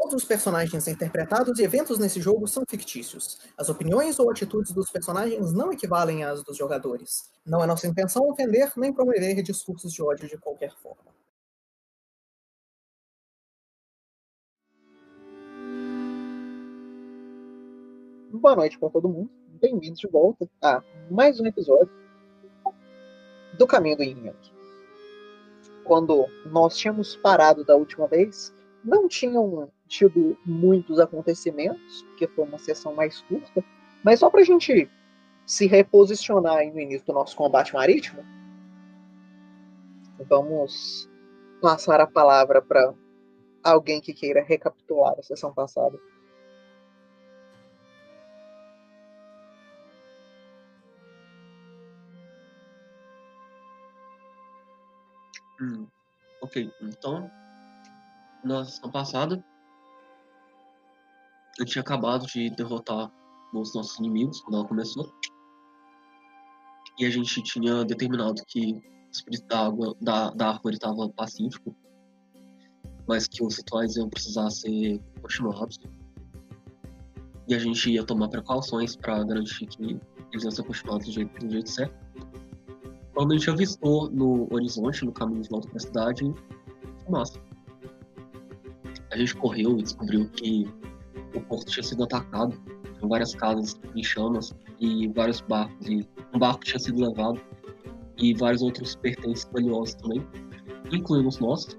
Todos 0.00 0.14
os 0.14 0.24
personagens 0.24 0.88
interpretados 0.88 1.58
e 1.58 1.62
eventos 1.62 1.98
nesse 1.98 2.22
jogo 2.22 2.48
são 2.48 2.64
fictícios. 2.66 3.38
As 3.54 3.68
opiniões 3.68 4.18
ou 4.18 4.30
atitudes 4.30 4.72
dos 4.72 4.90
personagens 4.90 5.52
não 5.52 5.70
equivalem 5.70 6.24
às 6.24 6.42
dos 6.42 6.56
jogadores. 6.56 7.30
Não 7.44 7.62
é 7.62 7.66
nossa 7.66 7.86
intenção 7.86 8.26
ofender 8.26 8.72
nem 8.78 8.94
promover 8.94 9.42
discursos 9.42 9.92
de 9.92 10.02
ódio 10.02 10.26
de 10.26 10.38
qualquer 10.38 10.74
forma. 10.78 11.12
Boa 18.32 18.56
noite 18.56 18.78
para 18.78 18.88
todo 18.88 19.06
mundo. 19.06 19.30
Bem-vindos 19.60 20.00
de 20.00 20.08
volta 20.08 20.48
a 20.62 20.82
mais 21.10 21.38
um 21.38 21.44
episódio 21.44 21.92
do 23.58 23.66
Caminho 23.66 23.98
do 23.98 24.02
Yin 24.02 24.32
Quando 25.84 26.26
nós 26.46 26.74
tínhamos 26.74 27.16
parado 27.16 27.66
da 27.66 27.76
última 27.76 28.06
vez, 28.06 28.50
não 28.84 29.08
tinham 29.08 29.70
tido 29.86 30.36
muitos 30.44 30.98
acontecimentos, 30.98 32.02
porque 32.02 32.26
foi 32.28 32.44
uma 32.44 32.58
sessão 32.58 32.94
mais 32.94 33.20
curta, 33.22 33.64
mas 34.02 34.20
só 34.20 34.30
para 34.30 34.40
a 34.40 34.44
gente 34.44 34.90
se 35.46 35.66
reposicionar 35.66 36.64
no 36.72 36.80
início 36.80 37.06
do 37.06 37.12
nosso 37.12 37.36
combate 37.36 37.74
marítimo, 37.74 38.24
vamos 40.28 41.08
passar 41.60 42.00
a 42.00 42.06
palavra 42.06 42.62
para 42.62 42.94
alguém 43.62 44.00
que 44.00 44.14
queira 44.14 44.42
recapitular 44.42 45.14
a 45.18 45.22
sessão 45.22 45.52
passada. 45.52 45.98
Hum, 55.60 55.86
ok, 56.40 56.72
então, 56.80 57.30
na 58.44 58.64
sessão 58.64 58.90
passada, 58.90 59.44
eu 61.58 61.64
tinha 61.64 61.82
acabado 61.82 62.26
de 62.26 62.50
derrotar 62.50 63.10
os 63.52 63.74
nossos 63.74 63.98
inimigos 63.98 64.40
quando 64.40 64.58
ela 64.58 64.68
começou. 64.68 65.12
E 66.98 67.04
a 67.04 67.10
gente 67.10 67.42
tinha 67.42 67.84
determinado 67.84 68.42
que 68.46 68.74
o 68.74 69.10
espírito 69.10 69.46
da 69.46 69.66
água, 69.66 69.96
da, 70.00 70.30
da 70.30 70.48
árvore 70.50 70.76
estava 70.76 71.08
pacífico, 71.10 71.74
mas 73.06 73.26
que 73.26 73.44
os 73.44 73.56
rituais 73.56 73.96
iam 73.96 74.08
precisar 74.08 74.50
ser 74.50 75.00
continuados. 75.20 75.78
E 77.48 77.54
a 77.54 77.58
gente 77.58 77.90
ia 77.90 78.04
tomar 78.04 78.28
precauções 78.28 78.94
para 78.96 79.24
garantir 79.24 79.66
que 79.66 80.00
eles 80.32 80.44
iam 80.44 80.50
ser 80.50 80.62
continuados 80.62 81.06
do 81.06 81.12
jeito, 81.12 81.46
do 81.46 81.50
jeito 81.50 81.68
certo. 81.68 81.94
Quando 83.12 83.32
a 83.32 83.36
gente 83.36 83.50
avistou 83.50 84.08
no 84.10 84.46
horizonte, 84.54 85.04
no 85.04 85.12
caminho 85.12 85.42
de 85.42 85.48
volta 85.48 85.68
para 85.68 85.76
a 85.76 85.80
cidade, 85.80 86.34
massa. 87.08 87.49
A 89.10 89.16
gente 89.16 89.34
correu 89.36 89.78
e 89.78 89.82
descobriu 89.82 90.28
que 90.30 90.68
o 91.34 91.40
porto 91.40 91.70
tinha 91.70 91.82
sido 91.82 92.04
atacado. 92.04 92.56
Tinham 92.94 93.08
várias 93.08 93.34
casas 93.34 93.78
em 93.94 94.02
chamas 94.02 94.54
e 94.78 95.08
vários 95.08 95.40
barcos. 95.40 95.86
E 95.86 96.06
um 96.34 96.38
barco 96.38 96.64
tinha 96.64 96.78
sido 96.78 97.00
levado 97.00 97.40
e 98.18 98.34
vários 98.34 98.62
outros 98.62 98.94
pertences 98.96 99.48
valiosos 99.52 99.94
também, 99.94 100.24
incluindo 100.92 101.28
os 101.28 101.38
nossos. 101.38 101.78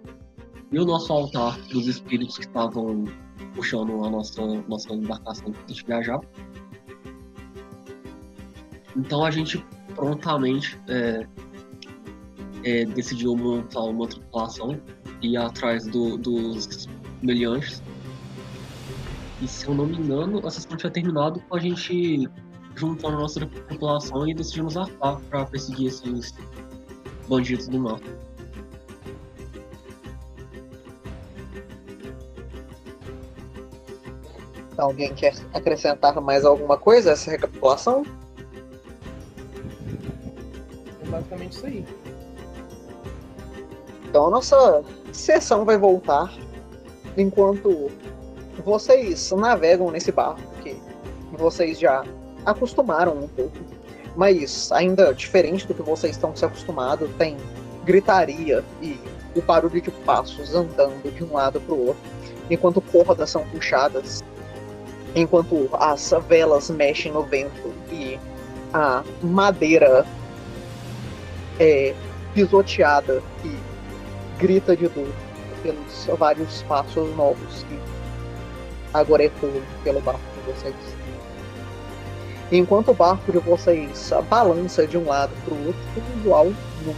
E 0.71 0.79
o 0.79 0.85
nosso 0.85 1.11
altar 1.11 1.59
dos 1.67 1.87
espíritos 1.87 2.37
que 2.37 2.45
estavam 2.45 3.05
puxando 3.53 4.03
a 4.03 4.09
nossa, 4.09 4.41
nossa 4.67 4.93
embarcação 4.93 5.51
para 5.51 5.63
a 5.63 5.67
gente 5.67 5.85
viajar. 5.85 6.19
Então 8.95 9.23
a 9.23 9.31
gente 9.31 9.63
prontamente 9.95 10.79
é, 10.87 11.27
é, 12.63 12.85
decidiu 12.85 13.35
montar 13.35 13.83
uma 13.83 14.07
tripulação 14.07 14.79
ir 15.21 15.37
atrás 15.37 15.85
do, 15.85 16.17
dos 16.17 16.87
meliantes. 17.21 17.81
E 19.41 19.47
se 19.47 19.67
eu 19.67 19.73
não 19.73 19.85
me 19.85 19.97
engano, 19.97 20.45
a 20.45 20.51
sessão 20.51 20.77
tinha 20.77 20.91
terminado 20.91 21.39
com 21.41 21.55
a 21.55 21.59
gente 21.59 22.29
juntando 22.75 23.17
a 23.17 23.19
nossa 23.19 23.45
tripulação 23.45 24.27
e 24.27 24.33
decidimos 24.33 24.77
arpar 24.77 25.19
para 25.29 25.45
perseguir 25.45 25.87
esses 25.87 26.33
bandidos 27.27 27.67
do 27.67 27.79
mar. 27.79 27.99
Alguém 34.77 35.13
quer 35.13 35.33
acrescentar 35.53 36.19
mais 36.21 36.43
alguma 36.43 36.77
coisa 36.77 37.11
a 37.11 37.13
essa 37.13 37.29
recapitulação? 37.29 38.03
basicamente 41.11 41.51
isso 41.51 41.65
aí. 41.65 41.85
Então 44.11 44.27
a 44.27 44.29
nossa 44.29 44.83
sessão 45.13 45.63
vai 45.63 45.77
voltar 45.77 46.29
enquanto 47.15 47.89
vocês 48.65 49.31
navegam 49.31 49.89
nesse 49.89 50.11
barco 50.11 50.41
que 50.61 50.75
vocês 51.31 51.79
já 51.79 52.03
acostumaram 52.45 53.13
um 53.13 53.27
pouco, 53.29 53.55
mas 54.17 54.69
ainda 54.73 55.13
diferente 55.13 55.65
do 55.65 55.73
que 55.73 55.81
vocês 55.81 56.17
estão 56.17 56.35
se 56.35 56.43
acostumados, 56.43 57.09
tem 57.17 57.37
gritaria 57.85 58.61
e 58.81 58.99
o 59.33 59.41
barulho 59.41 59.81
de 59.81 59.89
passos 59.89 60.53
andando 60.53 61.09
de 61.09 61.23
um 61.23 61.31
lado 61.31 61.61
para 61.61 61.73
o 61.73 61.87
outro, 61.87 62.01
enquanto 62.49 62.81
cordas 62.81 63.29
são 63.29 63.47
puxadas, 63.47 64.21
enquanto 65.15 65.69
as 65.71 66.13
velas 66.27 66.69
mexem 66.69 67.13
no 67.13 67.23
vento 67.23 67.73
e 67.89 68.19
a 68.73 69.05
madeira 69.23 70.05
é 71.61 71.95
pisoteada 72.33 73.23
e 73.45 73.70
grita 74.41 74.75
de 74.75 74.87
dor 74.87 75.07
pelos 75.61 76.07
vários 76.17 76.63
passos 76.63 77.15
novos 77.15 77.63
que 77.63 77.79
agora 78.91 79.25
ecoam 79.25 79.61
pelo 79.83 80.01
barco 80.01 80.19
de 80.35 80.51
vocês. 80.51 80.75
Enquanto 82.51 82.89
o 82.89 82.93
barco 82.93 83.31
de 83.31 83.37
vocês 83.37 84.11
balança 84.27 84.87
de 84.87 84.97
um 84.97 85.05
lado 85.05 85.31
para 85.45 85.53
o 85.53 85.67
outro, 85.67 85.81
igual 86.17 86.45
num 86.45 86.95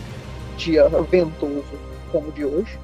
dia 0.58 0.88
ventoso 1.12 1.64
como 2.12 2.30
o 2.30 2.32
de 2.32 2.46
hoje, 2.46 2.80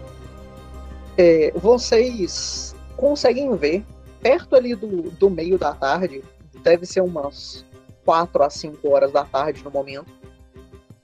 é, 1.18 1.52
vocês 1.56 2.76
conseguem 2.98 3.56
ver 3.56 3.86
perto 4.22 4.56
ali 4.56 4.76
do, 4.76 5.10
do 5.12 5.30
meio 5.30 5.58
da 5.58 5.74
tarde, 5.74 6.22
deve 6.62 6.86
ser 6.86 7.02
umas 7.02 7.66
4 8.04 8.44
a 8.44 8.50
5 8.50 8.90
horas 8.90 9.12
da 9.14 9.24
tarde 9.24 9.64
no 9.64 9.72
momento, 9.72 10.12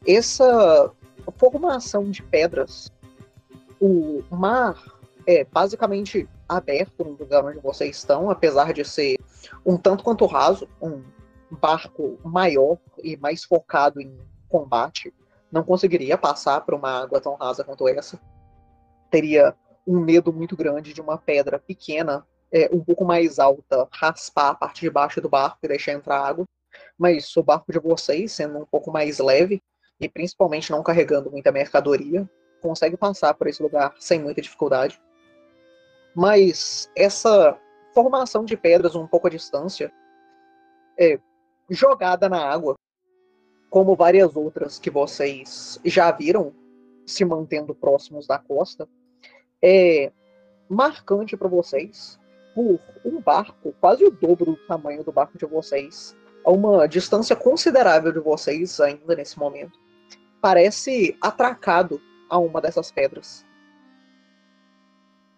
essa 0.06 0.92
formação 1.38 2.10
de 2.10 2.22
pedras, 2.22 2.92
o 3.80 4.24
mar 4.32 4.82
é 5.28 5.44
basicamente 5.44 6.28
aberto 6.48 7.04
no 7.04 7.12
lugar 7.12 7.44
onde 7.44 7.60
vocês 7.60 7.98
estão, 7.98 8.30
apesar 8.30 8.74
de 8.74 8.86
ser 8.86 9.18
um 9.66 9.78
tanto 9.78 10.04
quanto 10.04 10.26
raso, 10.26 10.68
um 10.82 11.04
barco 11.52 12.20
maior 12.24 12.78
e 13.04 13.18
mais 13.18 13.44
focado 13.44 14.00
em 14.00 14.18
combate, 14.48 15.14
não 15.52 15.64
conseguiria 15.64 16.18
passar 16.18 16.62
por 16.62 16.74
uma 16.74 17.04
água 17.04 17.20
tão 17.20 17.36
rasa 17.36 17.64
quanto 17.64 17.88
essa. 17.88 18.20
Teria 19.10 19.56
um 19.88 20.00
medo 20.00 20.34
muito 20.34 20.56
grande 20.56 20.94
de 20.94 21.02
uma 21.02 21.18
pedra 21.18 21.60
pequena, 21.60 22.26
é, 22.52 22.70
um 22.72 22.84
pouco 22.84 23.06
mais 23.06 23.40
alta, 23.40 23.88
raspar 23.92 24.50
a 24.50 24.56
parte 24.56 24.82
de 24.82 24.90
baixo 24.90 25.22
do 25.22 25.30
barco 25.30 25.60
e 25.64 25.68
deixar 25.68 25.94
entrar 25.94 26.20
água. 26.20 26.46
Mas 26.98 27.36
o 27.38 27.44
barco 27.44 27.72
de 27.72 27.80
vocês, 27.80 28.32
sendo 28.32 28.60
um 28.60 28.66
pouco 28.66 28.92
mais 28.92 29.20
leve, 29.20 29.62
e 30.00 30.10
principalmente 30.10 30.72
não 30.72 30.84
carregando 30.84 31.32
muita 31.32 31.52
mercadoria, 31.52 32.30
consegue 32.62 32.98
passar 32.98 33.34
por 33.34 33.48
esse 33.48 33.62
lugar 33.62 33.94
sem 34.00 34.20
muita 34.20 34.42
dificuldade. 34.42 35.02
Mas 36.16 36.90
essa 36.96 37.60
formação 37.94 38.46
de 38.46 38.56
pedras 38.56 38.96
um 38.96 39.08
pouco 39.08 39.28
à 39.28 39.30
distância, 39.30 39.92
é, 40.98 41.20
jogada 41.70 42.28
na 42.30 42.40
água, 42.40 42.76
como 43.70 43.96
várias 43.96 44.36
outras 44.36 44.80
que 44.80 44.90
vocês 44.90 45.80
já 45.84 46.12
viram 46.12 46.54
se 47.06 47.24
mantendo 47.26 47.76
próximos 47.76 48.26
da 48.26 48.40
costa, 48.40 48.88
é 49.62 50.12
marcante 50.70 51.38
para 51.38 51.48
vocês 51.48 52.20
por 52.54 52.80
um 53.04 53.20
barco 53.22 53.74
quase 53.82 54.06
o 54.06 54.10
dobro 54.10 54.54
do 54.54 54.68
tamanho 54.68 55.04
do 55.04 55.12
barco 55.12 55.38
de 55.38 55.46
vocês, 55.46 56.16
a 56.46 56.52
uma 56.52 56.88
distância 56.88 57.36
considerável 57.36 58.12
de 58.12 58.20
vocês 58.20 58.80
ainda 58.80 59.16
nesse 59.16 59.38
momento 59.38 59.78
parece 60.46 61.18
atracado 61.20 62.00
a 62.30 62.38
uma 62.38 62.62
dessas 62.62 62.92
pedras. 62.92 63.46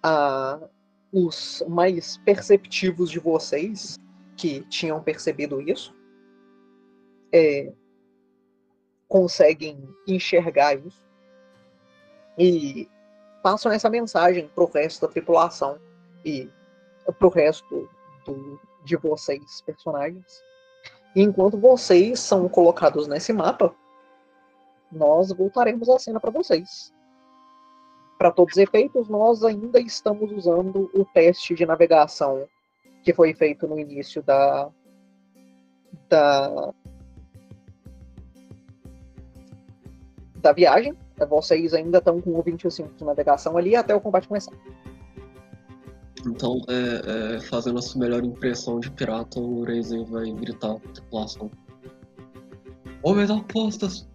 Ah, 0.04 0.60
os 1.12 1.64
mais 1.68 2.18
perceptivos 2.18 3.10
de 3.10 3.20
vocês, 3.20 3.98
que 4.36 4.62
tinham 4.66 5.02
percebido 5.02 5.62
isso, 5.62 5.96
é, 7.32 7.72
conseguem 9.08 9.78
enxergar 10.08 10.76
isso 10.76 11.06
e 12.38 12.90
passam 13.42 13.72
essa 13.72 13.90
mensagem 13.90 14.48
para 14.54 14.64
o 14.64 14.72
resto 14.72 15.06
da 15.06 15.12
tripulação 15.12 15.80
e 16.24 16.50
para 17.18 17.28
o 17.28 17.32
resto 17.32 17.90
do, 18.26 18.60
de 18.84 18.96
vocês, 18.98 19.62
personagens. 19.62 20.44
Enquanto 21.16 21.58
vocês 21.58 22.20
são 22.20 22.48
colocados 22.48 23.08
nesse 23.08 23.34
mapa, 23.34 23.74
nós 24.92 25.32
voltaremos 25.32 25.90
a 25.90 26.00
cena 26.00 26.20
para 26.20 26.32
vocês. 26.32 26.94
para 28.18 28.32
todos 28.32 28.54
os 28.54 28.58
efeitos, 28.58 29.08
nós 29.08 29.44
ainda 29.44 29.80
estamos 29.80 30.32
usando 30.32 30.90
o 30.94 31.06
teste 31.06 31.54
de 31.54 31.66
navegação 31.68 32.48
que 33.04 33.14
foi 33.14 33.34
feito 33.34 33.68
no 33.68 33.80
início 33.80 34.24
da, 34.24 34.70
da, 36.10 36.74
da 40.42 40.52
viagem. 40.52 40.98
Vocês 41.30 41.74
ainda 41.74 42.00
estão 42.00 42.20
com 42.22 42.38
o 42.38 42.42
25 42.42 42.96
de 42.96 43.06
navegação 43.06 43.56
ali 43.56 43.76
até 43.76 43.96
o 43.96 44.02
combate 44.02 44.28
começar. 44.28 44.54
Então, 46.26 46.60
é, 46.68 47.36
é, 47.36 47.40
fazendo 47.42 47.80
a 47.80 47.82
sua 47.82 48.02
melhor 48.02 48.24
impressão 48.24 48.80
de 48.80 48.92
pirata, 48.92 49.40
o 49.40 49.64
Razer 49.64 50.04
vai 50.06 50.30
gritar 50.32 50.76
pra 50.76 50.92
tripulação. 50.92 51.50
Homens 53.04 53.30
apostas! 53.30 54.08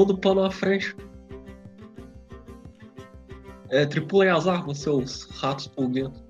Todo 0.00 0.16
pano 0.16 0.42
à 0.42 0.50
frente. 0.50 0.96
É, 3.68 3.84
tripulem 3.84 4.30
as 4.30 4.46
armas, 4.46 4.78
seus 4.78 5.24
ratos 5.24 5.66
pulguentos. 5.66 6.24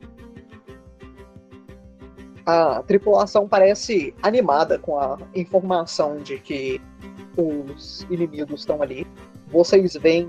A 2.44 2.82
tripulação 2.82 3.46
parece 3.46 4.12
animada 4.24 4.76
com 4.76 4.98
a 4.98 5.16
informação 5.36 6.16
de 6.16 6.40
que 6.40 6.80
os 7.36 8.04
inimigos 8.10 8.62
estão 8.62 8.82
ali. 8.82 9.06
Vocês 9.52 9.94
veem 9.94 10.28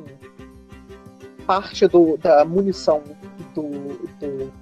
parte 1.47 1.88
do, 1.88 2.17
da 2.17 2.45
munição 2.45 3.01
do, 3.55 3.63
do, 4.19 4.53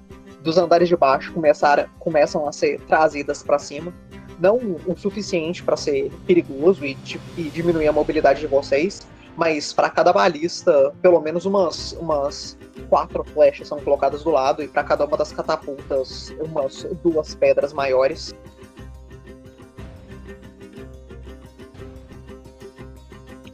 dos 0.42 0.56
andares 0.56 0.88
de 0.88 0.96
baixo 0.96 1.34
começar, 1.34 1.86
começam 1.98 2.48
a 2.48 2.52
ser 2.52 2.80
trazidas 2.86 3.42
para 3.42 3.58
cima. 3.58 3.92
Não 4.40 4.56
o 4.86 4.96
suficiente 4.96 5.62
para 5.62 5.76
ser 5.76 6.10
perigoso 6.26 6.84
e, 6.84 6.96
e, 7.36 7.42
diminuir 7.44 7.88
a 7.88 7.92
mobilidade 7.92 8.40
de 8.40 8.46
vocês, 8.46 9.06
mas 9.36 9.72
para 9.72 9.90
cada 9.90 10.12
balista, 10.12 10.92
pelo 11.02 11.20
menos 11.20 11.44
umas, 11.44 11.92
umas 11.92 12.58
quatro 12.88 13.22
flechas 13.22 13.68
são 13.68 13.78
colocadas 13.80 14.22
do 14.24 14.30
lado, 14.30 14.62
e 14.62 14.68
para 14.68 14.82
cada 14.82 15.04
uma 15.04 15.16
das 15.16 15.30
catapultas, 15.30 16.34
umas 16.40 16.84
duas 17.02 17.34
pedras 17.34 17.72
maiores. 17.72 18.34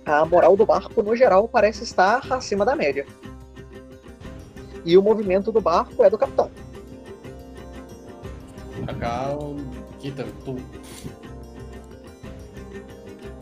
A 0.05 0.25
moral 0.25 0.57
do 0.57 0.65
barco, 0.65 1.03
no 1.03 1.17
geral, 1.17 1.49
parece 1.49 1.83
estar 1.83 2.33
acima 2.33 2.65
da 2.65 2.77
média. 2.77 3.05
E 4.85 4.97
o 4.97 5.03
movimento 5.03 5.51
do 5.51 5.61
barco 5.61 6.05
é 6.05 6.09
do 6.09 6.17
capitão. 6.17 6.49
Acá, 8.87 9.37
Kita, 10.07 10.25
tu. 10.45 10.57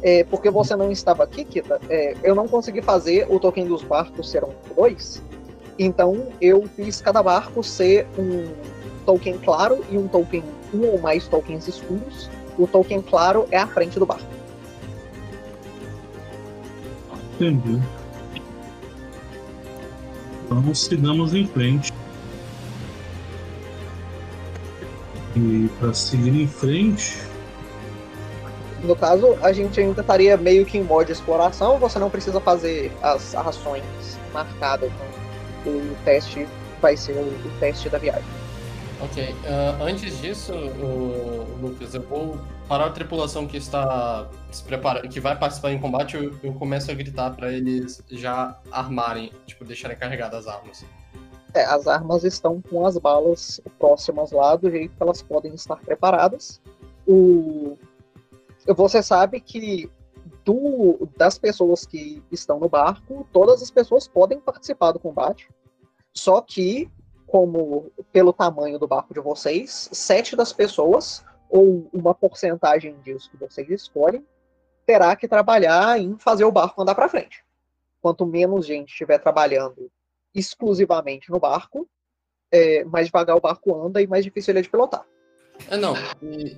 É, 0.02 0.24
porque 0.24 0.50
você 0.50 0.74
não 0.74 0.90
estava 0.90 1.24
aqui, 1.24 1.44
Kita, 1.44 1.78
é, 1.90 2.16
eu 2.22 2.34
não 2.34 2.48
consegui 2.48 2.80
fazer 2.80 3.26
o 3.30 3.38
token 3.38 3.66
dos 3.66 3.82
barcos 3.82 4.30
ser 4.30 4.44
um 4.44 4.52
dois. 4.74 5.22
Então 5.78 6.28
eu 6.40 6.66
fiz 6.74 7.02
cada 7.02 7.22
barco 7.22 7.62
ser 7.62 8.06
um 8.18 8.50
token 9.04 9.38
claro 9.38 9.84
e 9.90 9.98
um 9.98 10.08
token 10.08 10.42
um 10.72 10.86
ou 10.86 10.98
mais 10.98 11.28
tokens 11.28 11.68
escuros. 11.68 12.30
O 12.58 12.66
token 12.66 13.02
claro 13.02 13.46
é 13.50 13.58
a 13.58 13.66
frente 13.66 13.98
do 13.98 14.06
barco. 14.06 14.24
Entendi. 17.34 17.80
Então 20.46 20.74
sigamos 20.74 21.34
em 21.34 21.46
frente. 21.46 21.92
E 25.36 25.68
para 25.80 25.92
seguir 25.92 26.42
em 26.42 26.46
frente. 26.46 27.18
No 28.82 28.94
caso, 28.94 29.36
a 29.42 29.52
gente 29.52 29.80
ainda 29.80 30.00
estaria 30.00 30.36
meio 30.36 30.66
que 30.66 30.78
em 30.78 30.82
modo 30.82 31.06
de 31.06 31.12
exploração, 31.12 31.78
você 31.78 31.98
não 31.98 32.10
precisa 32.10 32.40
fazer 32.40 32.92
as 33.02 33.34
ações 33.34 33.82
marcadas. 34.32 34.92
Então, 35.60 35.72
o 35.72 35.96
teste 36.04 36.46
vai 36.80 36.96
ser 36.96 37.12
o, 37.12 37.22
o 37.22 37.50
teste 37.58 37.88
da 37.88 37.98
viagem. 37.98 38.24
Ok. 39.00 39.22
Uh, 39.24 39.82
antes 39.82 40.20
disso, 40.20 40.52
uh, 40.54 41.58
Lucas, 41.60 41.94
eu 41.94 42.02
vou 42.02 42.38
parar 42.68 42.86
a 42.86 42.90
tripulação 42.90 43.46
que 43.46 43.56
está 43.56 44.28
se 44.50 44.62
preparando, 44.62 45.08
que 45.08 45.20
vai 45.20 45.36
participar 45.36 45.72
em 45.72 45.78
combate, 45.78 46.16
eu, 46.16 46.34
eu 46.42 46.52
começo 46.54 46.90
a 46.90 46.94
gritar 46.94 47.30
para 47.30 47.52
eles 47.52 48.02
já 48.10 48.56
armarem, 48.70 49.32
tipo, 49.46 49.64
deixarem 49.64 49.96
carregadas 49.96 50.46
as 50.46 50.54
armas. 50.54 50.84
É, 51.54 51.64
as 51.64 51.86
armas 51.86 52.24
estão 52.24 52.60
com 52.60 52.84
as 52.84 52.98
balas 52.98 53.60
próximas 53.78 54.32
lá, 54.32 54.56
do 54.56 54.68
jeito 54.68 54.96
que 54.96 55.02
elas 55.02 55.22
podem 55.22 55.54
estar 55.54 55.76
preparadas. 55.76 56.60
O... 57.06 57.78
Você 58.66 59.02
sabe 59.02 59.40
que 59.40 59.88
do... 60.44 61.08
das 61.16 61.38
pessoas 61.38 61.86
que 61.86 62.20
estão 62.32 62.58
no 62.58 62.68
barco, 62.68 63.26
todas 63.32 63.62
as 63.62 63.70
pessoas 63.70 64.08
podem 64.08 64.40
participar 64.40 64.90
do 64.90 64.98
combate. 64.98 65.48
Só 66.12 66.40
que, 66.40 66.90
como 67.24 67.90
pelo 68.12 68.32
tamanho 68.32 68.78
do 68.78 68.88
barco 68.88 69.14
de 69.14 69.20
vocês, 69.20 69.88
sete 69.92 70.34
das 70.34 70.52
pessoas 70.52 71.24
ou 71.48 71.88
uma 71.92 72.14
porcentagem 72.14 72.96
disso 73.04 73.30
que 73.30 73.36
vocês 73.36 73.70
escolhem, 73.70 74.26
terá 74.84 75.14
que 75.14 75.28
trabalhar 75.28 76.00
em 76.00 76.18
fazer 76.18 76.44
o 76.44 76.52
barco 76.52 76.82
andar 76.82 76.96
para 76.96 77.08
frente. 77.08 77.44
Quanto 78.02 78.26
menos 78.26 78.66
gente 78.66 78.88
estiver 78.88 79.18
trabalhando 79.18 79.90
exclusivamente 80.34 81.30
no 81.30 81.38
barco, 81.38 81.88
é, 82.52 82.84
mais 82.84 83.06
devagar 83.06 83.36
o 83.36 83.40
barco 83.40 83.74
anda 83.74 84.02
e 84.02 84.06
mais 84.06 84.24
difícil 84.24 84.52
ele 84.52 84.60
é 84.60 84.62
de 84.62 84.68
pilotar. 84.68 85.06
É, 85.70 85.76
não, 85.76 85.94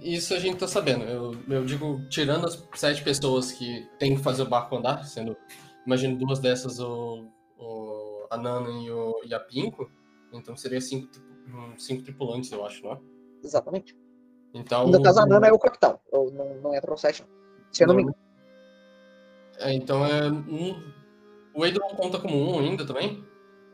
isso 0.03 0.33
a 0.33 0.39
gente 0.39 0.59
tá 0.59 0.67
sabendo. 0.67 1.05
Eu, 1.05 1.35
eu 1.49 1.65
digo, 1.65 2.01
tirando 2.09 2.47
as 2.47 2.67
sete 2.75 3.03
pessoas 3.05 3.53
que 3.53 3.87
têm 3.99 4.17
que 4.17 4.23
fazer 4.23 4.43
o 4.43 4.49
barco 4.49 4.77
andar, 4.77 5.05
sendo, 5.05 5.37
imagino, 5.87 6.17
duas 6.17 6.39
dessas, 6.39 6.81
o, 6.81 7.27
o 7.59 8.27
a 8.31 8.37
Nana 8.39 8.69
e, 8.71 8.91
o, 8.91 9.21
e 9.25 9.35
a 9.35 9.41
Pinco, 9.41 9.91
então 10.33 10.57
seria 10.57 10.81
cinco, 10.81 11.09
cinco 11.77 12.03
tripulantes, 12.03 12.51
eu 12.51 12.65
acho, 12.65 12.83
não 12.83 12.93
é? 12.93 12.99
Exatamente. 13.45 13.97
Então, 14.55 14.89
no 14.89 15.03
caso, 15.03 15.21
a 15.21 15.27
Nana 15.27 15.49
é 15.49 15.53
o 15.53 15.59
capitão. 15.59 16.01
Ou 16.11 16.33
não, 16.33 16.55
não 16.57 16.75
entra 16.75 16.91
no 16.91 16.97
set, 16.97 17.23
Se 17.71 17.85
eu 17.85 17.87
não, 17.87 17.95
não 17.95 17.97
me 17.97 18.03
engano. 18.03 18.17
É, 19.59 19.73
então 19.73 20.05
é 20.05 20.31
um... 20.31 20.93
O 21.55 21.63
Aidon 21.63 21.89
conta 21.97 22.19
como 22.19 22.37
um 22.37 22.59
ainda 22.59 22.87
também? 22.87 23.25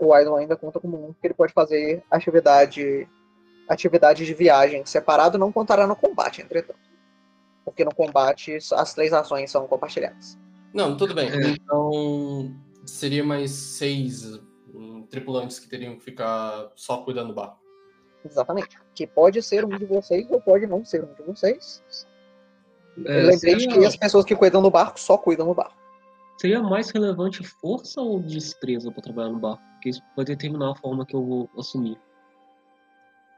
O 0.02 0.12
Aidon 0.12 0.34
ainda 0.34 0.56
conta 0.56 0.81
como 0.81 0.96
um, 0.96 1.12
porque 1.12 1.28
ele 1.28 1.34
pode 1.34 1.52
fazer 1.52 2.02
atividade, 2.10 3.08
atividade 3.69 4.26
de 4.26 4.34
viagem 4.34 4.84
separado, 4.84 5.38
não 5.38 5.52
contará 5.52 5.87
no 5.87 5.94
combate, 5.94 6.43
entretanto. 6.43 6.90
Porque 7.64 7.84
no 7.84 7.94
combate 7.94 8.58
as 8.72 8.93
três 8.93 9.12
ações 9.12 9.49
são 9.49 9.69
compartilhadas. 9.69 10.37
Não, 10.75 10.96
tudo 10.96 11.14
bem. 11.14 11.28
É. 11.31 11.50
Então 11.50 12.52
seria 12.84 13.22
mais 13.22 13.52
seis 13.52 14.40
um, 14.75 15.06
tripulantes 15.06 15.60
que 15.60 15.69
teriam 15.69 15.96
que 15.96 16.02
ficar 16.02 16.72
só 16.75 16.99
cuidando 16.99 17.28
do 17.28 17.34
barco. 17.34 17.60
Exatamente. 18.25 18.76
Que 18.96 19.06
pode 19.06 19.40
ser 19.40 19.64
um 19.64 19.78
de 19.78 19.85
vocês 19.85 20.28
ou 20.30 20.40
pode 20.40 20.66
não 20.66 20.85
ser 20.85 21.04
um 21.04 21.14
de 21.14 21.23
vocês. 21.23 21.80
É, 23.06 23.23
Eu 23.23 23.26
lembrei 23.28 23.54
de 23.54 23.68
que 23.68 23.85
as 23.85 23.97
pessoas 23.97 24.25
que 24.25 24.35
cuidam 24.35 24.61
do 24.61 24.71
barco 24.71 24.99
só 24.99 25.16
cuidam 25.16 25.47
do 25.47 25.54
barco. 25.54 25.82
Seria 26.42 26.61
mais 26.61 26.90
relevante 26.90 27.44
força 27.44 28.00
ou 28.00 28.18
destreza 28.18 28.90
para 28.90 29.00
trabalhar 29.00 29.28
no 29.28 29.38
barco? 29.38 29.62
Porque 29.75 29.90
isso 29.90 30.02
vai 30.16 30.25
determinar 30.25 30.72
a 30.72 30.75
forma 30.75 31.06
que 31.06 31.14
eu 31.14 31.25
vou 31.25 31.50
assumir. 31.56 31.96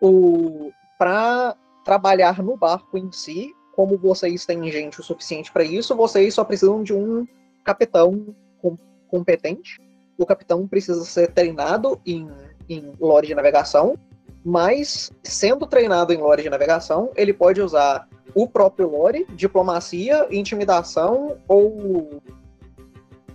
O... 0.01 0.73
Para 0.99 1.55
trabalhar 1.85 2.43
no 2.43 2.57
barco 2.57 2.97
em 2.97 3.13
si, 3.13 3.53
como 3.77 3.99
vocês 3.99 4.47
têm 4.47 4.73
gente 4.73 5.01
o 5.01 5.03
suficiente 5.03 5.53
para 5.53 5.63
isso, 5.63 5.95
vocês 5.95 6.33
só 6.33 6.45
precisam 6.45 6.83
de 6.83 6.95
um 6.95 7.29
capitão 7.63 8.35
com... 8.63 8.79
competente. 9.09 9.79
O 10.17 10.25
capitão 10.25 10.67
precisa 10.67 11.05
ser 11.05 11.31
treinado 11.31 12.01
em, 12.07 12.27
em 12.71 12.91
lore 12.99 13.27
de 13.27 13.35
navegação 13.35 13.99
mas 14.47 15.11
sendo 15.23 15.67
treinado 15.67 16.13
em 16.13 16.19
lore 16.19 16.43
de 16.43 16.51
navegação, 16.51 17.11
ele 17.17 17.33
pode 17.33 17.63
usar 17.63 18.07
o 18.35 18.47
próprio 18.47 18.91
lore, 18.91 19.27
diplomacia, 19.31 20.27
intimidação 20.31 21.39
ou 21.49 22.21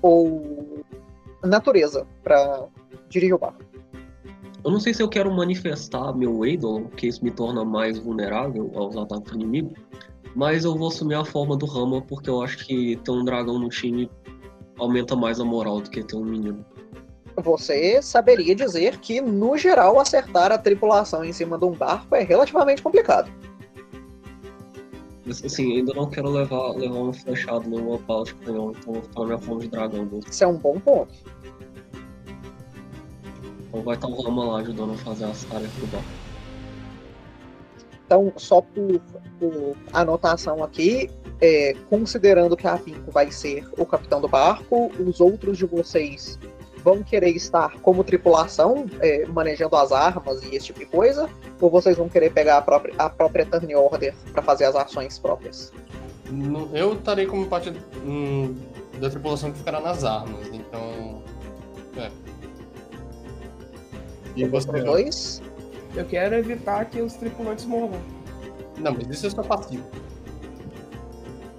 ou 0.01 0.83
natureza 1.43 2.05
para 2.23 2.65
dirigir 3.09 3.35
o 3.35 3.39
barco. 3.39 3.63
Eu 4.63 4.71
não 4.71 4.79
sei 4.79 4.93
se 4.93 5.01
eu 5.01 5.07
quero 5.07 5.31
manifestar 5.33 6.13
meu 6.13 6.45
Eidol, 6.45 6.81
porque 6.81 7.07
isso 7.07 7.23
me 7.23 7.31
torna 7.31 7.63
mais 7.63 7.97
vulnerável 7.97 8.69
aos 8.75 8.97
ataques 8.97 9.31
do 9.31 9.37
inimigo, 9.37 9.73
mas 10.35 10.65
eu 10.65 10.75
vou 10.75 10.89
assumir 10.89 11.15
a 11.15 11.23
forma 11.23 11.55
do 11.55 11.65
Rama, 11.65 12.01
porque 12.01 12.29
eu 12.29 12.41
acho 12.41 12.65
que 12.65 12.97
ter 12.97 13.11
um 13.11 13.23
dragão 13.23 13.57
no 13.57 13.69
time 13.69 14.11
aumenta 14.77 15.15
mais 15.15 15.39
a 15.39 15.45
moral 15.45 15.79
do 15.79 15.89
que 15.89 16.03
ter 16.03 16.15
um 16.15 16.25
menino 16.25 16.65
você 17.41 18.01
saberia 18.01 18.55
dizer 18.55 18.97
que, 18.97 19.21
no 19.21 19.57
geral, 19.57 19.99
acertar 19.99 20.51
a 20.51 20.57
tripulação 20.57 21.23
em 21.23 21.33
cima 21.33 21.57
de 21.57 21.65
um 21.65 21.71
barco 21.71 22.15
é 22.15 22.23
relativamente 22.23 22.81
complicado. 22.81 23.31
Assim, 25.29 25.77
ainda 25.77 25.93
não 25.93 26.09
quero 26.09 26.29
levar, 26.29 26.71
levar 26.75 26.95
uma 26.95 27.13
flechada 27.13 27.63
bala 28.07 28.25
de 28.25 28.33
canhão, 28.35 28.71
então 28.71 28.93
vou 28.93 29.01
ficar 29.03 29.19
na 29.19 29.25
minha 29.27 29.37
forma 29.37 29.61
de 29.61 29.67
dragão 29.67 30.05
mesmo. 30.05 30.21
Isso 30.29 30.43
é 30.43 30.47
um 30.47 30.57
bom 30.57 30.79
ponto. 30.79 31.13
Então 33.67 33.81
vai 33.83 33.95
estar 33.95 34.07
o 34.07 34.21
Rama 34.21 34.45
lá 34.45 34.59
ajudando 34.61 34.93
a 34.93 34.97
fazer 34.97 35.25
as 35.25 35.43
tarefas 35.43 35.79
do 35.79 35.87
barco. 35.87 36.07
Então, 38.05 38.33
só 38.37 38.61
por, 38.61 38.99
por 39.39 39.77
anotação 39.93 40.63
aqui, 40.63 41.11
é, 41.39 41.75
considerando 41.89 42.57
que 42.57 42.65
a 42.65 42.75
Pinco 42.75 43.11
vai 43.11 43.31
ser 43.31 43.69
o 43.77 43.85
capitão 43.85 44.19
do 44.19 44.27
barco, 44.27 44.91
os 44.99 45.21
outros 45.21 45.59
de 45.59 45.65
vocês 45.67 46.39
vão 46.89 47.03
querer 47.03 47.29
estar 47.29 47.79
como 47.81 48.03
tripulação, 48.03 48.85
é, 48.99 49.25
manejando 49.27 49.75
as 49.75 49.91
armas 49.91 50.41
e 50.43 50.55
esse 50.55 50.67
tipo 50.67 50.79
de 50.79 50.85
coisa? 50.87 51.29
Ou 51.61 51.69
vocês 51.69 51.95
vão 51.97 52.09
querer 52.09 52.31
pegar 52.31 52.57
a 52.57 52.61
própria, 52.61 52.93
a 52.97 53.09
própria 53.09 53.45
Turn 53.45 53.75
Order 53.75 54.13
para 54.33 54.41
fazer 54.41 54.65
as 54.65 54.75
ações 54.75 55.19
próprias? 55.19 55.71
No- 56.29 56.75
Eu 56.75 56.93
estarei 56.93 57.25
como 57.27 57.45
parte 57.45 57.71
hum, 58.03 58.55
da 58.99 59.09
tripulação 59.09 59.51
que 59.51 59.59
ficará 59.59 59.79
nas 59.79 60.03
armas, 60.03 60.47
então. 60.51 61.21
É. 61.97 62.09
E 64.35 64.45
você? 64.45 64.69
Os 64.71 64.83
dois? 64.83 65.41
Eu 65.95 66.05
quero 66.05 66.35
evitar 66.35 66.85
que 66.85 67.01
os 67.01 67.13
tripulantes 67.13 67.65
morram. 67.65 67.99
Não, 68.77 68.93
mas 68.93 69.07
isso 69.09 69.27
é 69.27 69.29
só 69.29 69.43
passivo. 69.43 69.83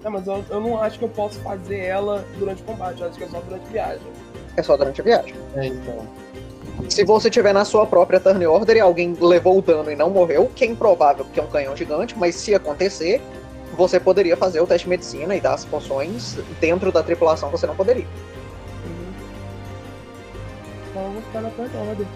Não, 0.02 0.10
mas 0.12 0.26
eu, 0.26 0.42
eu 0.48 0.60
não 0.60 0.80
acho 0.80 0.98
que 0.98 1.04
eu 1.04 1.08
posso 1.10 1.38
fazer 1.40 1.78
ela 1.78 2.24
durante 2.38 2.62
o 2.62 2.64
combate, 2.64 3.00
eu 3.02 3.08
acho 3.08 3.18
que 3.18 3.24
é 3.24 3.28
só 3.28 3.40
durante 3.40 3.68
viagem. 3.70 4.06
É 4.56 4.62
só 4.62 4.76
durante 4.76 5.00
a 5.00 5.04
viagem. 5.04 5.34
É, 5.56 5.66
então. 5.66 6.06
Se 6.88 7.04
você 7.04 7.30
tiver 7.30 7.52
na 7.52 7.64
sua 7.64 7.86
própria 7.86 8.18
turn 8.18 8.44
order 8.46 8.76
e 8.76 8.80
alguém 8.80 9.16
levou 9.20 9.58
o 9.58 9.62
dano 9.62 9.90
e 9.90 9.96
não 9.96 10.10
morreu, 10.10 10.50
que 10.54 10.64
é 10.64 10.66
improvável 10.66 11.24
porque 11.24 11.38
é 11.38 11.42
um 11.42 11.46
canhão 11.46 11.76
gigante, 11.76 12.18
mas 12.18 12.34
se 12.34 12.54
acontecer, 12.54 13.20
você 13.76 14.00
poderia 14.00 14.36
fazer 14.36 14.60
o 14.60 14.66
teste 14.66 14.86
de 14.86 14.90
medicina 14.90 15.36
e 15.36 15.40
dar 15.40 15.54
as 15.54 15.64
poções 15.64 16.36
dentro 16.60 16.90
da 16.90 17.02
tripulação, 17.02 17.50
você 17.50 17.66
não 17.66 17.76
poderia. 17.76 18.06
Uhum. 18.84 19.12
Então 20.90 21.02
eu 21.02 21.10
vou 21.12 21.22
ficar 21.22 21.40
na 21.42 21.50
turn 21.50 21.70
order. 21.88 22.06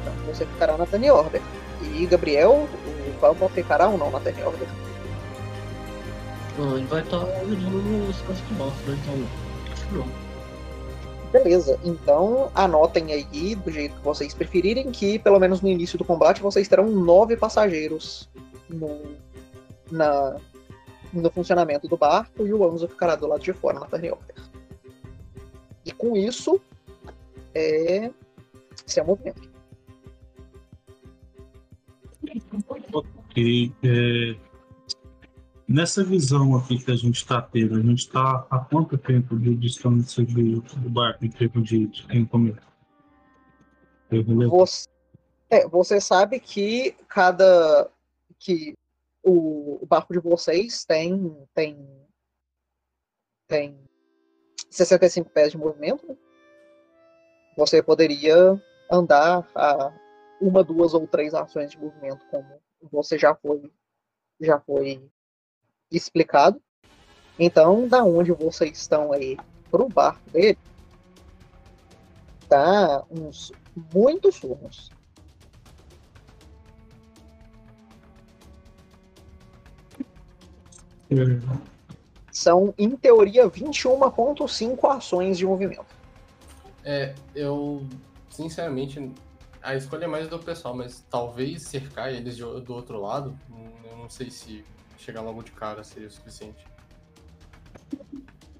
Então 0.00 0.34
você 0.34 0.46
ficará 0.46 0.76
na 0.76 0.86
turn 0.86 1.10
order. 1.10 1.42
E 1.82 2.06
Gabriel, 2.06 2.66
o 3.08 3.20
Pampa 3.20 3.48
ficará 3.50 3.88
ou 3.88 3.98
não 3.98 4.10
na 4.10 4.20
turn 4.20 4.42
order? 4.42 4.68
Ele 6.58 6.86
vai 6.86 7.00
estar 7.00 7.18
olhando 7.18 8.10
os 8.10 8.20
casos 8.22 8.46
de 8.48 8.54
baixo, 8.54 8.74
né? 8.86 8.98
Então, 9.02 9.72
acho 9.72 9.86
que 9.86 9.94
não. 9.94 10.29
Beleza, 11.32 11.78
então 11.84 12.50
anotem 12.54 13.12
aí 13.12 13.54
do 13.54 13.70
jeito 13.70 13.94
que 13.94 14.02
vocês 14.02 14.34
preferirem 14.34 14.90
que, 14.90 15.18
pelo 15.18 15.38
menos 15.38 15.60
no 15.60 15.68
início 15.68 15.96
do 15.96 16.04
combate, 16.04 16.42
vocês 16.42 16.66
terão 16.66 16.88
nove 16.88 17.36
passageiros 17.36 18.28
no, 18.68 19.00
na, 19.92 20.36
no 21.12 21.30
funcionamento 21.30 21.86
do 21.86 21.96
barco 21.96 22.44
e 22.44 22.52
o 22.52 22.68
Anzo 22.68 22.88
ficará 22.88 23.14
do 23.14 23.28
lado 23.28 23.42
de 23.42 23.52
fora 23.52 23.78
na 23.78 23.86
turn 23.86 24.10
order. 24.10 24.36
E 25.84 25.92
com 25.92 26.16
isso, 26.16 26.60
é. 27.54 28.10
Esse 28.86 28.98
é 28.98 29.04
movimento. 29.04 29.48
Ok. 32.92 33.72
é, 33.84 34.36
Nessa 35.72 36.02
visão 36.02 36.56
aqui 36.56 36.84
que 36.84 36.90
a 36.90 36.96
gente 36.96 37.18
está 37.18 37.40
tendo, 37.40 37.76
a 37.76 37.80
gente 37.80 38.00
está 38.00 38.44
há 38.50 38.58
quanto 38.58 38.98
tempo 38.98 39.38
de 39.38 39.54
distância 39.54 40.24
do, 40.24 40.60
do 40.62 40.90
barco 40.90 41.24
em 41.24 41.30
termos 41.30 41.68
de, 41.68 41.86
de? 41.86 42.04
Eu 44.10 44.24
relevo. 44.24 44.50
Você, 44.50 44.88
é, 45.48 45.68
você 45.68 46.00
sabe 46.00 46.40
que 46.40 46.90
cada. 47.06 47.88
que 48.40 48.74
o, 49.22 49.78
o 49.80 49.86
barco 49.86 50.12
de 50.12 50.18
vocês 50.18 50.84
tem. 50.84 51.36
tem. 51.54 52.04
tem 53.46 53.78
65 54.72 55.30
pés 55.30 55.52
de 55.52 55.58
movimento. 55.58 56.04
né? 56.04 56.16
Você 57.56 57.80
poderia 57.80 58.60
andar 58.90 59.48
a 59.54 59.96
uma, 60.40 60.64
duas 60.64 60.94
ou 60.94 61.06
três 61.06 61.32
ações 61.32 61.70
de 61.70 61.78
movimento, 61.78 62.26
como 62.26 62.60
você 62.90 63.16
já 63.16 63.36
foi. 63.36 63.70
já 64.40 64.58
foi 64.58 65.08
explicado. 65.90 66.60
Então, 67.38 67.88
da 67.88 68.04
onde 68.04 68.32
vocês 68.32 68.78
estão 68.78 69.12
aí 69.12 69.38
pro 69.70 69.88
barco 69.88 70.20
dele, 70.30 70.58
tá 72.48 73.02
uns 73.10 73.52
muitos 73.94 74.38
turnos. 74.40 74.90
É, 81.10 81.14
São, 82.30 82.72
em 82.78 82.90
teoria, 82.96 83.48
21,5 83.48 84.86
ações 84.88 85.36
de 85.38 85.46
movimento. 85.46 85.86
É, 86.84 87.14
eu. 87.34 87.84
Sinceramente, 88.28 89.12
a 89.60 89.74
escolha 89.74 90.04
é 90.04 90.08
mais 90.08 90.28
do 90.28 90.38
pessoal, 90.38 90.74
mas 90.74 91.04
talvez 91.10 91.62
cercar 91.62 92.12
eles 92.12 92.36
de- 92.36 92.60
do 92.60 92.72
outro 92.72 93.00
lado, 93.00 93.36
eu 93.90 93.96
não 93.96 94.08
sei 94.08 94.30
se 94.30 94.64
chegar 95.00 95.22
logo 95.22 95.42
de 95.42 95.50
cara 95.52 95.82
seria 95.82 96.08
o 96.08 96.10
suficiente. 96.10 96.64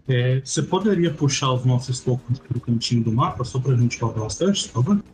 é, 0.09 0.41
você 0.41 0.63
poderia 0.63 1.13
puxar 1.13 1.53
os 1.53 1.65
nossos 1.65 2.01
tokens 2.01 2.39
para 2.39 2.57
o 2.57 2.61
cantinho 2.61 3.05
do 3.05 3.13
mapa, 3.13 3.45
só 3.45 3.61
para 3.61 3.75
a 3.75 3.77
gente 3.77 3.99
falar 3.99 4.15
bastante, 4.15 4.69
por 4.69 4.83
favor? 4.83 5.05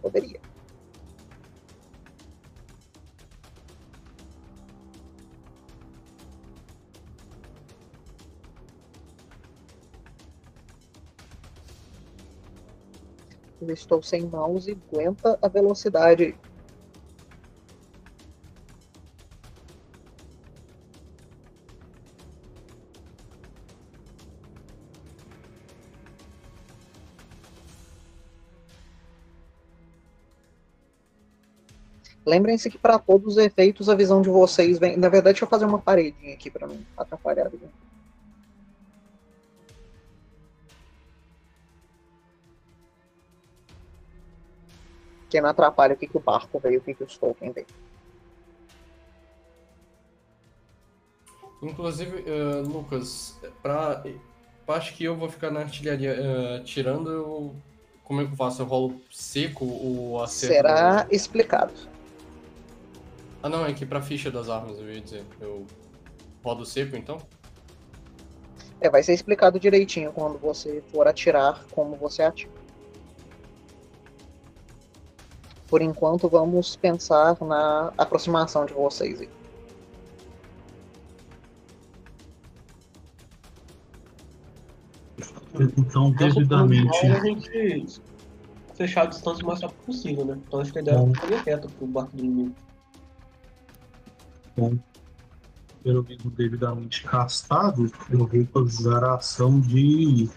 Poderia. 0.00 0.40
Eu 13.60 13.74
estou 13.74 14.00
sem 14.00 14.24
mouse 14.24 14.70
e 14.70 14.78
aguenta 14.94 15.38
a 15.42 15.48
velocidade. 15.48 16.34
Lembrem-se 32.28 32.68
que 32.68 32.76
para 32.76 32.98
todos 32.98 33.38
os 33.38 33.38
efeitos 33.38 33.88
a 33.88 33.94
visão 33.94 34.20
de 34.20 34.28
vocês 34.28 34.78
vem. 34.78 34.98
Na 34.98 35.08
verdade, 35.08 35.32
deixa 35.32 35.46
eu 35.46 35.48
fazer 35.48 35.64
uma 35.64 35.78
paredinha 35.78 36.34
aqui 36.34 36.50
para 36.50 36.66
não 36.66 36.78
atrapalhar. 36.94 37.48
visão. 37.48 37.70
Que 45.30 45.40
não 45.40 45.48
atrapalha 45.48 45.94
o 45.94 45.96
que, 45.96 46.06
que 46.06 46.18
o 46.18 46.20
barco 46.20 46.58
veio, 46.58 46.80
o 46.80 46.82
que, 46.82 46.92
que 46.92 47.02
os 47.02 47.16
tokens 47.16 47.54
veio. 47.54 47.66
Inclusive, 51.62 52.24
eh, 52.26 52.62
Lucas, 52.62 53.40
pra, 53.62 54.04
acho 54.68 54.94
que 54.94 55.04
eu 55.04 55.16
vou 55.16 55.30
ficar 55.30 55.50
na 55.50 55.60
artilharia 55.60 56.10
eh, 56.10 56.62
tirando. 56.62 57.10
Eu, 57.10 57.56
como 58.04 58.20
é 58.20 58.26
que 58.26 58.32
eu 58.32 58.36
faço? 58.36 58.60
Eu 58.60 58.66
rolo 58.66 59.00
seco 59.10 59.64
o 59.64 60.20
acerto? 60.22 60.54
Será 60.54 61.06
explicado. 61.10 61.72
Ah, 63.42 63.48
não, 63.48 63.64
é 63.64 63.72
que 63.72 63.86
pra 63.86 64.02
ficha 64.02 64.30
das 64.30 64.48
armas, 64.48 64.78
eu 64.78 64.92
ia 64.92 65.00
dizer. 65.00 65.24
Eu 65.40 65.66
rodo 66.42 66.64
seco 66.64 66.96
então? 66.96 67.18
É, 68.80 68.88
vai 68.88 69.02
ser 69.02 69.12
explicado 69.12 69.58
direitinho 69.58 70.12
quando 70.12 70.38
você 70.38 70.82
for 70.92 71.06
atirar, 71.06 71.64
como 71.70 71.96
você 71.96 72.22
atira. 72.22 72.50
Por 75.68 75.82
enquanto, 75.82 76.28
vamos 76.28 76.76
pensar 76.76 77.36
na 77.42 77.92
aproximação 77.98 78.64
de 78.64 78.72
vocês. 78.72 79.20
aí. 79.20 79.28
Então, 85.76 86.12
devidamente. 86.12 87.04
é 87.04 87.10
a 87.10 87.20
gente 87.20 88.00
fechar 88.74 89.02
a 89.02 89.06
distância 89.06 89.44
o 89.44 89.46
mais 89.48 89.60
rápido 89.60 89.84
possível, 89.84 90.24
né? 90.24 90.38
Então 90.46 90.60
acho 90.60 90.72
que 90.72 90.78
a 90.78 90.82
ideia 90.82 90.96
é 90.96 91.20
fazer 91.20 91.42
reta 91.42 91.68
pro 91.68 91.86
barco 91.86 92.16
do 92.16 92.24
inimigo. 92.24 92.54
Pelo 95.82 96.04
menos 96.04 96.24
devidamente 96.34 97.02
castado, 97.04 97.90
eu 98.10 98.18
vou 98.18 98.28
fazer 98.52 99.04
a 99.04 99.14
ação 99.14 99.60
de 99.60 100.28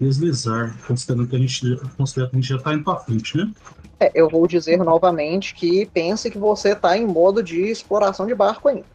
deslizar, 0.00 0.76
considerando 0.86 1.28
que 1.28 1.36
a 1.36 1.38
gente, 1.38 1.76
considerando 1.96 2.30
que 2.30 2.36
a 2.36 2.40
gente 2.40 2.48
já 2.48 2.56
está 2.56 2.74
indo 2.74 2.84
para 2.84 3.00
frente, 3.00 3.36
né? 3.36 3.52
É, 3.98 4.12
eu 4.14 4.28
vou 4.28 4.46
dizer 4.46 4.78
novamente 4.78 5.54
que 5.54 5.86
pense 5.86 6.30
que 6.30 6.38
você 6.38 6.72
está 6.72 6.96
em 6.96 7.06
modo 7.06 7.42
de 7.42 7.62
exploração 7.62 8.26
de 8.26 8.34
barco 8.34 8.68
ainda. 8.68 8.86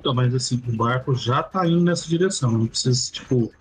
Então, 0.00 0.14
mas 0.14 0.34
assim, 0.34 0.62
o 0.66 0.76
barco 0.76 1.14
já 1.14 1.40
está 1.40 1.66
indo 1.66 1.82
nessa 1.82 2.08
direção, 2.08 2.50
não 2.50 2.66
precisa, 2.66 3.12
tipo, 3.12 3.52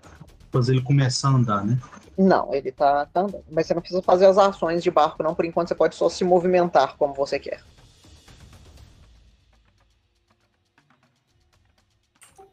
fazer 0.52 0.74
ele 0.74 0.82
começar 0.82 1.30
a 1.30 1.34
andar, 1.34 1.66
né? 1.66 1.78
Não, 2.18 2.52
ele 2.54 2.72
tá, 2.72 3.06
tá 3.06 3.22
andando. 3.22 3.44
Mas 3.52 3.68
você 3.68 3.76
não 3.76 3.82
precisa 3.82 4.02
fazer 4.02 4.26
as 4.26 4.38
ações 4.38 4.82
de 4.82 4.90
barco, 4.90 5.22
não. 5.22 5.36
Por 5.36 5.46
enquanto, 5.46 5.68
você 5.68 5.76
pode 5.76 5.96
só 5.96 6.10
se 6.10 6.24
movimentar 6.24 6.96
como 6.98 7.14
você 7.14 7.38
quer. 7.38 7.62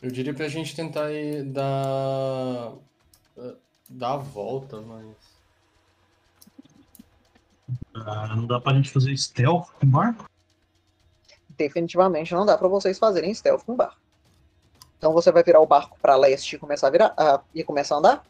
Eu 0.05 0.11
diria 0.11 0.35
pra 0.35 0.49
gente 0.49 0.77
tentar 0.77 1.11
ir 1.11 1.45
dar. 1.45 2.75
eh, 3.39 3.55
dar 3.89 4.13
a 4.13 4.17
volta, 4.19 4.79
mas. 4.83 5.07
Ah, 7.95 8.37
não 8.37 8.47
dá 8.47 8.61
pra 8.61 8.75
gente 8.75 8.91
fazer 8.91 9.17
stealth 9.17 9.71
com 9.81 9.87
o 9.87 9.89
barco? 9.89 10.29
Definitivamente 11.57 12.35
não 12.35 12.45
dá 12.45 12.59
para 12.59 12.69
vocês 12.69 12.99
fazerem 12.99 13.33
stealth 13.33 13.65
com 13.65 13.75
barco. 13.75 13.97
Então 14.99 15.15
você 15.15 15.33
vai 15.33 15.43
virar 15.43 15.61
o 15.61 15.67
barco 15.67 15.97
para 16.03 16.17
leste 16.17 16.57
e 16.57 16.59
começar 16.59 16.89
a 16.89 16.91
virar 16.91 17.15
ah, 17.17 17.41
e 17.55 17.65
começar 17.65 17.95
a 17.95 17.99
andar? 17.99 18.27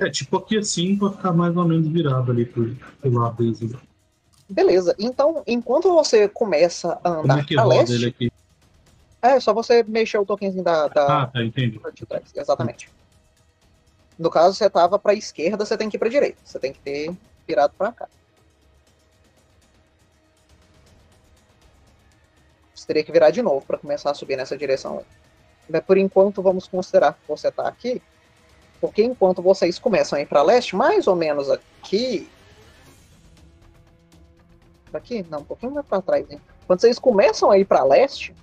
É, 0.00 0.10
tipo 0.10 0.36
aqui 0.36 0.58
assim, 0.58 0.96
pra 0.96 1.12
ficar 1.12 1.32
mais 1.32 1.56
ou 1.56 1.64
menos 1.64 1.86
virado 1.86 2.32
ali 2.32 2.44
pro, 2.44 2.74
pro 2.74 3.12
lado 3.12 3.44
né? 3.44 3.78
Beleza. 4.50 4.96
Então, 4.98 5.44
enquanto 5.46 5.94
você 5.94 6.28
começa 6.28 6.94
a 7.04 7.10
Como 7.10 7.22
andar 7.22 7.38
é 7.38 7.44
que 7.44 7.54
pra 7.54 7.62
roda 7.62 7.76
leste, 7.76 7.94
ele 7.94 8.06
aqui? 8.06 8.32
É 9.32 9.40
só 9.40 9.52
você 9.52 9.82
mexer 9.82 10.18
o 10.18 10.26
tokenzinho 10.26 10.62
da, 10.64 10.88
da, 10.88 11.22
Ah, 11.22 11.26
tá, 11.26 11.42
entendi. 11.42 11.80
exatamente. 12.34 12.88
No 14.18 14.30
caso, 14.30 14.54
você 14.54 14.68
tava 14.70 14.98
pra 14.98 15.12
esquerda, 15.14 15.64
você 15.64 15.76
tem 15.76 15.88
que 15.90 15.96
ir 15.96 15.98
pra 15.98 16.08
direita. 16.08 16.38
Você 16.44 16.58
tem 16.58 16.72
que 16.72 16.80
ter 16.80 17.14
virado 17.46 17.74
pra 17.76 17.92
cá. 17.92 18.08
Você 22.74 22.86
teria 22.86 23.04
que 23.04 23.12
virar 23.12 23.30
de 23.30 23.42
novo 23.42 23.64
pra 23.66 23.78
começar 23.78 24.10
a 24.10 24.14
subir 24.14 24.36
nessa 24.36 24.56
direção. 24.56 25.02
Mas 25.68 25.82
por 25.84 25.98
enquanto, 25.98 26.42
vamos 26.42 26.68
considerar 26.68 27.14
que 27.14 27.26
você 27.26 27.50
tá 27.50 27.66
aqui. 27.66 28.00
Porque 28.80 29.02
enquanto 29.02 29.42
vocês 29.42 29.78
começam 29.78 30.18
a 30.18 30.22
ir 30.22 30.26
pra 30.26 30.42
leste, 30.42 30.76
mais 30.76 31.06
ou 31.06 31.16
menos 31.16 31.50
aqui. 31.50 32.28
Aqui? 34.92 35.26
Não, 35.28 35.40
um 35.40 35.44
pouquinho 35.44 35.72
mais 35.72 35.86
pra 35.86 36.00
trás, 36.00 36.30
hein? 36.30 36.40
Quando 36.66 36.80
vocês 36.80 36.98
começam 36.98 37.50
a 37.50 37.58
ir 37.58 37.64
pra 37.64 37.84
leste, 37.84 38.34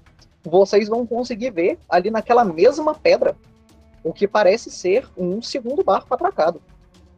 vocês 0.44 0.90
vão 0.90 1.06
conseguir 1.06 1.52
ver 1.52 1.80
ali 1.90 2.12
naquela 2.12 2.44
mesma 2.44 2.94
pedra 2.94 3.36
o 4.04 4.12
que 4.12 4.28
parece 4.28 4.70
ser 4.70 5.08
um 5.18 5.42
segundo 5.42 5.84
barco 5.84 6.14
atracado. 6.14 6.62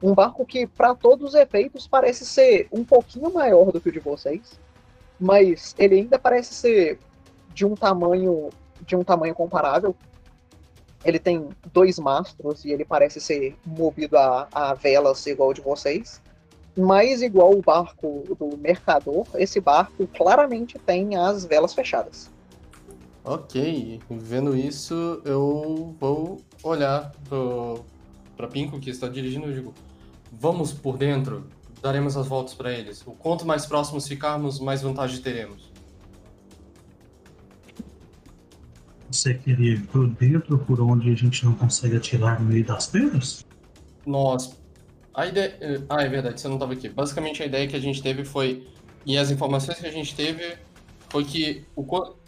Um 0.01 0.13
barco 0.13 0.45
que, 0.45 0.67
para 0.67 0.93
todos 0.93 1.29
os 1.29 1.35
efeitos, 1.35 1.87
parece 1.87 2.25
ser 2.25 2.67
um 2.71 2.83
pouquinho 2.83 3.33
maior 3.33 3.71
do 3.71 3.81
que 3.81 3.89
o 3.89 3.91
de 3.91 3.99
vocês, 3.99 4.59
mas 5.19 5.73
ele 5.79 5.95
ainda 5.95 6.19
parece 6.19 6.53
ser 6.53 6.99
de 7.53 7.65
um 7.65 7.73
tamanho 7.73 8.49
de 8.81 8.95
um 8.95 9.03
tamanho 9.03 9.33
comparável. 9.33 9.95
Ele 11.03 11.17
tem 11.17 11.49
dois 11.71 11.97
mastros 11.97 12.65
e 12.65 12.71
ele 12.71 12.83
parece 12.83 13.21
ser 13.21 13.55
movido 13.65 14.17
a, 14.17 14.47
a 14.51 14.73
velas 14.73 15.25
igual 15.25 15.53
de 15.53 15.61
vocês. 15.61 16.21
Mas 16.77 17.21
igual 17.21 17.53
o 17.53 17.61
barco 17.61 18.23
do 18.37 18.57
mercador, 18.57 19.25
esse 19.35 19.61
barco 19.61 20.05
claramente 20.07 20.77
tem 20.77 21.15
as 21.15 21.45
velas 21.45 21.73
fechadas. 21.73 22.29
Ok, 23.27 23.99
vendo 24.07 24.55
isso, 24.55 25.19
eu 25.25 25.95
vou 25.99 26.39
olhar 26.61 27.11
pro, 27.27 27.83
pra 28.37 28.47
Pinko 28.47 28.79
que 28.79 28.91
está 28.91 29.07
dirigindo 29.07 29.49
e 29.49 29.53
digo: 29.55 29.73
Vamos 30.31 30.71
por 30.71 30.95
dentro, 30.95 31.47
daremos 31.81 32.15
as 32.15 32.27
voltas 32.27 32.53
para 32.53 32.71
eles. 32.71 33.01
O 33.01 33.13
quanto 33.13 33.43
mais 33.43 33.65
próximos 33.65 34.07
ficarmos, 34.07 34.59
mais 34.59 34.83
vantagem 34.83 35.19
teremos. 35.21 35.71
Você 39.09 39.33
queria 39.33 39.73
ir 39.73 39.87
por 39.87 40.07
dentro, 40.07 40.59
por 40.59 40.79
onde 40.79 41.11
a 41.11 41.15
gente 41.15 41.45
não 41.45 41.55
consegue 41.55 41.97
atirar 41.97 42.39
no 42.39 42.45
meio 42.45 42.63
das 42.63 42.85
pedras? 42.85 43.43
Nós. 44.05 44.55
A 45.15 45.25
ideia. 45.25 45.83
Ah, 45.89 46.03
é 46.03 46.09
verdade, 46.09 46.39
você 46.39 46.47
não 46.47 46.57
estava 46.57 46.73
aqui. 46.73 46.89
Basicamente 46.89 47.41
a 47.41 47.47
ideia 47.47 47.67
que 47.67 47.75
a 47.75 47.81
gente 47.81 48.03
teve 48.03 48.23
foi. 48.23 48.67
E 49.03 49.17
as 49.17 49.31
informações 49.31 49.79
que 49.79 49.87
a 49.87 49.91
gente 49.91 50.15
teve 50.15 50.57
foi 51.09 51.23
que 51.23 51.65
o, 51.75 51.83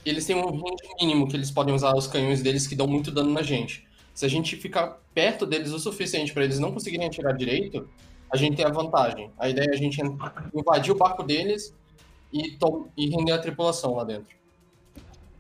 qua- 0.08 0.12
eles 0.12 0.26
têm 0.26 0.36
um 0.36 0.50
range 0.50 0.84
mínimo 1.02 1.28
que 1.28 1.36
eles 1.36 1.52
podem 1.52 1.74
usar 1.74 1.96
os 1.96 2.08
canhões 2.08 2.42
deles 2.42 2.66
que 2.68 2.76
dão 2.76 2.88
muito 2.88 3.12
dano 3.12 3.32
na 3.32 3.42
gente. 3.42 3.86
Se 4.14 4.26
a 4.26 4.30
gente 4.30 4.56
ficar 4.56 5.00
perto 5.14 5.46
deles 5.46 5.72
o 5.72 5.80
suficiente 5.80 6.34
para 6.34 6.44
eles 6.44 6.60
não 6.60 6.72
conseguirem 6.72 7.08
atirar 7.08 7.36
direito, 7.36 7.88
a 8.32 8.38
gente 8.38 8.58
tem 8.58 8.66
a 8.66 8.70
vantagem. 8.70 9.32
A 9.38 9.50
ideia 9.50 9.68
é 9.70 9.74
a 9.74 9.78
gente 9.78 10.02
en- 10.02 10.18
invadir 10.54 10.92
o 10.92 10.96
barco 10.96 11.24
deles 11.24 11.74
e, 12.34 12.58
e 12.98 13.10
render 13.10 13.32
a 13.34 13.38
tripulação 13.38 13.96
lá 13.96 14.04
dentro. 14.04 14.36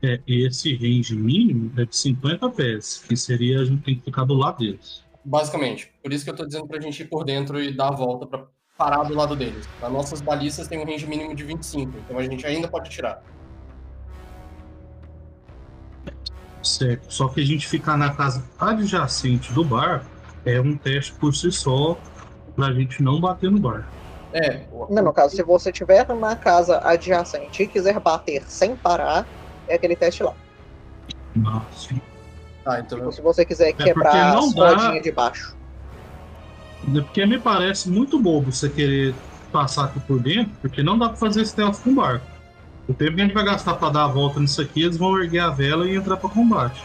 É, 0.04 0.22
esse 0.28 0.76
range 0.76 1.16
mínimo 1.16 1.72
é 1.78 1.86
de 1.86 1.98
50 1.98 2.50
pés, 2.52 3.04
que 3.08 3.18
seria 3.18 3.62
a 3.62 3.66
gente 3.66 3.82
tem 3.84 3.96
que 3.96 4.04
ficar 4.04 4.26
do 4.26 4.36
lado 4.36 4.60
deles. 4.60 5.02
Basicamente. 5.26 5.92
Por 6.04 6.14
isso 6.14 6.24
que 6.24 6.30
eu 6.30 6.36
tô 6.36 6.46
dizendo 6.46 6.68
pra 6.68 6.80
gente 6.80 7.02
ir 7.02 7.06
por 7.08 7.24
dentro 7.26 7.62
e 7.62 7.72
dar 7.76 7.88
a 7.90 7.92
volta 7.92 8.28
pra 8.28 8.46
parar 8.78 9.04
do 9.04 9.16
lado 9.16 9.36
deles. 9.36 9.68
As 9.82 9.92
nossas 9.92 10.22
balistas 10.22 10.68
têm 10.68 10.78
um 10.80 10.86
range 10.86 11.08
mínimo 11.08 11.36
de 11.36 11.44
25, 11.44 11.92
então 11.98 12.18
a 12.20 12.24
gente 12.24 12.46
ainda 12.46 12.68
pode 12.68 12.92
tirar. 12.92 13.24
Certo. 16.68 17.12
Só 17.14 17.28
que 17.30 17.40
a 17.42 17.46
gente 17.46 17.68
ficar 17.68 17.98
na 17.98 18.14
casa 18.14 18.44
adjacente 18.60 19.54
do 19.54 19.64
bar 19.64 20.06
é 20.46 20.60
um 20.60 20.76
teste 20.78 21.14
por 21.14 21.34
si 21.34 21.52
só 21.52 21.98
pra 22.56 22.74
gente 22.74 23.02
não 23.02 23.20
bater 23.22 23.50
no 23.50 23.60
bar. 23.60 23.88
É, 24.34 24.66
Não, 24.90 25.04
no 25.04 25.14
caso, 25.14 25.36
se 25.36 25.42
você 25.42 25.70
estiver 25.72 26.06
na 26.14 26.36
casa 26.36 26.82
adjacente 26.84 27.64
e 27.64 27.68
quiser 27.68 28.00
bater 28.00 28.44
sem 28.48 28.76
parar, 28.76 29.26
é 29.68 29.76
aquele 29.76 29.96
teste 29.96 30.24
lá. 30.24 30.34
Mas, 31.34 31.88
tá, 32.64 32.80
então 32.82 33.00
eu- 33.00 33.12
Se 33.12 33.22
você 33.22 33.46
quiser 33.46 33.72
porque 33.74 33.84
quebrar 33.86 34.34
não 34.34 34.48
as 34.48 34.54
dá- 34.54 34.76
rodinhas 34.76 35.04
de 35.04 35.12
baixo. 35.12 35.56
porque 36.92 37.26
me 37.26 37.40
parece 37.40 37.90
muito 37.90 38.20
bobo 38.20 38.52
você 38.52 38.70
querer 38.70 39.16
passar 39.52 39.86
aqui 39.86 40.00
por 40.02 40.20
dentro, 40.20 40.52
porque 40.62 40.84
não 40.84 40.98
dá 41.00 41.08
pra 41.10 41.18
fazer 41.18 41.46
stealth 41.46 41.82
com 41.82 41.96
barco. 41.96 42.26
O 42.88 42.94
tempo 42.94 43.16
que 43.16 43.22
a 43.22 43.26
gente 43.26 43.34
vai 43.34 43.44
gastar 43.44 43.76
pra 43.76 43.90
dar 43.90 44.06
a 44.06 44.08
volta 44.08 44.40
nisso 44.40 44.62
aqui, 44.62 44.84
eles 44.84 44.98
vão 44.98 45.22
erguer 45.22 45.40
a 45.40 45.50
vela 45.50 45.88
e 45.88 45.96
entrar 45.96 46.16
pra 46.16 46.30
combate. 46.30 46.82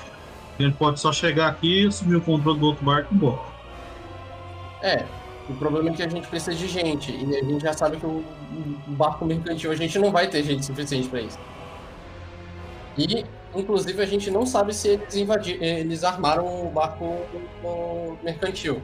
A 0.59 0.62
gente 0.62 0.77
pode 0.77 0.99
só 0.99 1.12
chegar 1.12 1.49
aqui, 1.49 1.87
assumir 1.87 2.17
o 2.17 2.21
controle 2.21 2.59
do 2.59 2.67
outro 2.67 2.85
barco 2.85 3.12
e 3.12 3.17
embora. 3.17 3.41
É, 4.83 5.05
o 5.49 5.55
problema 5.55 5.91
é 5.91 5.93
que 5.93 6.03
a 6.03 6.09
gente 6.09 6.27
precisa 6.27 6.57
de 6.57 6.67
gente, 6.67 7.12
e 7.12 7.37
a 7.37 7.45
gente 7.45 7.62
já 7.62 7.73
sabe 7.73 7.99
que 7.99 8.07
o 8.07 8.25
barco 8.88 9.25
mercantil 9.25 9.71
a 9.71 9.77
gente 9.77 9.99
não 9.99 10.11
vai 10.11 10.27
ter 10.27 10.43
gente 10.43 10.65
suficiente 10.65 11.09
pra 11.09 11.21
isso. 11.21 11.38
E, 12.99 13.25
inclusive, 13.55 14.03
a 14.03 14.07
gente 14.07 14.31
não 14.31 14.45
sabe 14.45 14.75
se 14.75 14.88
eles 14.88 15.15
eles 15.61 16.05
armaram 16.05 16.67
o 16.67 16.71
barco 16.71 17.17
mercantil. 18.23 18.83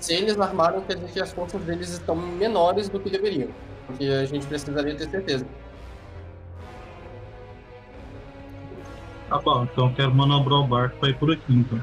Se 0.00 0.12
eles 0.12 0.38
armaram, 0.38 0.80
quer 0.82 0.96
dizer 0.96 1.12
que 1.12 1.20
as 1.20 1.32
forças 1.32 1.60
deles 1.62 1.90
estão 1.90 2.16
menores 2.16 2.88
do 2.88 2.98
que 3.00 3.10
deveriam, 3.10 3.48
porque 3.86 4.04
a 4.04 4.24
gente 4.24 4.46
precisaria 4.46 4.94
ter 4.96 5.08
certeza. 5.08 5.46
Tá 9.28 9.38
bom, 9.38 9.64
então 9.64 9.88
eu 9.88 9.94
quero 9.94 10.14
manobrar 10.14 10.58
o 10.60 10.66
barco 10.66 10.96
pra 10.98 11.10
ir 11.10 11.18
por 11.18 11.30
aqui, 11.32 11.42
então. 11.52 11.80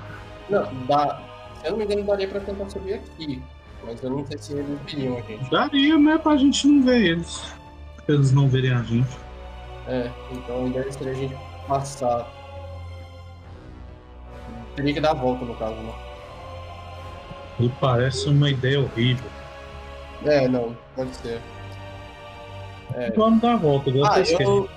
Não, 0.49 0.85
dá, 0.85 1.21
se 1.59 1.67
eu 1.67 1.71
não 1.71 1.77
me 1.77 1.85
engano, 1.85 2.03
daria 2.03 2.27
pra 2.27 2.39
tentar 2.39 2.69
subir 2.69 2.95
aqui, 2.95 3.41
mas 3.83 4.01
eu 4.03 4.09
não 4.09 4.25
sei 4.25 4.37
se 4.37 4.53
eles 4.53 4.79
viriam 4.85 5.17
a 5.17 5.21
gente. 5.21 5.49
Daria, 5.51 5.97
né, 5.97 6.17
pra 6.17 6.37
gente 6.37 6.67
não 6.67 6.83
ver 6.83 7.01
eles. 7.03 7.53
Pra 8.05 8.15
eles 8.15 8.31
não 8.31 8.47
verem 8.49 8.71
a 8.73 8.81
gente. 8.83 9.17
É, 9.87 10.09
então 10.31 10.65
a 10.65 10.67
ideia 10.67 10.91
seria 10.91 11.13
a 11.13 11.15
gente 11.15 11.35
passar. 11.67 12.27
Teria 14.75 14.93
que 14.93 14.99
dar 15.01 15.11
a 15.11 15.13
volta, 15.15 15.45
no 15.45 15.55
caso, 15.55 15.75
né? 15.75 15.93
E 17.59 17.69
parece 17.79 18.27
uma 18.27 18.49
ideia 18.49 18.79
horrível. 18.81 19.29
É, 20.25 20.47
não, 20.47 20.75
pode 20.95 21.15
ser. 21.15 21.39
É. 22.95 23.11
Vamos 23.11 23.39
dar 23.41 23.53
a 23.53 23.57
volta, 23.57 23.89
Ah, 24.03 24.13
vocês 24.13 24.29
querem. 24.31 24.47
eu. 24.47 24.69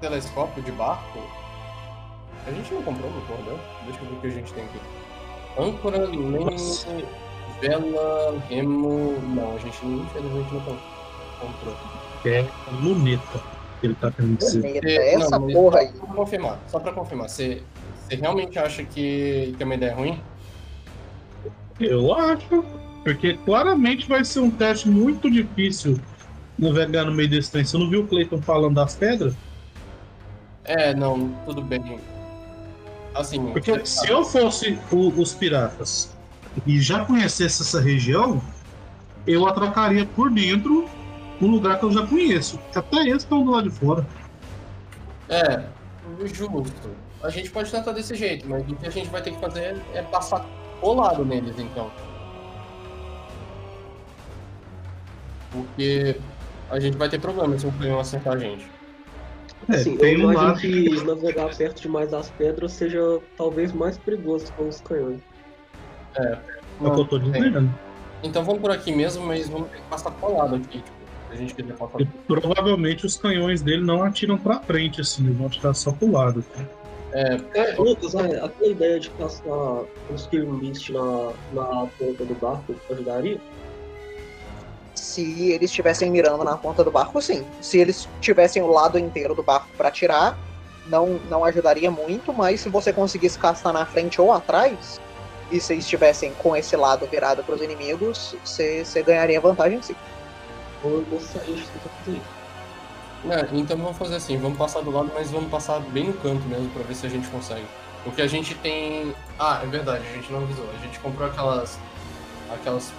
Telescópio 0.00 0.62
de 0.62 0.72
barco? 0.72 1.18
A 2.46 2.50
gente 2.52 2.72
não 2.74 2.82
comprou 2.82 3.10
no 3.10 3.20
cordão? 3.22 3.58
Deixa 3.84 4.00
eu 4.00 4.06
ver 4.08 4.16
o 4.16 4.20
que 4.20 4.26
a 4.26 4.30
gente 4.30 4.52
tem 4.54 4.64
aqui. 4.64 4.78
Âncora, 5.58 5.98
leme, 6.06 6.56
vela, 7.60 8.38
remo. 8.48 9.18
Não, 9.34 9.56
a 9.56 9.58
gente 9.58 9.84
infelizmente 9.84 10.54
não 10.54 10.60
com- 10.60 10.76
comprou. 11.40 11.74
É 12.24 12.46
luneta 12.82 13.40
que 13.80 13.86
ele 13.86 13.94
tá 13.94 14.10
querendo 14.10 14.38
dizer. 14.38 14.84
É, 14.84 15.14
essa 15.14 15.38
não, 15.38 15.48
porra 15.48 15.80
aí. 15.80 15.90
Só 15.92 16.06
pra 16.06 16.14
confirmar, 16.14 16.58
só 16.68 16.78
pra 16.80 16.92
confirmar. 16.92 17.28
Você, 17.28 17.62
você 18.08 18.16
realmente 18.16 18.58
acha 18.58 18.84
que, 18.84 19.54
que 19.56 19.62
é 19.62 19.64
uma 19.64 19.74
ideia 19.74 19.94
ruim? 19.94 20.20
Eu 21.80 22.14
acho. 22.14 22.64
Porque 23.04 23.34
claramente 23.44 24.08
vai 24.08 24.24
ser 24.24 24.40
um 24.40 24.50
teste 24.50 24.88
muito 24.88 25.30
difícil 25.30 26.00
navegar 26.58 27.04
no 27.04 27.12
meio 27.12 27.28
desse 27.28 27.52
trem. 27.52 27.64
Você 27.64 27.78
não 27.78 27.88
viu 27.88 28.00
o 28.02 28.06
Clayton 28.06 28.42
falando 28.42 28.74
das 28.74 28.96
pedras? 28.96 29.34
É, 30.64 30.92
não, 30.92 31.28
tudo 31.44 31.62
bem. 31.62 32.00
Assim, 33.16 33.44
Porque 33.52 33.84
se 33.86 34.08
eu 34.08 34.24
fosse 34.24 34.78
o- 34.92 35.08
os 35.20 35.32
piratas 35.34 36.14
e 36.66 36.80
já 36.80 37.04
conhecesse 37.04 37.62
essa 37.62 37.80
região, 37.80 38.40
eu 39.26 39.46
atracaria 39.46 40.04
por 40.04 40.30
dentro 40.30 40.88
um 41.40 41.46
lugar 41.46 41.78
que 41.78 41.84
eu 41.84 41.92
já 41.92 42.06
conheço. 42.06 42.58
Até 42.74 42.98
eles 42.98 43.22
estão 43.22 43.44
do 43.44 43.50
lado 43.50 43.68
de 43.70 43.74
fora. 43.74 44.06
É, 45.28 45.64
justo. 46.26 46.90
A 47.22 47.30
gente 47.30 47.50
pode 47.50 47.70
tentar 47.70 47.92
desse 47.92 48.14
jeito, 48.14 48.46
mas 48.48 48.62
o 48.62 48.76
que 48.76 48.86
a 48.86 48.90
gente 48.90 49.08
vai 49.08 49.22
ter 49.22 49.32
que 49.32 49.40
fazer 49.40 49.82
é 49.94 50.02
passar 50.02 50.46
colado 50.80 51.24
neles, 51.24 51.58
então. 51.58 51.90
Porque 55.50 56.16
a 56.70 56.78
gente 56.78 56.96
vai 56.96 57.08
ter 57.08 57.18
problema 57.18 57.58
se 57.58 57.66
um 57.66 57.70
canhão 57.72 57.98
acertar 57.98 58.34
a 58.34 58.38
gente. 58.38 58.75
É, 59.68 59.74
Assim, 59.74 59.96
tem 59.96 60.14
eu 60.14 60.20
imagino 60.20 60.46
lado 60.46 60.60
que 60.60 61.04
navegar 61.04 61.56
perto 61.56 61.82
demais 61.82 62.10
das 62.10 62.30
pedras 62.30 62.72
seja 62.72 63.20
talvez 63.36 63.72
mais 63.72 63.98
perigoso 63.98 64.52
com 64.52 64.68
os 64.68 64.80
canhões. 64.80 65.20
É 66.16 66.38
o 66.80 66.90
que 66.92 67.00
eu 67.00 67.04
tô 67.04 67.18
dizendo. 67.18 67.72
Então 68.22 68.44
vamos 68.44 68.60
por 68.60 68.70
aqui 68.70 68.92
mesmo, 68.92 69.24
mas 69.26 69.48
vamos 69.48 69.68
ter 69.70 69.76
que 69.76 69.88
passar 69.88 70.10
colado 70.12 70.56
aqui, 70.56 70.78
tipo, 70.78 70.96
se 71.28 71.34
a 71.34 71.36
gente 71.36 71.54
quiser 71.54 71.74
passar. 71.74 72.00
E 72.00 72.06
provavelmente 72.26 73.06
os 73.06 73.16
canhões 73.16 73.62
dele 73.62 73.84
não 73.84 74.02
atiram 74.02 74.38
pra 74.38 74.58
frente, 74.60 75.00
assim, 75.00 75.24
eles 75.24 75.36
vão 75.36 75.46
atirar 75.46 75.74
só 75.74 75.92
pro 75.92 76.10
lado. 76.10 76.44
É, 77.12 77.74
Lucas, 77.78 78.14
é, 78.14 78.44
aquela 78.44 78.70
ideia 78.70 79.00
de 79.00 79.10
passar 79.10 79.84
um 80.10 80.18
Spear 80.18 80.44
Mist 80.46 80.90
na, 80.92 81.32
na 81.52 81.86
ponta 81.98 82.24
do 82.24 82.34
barco 82.40 82.74
ajudaria? 82.90 83.40
Se 84.96 85.50
eles 85.52 85.70
estivessem 85.70 86.10
mirando 86.10 86.42
na 86.42 86.56
ponta 86.56 86.82
do 86.82 86.90
barco, 86.90 87.20
sim. 87.20 87.46
Se 87.60 87.78
eles 87.78 88.08
tivessem 88.20 88.62
o 88.62 88.66
lado 88.66 88.98
inteiro 88.98 89.34
do 89.34 89.42
barco 89.42 89.68
para 89.76 89.90
tirar, 89.90 90.38
não, 90.86 91.20
não 91.30 91.44
ajudaria 91.44 91.90
muito, 91.90 92.32
mas 92.32 92.60
se 92.60 92.68
você 92.68 92.92
conseguisse 92.92 93.38
castar 93.38 93.72
na 93.72 93.86
frente 93.86 94.20
ou 94.20 94.32
atrás, 94.32 95.00
e 95.50 95.60
se 95.60 95.74
estivessem 95.74 96.32
com 96.34 96.56
esse 96.56 96.76
lado 96.76 97.06
virado 97.06 97.42
para 97.44 97.54
os 97.54 97.62
inimigos, 97.62 98.34
você 98.44 99.02
ganharia 99.04 99.40
vantagem 99.40 99.80
sim. 99.80 99.94
Ou 100.82 100.92
eu 100.92 101.02
gostaria 101.02 101.54
de 101.54 101.62
tentar 101.62 101.88
fazer 101.88 102.16
isso. 102.16 102.36
É, 103.28 103.48
então 103.56 103.76
vamos 103.76 103.96
fazer 103.96 104.16
assim, 104.16 104.36
vamos 104.38 104.58
passar 104.58 104.82
do 104.82 104.90
lado, 104.90 105.10
mas 105.14 105.30
vamos 105.30 105.50
passar 105.50 105.80
bem 105.80 106.04
no 106.04 106.14
canto 106.14 106.46
mesmo 106.46 106.68
pra 106.70 106.82
ver 106.82 106.94
se 106.94 107.06
a 107.06 107.08
gente 107.08 107.28
consegue. 107.28 107.66
Porque 108.04 108.22
a 108.22 108.26
gente 108.26 108.54
tem. 108.56 109.14
Ah, 109.38 109.60
é 109.62 109.66
verdade, 109.66 110.04
a 110.08 110.12
gente 110.12 110.30
não 110.32 110.42
avisou. 110.42 110.68
A 110.70 110.84
gente 110.84 110.98
comprou 111.00 111.28
aquelas. 111.28 111.78
aquelas 112.52 112.92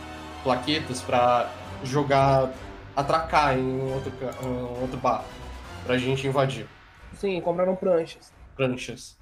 plaquetas 0.43 1.01
pra 1.01 1.49
jogar. 1.84 2.54
atracar 2.96 3.58
em 3.58 3.63
um 3.63 3.94
outro, 3.94 4.12
um 4.46 4.82
outro 4.82 4.98
barco. 4.98 5.30
Pra 5.86 5.98
gente 5.98 6.28
invadir. 6.28 6.68
Sim, 7.13 7.40
compraram 7.42 7.76
pranchas. 7.76 8.32
Pranchas. 8.56 9.18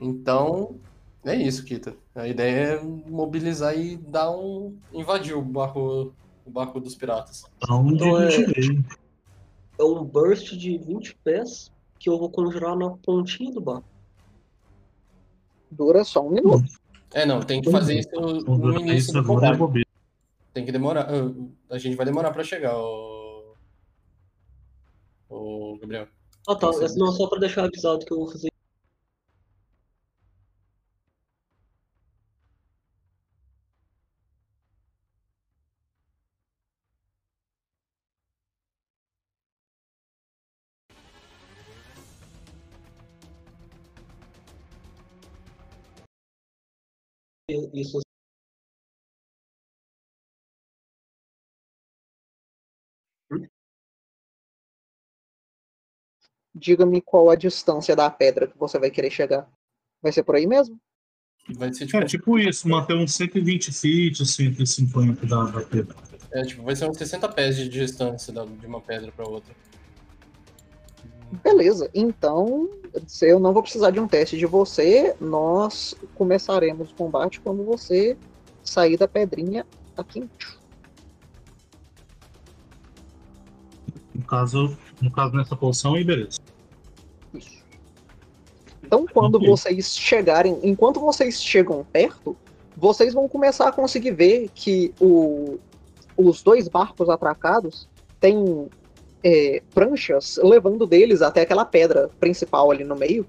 Então. 0.00 0.76
É 1.24 1.34
isso, 1.34 1.64
Kita. 1.64 1.96
A 2.14 2.28
ideia 2.28 2.74
é 2.74 2.82
mobilizar 2.82 3.76
e 3.76 3.96
dar 3.96 4.30
um. 4.30 4.76
invadir 4.92 5.34
o 5.34 5.40
barco. 5.42 6.12
o 6.44 6.50
barco 6.50 6.78
dos 6.78 6.94
piratas. 6.94 7.44
Então, 7.56 7.88
Então, 7.88 8.22
é-. 8.22 8.34
É 9.78 9.82
um 9.82 10.04
burst 10.04 10.52
de 10.52 10.78
20 10.78 11.16
pés 11.24 11.72
que 11.98 12.08
eu 12.08 12.18
vou 12.18 12.30
conjurar 12.30 12.76
na 12.76 12.90
pontinha 12.90 13.50
do 13.50 13.60
barco. 13.60 13.88
Dura 15.70 16.04
só 16.04 16.24
um 16.24 16.30
minuto. 16.30 16.64
É, 17.12 17.24
não, 17.24 17.40
tem 17.40 17.60
que 17.62 17.70
fazer 17.70 17.98
isso 17.98 18.08
Então, 18.12 18.56
no 18.56 18.78
início 18.80 18.96
isso 18.96 19.12
do 19.12 19.18
agora 19.20 19.54
é 19.54 19.56
combate. 19.56 19.83
Tem 20.54 20.64
que 20.64 20.72
demorar. 20.72 21.08
A 21.68 21.78
gente 21.78 21.96
vai 21.96 22.06
demorar 22.06 22.30
pra 22.32 22.44
chegar, 22.44 22.78
o. 22.78 23.56
Gabriel. 25.80 26.08
Ah 26.48 26.54
tá, 26.54 26.68
é 26.68 26.96
não, 26.96 27.10
só 27.10 27.28
pra 27.28 27.40
deixar 27.40 27.64
avisado 27.64 28.06
que 28.06 28.12
eu 28.12 28.18
vou 28.18 28.30
fazer. 28.30 28.48
Isso 47.74 48.03
Diga-me 56.54 57.00
qual 57.00 57.30
a 57.30 57.34
distância 57.34 57.96
da 57.96 58.08
pedra 58.08 58.46
que 58.46 58.56
você 58.56 58.78
vai 58.78 58.90
querer 58.90 59.10
chegar. 59.10 59.48
Vai 60.00 60.12
ser 60.12 60.22
por 60.22 60.36
aí 60.36 60.46
mesmo? 60.46 60.78
Vai 61.56 61.72
ser 61.74 61.86
tipo. 61.86 61.98
É 61.98 62.04
tipo 62.06 62.38
isso, 62.38 62.68
manter 62.68 62.94
uns 62.94 63.12
120 63.14 63.72
feet, 63.72 64.24
150 64.24 65.26
da, 65.26 65.44
da 65.44 65.60
pedra. 65.62 65.96
É, 66.32 66.42
tipo, 66.42 66.62
vai 66.62 66.74
ser 66.76 66.88
uns 66.88 66.96
60 66.96 67.28
pés 67.28 67.56
de 67.56 67.68
distância 67.68 68.32
da- 68.32 68.44
de 68.44 68.66
uma 68.66 68.80
pedra 68.80 69.10
pra 69.12 69.26
outra. 69.28 69.54
Beleza, 71.42 71.90
então 71.92 72.68
se 73.06 73.28
eu 73.28 73.40
não 73.40 73.52
vou 73.52 73.62
precisar 73.62 73.90
de 73.90 73.98
um 73.98 74.06
teste 74.06 74.38
de 74.38 74.46
você. 74.46 75.16
Nós 75.20 75.94
começaremos 76.14 76.90
o 76.90 76.94
combate 76.94 77.40
quando 77.40 77.64
você 77.64 78.16
sair 78.62 78.96
da 78.96 79.08
pedrinha 79.08 79.66
aqui 79.96 80.20
embaixo. 80.20 80.60
No 84.14 84.24
caso, 84.24 84.78
no 85.02 85.10
caso 85.10 85.34
nessa 85.34 85.56
posição, 85.56 85.94
aí 85.94 86.04
beleza. 86.04 86.38
Então, 88.94 89.06
quando 89.12 89.36
Ok. 89.36 89.48
vocês 89.48 89.96
chegarem, 89.96 90.60
enquanto 90.62 91.00
vocês 91.00 91.42
chegam 91.42 91.84
perto, 91.92 92.36
vocês 92.76 93.12
vão 93.12 93.28
começar 93.28 93.68
a 93.68 93.72
conseguir 93.72 94.12
ver 94.12 94.48
que 94.54 94.94
o- 95.00 95.58
os 96.16 96.42
dois 96.42 96.68
barcos 96.68 97.08
atracados 97.08 97.88
têm 98.20 98.68
é, 99.26 99.62
pranchas 99.72 100.38
levando 100.42 100.86
deles 100.86 101.22
até 101.22 101.40
aquela 101.40 101.64
pedra 101.64 102.10
principal 102.20 102.70
ali 102.70 102.84
no 102.84 102.94
meio, 102.94 103.26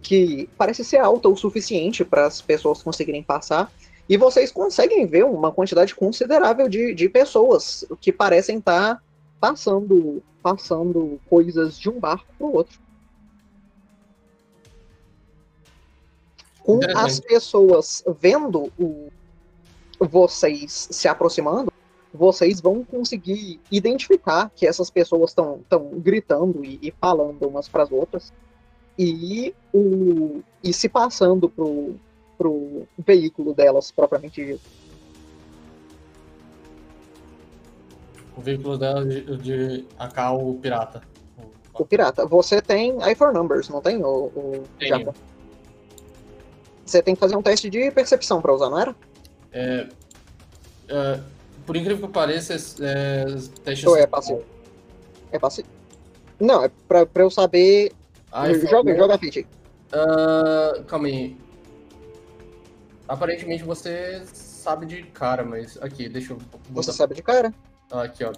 que 0.00 0.48
parece 0.56 0.84
ser 0.84 0.98
alta 0.98 1.28
o 1.28 1.36
suficiente 1.36 2.04
para 2.04 2.26
as 2.26 2.40
pessoas 2.40 2.80
conseguirem 2.80 3.24
passar. 3.24 3.72
E 4.08 4.16
vocês 4.16 4.52
conseguem 4.52 5.04
ver 5.04 5.24
uma 5.24 5.50
quantidade 5.50 5.96
considerável 5.96 6.68
de, 6.68 6.94
de 6.94 7.08
pessoas 7.08 7.84
que 8.00 8.12
parecem 8.12 8.58
estar 8.58 9.02
passando, 9.40 10.22
passando 10.40 11.20
coisas 11.28 11.76
de 11.76 11.90
um 11.90 11.98
barco 11.98 12.32
para 12.38 12.46
o 12.46 12.54
outro. 12.54 12.78
Com 16.64 16.78
as 16.78 16.84
Interessante. 16.84 17.22
pessoas 17.26 18.04
vendo 18.20 18.72
o, 18.78 19.08
vocês 19.98 20.88
se 20.90 21.08
aproximando, 21.08 21.72
vocês 22.12 22.60
vão 22.60 22.84
conseguir 22.84 23.60
identificar 23.70 24.50
que 24.54 24.66
essas 24.66 24.90
pessoas 24.90 25.30
estão 25.30 25.60
gritando 25.94 26.64
e, 26.64 26.78
e 26.82 26.90
falando 27.00 27.46
umas 27.46 27.68
para 27.68 27.82
as 27.84 27.90
outras 27.90 28.32
e, 28.98 29.54
o, 29.72 30.42
e 30.62 30.72
se 30.72 30.88
passando 30.88 31.48
pro, 31.48 31.94
pro 32.36 32.86
veículo 32.98 33.54
delas 33.54 33.90
propriamente 33.90 34.44
dito. 34.44 34.82
O 38.36 38.40
veículo 38.40 38.78
dela 38.78 39.04
de, 39.04 39.36
de 39.38 39.86
AK, 39.98 40.18
o 40.38 40.54
pirata. 40.54 41.02
O 41.74 41.84
pirata. 41.86 42.26
Você 42.26 42.60
tem 42.60 42.96
for 43.16 43.32
Numbers, 43.32 43.68
não 43.68 43.80
tem, 43.80 44.02
o, 44.02 44.26
o 44.26 44.64
Tenho. 44.78 44.98
Japa? 44.98 45.14
Você 46.84 47.02
tem 47.02 47.14
que 47.14 47.20
fazer 47.20 47.36
um 47.36 47.42
teste 47.42 47.70
de 47.70 47.90
percepção 47.90 48.40
para 48.40 48.52
usar, 48.52 48.68
não 48.70 48.78
era? 48.78 48.96
É, 49.52 49.88
é, 50.88 51.20
por 51.66 51.76
incrível 51.76 52.06
que 52.06 52.12
pareça, 52.12 52.54
é, 52.80 53.24
teste 53.64 53.88
Ou 53.88 53.96
é 53.96 54.06
passivo? 54.06 54.42
É 55.30 55.38
passivo? 55.38 55.68
Não, 56.40 56.64
é 56.64 56.70
pra, 56.88 57.06
pra 57.06 57.22
eu 57.22 57.30
saber. 57.30 57.92
Ah, 58.30 58.50
é 58.50 58.54
joga, 58.54 58.96
joga 58.96 59.14
a 59.14 59.18
aí. 59.22 59.46
Ah, 59.92 60.82
calma 60.86 61.06
aí. 61.06 61.36
Aparentemente 63.08 63.62
você 63.62 64.22
sabe 64.32 64.86
de 64.86 65.02
cara, 65.04 65.44
mas 65.44 65.80
aqui, 65.82 66.08
deixa 66.08 66.32
eu 66.32 66.38
Você 66.38 66.70
botar. 66.70 66.92
sabe 66.92 67.14
de 67.14 67.22
cara? 67.22 67.54
Ah, 67.90 68.02
aqui, 68.04 68.24
ó. 68.24 68.32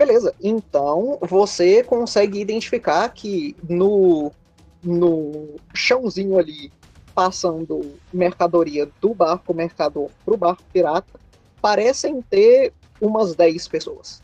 Beleza, 0.00 0.34
então 0.42 1.18
você 1.20 1.84
consegue 1.84 2.40
identificar 2.40 3.06
que 3.10 3.54
no, 3.68 4.32
no 4.82 5.56
chãozinho 5.74 6.38
ali, 6.38 6.72
passando 7.14 7.98
mercadoria 8.10 8.90
do 8.98 9.12
barco 9.12 9.52
mercador 9.52 10.08
pro 10.24 10.38
barco 10.38 10.62
pirata, 10.72 11.20
parecem 11.60 12.22
ter 12.22 12.72
umas 12.98 13.34
10 13.34 13.68
pessoas. 13.68 14.22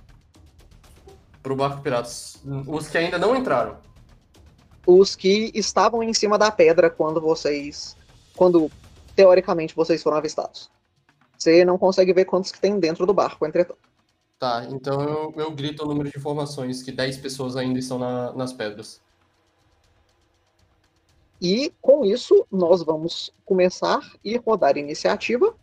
Pro 1.43 1.55
barco 1.55 1.83
piratas. 1.83 2.43
Os 2.67 2.89
que 2.89 2.97
ainda 2.97 3.19
não 3.19 3.37
entraram. 3.37 3.77
Os 4.87 5.15
que 5.15 5.53
estavam 5.55 6.03
em 6.03 6.15
cima 6.15 6.39
da 6.39 6.51
pedra 6.51 6.89
quando 6.89 7.21
vocês. 7.21 7.95
Quando 8.35 8.71
teoricamente 9.15 9.77
vocês 9.77 10.03
foram 10.03 10.17
avistados. 10.17 10.71
Você 11.37 11.67
não 11.67 11.77
consegue 11.77 12.15
ver 12.15 12.25
quantos 12.25 12.51
que 12.51 12.59
tem 12.59 12.81
dentro 12.81 13.05
do 13.05 13.13
barco, 13.13 13.45
entretanto. 13.45 13.86
Tá, 14.39 14.67
então 14.71 15.01
eu, 15.03 15.33
eu 15.37 15.51
grito 15.51 15.83
o 15.83 15.87
número 15.87 16.11
de 16.11 16.19
informações 16.19 16.83
que 16.83 16.93
10 16.93 17.17
pessoas 17.17 17.57
ainda 17.57 17.79
estão 17.79 17.99
na- 17.99 18.33
nas 18.35 18.53
pedras. 18.53 19.01
E 21.41 21.73
com 21.81 22.05
isso, 22.05 22.47
nós 22.51 22.83
vamos 22.83 23.31
começar 23.45 24.01
e 24.23 24.37
rodar 24.37 24.77
iniciativa. 24.77 25.55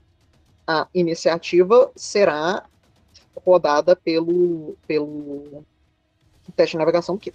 A 0.67 0.87
iniciativa 0.93 1.91
será 1.95 2.65
rodada 3.45 3.95
pelo, 3.95 4.75
pelo 4.87 5.63
teste 6.55 6.73
de 6.73 6.77
navegação 6.77 7.15
aqui. 7.15 7.33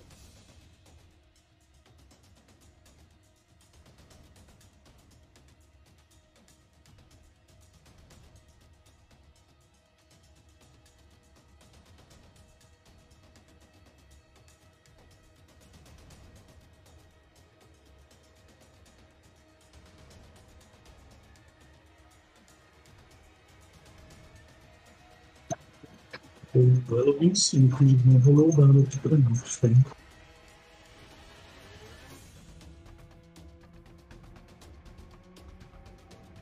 25, 27.18 27.85
e 27.85 27.94
vamos 27.96 28.24
rolar 28.24 28.48
o 28.48 28.57
dano 28.57 28.83
aqui 28.83 28.98
pra 28.98 29.16
mim, 29.16 29.33
tem. 29.61 29.74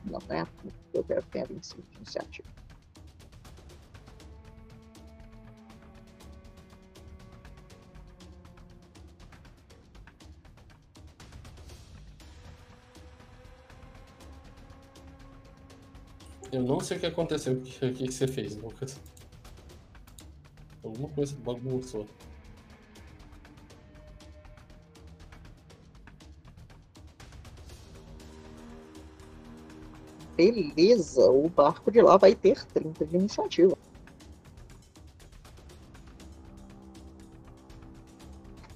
Não, 0.05 0.19
né? 0.29 0.47
Eu 0.93 1.03
quero 1.03 1.21
que 1.23 1.29
tenha 1.29 1.45
25 1.45 1.81
de 1.81 1.97
iniciativa. 1.97 2.47
Eu 16.51 16.63
não 16.63 16.79
sei 16.79 16.97
o 16.97 16.99
que 16.99 17.05
aconteceu, 17.05 17.53
o 17.53 17.61
que, 17.61 17.85
o 17.85 17.93
que 17.93 18.11
você 18.11 18.27
fez, 18.27 18.55
Lucas. 18.55 18.97
Alguma 20.87 21.09
coisa 21.09 21.35
bagunçou. 21.43 22.05
Beleza, 30.35 31.29
o 31.29 31.49
barco 31.49 31.91
de 31.91 32.01
lá 32.01 32.15
vai 32.15 32.35
ter 32.35 32.63
30 32.65 33.05
de 33.05 33.15
iniciativa. 33.15 33.77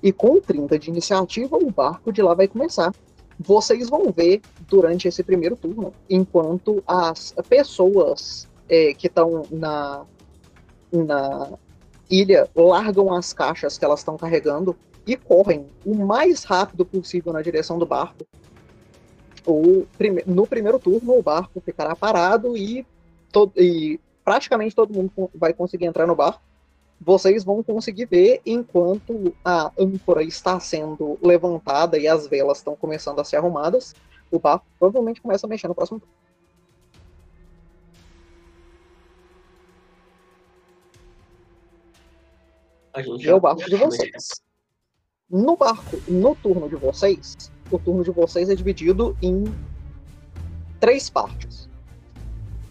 E 0.03 0.11
com 0.11 0.41
30 0.41 0.79
de 0.79 0.89
iniciativa, 0.89 1.55
o 1.55 1.71
barco 1.71 2.11
de 2.11 2.21
lá 2.21 2.33
vai 2.33 2.47
começar. 2.47 2.91
Vocês 3.39 3.89
vão 3.89 4.11
ver 4.11 4.41
durante 4.67 5.07
esse 5.07 5.23
primeiro 5.23 5.55
turno, 5.55 5.93
enquanto 6.09 6.83
as 6.85 7.33
pessoas 7.47 8.49
é, 8.67 8.93
que 8.95 9.05
estão 9.07 9.43
na, 9.51 10.03
na 10.91 11.57
ilha 12.11 12.49
largam 12.55 13.13
as 13.13 13.33
caixas 13.33 13.77
que 13.77 13.85
elas 13.85 14.01
estão 14.01 14.17
carregando 14.17 14.75
e 15.07 15.15
correm 15.15 15.65
o 15.85 15.95
mais 15.95 16.43
rápido 16.43 16.85
possível 16.85 17.33
na 17.33 17.41
direção 17.41 17.79
do 17.79 17.85
barco 17.85 18.25
o, 19.45 19.87
no 20.25 20.45
primeiro 20.45 20.79
turno, 20.79 21.17
o 21.17 21.23
barco 21.23 21.61
ficará 21.61 21.95
parado 21.95 22.55
e, 22.55 22.85
e 23.57 23.99
praticamente 24.23 24.75
todo 24.75 24.93
mundo 24.93 25.11
vai 25.33 25.53
conseguir 25.53 25.85
entrar 25.85 26.05
no 26.05 26.15
barco. 26.15 26.41
Vocês 26.99 27.43
vão 27.43 27.63
conseguir 27.63 28.05
ver 28.05 28.41
enquanto 28.45 29.33
a 29.43 29.71
âncora 29.77 30.23
está 30.23 30.59
sendo 30.59 31.17
levantada 31.21 31.97
e 31.97 32.07
as 32.07 32.27
velas 32.27 32.59
estão 32.59 32.75
começando 32.75 33.19
a 33.19 33.23
ser 33.23 33.37
arrumadas. 33.37 33.95
O 34.29 34.37
barco 34.37 34.65
provavelmente 34.77 35.19
começa 35.19 35.47
a 35.47 35.49
mexer 35.49 35.67
no 35.67 35.73
próximo 35.73 35.99
turno. 35.99 36.13
É 42.93 43.33
o 43.33 43.39
barco 43.39 43.65
de 43.65 43.75
vocês. 43.75 44.41
No 45.29 45.55
barco, 45.55 45.97
no 46.09 46.35
turno 46.35 46.67
de 46.67 46.75
vocês, 46.75 47.51
o 47.71 47.79
turno 47.79 48.03
de 48.03 48.11
vocês 48.11 48.49
é 48.49 48.55
dividido 48.55 49.15
em 49.21 49.45
três 50.79 51.09
partes. 51.09 51.69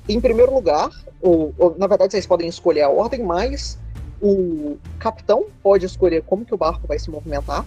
Em 0.08 0.20
primeiro 0.20 0.52
lugar, 0.52 0.90
ou, 1.22 1.54
ou, 1.56 1.76
na 1.78 1.86
verdade 1.86 2.12
vocês 2.12 2.26
podem 2.26 2.48
escolher 2.48 2.82
a 2.82 2.90
ordem, 2.90 3.22
mas 3.22 3.78
o 4.20 4.76
capitão 4.98 5.46
pode 5.62 5.86
escolher 5.86 6.22
como 6.22 6.44
que 6.44 6.54
o 6.54 6.58
barco 6.58 6.86
vai 6.86 6.98
se 6.98 7.10
movimentar. 7.10 7.64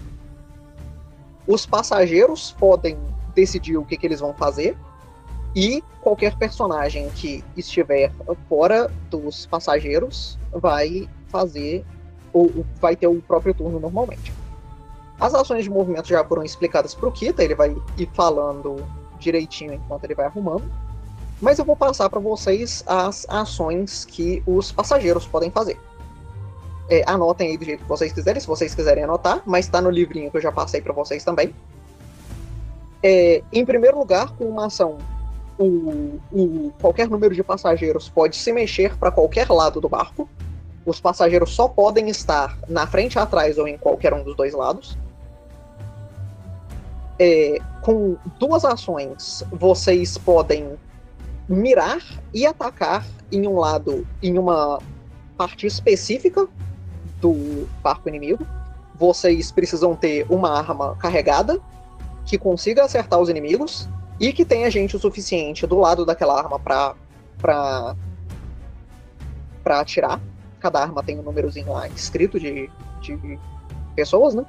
Os 1.48 1.66
passageiros 1.66 2.52
podem 2.60 2.98
decidir 3.34 3.78
o 3.78 3.86
que, 3.86 3.98
que 3.98 4.06
eles 4.06 4.20
vão 4.20 4.34
fazer. 4.34 4.78
E 5.56 5.84
qualquer 6.02 6.38
personagem 6.38 7.10
que 7.12 7.44
estiver 7.56 8.12
fora 8.50 8.92
dos 9.10 9.46
passageiros 9.46 10.38
vai 10.52 11.08
fazer 11.28 11.86
ou 12.34 12.66
vai 12.82 12.96
ter 12.96 13.08
o 13.08 13.22
próprio 13.22 13.54
turno 13.54 13.80
normalmente. 13.80 14.34
As 15.20 15.34
ações 15.34 15.64
de 15.64 15.70
movimento 15.70 16.08
já 16.08 16.24
foram 16.26 16.44
explicadas 16.44 16.94
para 16.94 17.08
o 17.08 17.12
Kita, 17.12 17.44
ele 17.44 17.56
vai 17.56 17.76
ir 17.98 18.10
falando 18.14 18.84
direitinho 19.20 19.74
enquanto 19.74 20.04
ele 20.04 20.16
vai 20.16 20.26
arrumando. 20.26 20.64
Mas 21.42 21.60
eu 21.60 21.66
vou 21.66 21.76
passar 21.76 22.10
para 22.10 22.20
vocês 22.20 22.84
as 22.88 23.26
ações 23.30 24.06
que 24.06 24.42
os 24.46 24.72
passageiros 24.72 25.26
podem 25.26 25.52
fazer. 25.52 25.80
É, 26.90 27.04
anotem 27.06 27.52
aí 27.52 27.58
do 27.58 27.64
jeito 27.64 27.84
que 27.84 27.90
vocês 27.90 28.12
quiserem, 28.12 28.42
se 28.42 28.48
vocês 28.48 28.76
quiserem 28.76 29.04
anotar, 29.04 29.42
mas 29.46 29.66
está 29.66 29.82
no 29.82 29.90
livrinho 29.90 30.30
que 30.30 30.38
eu 30.38 30.42
já 30.42 30.52
passei 30.52 30.82
para 30.82 30.94
vocês 30.94 31.24
também. 31.24 31.54
É, 33.02 33.44
em 33.52 33.66
primeiro 33.66 33.98
lugar, 33.98 34.32
com 34.38 34.46
uma 34.46 34.68
ação, 34.68 34.98
o, 35.58 36.20
o, 36.32 36.74
qualquer 36.82 37.10
número 37.10 37.36
de 37.36 37.44
passageiros 37.44 38.10
pode 38.10 38.36
se 38.36 38.52
mexer 38.52 38.98
para 38.98 39.12
qualquer 39.12 39.50
lado 39.50 39.80
do 39.80 39.90
barco. 39.90 40.30
Os 40.86 41.00
passageiros 41.00 41.52
só 41.52 41.68
podem 41.68 42.10
estar 42.10 42.58
na 42.68 42.86
frente, 42.86 43.18
atrás 43.18 43.58
ou 43.58 43.68
em 43.68 43.78
qualquer 43.78 44.14
um 44.14 44.24
dos 44.24 44.36
dois 44.36 44.54
lados. 44.54 44.98
É, 47.18 47.58
com 47.82 48.18
duas 48.40 48.66
ações, 48.66 49.44
vocês 49.52 50.18
podem 50.18 50.78
mirar 51.48 52.02
e 52.34 52.46
atacar 52.46 53.06
em 53.32 53.48
um 53.48 53.60
lado, 53.60 54.06
em 54.22 54.38
uma 54.38 54.80
parte 55.38 55.66
específica 55.66 56.48
do 57.22 57.68
barco 57.82 58.10
inimigo. 58.10 58.46
Vocês 58.96 59.52
precisam 59.52 59.96
ter 59.96 60.26
uma 60.30 60.58
arma 60.58 60.96
carregada 60.98 61.60
que 62.26 62.38
consiga 62.38 62.84
acertar 62.84 63.20
os 63.20 63.30
inimigos 63.30 63.88
e 64.20 64.32
que 64.32 64.46
tenha 64.46 64.70
gente 64.70 64.96
o 64.96 65.00
suficiente 65.00 65.66
do 65.66 65.80
lado 65.80 66.06
daquela 66.06 66.38
arma 66.38 66.60
para 66.60 66.96
para 67.38 67.96
para 69.64 69.80
atirar 69.80 70.22
cada 70.64 70.80
arma 70.80 71.04
tem 71.04 71.20
um 71.20 71.22
númerozinho 71.22 71.74
lá 71.74 71.90
escrito 71.90 72.40
de, 72.40 72.72
de 73.02 73.40
pessoas, 73.96 74.34
né? 74.34 74.46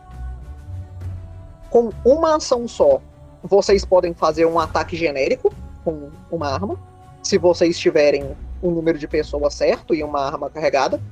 Com 1.68 1.90
uma 2.04 2.36
ação 2.36 2.68
só, 2.68 3.02
vocês 3.42 3.84
podem 3.84 4.14
fazer 4.14 4.46
um 4.46 4.60
ataque 4.60 4.96
genérico 4.96 5.52
com 5.84 6.10
uma 6.30 6.48
arma. 6.48 6.78
Se 7.20 7.36
vocês 7.36 7.76
tiverem 7.76 8.36
um 8.62 8.70
número 8.70 8.96
de 8.96 9.08
pessoas 9.08 9.54
certo 9.54 9.92
e 9.92 10.04
uma 10.04 10.20
arma 10.20 10.48
carregada. 10.48 11.02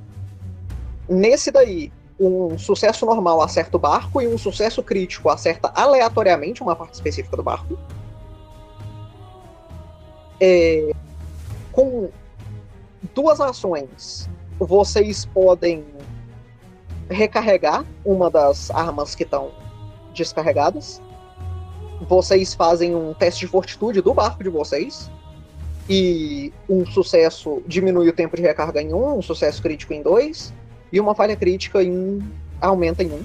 Nesse 1.09 1.51
daí, 1.51 1.91
um 2.17 2.57
sucesso 2.57 3.05
normal 3.05 3.41
acerta 3.41 3.75
o 3.75 3.79
barco 3.79 4.21
e 4.21 4.27
um 4.27 4.37
sucesso 4.37 4.81
crítico 4.81 5.29
acerta 5.29 5.69
aleatoriamente 5.75 6.63
uma 6.63 6.77
parte 6.77 6.93
específica 6.93 7.35
do 7.35 7.43
barco. 7.43 7.77
É, 10.39 10.91
com 11.73 12.09
duas 13.13 13.41
ações, 13.41 14.29
vocês 14.59 15.25
podem 15.25 15.83
recarregar 17.09 17.85
uma 18.05 18.29
das 18.29 18.71
armas 18.71 19.15
que 19.15 19.23
estão 19.23 19.51
descarregadas. 20.13 21.01
Vocês 22.07 22.53
fazem 22.53 22.95
um 22.95 23.13
teste 23.13 23.41
de 23.41 23.47
fortitude 23.47 24.01
do 24.01 24.13
barco 24.13 24.43
de 24.43 24.49
vocês. 24.49 25.09
E 25.89 26.53
um 26.69 26.85
sucesso 26.85 27.61
diminui 27.67 28.07
o 28.07 28.13
tempo 28.13 28.35
de 28.37 28.41
recarga 28.41 28.81
em 28.81 28.93
um, 28.93 29.17
um 29.17 29.21
sucesso 29.21 29.61
crítico 29.61 29.93
em 29.93 30.01
dois, 30.01 30.53
e 30.93 30.99
uma 30.99 31.13
falha 31.13 31.35
crítica 31.35 31.83
em 31.83 32.21
aumenta 32.61 33.03
em 33.03 33.11
um. 33.11 33.23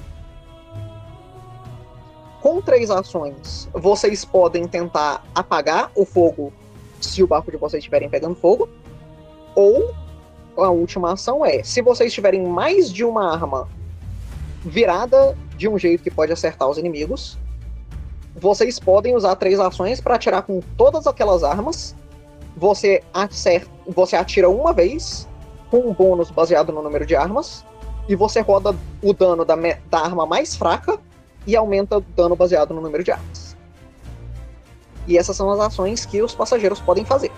Com 2.40 2.60
três 2.60 2.90
ações, 2.90 3.68
vocês 3.72 4.24
podem 4.24 4.66
tentar 4.66 5.24
apagar 5.34 5.90
o 5.94 6.04
fogo 6.04 6.52
se 7.00 7.22
o 7.22 7.26
barco 7.26 7.50
de 7.50 7.56
vocês 7.56 7.80
estiverem 7.80 8.08
pegando 8.08 8.34
fogo, 8.34 8.68
ou 9.54 9.94
a 10.64 10.70
última 10.70 11.12
ação 11.12 11.44
é: 11.44 11.62
se 11.62 11.82
vocês 11.82 12.12
tiverem 12.12 12.46
mais 12.46 12.92
de 12.92 13.04
uma 13.04 13.32
arma 13.32 13.68
virada 14.64 15.36
de 15.56 15.68
um 15.68 15.78
jeito 15.78 16.02
que 16.02 16.10
pode 16.10 16.32
acertar 16.32 16.68
os 16.68 16.78
inimigos, 16.78 17.38
vocês 18.36 18.78
podem 18.78 19.16
usar 19.16 19.36
três 19.36 19.58
ações 19.58 20.00
para 20.00 20.14
atirar 20.14 20.42
com 20.42 20.60
todas 20.76 21.06
aquelas 21.06 21.42
armas. 21.42 21.94
Você, 22.56 23.02
acerta, 23.14 23.70
você 23.86 24.16
atira 24.16 24.48
uma 24.48 24.72
vez 24.72 25.28
com 25.70 25.78
um 25.78 25.92
bônus 25.92 26.30
baseado 26.30 26.72
no 26.72 26.82
número 26.82 27.06
de 27.06 27.14
armas, 27.14 27.64
e 28.08 28.16
você 28.16 28.40
roda 28.40 28.74
o 29.02 29.12
dano 29.12 29.44
da, 29.44 29.54
da 29.54 29.98
arma 30.00 30.26
mais 30.26 30.56
fraca 30.56 30.98
e 31.46 31.54
aumenta 31.54 31.98
o 31.98 32.00
dano 32.00 32.34
baseado 32.34 32.74
no 32.74 32.80
número 32.80 33.04
de 33.04 33.12
armas. 33.12 33.56
E 35.06 35.16
essas 35.16 35.36
são 35.36 35.50
as 35.50 35.60
ações 35.60 36.04
que 36.04 36.20
os 36.22 36.34
passageiros 36.34 36.80
podem 36.80 37.04
fazer. 37.04 37.30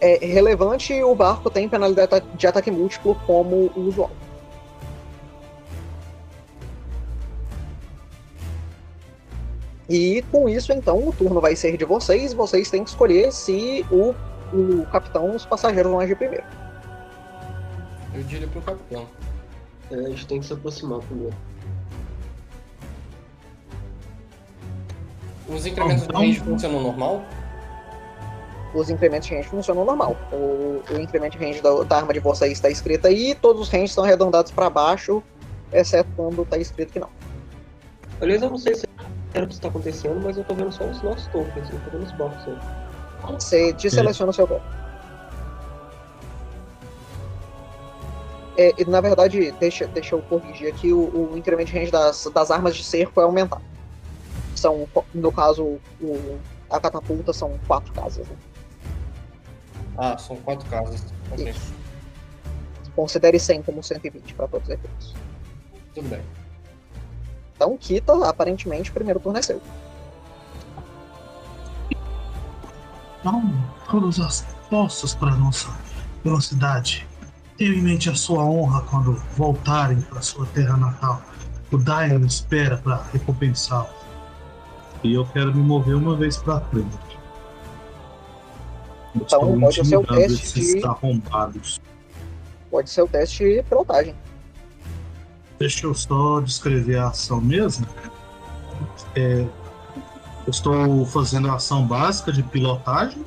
É 0.00 0.24
relevante 0.24 1.02
o 1.02 1.14
barco 1.14 1.48
tem 1.48 1.68
penalidade 1.68 2.22
de 2.36 2.46
ataque 2.46 2.70
múltiplo 2.70 3.14
como 3.26 3.70
o 3.74 3.80
usual. 3.80 4.10
E 9.88 10.22
com 10.32 10.48
isso, 10.48 10.72
então, 10.72 11.08
o 11.08 11.12
turno 11.12 11.40
vai 11.40 11.54
ser 11.54 11.76
de 11.76 11.84
vocês. 11.84 12.32
Vocês 12.32 12.70
têm 12.70 12.82
que 12.82 12.90
escolher 12.90 13.32
se 13.32 13.84
o, 13.90 14.14
o 14.52 14.86
capitão 14.86 15.34
os 15.34 15.44
passageiros 15.44 15.90
vão 15.90 16.00
agir 16.00 16.16
primeiro. 16.16 16.44
Eu 18.14 18.22
diria 18.22 18.48
pro 18.48 18.62
capitão. 18.62 19.06
É, 19.90 19.94
a 19.96 20.08
gente 20.08 20.26
tem 20.26 20.40
que 20.40 20.46
se 20.46 20.52
aproximar 20.52 21.00
primeiro. 21.00 21.34
Os 25.46 25.66
incrementos 25.66 26.04
Então- 26.04 26.20
de 26.20 26.26
range 26.28 26.40
funcionam 26.40 26.82
normal? 26.82 27.22
Os 28.74 28.90
incrementos 28.90 29.28
de 29.28 29.34
range 29.34 29.48
funcionam 29.48 29.84
normal. 29.84 30.16
O, 30.32 30.82
o 30.90 31.00
incremento 31.00 31.38
de 31.38 31.44
range 31.44 31.62
da, 31.62 31.70
da 31.84 31.96
arma 31.96 32.12
de 32.12 32.20
vocês 32.20 32.52
está 32.52 32.68
escrito 32.68 33.06
aí, 33.06 33.34
todos 33.34 33.62
os 33.62 33.68
ranges 33.68 33.90
estão 33.90 34.04
arredondados 34.04 34.50
para 34.50 34.68
baixo, 34.68 35.22
exceto 35.72 36.10
quando 36.16 36.42
está 36.42 36.58
escrito 36.58 36.92
que 36.92 36.98
não. 36.98 37.08
Aliás, 38.20 38.42
eu 38.42 38.50
não 38.50 38.58
sei 38.58 38.74
se 38.74 38.86
era 39.32 39.44
o 39.44 39.48
que 39.48 39.54
está 39.54 39.68
acontecendo, 39.68 40.20
mas 40.22 40.36
eu 40.36 40.44
tô 40.44 40.54
vendo 40.54 40.72
só 40.72 40.84
os 40.84 41.02
nossos 41.02 41.26
tokens, 41.28 41.70
eu 41.70 41.80
tô 41.80 41.90
vendo 41.90 42.04
os 42.04 42.12
barcos 42.12 42.46
aí. 42.46 43.34
Você 43.34 43.72
deseleciona 43.72 44.30
o 44.30 44.34
seu 44.34 44.46
bloco. 44.46 44.64
É, 48.56 48.72
e, 48.78 48.84
na 48.84 49.00
verdade, 49.00 49.50
deixa, 49.58 49.86
deixa 49.88 50.14
eu 50.14 50.22
corrigir 50.22 50.68
aqui, 50.68 50.92
o, 50.92 51.32
o 51.32 51.36
incremento 51.36 51.72
de 51.72 51.78
range 51.78 51.90
das, 51.90 52.30
das 52.32 52.50
armas 52.50 52.76
de 52.76 52.84
cerco 52.84 53.20
é 53.20 53.24
aumentar. 53.24 53.60
São, 54.54 54.88
no 55.12 55.32
caso, 55.32 55.80
o, 56.00 56.38
a 56.70 56.78
catapulta 56.78 57.32
são 57.32 57.58
quatro 57.66 57.92
casas. 57.92 58.26
Né? 58.28 58.36
Ah, 59.96 60.16
são 60.18 60.36
quatro 60.36 60.68
casas. 60.68 61.04
Ok, 61.30 61.48
Isso. 61.50 61.72
Considere 62.96 63.38
100 63.38 63.62
como 63.62 63.82
120 63.82 64.34
para 64.34 64.48
todos 64.48 64.68
os 64.68 64.74
efeitos. 64.74 65.14
tudo 65.94 66.08
bem. 66.08 66.22
Então, 67.56 67.76
Kita, 67.78 68.28
aparentemente, 68.28 68.90
o 68.90 68.92
primeiro 68.94 69.20
turno 69.20 69.38
é 69.38 69.42
seu. 69.42 69.60
Então, 73.20 73.42
todas 73.90 74.20
as 74.20 74.46
forças 74.68 75.14
para 75.14 75.34
nossa 75.36 75.68
velocidade. 76.24 77.06
Tenha 77.56 77.72
em 77.72 77.82
mente 77.82 78.10
a 78.10 78.14
sua 78.14 78.44
honra 78.44 78.82
quando 78.82 79.14
voltarem 79.36 80.00
para 80.02 80.20
sua 80.20 80.46
terra 80.46 80.76
natal. 80.76 81.22
O 81.70 81.78
Dian 81.78 82.20
espera 82.26 82.76
para 82.78 83.02
recompensá-lo. 83.12 83.88
E 85.02 85.14
eu 85.14 85.24
quero 85.26 85.54
me 85.54 85.62
mover 85.62 85.94
uma 85.94 86.16
vez 86.16 86.36
para 86.36 86.60
frente. 86.60 86.98
Então, 89.14 89.60
pode 89.60 89.86
ser 89.86 89.96
o 89.96 90.04
teste 90.04 90.60
de- 90.80 90.84
arrombados. 90.86 91.80
Pode 92.70 92.90
ser 92.90 93.02
o 93.02 93.06
teste 93.08 93.44
de 93.44 93.62
pilotagem. 93.62 94.14
Deixa 95.58 95.86
eu 95.86 95.94
só 95.94 96.40
descrever 96.40 96.98
a 96.98 97.08
ação 97.08 97.40
mesmo. 97.40 97.86
É, 99.14 99.44
eu 100.46 100.50
estou 100.50 101.06
fazendo 101.06 101.48
a 101.48 101.54
ação 101.54 101.86
básica 101.86 102.32
de 102.32 102.42
pilotagem. 102.42 103.24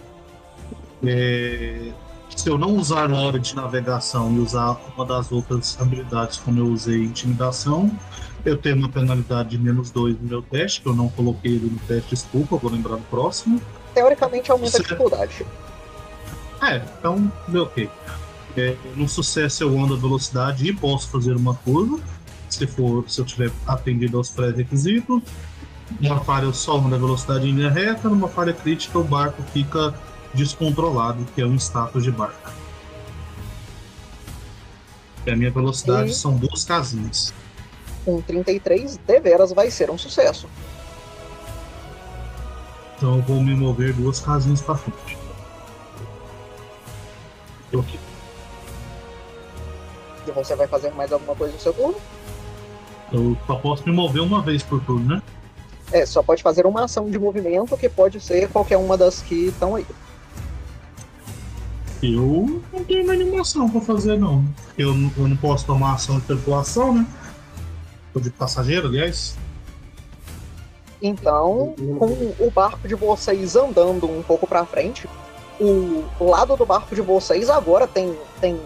É, 1.05 1.91
se 2.35 2.49
eu 2.49 2.57
não 2.57 2.75
usar 2.75 3.07
na 3.07 3.19
hora 3.21 3.39
de 3.39 3.55
navegação 3.55 4.33
e 4.35 4.39
usar 4.39 4.77
uma 4.95 5.05
das 5.05 5.31
outras 5.31 5.77
habilidades, 5.79 6.37
como 6.37 6.59
eu 6.59 6.65
usei 6.67 7.03
intimidação, 7.05 7.89
eu 8.43 8.57
tenho 8.57 8.75
uma 8.75 8.89
penalidade 8.89 9.49
de 9.51 9.57
menos 9.57 9.89
2 9.91 10.19
no 10.19 10.27
meu 10.27 10.41
teste, 10.41 10.81
que 10.81 10.87
eu 10.89 10.93
não 10.95 11.07
coloquei 11.09 11.53
ele 11.55 11.69
no 11.69 11.79
teste, 11.87 12.09
desculpa, 12.09 12.57
vou 12.57 12.69
lembrar 12.71 12.97
no 12.97 13.01
próximo. 13.03 13.61
Teoricamente, 13.93 14.51
aumenta 14.51 14.69
a 14.69 14.71
Certo. 14.71 14.83
dificuldade. 14.89 15.45
É, 16.67 16.81
então, 16.99 17.31
deu 17.47 17.63
ok. 17.63 17.89
É, 18.57 18.75
no 18.95 19.07
sucesso 19.07 19.63
eu 19.63 19.79
ando 19.79 19.93
a 19.93 19.97
velocidade 19.97 20.67
e 20.67 20.73
posso 20.73 21.09
fazer 21.09 21.35
uma 21.35 21.53
curva, 21.53 21.99
se 22.49 22.65
for, 22.65 23.07
se 23.07 23.21
eu 23.21 23.25
tiver 23.25 23.51
atendido 23.67 24.17
aos 24.17 24.29
pré-requisitos. 24.29 25.21
Numa 26.01 26.19
falha 26.19 26.45
eu 26.45 26.53
só 26.53 26.77
ando 26.77 26.95
a 26.95 26.97
velocidade 26.97 27.47
em 27.47 27.53
linha 27.53 27.69
reta, 27.71 28.09
numa 28.09 28.27
falha 28.27 28.53
crítica 28.53 28.97
o 28.99 29.03
barco 29.03 29.41
fica 29.53 29.93
descontrolado, 30.33 31.25
que 31.33 31.41
é 31.41 31.45
um 31.45 31.55
status 31.55 32.03
de 32.03 32.11
barco. 32.11 32.51
E 35.25 35.31
a 35.31 35.35
minha 35.35 35.51
velocidade 35.51 36.09
E- 36.09 36.13
são 36.13 36.35
duas 36.35 36.65
casinhas. 36.65 37.33
Com 38.03 38.21
33, 38.21 38.97
deveras 39.05 39.51
vai 39.53 39.69
ser 39.69 39.89
um 39.89 39.97
sucesso. 39.97 40.47
Então 42.97 43.17
eu 43.17 43.21
vou 43.21 43.41
me 43.43 43.53
mover 43.55 43.93
duas 43.93 44.19
casinhas 44.19 44.61
para 44.61 44.75
frente. 44.75 45.26
E 50.27 50.31
você 50.31 50.55
vai 50.55 50.67
fazer 50.67 50.91
mais 50.93 51.11
alguma 51.11 51.35
coisa 51.35 51.53
no 51.53 51.59
seu 51.59 51.73
turno? 51.73 51.95
Eu 53.11 53.37
só 53.47 53.55
posso 53.55 53.83
me 53.87 53.93
mover 53.95 54.21
uma 54.21 54.41
vez 54.41 54.61
por 54.63 54.81
turno, 54.83 55.15
né? 55.15 55.21
É, 55.91 56.05
só 56.05 56.21
pode 56.21 56.43
fazer 56.43 56.65
uma 56.65 56.83
ação 56.83 57.09
de 57.09 57.17
movimento 57.17 57.77
que 57.77 57.87
pode 57.87 58.19
ser 58.19 58.49
qualquer 58.49 58.77
uma 58.77 58.97
das 58.97 59.21
que 59.21 59.47
estão 59.47 59.75
aí. 59.75 59.85
Eu 62.03 62.61
não 62.73 62.83
tenho 62.83 63.07
mais 63.07 63.17
nenhuma 63.17 63.41
ação 63.41 63.69
pra 63.69 63.79
fazer, 63.81 64.17
não. 64.19 64.43
Eu, 64.77 64.93
não- 64.93 65.11
eu 65.17 65.27
não 65.29 65.37
posso 65.37 65.65
tomar 65.65 65.93
ação 65.93 66.19
de 66.19 66.25
tripulação, 66.25 66.93
né? 66.93 67.07
Ou 68.13 68.21
de 68.21 68.29
passageiro, 68.29 68.87
aliás. 68.87 69.35
Então, 71.01 71.73
com 71.77 72.33
o 72.39 72.51
barco 72.53 72.87
de 72.87 72.95
vocês 72.95 73.55
andando 73.55 74.09
um 74.09 74.21
pouco 74.21 74.45
pra 74.45 74.65
frente, 74.65 75.07
o 75.59 76.29
lado 76.29 76.55
do 76.55 76.65
barco 76.65 76.93
de 76.93 77.01
vocês 77.01 77.49
agora 77.49 77.87
tem, 77.87 78.17
tem 78.39 78.59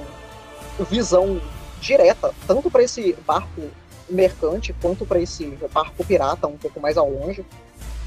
visão 0.89 1.41
direta, 1.80 2.34
tanto 2.45 2.69
para 2.69 2.84
esse 2.84 3.13
barco 3.25 3.69
mercante 4.10 4.75
quanto 4.82 5.06
para 5.06 5.19
esse 5.19 5.58
barco 5.73 6.04
pirata 6.04 6.47
um 6.47 6.58
pouco 6.58 6.80
mais 6.80 6.97
ao 6.97 7.10
longe. 7.10 7.45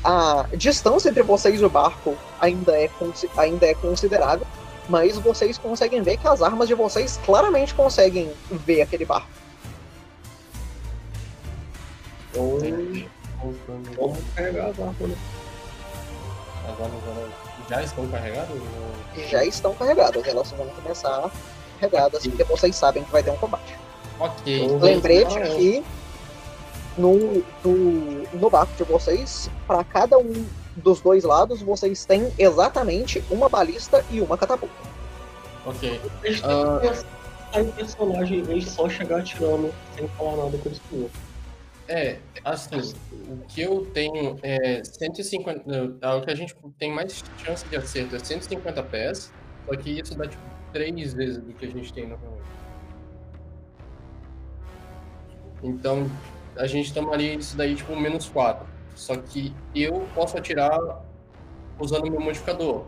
A 0.04 0.46
distância 0.54 1.08
entre 1.08 1.22
vocês 1.22 1.60
e 1.60 1.64
o 1.64 1.70
barco 1.70 2.14
ainda 2.38 2.78
é, 2.78 2.90
ainda 3.38 3.66
é 3.66 3.74
considerável, 3.74 4.46
mas 4.88 5.16
vocês 5.16 5.56
conseguem 5.56 6.02
ver 6.02 6.18
que 6.18 6.28
as 6.28 6.42
armas 6.42 6.68
de 6.68 6.74
vocês 6.74 7.18
claramente 7.24 7.74
conseguem 7.74 8.30
ver 8.50 8.82
aquele 8.82 9.06
barco. 9.06 9.28
Então, 12.30 12.58
vamos 13.96 14.18
carregar 14.34 14.66
as 14.66 14.78
armas, 14.78 15.08
né? 15.08 15.16
Agora, 16.68 16.90
agora 16.92 17.43
já 17.68 17.83
estão 17.83 18.07
carregados? 18.09 18.50
ou- 18.50 19.29
Já 19.29 19.44
estão 19.44 19.74
carregadas, 19.74 20.27
elas 20.27 20.50
vão 20.53 20.66
começar 20.68 21.31
carregadas, 21.81 22.27
porque 22.27 22.44
vocês 22.44 22.74
sabem 22.77 23.05
que 23.05 23.11
vai 23.12 23.22
ter 23.22 23.31
um 23.31 23.37
combate. 23.37 23.74
Ok. 24.18 24.64
Então, 24.64 24.79
Lembrete 24.79 25.38
Ah, 25.38 25.42
que 25.42 25.85
no, 26.96 27.44
no, 27.64 28.22
no 28.33 28.50
barco 28.50 28.72
de 28.77 28.85
vocês, 28.85 29.50
para 29.66 29.83
cada 29.85 30.18
um 30.18 30.46
dos 30.77 31.00
dois 31.00 31.24
lados, 31.24 31.62
vocês 31.62 32.05
têm 32.05 32.33
exatamente 32.38 33.22
uma 33.31 33.48
balista 33.48 34.05
e 34.11 34.20
uma 34.20 34.37
catapulta. 34.37 34.74
Ok. 35.66 36.00
A 36.22 36.27
gente 36.29 36.42
tem 36.42 36.81
que 36.81 36.88
pensar 36.88 37.61
em 37.61 37.70
personagem 37.72 38.38
em 38.40 38.42
vez 38.42 38.64
de 38.64 38.70
só 38.70 38.88
chegar 38.88 39.18
atirando 39.20 39.72
sem 39.96 40.09
falar 40.09 40.37
nada 40.37 40.59
com 40.59 40.68
eles 40.68 40.81
o 40.92 41.03
outro. 41.03 41.20
É, 41.86 42.18
assim, 42.44 42.94
o 43.28 43.36
que 43.46 43.60
eu 43.60 43.86
tenho 43.92 44.38
é 44.42 44.82
150. 44.82 45.64
não, 45.66 46.18
O 46.18 46.22
que 46.22 46.30
a 46.30 46.34
gente 46.34 46.54
tem 46.78 46.90
mais 46.90 47.22
chance 47.44 47.66
de 47.68 47.76
acerto 47.76 48.16
é 48.16 48.18
150 48.18 48.82
pés, 48.84 49.32
só 49.66 49.76
que 49.76 50.00
isso 50.00 50.16
dá 50.16 50.26
tipo 50.26 50.42
três 50.72 51.12
vezes 51.12 51.38
do 51.38 51.52
que 51.52 51.66
a 51.66 51.70
gente 51.70 51.92
tem 51.92 52.08
normalmente. 52.08 52.44
Então, 55.62 56.10
a 56.56 56.66
gente 56.66 56.92
tomaria 56.92 57.34
isso 57.34 57.56
daí 57.56 57.74
tipo 57.74 57.94
menos 57.96 58.28
4. 58.28 58.66
Só 58.94 59.16
que 59.16 59.54
eu 59.74 60.06
posso 60.14 60.38
atirar 60.38 60.78
usando 61.78 62.10
meu 62.10 62.20
modificador. 62.20 62.86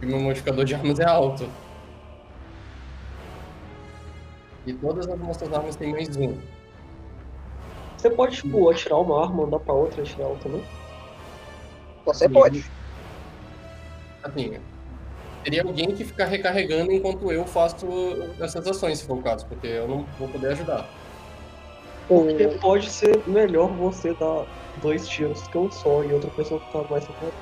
E 0.00 0.06
meu 0.06 0.20
modificador 0.20 0.64
de 0.64 0.74
armas 0.74 0.98
é 0.98 1.04
alto. 1.04 1.48
E 4.66 4.72
todas 4.72 5.06
as 5.08 5.18
nossas 5.18 5.52
armas 5.52 5.76
têm 5.76 5.92
mais 5.92 6.16
um. 6.16 6.36
Você 7.96 8.10
pode, 8.10 8.36
tipo, 8.36 8.70
atirar 8.70 9.00
uma 9.00 9.24
arma, 9.24 9.44
andar 9.44 9.58
pra 9.60 9.74
outra 9.74 10.00
e 10.00 10.04
atirar 10.04 10.28
outra 10.28 10.50
também? 10.50 10.64
Você 12.04 12.26
Sim. 12.26 12.32
pode. 12.32 12.64
assim, 14.22 14.60
teria 15.42 15.62
alguém 15.62 15.94
que 15.94 16.04
ficar 16.04 16.26
recarregando 16.26 16.92
enquanto 16.92 17.30
eu 17.30 17.46
faço 17.46 17.86
essas 18.40 18.66
ações, 18.66 18.98
se 18.98 19.06
for 19.06 19.18
o 19.18 19.22
caso, 19.22 19.46
porque 19.46 19.66
eu 19.66 19.88
não 19.88 20.04
vou 20.18 20.28
poder 20.28 20.48
ajudar. 20.48 20.84
Porque 22.08 22.48
pode 22.60 22.90
ser 22.90 23.26
melhor 23.26 23.68
você 23.72 24.12
dar 24.14 24.46
dois 24.82 25.08
tiros 25.08 25.46
que 25.48 25.58
um 25.58 25.70
só 25.70 26.04
e 26.04 26.12
outra 26.12 26.30
pessoa 26.30 26.60
ficar 26.60 26.88
mais 26.90 27.04
separada. 27.04 27.34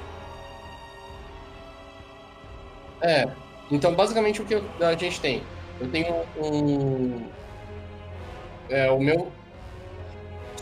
É, 3.02 3.30
então 3.70 3.94
basicamente 3.94 4.40
o 4.40 4.46
que 4.46 4.54
a 4.54 4.96
gente 4.96 5.20
tem? 5.20 5.42
Eu 5.80 5.90
tenho 5.90 6.24
um. 6.38 7.26
É, 8.70 8.90
o 8.90 8.98
meu. 8.98 9.30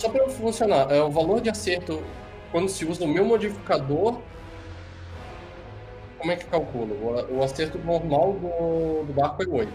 Só 0.02 0.08
para 0.08 0.28
funcionar, 0.30 0.90
é 0.90 1.00
o 1.00 1.08
valor 1.08 1.40
de 1.40 1.48
acerto 1.48 2.02
quando 2.50 2.68
se 2.68 2.84
usa 2.84 3.04
o 3.04 3.08
meu 3.08 3.24
modificador. 3.24 4.18
Como 6.18 6.32
é 6.32 6.34
que 6.34 6.44
calcula? 6.46 6.92
O, 6.92 7.38
o 7.38 7.42
acerto 7.44 7.78
normal 7.78 8.32
do, 8.32 9.04
do 9.04 9.12
barco 9.12 9.44
é 9.44 9.46
8. 9.46 9.72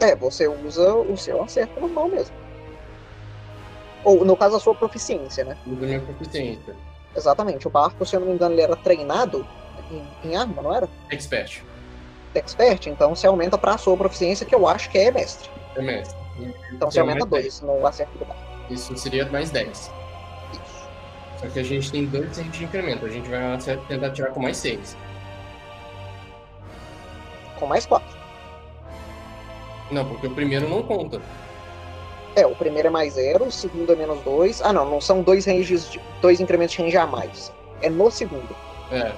É, 0.00 0.16
você 0.16 0.48
usa 0.48 0.94
o 0.96 1.16
seu 1.16 1.44
acerto 1.44 1.78
normal 1.78 2.08
mesmo. 2.08 2.34
Ou, 4.02 4.24
no 4.24 4.36
caso, 4.36 4.56
a 4.56 4.60
sua 4.60 4.74
proficiência, 4.74 5.44
né? 5.44 5.56
Usa 5.64 5.84
a 5.84 5.86
minha 5.86 6.00
proficiência. 6.00 6.74
Exatamente. 7.14 7.68
O 7.68 7.70
barco, 7.70 8.04
se 8.04 8.16
eu 8.16 8.20
não 8.20 8.26
me 8.26 8.34
engano, 8.34 8.56
ele 8.56 8.62
era 8.62 8.74
treinado 8.74 9.46
em, 9.92 10.30
em 10.30 10.36
arma, 10.36 10.60
não 10.60 10.74
era? 10.74 10.88
Expert. 11.10 11.62
Expert, 12.34 12.88
então 12.88 13.14
você 13.14 13.28
aumenta 13.28 13.56
pra 13.56 13.78
sua 13.78 13.96
proficiência, 13.96 14.44
que 14.44 14.56
eu 14.56 14.66
acho 14.66 14.90
que 14.90 14.98
é 14.98 15.12
mestre. 15.12 15.48
É 15.76 15.82
mestre. 15.82 16.18
Então 16.72 16.90
você 16.90 16.98
aumenta 16.98 17.24
mais 17.26 17.60
2 17.60 17.60
no 17.60 17.86
acerto 17.86 18.18
do 18.18 18.24
barco. 18.24 18.45
Isso 18.70 18.96
seria 18.96 19.28
mais 19.30 19.50
10. 19.50 19.68
Isso. 19.70 19.92
Só 21.40 21.46
que 21.48 21.58
a 21.58 21.62
gente 21.62 21.90
tem 21.90 22.06
dois 22.06 22.36
de 22.36 22.64
incremento. 22.64 23.06
A 23.06 23.08
gente 23.08 23.28
vai 23.28 23.58
tentar 23.88 24.10
tirar 24.10 24.30
com 24.30 24.40
mais 24.40 24.56
seis. 24.56 24.96
Com 27.58 27.66
mais 27.66 27.86
quatro. 27.86 28.16
Não, 29.90 30.04
porque 30.04 30.26
o 30.26 30.30
primeiro 30.30 30.68
não 30.68 30.82
conta. 30.82 31.20
É, 32.34 32.46
o 32.46 32.54
primeiro 32.54 32.88
é 32.88 32.90
mais 32.90 33.14
zero, 33.14 33.46
o 33.46 33.52
segundo 33.52 33.92
é 33.92 33.96
menos 33.96 34.22
dois. 34.22 34.60
Ah, 34.60 34.72
não, 34.72 34.88
não 34.90 35.00
são 35.00 35.22
dois 35.22 35.46
ranges, 35.46 35.90
de, 35.90 36.00
dois 36.20 36.40
incrementos 36.40 36.74
de 36.74 36.82
range 36.82 36.96
a 36.96 37.06
mais. 37.06 37.52
É 37.80 37.88
no 37.88 38.10
segundo. 38.10 38.54
É. 38.90 39.12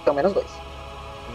Então, 0.00 0.14
menos 0.14 0.32
dois. 0.32 0.50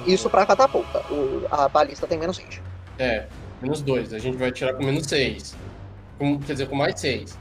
Isso 0.07 0.29
pra 0.29 0.45
catapulta. 0.45 0.99
O, 1.11 1.45
a 1.51 1.67
balista 1.67 2.07
tem 2.07 2.17
menos 2.17 2.37
range. 2.37 2.61
É, 2.97 3.27
menos 3.61 3.81
dois. 3.81 4.13
A 4.13 4.17
gente 4.17 4.37
vai 4.37 4.51
tirar 4.51 4.73
com 4.73 4.83
menos 4.83 5.05
seis. 5.05 5.55
Com, 6.17 6.39
quer 6.39 6.53
dizer, 6.53 6.67
com 6.67 6.75
mais 6.75 6.99
seis. 6.99 7.37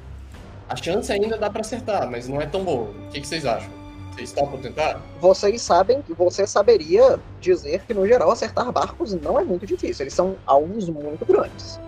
A 0.68 0.76
chance 0.76 1.10
ainda 1.10 1.38
dá 1.38 1.48
pra 1.48 1.62
acertar, 1.62 2.10
mas 2.10 2.28
não 2.28 2.40
é 2.40 2.46
tão 2.46 2.62
boa. 2.62 2.90
O 2.90 3.10
que, 3.10 3.20
que 3.20 3.26
vocês 3.26 3.46
acham? 3.46 3.70
Vocês 4.12 4.32
topam 4.32 4.60
tentar? 4.60 5.00
Vocês 5.20 5.62
sabem 5.62 6.02
que 6.02 6.12
você 6.12 6.46
saberia 6.46 7.18
dizer 7.40 7.82
que, 7.86 7.94
no 7.94 8.06
geral, 8.06 8.30
acertar 8.30 8.70
barcos 8.72 9.14
não 9.14 9.38
é 9.38 9.44
muito 9.44 9.64
difícil. 9.64 10.04
Eles 10.04 10.14
são 10.14 10.36
alvos 10.44 10.88
muito 10.88 11.24
grandes. 11.24 11.80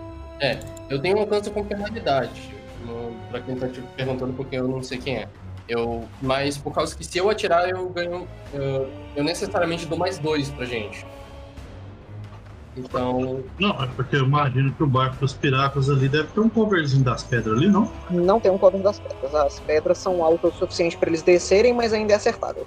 Eu 0.89 1.01
tenho 1.01 1.19
um 1.19 1.21
alcance 1.21 1.51
com 1.51 1.65
penalidade. 1.65 2.55
No, 2.87 3.15
pra 3.31 3.41
quem 3.41 3.57
tá 3.57 3.69
te 3.69 3.83
perguntando 3.97 4.33
porque 4.33 4.57
eu 4.57 4.67
não 4.67 4.83
sei 4.83 4.99
quem 4.99 5.19
é. 5.19 5.29
Eu, 5.69 6.05
mas 6.23 6.57
por 6.57 6.73
causa 6.73 6.97
que 6.97 7.05
se 7.05 7.19
eu 7.19 7.29
atirar, 7.29 7.69
eu 7.69 7.89
ganho. 7.91 8.27
Eu, 8.55 8.91
eu 9.15 9.23
necessariamente 9.23 9.87
dou 9.87 9.99
mais 9.99 10.19
dois 10.19 10.51
pra 10.51 10.65
gente. 10.65 11.05
Então. 12.77 13.43
Não, 13.59 13.71
é 13.83 13.87
porque 13.97 14.17
eu 14.17 14.25
imagino 14.25 14.73
que 14.73 14.83
o 14.83 14.87
barco 14.87 15.17
dos 15.17 15.33
piratas 15.33 15.91
ali 15.91 16.09
deve 16.09 16.29
ter 16.29 16.41
um 16.41 16.49
coverzinho 16.49 17.03
das 17.03 17.23
pedras 17.23 17.57
ali, 17.59 17.69
não? 17.69 17.91
Não 18.11 18.39
tem 18.39 18.51
um 18.51 18.59
cover 18.59 18.81
das 18.81 18.99
pedras. 19.01 19.35
As 19.35 19.59
pedras 19.61 19.99
são 19.99 20.23
altas 20.23 20.55
o 20.55 20.59
suficiente 20.59 20.97
pra 20.97 21.09
eles 21.09 21.23
descerem, 21.23 21.73
mas 21.75 21.93
ainda 21.93 22.13
é 22.13 22.17
acertável. 22.17 22.67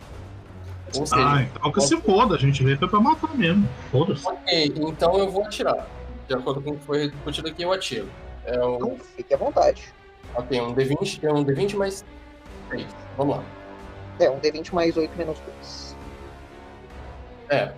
Ou 0.96 1.06
seja, 1.08 1.26
Ah, 1.26 1.42
então 1.42 1.72
que 1.72 1.82
se 1.82 1.98
foda, 2.02 2.36
a 2.36 2.38
gente 2.38 2.64
veio 2.64 2.78
pra 2.78 3.00
matar 3.00 3.34
mesmo. 3.36 3.68
Foda-se. 3.92 4.28
ok, 4.28 4.74
então 4.76 5.18
eu 5.18 5.32
vou 5.32 5.44
atirar. 5.44 5.88
De 6.28 6.36
acordo 6.36 6.62
com 6.62 6.72
o 6.72 6.78
que 6.78 6.86
foi 6.86 7.10
discutido 7.10 7.48
aqui, 7.48 7.64
eu 7.64 7.72
atiro. 7.72 8.08
É 8.46 8.60
o. 8.60 8.76
Então, 8.76 8.98
fique 9.16 9.34
à 9.34 9.38
vontade. 9.38 9.84
Ok, 10.36 10.60
um 10.62 10.74
D20, 10.76 11.24
é 11.24 11.34
um 11.34 11.44
D20 11.46 11.76
mais 11.78 12.06
3. 12.70 12.86
Vamos 13.18 13.38
lá. 13.38 13.44
É, 14.20 14.30
um 14.30 14.40
D20 14.40 14.74
mais 14.74 14.96
8 14.96 15.18
menos 15.18 15.38
2. 15.40 15.96
É. 17.50 17.74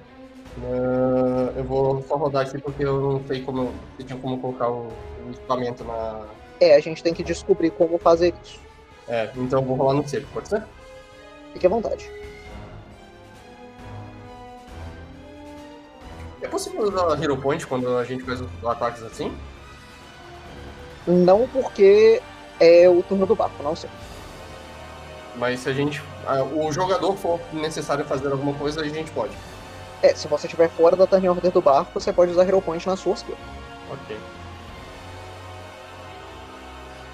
Ah, 0.63 1.51
eu 1.55 1.63
vou 1.63 2.01
só 2.03 2.15
rodar 2.15 2.47
aqui 2.47 2.57
porque 2.59 2.85
eu 2.85 3.01
não 3.01 3.27
sei 3.27 3.41
como. 3.41 3.73
Se 3.97 4.05
tinha 4.05 4.19
como 4.19 4.39
colocar 4.39 4.69
o, 4.69 4.87
o 5.25 5.31
equipamento 5.31 5.83
na. 5.83 6.25
É, 6.59 6.75
a 6.75 6.79
gente 6.79 7.03
tem 7.03 7.13
que 7.13 7.23
descobrir 7.23 7.71
como 7.71 7.97
fazer 7.97 8.33
isso. 8.43 8.59
É, 9.07 9.29
então 9.35 9.59
eu 9.59 9.65
vou 9.65 9.75
rolar 9.75 9.93
no 9.93 10.07
seco, 10.07 10.27
pode 10.33 10.47
ser? 10.47 10.63
Fique 11.53 11.65
à 11.65 11.69
vontade. 11.69 12.09
É 16.41 16.47
possível 16.47 16.83
usar 16.83 17.21
Hero 17.21 17.37
Point 17.37 17.65
quando 17.67 17.97
a 17.97 18.03
gente 18.03 18.23
faz 18.23 18.41
ataques 18.63 19.03
assim? 19.03 19.35
Não 21.05 21.47
porque 21.47 22.21
é 22.59 22.89
o 22.89 23.03
turno 23.03 23.25
do 23.25 23.35
barco, 23.35 23.61
não 23.61 23.75
sei. 23.75 23.89
Mas 25.35 25.59
se 25.59 25.69
a 25.69 25.73
gente. 25.73 26.01
ah, 26.25 26.43
o 26.43 26.71
jogador 26.71 27.15
for 27.17 27.39
necessário 27.51 28.05
fazer 28.05 28.31
alguma 28.31 28.53
coisa, 28.53 28.81
a 28.81 28.87
gente 28.87 29.11
pode. 29.11 29.35
É, 30.01 30.13
se 30.13 30.27
você 30.27 30.45
estiver 30.47 30.69
fora 30.69 30.95
da 30.95 31.07
turn 31.07 31.27
order 31.29 31.51
do 31.51 31.61
barco, 31.61 31.99
você 31.99 32.13
pode 32.13 32.31
usar 32.31 32.47
Hero 32.47 32.61
Point 32.61 32.85
na 32.87 32.95
sua 32.95 33.13
skill. 33.13 33.35
Ok. 33.91 34.17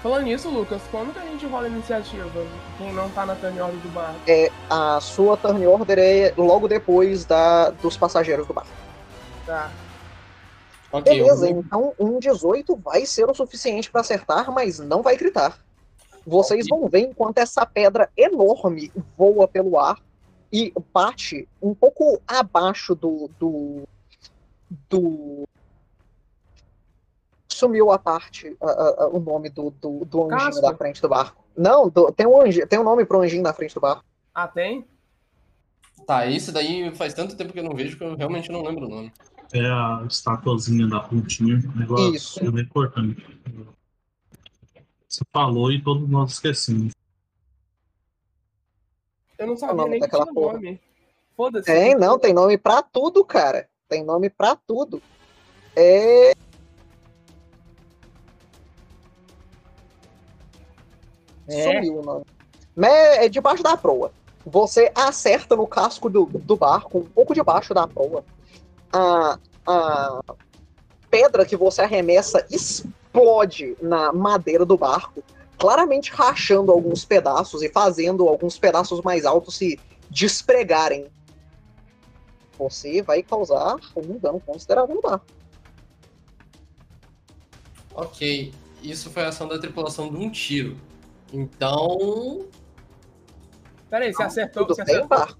Falando 0.02 0.24
nisso, 0.24 0.50
Lucas, 0.50 0.82
quando 0.90 1.12
que 1.12 1.18
a 1.20 1.22
gente 1.22 1.46
rola 1.46 1.66
a 1.66 1.70
iniciativa? 1.70 2.28
Quem 2.76 2.92
não 2.92 3.08
tá 3.10 3.24
na 3.24 3.36
turn 3.36 3.60
order 3.60 3.78
do 3.78 3.88
barco? 3.90 4.18
É, 4.26 4.50
a 4.68 4.98
sua 5.00 5.36
turn 5.36 5.64
order 5.66 5.98
é 5.98 6.34
logo 6.36 6.66
depois 6.66 7.24
da, 7.24 7.70
dos 7.70 7.96
passageiros 7.96 8.46
do 8.46 8.52
barco. 8.52 8.70
Tá. 9.46 9.70
Ok, 10.90 11.12
eu 11.20 11.24
Beleza, 11.24 11.46
vou- 11.48 11.60
então 11.60 11.94
um 11.98 12.18
18 12.18 12.76
vai 12.76 13.06
ser 13.06 13.30
o 13.30 13.34
suficiente 13.34 13.90
para 13.90 14.00
acertar, 14.00 14.50
mas 14.52 14.78
não 14.80 15.02
vai 15.02 15.16
gritar. 15.16 15.56
Vocês 16.26 16.66
Ok. 16.66 16.78
vão 16.78 16.88
ver 16.88 17.00
enquanto 17.00 17.38
essa 17.38 17.64
pedra 17.64 18.10
enorme 18.16 18.92
voa 19.16 19.46
pelo 19.48 19.78
ar 19.78 19.96
e 20.52 20.72
bate 20.92 21.48
um 21.60 21.74
pouco 21.74 22.20
abaixo 22.26 22.94
do. 22.94 23.30
do. 23.38 23.82
do... 24.90 25.44
Sumiu 27.48 27.90
a 27.92 27.98
parte, 27.98 28.56
a- 28.60 29.04
a- 29.04 29.08
o 29.08 29.20
nome 29.20 29.48
do, 29.48 29.70
do, 29.70 30.04
do 30.04 30.24
anjinho 30.32 30.60
da 30.60 30.74
frente 30.76 31.00
do 31.00 31.08
barco. 31.08 31.42
Não, 31.56 31.88
do- 31.88 32.10
tem, 32.12 32.26
um 32.26 32.40
anjinho, 32.40 32.66
tem 32.66 32.78
um 32.78 32.82
nome 32.84 33.04
pro 33.04 33.20
anjinho 33.22 33.42
da 33.42 33.52
frente 33.52 33.74
do 33.74 33.80
barco. 33.80 34.04
Ah, 34.34 34.48
tem? 34.48 34.84
Tá, 36.06 36.26
esse 36.26 36.50
daí 36.50 36.92
faz 36.94 37.14
tanto 37.14 37.36
tempo 37.36 37.52
que 37.52 37.60
eu 37.60 37.64
não 37.64 37.74
vejo 37.76 37.96
que 37.96 38.02
eu 38.02 38.16
realmente 38.16 38.50
não 38.50 38.62
lembro 38.62 38.86
o 38.86 38.88
nome. 38.88 39.12
É 39.52 39.60
a 39.66 40.04
estatuazinha 40.08 40.88
da 40.88 41.00
pontinha. 41.00 41.62
Negócio 41.76 42.14
Isso. 42.14 42.44
é 42.44 42.50
bem 42.50 42.64
importante. 42.64 43.24
Você 45.08 45.22
falou 45.30 45.70
e 45.70 45.80
todos 45.82 46.08
nós 46.08 46.32
esquecemos. 46.32 46.91
Eu 49.42 49.46
não 49.48 49.54
o 49.54 49.56
sabia 49.56 49.74
nome 49.74 49.90
nem 49.90 50.00
que 50.00 50.06
daquela 50.06 50.26
porra? 50.32 50.52
nome. 50.54 50.80
Foda-se. 51.36 51.66
Tem, 51.66 51.96
não, 51.96 52.16
tem 52.16 52.32
nome 52.32 52.56
pra 52.56 52.80
tudo, 52.80 53.24
cara. 53.24 53.68
Tem 53.88 54.04
nome 54.04 54.30
pra 54.30 54.54
tudo. 54.54 55.02
É. 55.74 56.32
É. 61.48 61.62
Sumiu 61.62 61.98
o 61.98 62.02
nome. 62.02 62.24
Mas 62.76 62.92
é 62.92 63.28
debaixo 63.28 63.64
da 63.64 63.76
proa. 63.76 64.12
Você 64.46 64.92
acerta 64.94 65.56
no 65.56 65.66
casco 65.66 66.08
do, 66.08 66.24
do 66.26 66.56
barco, 66.56 66.98
um 66.98 67.04
pouco 67.04 67.34
debaixo 67.34 67.74
da 67.74 67.86
proa. 67.88 68.24
A, 68.92 69.38
a 69.66 70.20
pedra 71.10 71.44
que 71.44 71.56
você 71.56 71.82
arremessa 71.82 72.46
explode 72.48 73.76
na 73.82 74.12
madeira 74.12 74.64
do 74.64 74.76
barco, 74.76 75.22
claramente 75.62 76.10
rachando 76.10 76.72
alguns 76.72 77.04
pedaços 77.04 77.62
e 77.62 77.68
fazendo 77.68 78.26
alguns 78.28 78.58
pedaços 78.58 79.00
mais 79.02 79.24
altos 79.24 79.54
se 79.56 79.78
despregarem. 80.10 81.06
Você 82.58 83.00
vai 83.00 83.22
causar 83.22 83.76
um 83.96 84.18
dano 84.18 84.40
considerável 84.40 84.96
no 84.96 85.00
barco. 85.00 85.24
Ok, 87.94 88.52
isso 88.82 89.08
foi 89.08 89.22
a 89.22 89.28
ação 89.28 89.46
da 89.46 89.56
tripulação 89.56 90.10
de 90.10 90.16
um 90.16 90.28
tiro. 90.32 90.76
Então, 91.32 92.44
Peraí, 93.88 94.12
você 94.12 94.22
acertou. 94.24 94.64
Tudo 94.66 94.74
Você 94.74 94.82
acertou... 94.82 95.06
barco? 95.08 95.38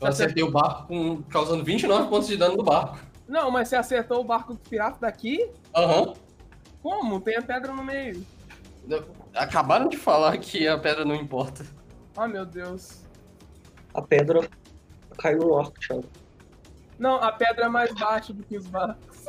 eu 0.00 0.06
acertei 0.06 0.42
o 0.44 0.50
barco 0.52 0.86
com- 0.86 1.22
causando 1.24 1.64
29 1.64 2.08
pontos 2.08 2.28
de 2.28 2.36
dano 2.36 2.56
no 2.58 2.62
barco. 2.62 2.98
Não, 3.26 3.50
mas 3.50 3.68
você 3.70 3.74
acertou 3.76 4.20
o 4.20 4.24
barco 4.24 4.52
do 4.52 4.60
pirata 4.60 4.98
daqui? 5.00 5.50
Aham. 5.74 6.14
Como? 6.80 7.20
Tem 7.20 7.36
a 7.36 7.42
pedra 7.42 7.72
no 7.72 7.82
meio. 7.82 8.24
Acabaram 9.34 9.88
de 9.88 9.96
falar 9.96 10.38
que 10.38 10.66
a 10.68 10.78
pedra 10.78 11.04
não 11.04 11.14
importa. 11.14 11.66
Ah, 12.16 12.28
meu 12.28 12.46
Deus. 12.46 13.02
A 13.92 14.00
pedra 14.00 14.48
caiu 15.18 15.40
no 15.40 15.58
arco, 15.58 15.78
Thiago. 15.80 16.04
Não, 16.98 17.16
a 17.16 17.32
pedra 17.32 17.64
é 17.66 17.68
mais 17.68 17.92
baixa 17.92 18.32
do 18.32 18.42
que 18.44 18.56
os 18.56 18.66
barcos. 18.66 19.26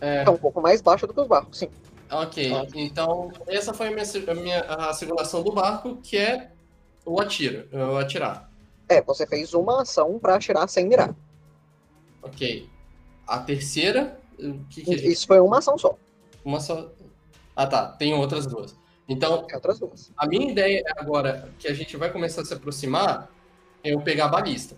É, 0.00 0.24
É 0.24 0.30
um 0.30 0.36
pouco 0.36 0.60
mais 0.60 0.82
baixo 0.82 1.06
do 1.06 1.14
que 1.14 1.20
os 1.20 1.28
barcos, 1.28 1.58
sim. 1.58 1.68
ok. 2.10 2.52
Ah. 2.52 2.66
Então, 2.74 3.32
essa 3.46 3.72
foi 3.72 3.88
a 3.88 3.90
minha, 3.90 4.04
a 4.30 4.34
minha 4.34 4.60
a 4.60 5.42
do 5.42 5.52
barco, 5.52 5.96
que 6.02 6.16
é 6.16 6.50
o 7.06 7.20
atira, 7.20 7.68
o 7.72 7.96
atirar. 7.96 8.50
É, 8.88 9.00
você 9.00 9.26
fez 9.26 9.54
uma 9.54 9.82
ação 9.82 10.18
pra 10.18 10.34
atirar 10.34 10.68
sem 10.68 10.86
mirar. 10.88 11.14
Ok. 12.22 12.68
A 13.26 13.38
terceira, 13.38 14.18
o 14.38 14.58
que 14.68 14.82
que. 14.82 14.94
Isso 14.94 15.26
foi 15.26 15.40
uma 15.40 15.58
ação 15.58 15.78
só. 15.78 15.96
Uma 16.44 16.60
só... 16.60 16.90
Ah, 17.56 17.66
tá. 17.66 17.86
Tem 17.92 18.12
outras 18.14 18.46
duas. 18.46 18.76
Então, 19.08 19.42
Tem 19.42 19.54
outras 19.54 19.78
duas. 19.78 20.12
a 20.16 20.26
minha 20.26 20.50
ideia 20.50 20.82
é 20.86 21.00
agora 21.00 21.50
que 21.58 21.68
a 21.68 21.74
gente 21.74 21.96
vai 21.96 22.10
começar 22.10 22.40
a 22.40 22.44
se 22.44 22.54
aproximar, 22.54 23.30
é 23.82 23.92
eu 23.92 24.00
pegar 24.00 24.26
a 24.26 24.28
balista. 24.28 24.76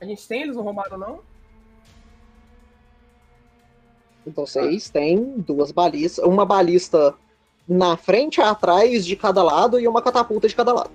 A 0.00 0.04
gente 0.04 0.26
tem, 0.28 0.42
eles 0.42 0.56
não 0.56 0.62
roubaram, 0.62 0.98
não? 0.98 1.20
Vocês 4.26 4.90
têm 4.90 5.38
duas 5.38 5.70
balistas. 5.70 6.24
Uma 6.24 6.44
balista 6.44 7.14
na 7.66 7.96
frente, 7.96 8.40
atrás 8.40 9.06
de 9.06 9.16
cada 9.16 9.42
lado 9.42 9.80
e 9.80 9.88
uma 9.88 10.02
catapulta 10.02 10.48
de 10.48 10.54
cada 10.54 10.72
lado. 10.72 10.90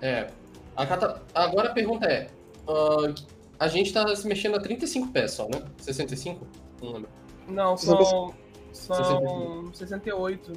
É. 0.00 0.30
A 0.76 0.86
cata... 0.86 1.22
Agora 1.34 1.70
a 1.70 1.72
pergunta 1.72 2.06
é: 2.06 2.28
ah, 2.66 3.12
a 3.58 3.68
gente 3.68 3.92
tá 3.92 4.14
se 4.14 4.26
mexendo 4.26 4.56
a 4.56 4.60
35 4.60 5.08
pés 5.08 5.32
só, 5.32 5.48
né? 5.48 5.62
65? 5.78 6.46
Não 6.80 6.92
lembro. 6.92 7.10
Não, 7.48 7.76
são. 7.76 8.34
São 8.72 9.70
68. 9.72 10.52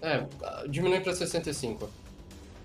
É, 0.00 0.26
diminui 0.68 1.00
pra 1.00 1.14
65. 1.14 1.88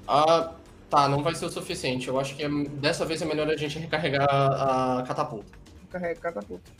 Ah, 0.07 0.51
tá, 0.89 1.07
não 1.07 1.21
vai 1.23 1.35
ser 1.35 1.45
o 1.45 1.49
suficiente. 1.49 2.07
Eu 2.07 2.19
acho 2.19 2.35
que 2.35 2.43
é- 2.43 2.49
dessa 2.49 3.05
vez 3.05 3.21
é 3.21 3.25
melhor 3.25 3.47
a 3.49 3.55
gente 3.55 3.77
recarregar 3.77 4.27
a 4.29 5.03
catapulta. 5.07 5.51
Carrega 5.91 6.19
catapulta. 6.19 6.71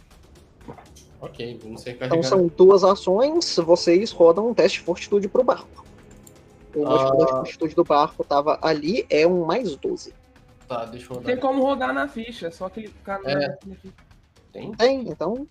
Ok, 1.21 1.59
vamos 1.63 1.82
Então 1.82 1.93
recarregar. 1.93 2.23
são 2.30 2.47
duas 2.47 2.84
ações. 2.84 3.55
Vocês 3.57 4.11
rodam 4.11 4.47
um 4.49 4.53
teste 4.53 4.80
de 4.80 4.86
fortitude 4.86 5.28
pro 5.28 5.43
barco. 5.43 5.86
O 6.75 6.80
modificador 6.86 7.25
de 7.25 7.32
Ah. 7.32 7.36
fortitude 7.38 7.75
do 7.75 7.84
barco 7.84 8.23
tava 8.23 8.59
ali, 8.61 9.05
é 9.09 9.25
um 9.25 9.45
mais 9.45 9.75
12. 9.78 10.13
Tá, 10.67 10.86
deixa 10.86 11.05
eu 11.05 11.15
rodar. 11.15 11.25
Tem 11.25 11.38
como 11.38 11.61
rodar 11.63 11.93
na 11.93 12.07
ficha, 12.07 12.51
só 12.51 12.69
clicar 12.69 13.21
na 13.23 13.32
É. 13.32 13.45
aqui. 13.45 13.78
Tem? 14.51 14.71
Tem, 14.73 15.09
então, 15.09 15.47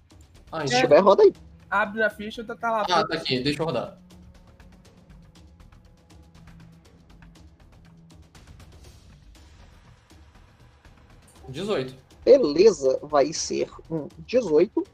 Ah, 0.52 0.60
se 0.60 0.66
então- 0.74 0.80
tiver, 0.82 0.98
roda 1.00 1.22
aí. 1.22 1.32
Abre 1.70 2.00
na 2.00 2.10
ficha, 2.10 2.44
tá, 2.44 2.54
tá 2.54 2.70
lá. 2.70 2.86
Ah, 2.88 3.06
tá 3.06 3.16
aqui, 3.16 3.40
deixa 3.40 3.60
eu 3.60 3.66
rodar. 3.66 3.98
Dezoito. 11.48 11.94
Beleza, 12.24 12.98
vai 13.02 13.32
ser 13.32 13.70
um 13.90 14.08
18. 14.18 14.84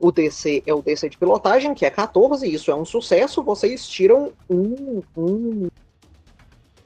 O 0.00 0.12
DC 0.12 0.62
é 0.66 0.74
o 0.74 0.82
DC 0.82 1.08
de 1.08 1.18
pilotagem, 1.18 1.74
que 1.74 1.84
é 1.84 1.90
14. 1.90 2.48
Isso 2.52 2.70
é 2.70 2.74
um 2.74 2.84
sucesso. 2.84 3.42
Vocês 3.42 3.88
tiram 3.88 4.32
um, 4.48 5.02
um, 5.16 5.68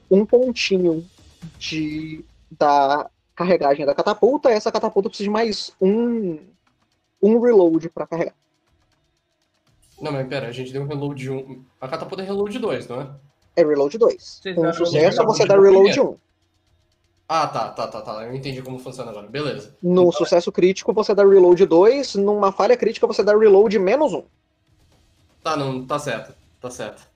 um 0.09 0.25
pontinho 0.25 1.07
de, 1.57 2.23
da 2.51 3.09
carregagem 3.35 3.85
da 3.85 3.93
catapulta. 3.93 4.49
Essa 4.49 4.71
catapulta 4.71 5.09
precisa 5.09 5.27
de 5.27 5.31
mais 5.31 5.75
um, 5.79 6.39
um 7.21 7.39
reload 7.39 7.89
para 7.89 8.07
carregar. 8.07 8.35
Não, 10.01 10.11
mas 10.11 10.27
pera, 10.27 10.47
a 10.47 10.51
gente 10.51 10.73
deu 10.73 10.81
um 10.81 10.87
reload 10.87 11.21
de 11.21 11.29
um. 11.31 11.63
A 11.79 11.87
catapulta 11.87 12.23
é 12.23 12.25
reload 12.25 12.57
2, 12.57 12.87
não 12.87 13.01
é? 13.01 13.09
É 13.55 13.63
reload 13.63 13.97
2. 13.97 14.21
Vocês 14.21 14.55
Com 14.55 14.61
deram 14.61 14.73
sucesso, 14.73 15.23
você 15.23 15.43
no 15.43 15.47
dá 15.47 15.55
reload 15.55 15.91
primeiro. 15.91 16.09
1. 16.11 16.17
Ah, 17.27 17.47
tá, 17.47 17.69
tá, 17.69 17.87
tá, 17.87 18.01
tá. 18.01 18.23
Eu 18.23 18.35
entendi 18.35 18.61
como 18.61 18.77
funciona 18.79 19.11
agora. 19.11 19.27
Beleza. 19.27 19.75
No 19.81 20.11
sucesso 20.11 20.51
crítico, 20.51 20.93
você 20.93 21.15
dá 21.15 21.23
reload 21.23 21.65
2. 21.65 22.15
Numa 22.15 22.51
falha 22.51 22.75
crítica, 22.75 23.07
você 23.07 23.23
dá 23.23 23.35
reload 23.37 23.79
menos 23.79 24.13
1. 24.13 24.23
Tá, 25.43 25.55
não, 25.55 25.85
tá 25.85 25.99
certo. 25.99 26.33
Tá 26.59 26.69
certo. 26.69 27.07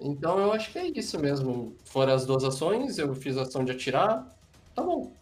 Então 0.00 0.38
eu 0.38 0.52
acho 0.52 0.72
que 0.72 0.78
é 0.78 0.86
isso 0.86 1.18
mesmo. 1.18 1.76
Fora 1.84 2.14
as 2.14 2.24
duas 2.24 2.42
ações, 2.42 2.98
eu 2.98 3.14
fiz 3.14 3.36
a 3.36 3.42
ação 3.42 3.64
de 3.64 3.72
atirar. 3.72 4.26
Tá 4.74 4.82
bom. 4.82 5.12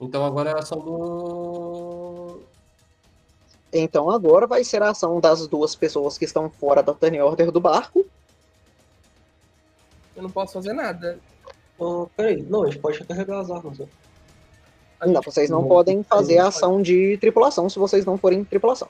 Então 0.00 0.24
agora 0.24 0.50
é 0.50 0.54
a 0.54 0.58
ação 0.58 0.78
do. 0.78 2.40
Então 3.72 4.10
agora 4.10 4.46
vai 4.46 4.64
ser 4.64 4.82
a 4.82 4.90
ação 4.90 5.20
das 5.20 5.46
duas 5.46 5.74
pessoas 5.76 6.18
que 6.18 6.24
estão 6.24 6.50
fora 6.50 6.82
da 6.82 6.92
turn 6.92 7.20
order 7.20 7.50
do 7.52 7.60
barco. 7.60 8.04
Eu 10.16 10.22
não 10.22 10.30
posso 10.30 10.54
fazer 10.54 10.72
nada. 10.72 11.18
Ah, 11.80 12.06
peraí, 12.16 12.42
não, 12.42 12.64
a 12.64 12.66
gente 12.66 12.78
pode 12.78 12.98
recarregar 12.98 13.40
as 13.40 13.50
armas. 13.50 13.78
Né? 13.78 13.86
A 14.98 15.06
Não, 15.06 15.14
gente- 15.14 15.24
vocês 15.24 15.48
não 15.48 15.62
não- 15.62 15.68
podem 15.68 16.02
fazer 16.02 16.38
a 16.38 16.48
ação 16.48 16.82
de 16.82 17.16
tripulação 17.18 17.68
se 17.70 17.78
vocês 17.78 18.04
não 18.04 18.18
forem 18.18 18.44
tripulação. 18.44 18.88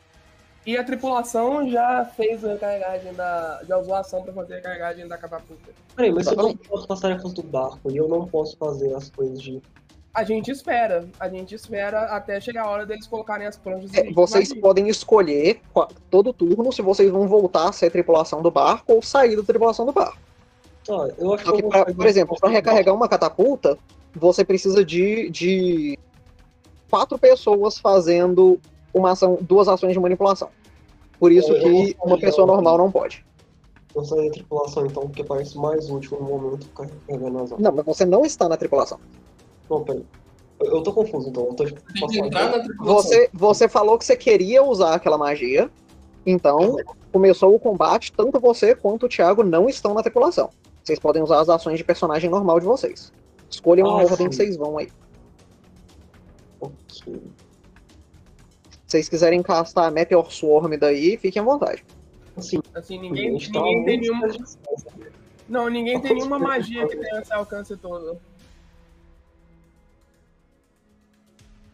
E 0.66 0.76
a 0.76 0.84
tripulação 0.84 1.70
já 1.70 2.04
fez 2.04 2.44
a 2.44 2.48
recarregagem 2.52 3.14
da. 3.14 3.62
Já 3.66 3.78
usou 3.78 3.94
a 3.94 4.00
ação 4.00 4.22
pra 4.22 4.32
fazer 4.32 4.54
a 4.54 4.56
recarregagem 4.56 5.08
da 5.08 5.16
catapulta. 5.16 5.70
Peraí, 5.96 6.12
mas 6.12 6.26
se 6.26 6.32
eu 6.32 6.36
não 6.36 6.44
Exatamente. 6.48 6.68
posso 6.68 6.86
fazer 6.86 7.00
tarefas 7.02 7.32
do 7.32 7.42
barco 7.42 7.90
e 7.90 7.96
eu 7.96 8.08
não 8.08 8.26
posso 8.26 8.56
fazer 8.58 8.94
as 8.94 9.08
coisas 9.10 9.40
de. 9.40 9.62
A 10.12 10.24
gente 10.24 10.50
espera. 10.50 11.08
A 11.20 11.28
gente 11.28 11.54
espera 11.54 12.02
até 12.16 12.40
chegar 12.40 12.64
a 12.64 12.70
hora 12.70 12.84
deles 12.84 13.06
colocarem 13.06 13.46
as 13.46 13.56
pranchas. 13.56 13.94
É, 13.94 14.10
vocês 14.12 14.50
ir. 14.50 14.56
podem 14.56 14.88
escolher 14.88 15.60
todo 16.10 16.32
turno 16.32 16.72
se 16.72 16.82
vocês 16.82 17.10
vão 17.10 17.28
voltar 17.28 17.68
a 17.68 17.72
ser 17.72 17.90
tripulação 17.90 18.42
do 18.42 18.50
barco 18.50 18.92
ou 18.94 19.02
sair 19.02 19.36
da 19.36 19.42
tripulação 19.42 19.86
do 19.86 19.92
barco. 19.92 20.18
Tá, 20.84 21.08
eu 21.16 21.34
acho 21.34 21.44
que 21.44 21.62
vou 21.62 21.70
pra- 21.70 21.84
por 21.84 22.06
exemplo, 22.06 22.36
para 22.40 22.48
recarregar 22.48 22.94
uma 22.94 23.08
catapulta, 23.08 23.78
você 24.14 24.44
precisa 24.44 24.84
de, 24.84 25.30
de 25.30 25.96
quatro 26.90 27.16
pessoas 27.16 27.78
fazendo 27.78 28.58
uma 28.92 29.12
ação, 29.12 29.38
duas 29.40 29.68
ações 29.68 29.92
de 29.92 30.00
manipulação. 30.00 30.48
Por 31.20 31.30
isso 31.30 31.54
É, 31.54 31.60
que 31.60 31.96
vou 31.98 32.06
uma 32.08 32.18
pessoa 32.18 32.46
normal 32.46 32.76
não 32.78 32.90
pode. 32.90 33.24
Eu 33.94 34.04
saí 34.04 34.26
da 34.26 34.32
tripulação 34.32 34.86
então, 34.86 35.02
porque 35.04 35.22
parece 35.22 35.56
mais 35.56 35.88
útil 35.90 36.18
no 36.20 36.26
momento 36.26 36.64
ficar 36.64 36.84
recarregando 36.84 37.38
as 37.42 37.52
armas. 37.52 37.60
Não, 37.60 37.72
mas 37.72 37.84
você 37.84 38.04
não 38.04 38.24
está 38.24 38.48
na 38.48 38.56
tripulação. 38.56 38.98
Não. 39.70 39.84
Eu, 40.60 40.66
eu 40.76 40.82
tô 40.82 40.92
confuso 40.92 41.30
então. 41.30 41.46
Eu 41.48 41.54
tô. 41.54 41.64
Você, 42.84 43.30
você 43.32 43.68
falou 43.68 43.96
que 43.96 44.04
você 44.04 44.16
queria 44.16 44.62
usar 44.62 44.94
aquela 44.94 45.16
magia, 45.16 45.70
então 46.26 46.76
começou 47.12 47.54
o 47.54 47.58
combate, 47.58 48.12
tanto 48.12 48.38
você 48.38 48.74
quanto 48.74 49.06
o 49.06 49.08
Thiago 49.08 49.42
não 49.42 49.68
estão 49.68 49.94
na 49.94 50.02
tripulação. 50.02 50.50
Vocês 50.82 50.98
podem 50.98 51.22
usar 51.22 51.40
as 51.40 51.48
ações 51.48 51.78
de 51.78 51.84
personagem 51.84 52.28
normal 52.28 52.58
de 52.60 52.66
vocês. 52.66 53.12
Escolham 53.48 53.86
a 53.86 53.90
Ah, 53.90 54.04
ordem 54.04 54.16
sim. 54.16 54.28
que 54.28 54.36
vocês 54.36 54.56
vão 54.56 54.76
aí. 54.78 54.88
Ok. 56.60 56.80
Se 58.86 58.96
vocês 58.96 59.08
quiserem 59.08 59.42
castar 59.42 59.86
a 59.86 59.90
Meteor 59.90 60.30
Swarm 60.32 60.72
daí, 60.78 61.16
fiquem 61.16 61.40
à 61.40 61.44
vontade. 61.44 61.84
Assim, 62.36 62.58
Assim, 62.74 62.98
a 62.98 63.02
ninguém, 63.02 63.38
tá 63.38 63.62
ninguém 63.62 63.84
tem 63.84 64.00
nenhuma. 64.00 64.28
Não, 65.48 65.68
ninguém 65.68 66.00
tem 66.00 66.14
nenhuma 66.14 66.38
magia 66.38 66.86
que 66.86 66.96
tenha 66.96 67.20
esse 67.20 67.32
alcance 67.32 67.76
todo. 67.76 68.18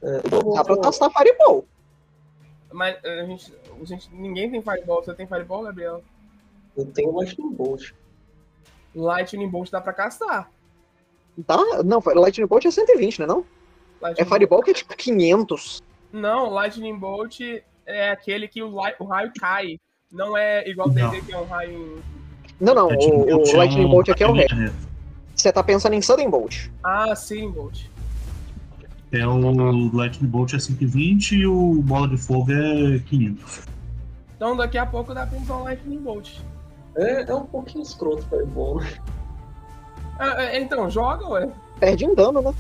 É, 0.07 0.55
Dá 0.55 0.65
pra 0.65 0.79
castar 0.81 1.11
Fireball. 1.11 1.67
Mas 2.73 2.97
a 3.05 3.25
gente, 3.25 3.53
a 3.81 3.85
gente. 3.85 4.09
Ninguém 4.15 4.51
tem 4.51 4.63
Fireball. 4.63 5.03
Você 5.03 5.15
tem 5.15 5.27
Fireball, 5.27 5.65
Gabriel? 5.65 6.03
Eu 6.77 6.87
tenho 6.87 7.13
Lightning 7.17 7.51
Bolt. 7.53 7.93
Lightning 8.95 9.49
Bolt 9.49 9.71
dá 9.71 9.81
pra 9.81 9.93
castar. 9.93 10.51
Tá? 11.47 11.59
Não, 11.85 12.01
Lightning 12.15 12.47
Bolt 12.47 12.65
é 12.65 12.71
120, 12.71 13.21
né 13.21 13.27
não? 13.27 13.45
Lightning 14.01 14.23
É 14.23 14.29
Fireball 14.29 14.63
que 14.63 14.71
é 14.71 14.75
tipo 14.75 14.97
500. 14.97 15.83
Não, 16.13 16.51
Lightning 16.51 16.99
Bolt 16.99 17.41
é 17.85 18.11
aquele 18.11 18.47
que 18.49 18.63
o, 18.63 18.75
o 18.99 19.05
raio 19.05 19.33
cai. 19.39 19.79
Não 20.13 20.37
é 20.37 20.69
igual 20.69 20.89
o 20.89 20.93
Não. 20.93 21.11
DD 21.11 21.23
que 21.27 21.33
é 21.33 21.39
um 21.39 21.45
raio. 21.45 21.99
em- 21.99 22.03
Não, 22.61 22.75
não, 22.75 22.91
É, 22.91 22.95
o, 22.97 23.39
o 23.43 23.57
Lightning 23.57 23.89
Bolt 23.89 24.09
aqui 24.09 24.23
é 24.23 24.29
o 24.29 24.33
ré. 24.33 24.45
É, 24.45 24.73
Você 25.35 25.53
tá 25.53 25.63
pensando 25.63 25.95
em 25.95 26.01
Sudden 26.03 26.31
Bolt. 26.31 26.69
Ah, 26.83 27.15
sim, 27.15 27.51
Bolt. 27.51 27.87
É 29.13 29.27
o 29.27 29.91
Lightning 29.93 30.29
Bolt 30.29 30.55
é 30.55 30.59
120 30.59 31.37
e 31.37 31.47
o 31.47 31.83
Bola 31.83 32.09
de 32.09 32.17
Fogo 32.17 32.53
é 32.53 32.99
500. 32.99 33.63
Então 34.37 34.57
daqui 34.57 34.79
a 34.79 34.87
pouco 34.87 35.15
dá 35.15 35.27
pra 35.27 35.39
usar 35.39 35.57
o 35.57 35.65
Lightning 35.65 35.99
Bolt. 35.99 36.41
É, 36.97 37.31
é 37.31 37.35
um 37.35 37.47
pouquinho 37.47 37.83
escroto 37.83 38.23
Fireball, 38.29 38.81
né? 38.81 38.93
Ah, 40.19 40.43
é, 40.45 40.61
então, 40.61 40.89
joga, 40.91 41.29
ué. 41.29 41.51
Perde 41.79 42.07
em 42.07 42.15
dano, 42.15 42.41
né? 42.41 42.55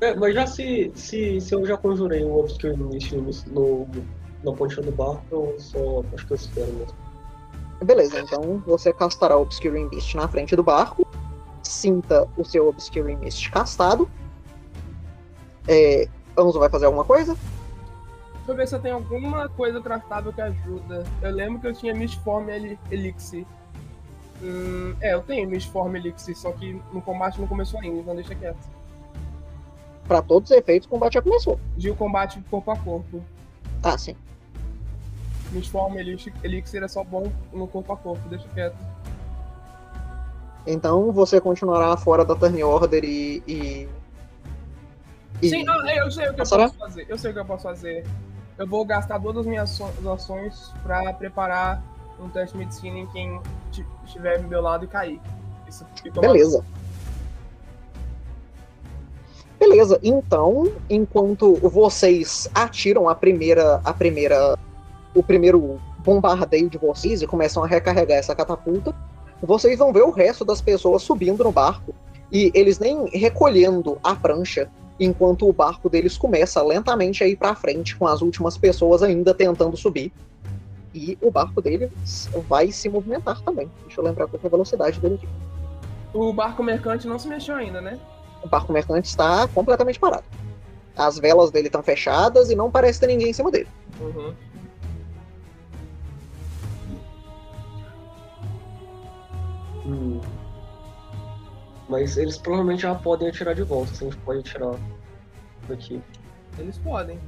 É, 0.00 0.14
mas 0.14 0.34
já 0.34 0.46
se, 0.46 0.92
se, 0.94 1.40
se 1.40 1.54
eu 1.54 1.64
já 1.64 1.76
conjurei 1.76 2.22
o 2.24 2.38
Obscure 2.38 2.76
Mist 2.76 3.12
no, 3.12 3.30
no, 3.46 3.88
na 4.44 4.52
pontinha 4.52 4.82
do 4.82 4.92
barco, 4.92 5.24
eu 5.30 5.56
só 5.58 6.04
acho 6.12 6.26
que 6.26 6.32
eu 6.32 6.36
espero 6.36 6.72
mesmo. 6.74 6.94
Beleza, 7.84 8.20
então 8.20 8.62
você 8.66 8.92
castará 8.92 9.36
o 9.36 9.42
Obscuring 9.42 9.88
Mist 9.90 10.14
na 10.16 10.28
frente 10.28 10.54
do 10.54 10.62
barco. 10.62 11.06
Sinta 11.62 12.28
o 12.36 12.44
seu 12.44 12.68
Obscuring 12.68 13.16
Mist 13.16 13.50
castado. 13.50 14.08
É, 15.68 16.08
Anzo 16.36 16.58
vai 16.58 16.68
fazer 16.68 16.86
alguma 16.86 17.04
coisa? 17.04 17.34
Deixa 17.34 18.50
eu 18.52 18.56
ver 18.56 18.68
se 18.68 18.74
eu 18.74 18.80
tenho 18.80 18.94
alguma 18.96 19.48
coisa 19.50 19.80
craftável 19.80 20.32
que 20.32 20.40
ajuda. 20.40 21.04
Eu 21.20 21.30
lembro 21.30 21.60
que 21.60 21.66
eu 21.68 21.72
tinha 21.72 21.94
Mistform 21.94 22.48
El- 22.48 22.78
Elixir. 22.90 23.46
Hum, 24.42 24.96
é, 25.00 25.14
eu 25.14 25.22
tenho 25.22 25.48
Mistform 25.48 25.94
Elixir, 25.94 26.36
só 26.36 26.50
que 26.50 26.80
no 26.92 27.00
combate 27.00 27.40
não 27.40 27.46
começou 27.46 27.78
ainda, 27.80 28.00
então 28.00 28.14
deixa 28.16 28.34
quieto. 28.34 28.58
Pra 30.08 30.20
todos 30.20 30.50
os 30.50 30.56
efeitos, 30.56 30.86
o 30.88 30.90
combate 30.90 31.14
já 31.14 31.22
começou. 31.22 31.60
De 31.76 31.88
o 31.90 31.94
combate 31.94 32.42
corpo 32.50 32.70
a 32.72 32.76
corpo. 32.76 33.22
Ah, 33.82 33.96
sim. 33.96 34.16
Mistform 35.52 35.96
Elixir, 35.96 36.32
Elixir 36.42 36.82
é 36.82 36.88
só 36.88 37.04
bom 37.04 37.30
no 37.52 37.68
corpo 37.68 37.92
a 37.92 37.96
corpo, 37.96 38.28
deixa 38.28 38.48
quieto. 38.48 38.76
Então 40.66 41.12
você 41.12 41.40
continuará 41.40 41.96
fora 41.96 42.24
da 42.24 42.34
turn 42.34 42.62
order 42.64 43.04
e. 43.04 43.42
e... 43.46 43.88
e- 45.42 45.48
Sim, 45.50 45.64
ah, 45.68 45.94
eu 45.96 46.10
sei 46.10 46.24
o 46.24 46.26
que 46.28 46.32
eu 46.34 46.36
Passará? 46.38 46.64
posso 46.68 46.78
fazer. 46.78 47.06
Eu 47.08 47.18
sei 47.18 47.30
o 47.30 47.34
que 47.34 47.40
eu 47.40 47.44
posso 47.44 47.62
fazer. 47.64 48.06
Eu 48.58 48.66
vou 48.66 48.84
gastar 48.84 49.18
todas 49.20 49.40
as 49.40 49.46
minhas 49.46 49.80
ações 50.06 50.72
pra 50.82 51.12
preparar 51.14 51.82
um 52.20 52.28
teste 52.28 52.52
de 52.56 52.64
medicina 52.64 52.98
em 52.98 53.06
quem 53.08 53.40
ti- 53.72 53.84
estiver 54.04 54.38
do 54.40 54.46
meu 54.48 54.60
lado 54.62 54.84
e 54.84 54.88
cair. 54.88 55.20
Isso 55.68 55.84
Beleza. 56.20 56.64
Beleza, 59.58 59.98
então, 60.02 60.72
enquanto 60.90 61.54
vocês 61.56 62.48
atiram 62.54 63.08
a 63.08 63.14
primeira, 63.14 63.80
a 63.84 63.92
primeira, 63.92 64.58
o 65.14 65.22
primeiro 65.22 65.80
bombardeio 66.00 66.68
de 66.68 66.76
vocês 66.78 67.22
e 67.22 67.26
começam 67.28 67.62
a 67.62 67.66
recarregar 67.66 68.18
essa 68.18 68.34
catapulta, 68.34 68.92
vocês 69.40 69.78
vão 69.78 69.92
ver 69.92 70.02
o 70.02 70.10
resto 70.10 70.44
das 70.44 70.60
pessoas 70.60 71.02
subindo 71.02 71.44
no 71.44 71.52
barco 71.52 71.94
e 72.30 72.50
eles 72.54 72.78
nem 72.80 73.08
recolhendo 73.10 73.98
a 74.02 74.14
prancha, 74.16 74.68
enquanto 75.04 75.48
o 75.48 75.52
barco 75.52 75.88
deles 75.88 76.16
começa 76.16 76.62
lentamente 76.62 77.22
a 77.24 77.28
ir 77.28 77.36
para 77.36 77.54
frente 77.54 77.96
com 77.96 78.06
as 78.06 78.22
últimas 78.22 78.56
pessoas 78.56 79.02
ainda 79.02 79.34
tentando 79.34 79.76
subir. 79.76 80.12
E 80.94 81.16
o 81.20 81.30
barco 81.30 81.60
deles 81.62 81.90
vai 82.48 82.70
se 82.70 82.88
movimentar 82.88 83.40
também. 83.42 83.70
Deixa 83.84 84.00
eu 84.00 84.04
lembrar 84.04 84.26
qual 84.26 84.38
que 84.38 84.46
é 84.46 84.48
a 84.48 84.50
velocidade 84.50 85.00
dele 85.00 85.14
aqui. 85.14 85.28
O 86.12 86.32
barco 86.32 86.62
mercante 86.62 87.06
não 87.06 87.18
se 87.18 87.26
mexeu 87.26 87.54
ainda, 87.54 87.80
né? 87.80 87.98
O 88.42 88.48
barco 88.48 88.72
mercante 88.72 89.06
está 89.06 89.48
completamente 89.48 89.98
parado. 89.98 90.24
As 90.96 91.18
velas 91.18 91.50
dele 91.50 91.68
estão 91.68 91.82
fechadas 91.82 92.50
e 92.50 92.54
não 92.54 92.70
parece 92.70 93.00
ter 93.00 93.06
ninguém 93.06 93.30
em 93.30 93.32
cima 93.32 93.50
dele. 93.50 93.68
Uhum. 93.98 94.34
Hum. 99.86 100.20
Mas 101.88 102.16
eles 102.16 102.38
provavelmente 102.38 102.82
já 102.82 102.94
podem 102.94 103.28
atirar 103.28 103.54
de 103.54 103.62
volta, 103.62 103.92
se 103.94 104.04
a 104.04 104.10
gente 104.10 104.18
pode 104.18 104.40
atirar 104.40 104.74
daqui. 105.68 106.00
Eles 106.58 106.78
podem. 106.78 107.18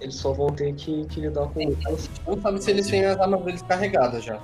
Eles 0.00 0.14
só 0.14 0.32
vão 0.32 0.48
ter 0.48 0.74
que, 0.74 1.04
que 1.06 1.20
lidar 1.20 1.48
com 1.48 1.60
Não 2.26 2.40
sabe 2.40 2.62
se 2.62 2.70
eles 2.70 2.86
têm 2.88 3.04
as 3.04 3.18
armas 3.18 3.42
deles 3.44 3.62
carregadas 3.62 4.24
já. 4.24 4.38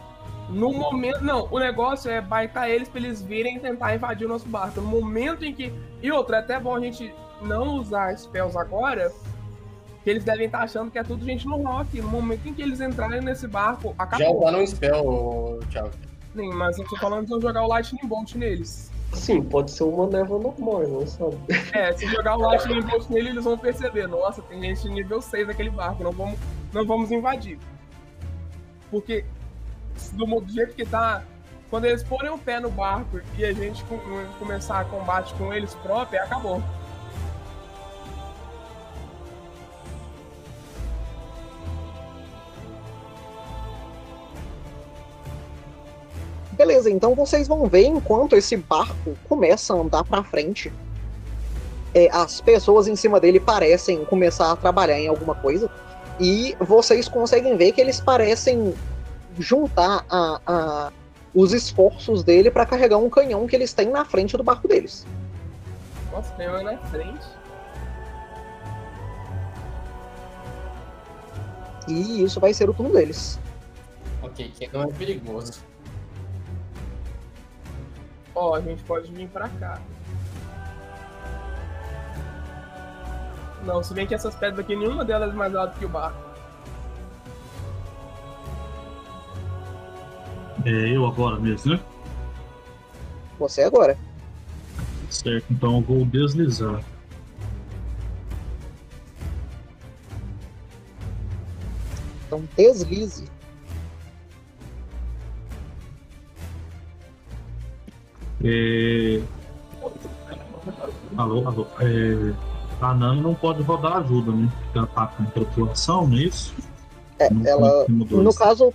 No 0.48 0.72
momento. 0.72 1.22
Não, 1.22 1.48
o 1.50 1.58
negócio 1.58 2.10
é 2.10 2.20
baitar 2.20 2.68
eles 2.68 2.88
pra 2.88 3.00
eles 3.00 3.22
virem 3.22 3.58
tentar 3.58 3.94
invadir 3.94 4.26
o 4.26 4.28
nosso 4.28 4.48
barco. 4.48 4.80
No 4.80 4.88
momento 4.88 5.44
em 5.44 5.54
que. 5.54 5.72
E 6.02 6.10
outra, 6.10 6.38
é 6.38 6.40
até 6.40 6.58
bom 6.58 6.74
a 6.74 6.80
gente 6.80 7.14
não 7.40 7.76
usar 7.76 8.16
spells 8.18 8.56
agora. 8.56 9.12
Que 10.02 10.10
eles 10.10 10.24
devem 10.24 10.46
estar 10.46 10.58
achando 10.58 10.90
que 10.90 10.98
é 10.98 11.02
tudo 11.02 11.24
gente 11.24 11.46
no 11.46 11.62
rock. 11.62 11.98
No 12.00 12.08
momento 12.08 12.46
em 12.46 12.52
que 12.52 12.60
eles 12.60 12.80
entrarem 12.80 13.22
nesse 13.22 13.46
barco, 13.46 13.94
Já 13.96 14.04
acabou. 14.04 14.40
usaram 14.40 14.60
um 14.60 14.66
spell, 14.66 15.60
Thiago. 15.70 15.90
Sim, 16.34 16.52
mas 16.52 16.78
eu 16.78 16.84
tô 16.86 16.96
falando 16.96 17.26
de 17.26 17.32
eu 17.32 17.40
jogar 17.40 17.62
o 17.62 17.68
Lightning 17.68 18.06
Bolt 18.08 18.34
neles. 18.34 18.90
Sim, 19.12 19.42
pode 19.42 19.70
ser 19.70 19.84
uma 19.84 20.08
névoa 20.08 20.40
normal, 20.40 20.82
não 20.88 21.06
sabe? 21.06 21.36
É, 21.72 21.92
se 21.92 22.06
jogar 22.08 22.36
o 22.36 22.40
Lightning 22.40 22.80
Bolt 22.82 23.08
nele, 23.08 23.28
eles 23.30 23.44
vão 23.44 23.56
perceber. 23.56 24.08
Nossa, 24.08 24.42
tem 24.42 24.60
gente 24.60 24.88
nível 24.88 25.22
6 25.22 25.46
naquele 25.46 25.70
barco. 25.70 26.02
Não 26.02 26.10
vamos, 26.10 26.38
não 26.72 26.84
vamos 26.84 27.12
invadir. 27.12 27.58
Porque 28.90 29.24
do, 30.12 30.26
do 30.40 30.52
jeito 30.52 30.74
que 30.74 30.84
tá, 30.84 31.22
quando 31.70 31.84
eles 31.84 32.02
porem 32.02 32.30
o 32.30 32.38
pé 32.38 32.58
no 32.58 32.70
barco 32.70 33.20
e 33.38 33.44
a 33.44 33.52
gente 33.52 33.84
com- 33.84 33.98
começar 34.38 34.80
a 34.80 34.84
combate 34.84 35.32
com 35.34 35.52
eles 35.52 35.74
próprios, 35.76 36.22
acabou. 36.22 36.60
Beleza, 46.56 46.90
então 46.90 47.14
vocês 47.14 47.48
vão 47.48 47.66
ver 47.66 47.86
enquanto 47.86 48.36
esse 48.36 48.56
barco 48.56 49.16
começa 49.28 49.74
a 49.74 49.76
andar 49.76 50.04
pra 50.04 50.22
frente. 50.22 50.72
é, 51.96 52.08
as 52.12 52.40
pessoas 52.40 52.88
em 52.88 52.96
cima 52.96 53.20
dele 53.20 53.38
parecem 53.38 54.04
começar 54.04 54.50
a 54.50 54.56
trabalhar 54.56 54.98
em 54.98 55.06
alguma 55.06 55.32
coisa. 55.32 55.70
E 56.18 56.56
vocês 56.58 57.08
conseguem 57.08 57.56
ver 57.56 57.70
que 57.70 57.80
eles 57.80 58.00
parecem 58.00 58.74
juntar 59.38 60.04
a- 60.10 60.40
a- 60.44 60.92
os 61.32 61.52
esforços 61.52 62.24
dele 62.24 62.50
pra 62.50 62.66
carregar 62.66 62.98
um 62.98 63.08
canhão 63.08 63.46
que 63.46 63.54
eles 63.54 63.72
têm 63.72 63.90
na 63.90 64.04
frente 64.04 64.36
do 64.36 64.42
barco 64.42 64.66
deles. 64.66 65.06
Nossa, 66.12 66.32
tem 66.34 66.48
uma 66.48 66.62
na 66.64 66.78
frente. 66.78 67.26
E 71.86 72.24
isso 72.24 72.40
vai 72.40 72.52
ser 72.52 72.68
o 72.68 72.74
turno 72.74 72.92
deles. 72.92 73.38
Ok, 74.20 74.50
que 74.58 74.68
não 74.72 74.82
é 74.82 74.86
perigoso. 74.88 75.52
Ó, 78.34 78.54
a 78.54 78.60
gente 78.60 78.82
pode 78.82 79.10
vir 79.12 79.28
pra 79.28 79.48
cá. 79.48 79.80
Não, 83.64 83.82
se 83.82 83.94
bem 83.94 84.06
que 84.06 84.14
essas 84.14 84.34
pedras 84.34 84.60
aqui, 84.60 84.76
nenhuma 84.76 85.04
delas 85.04 85.30
é 85.30 85.36
mais 85.36 85.54
alta 85.54 85.78
que 85.78 85.84
o 85.84 85.88
barco. 85.88 86.18
É 90.66 90.70
eu 90.70 91.06
agora 91.06 91.38
mesmo, 91.38 91.74
né? 91.74 91.80
Você 93.38 93.62
agora. 93.62 93.96
Certo, 95.10 95.46
então 95.50 95.76
eu 95.76 95.80
vou 95.82 96.04
deslizar. 96.04 96.82
Então 102.26 102.42
deslize. 102.56 103.33
É... 108.42 109.20
Alô, 111.16 111.46
alô. 111.46 111.66
É... 111.80 112.34
A 112.80 112.92
Nana 112.92 113.20
não 113.20 113.34
pode 113.34 113.62
rodar 113.62 113.98
ajuda, 113.98 114.32
né? 114.32 114.50
Porque 114.64 114.78
ela 114.78 114.86
tá 114.88 115.06
com 115.06 115.24
tripulação, 115.26 116.06
não 116.06 116.18
é 116.18 116.22
isso? 116.22 116.54
É, 117.18 117.30
Não- 117.30 117.46
ela, 117.46 117.86
no 117.88 118.34
caso, 118.34 118.74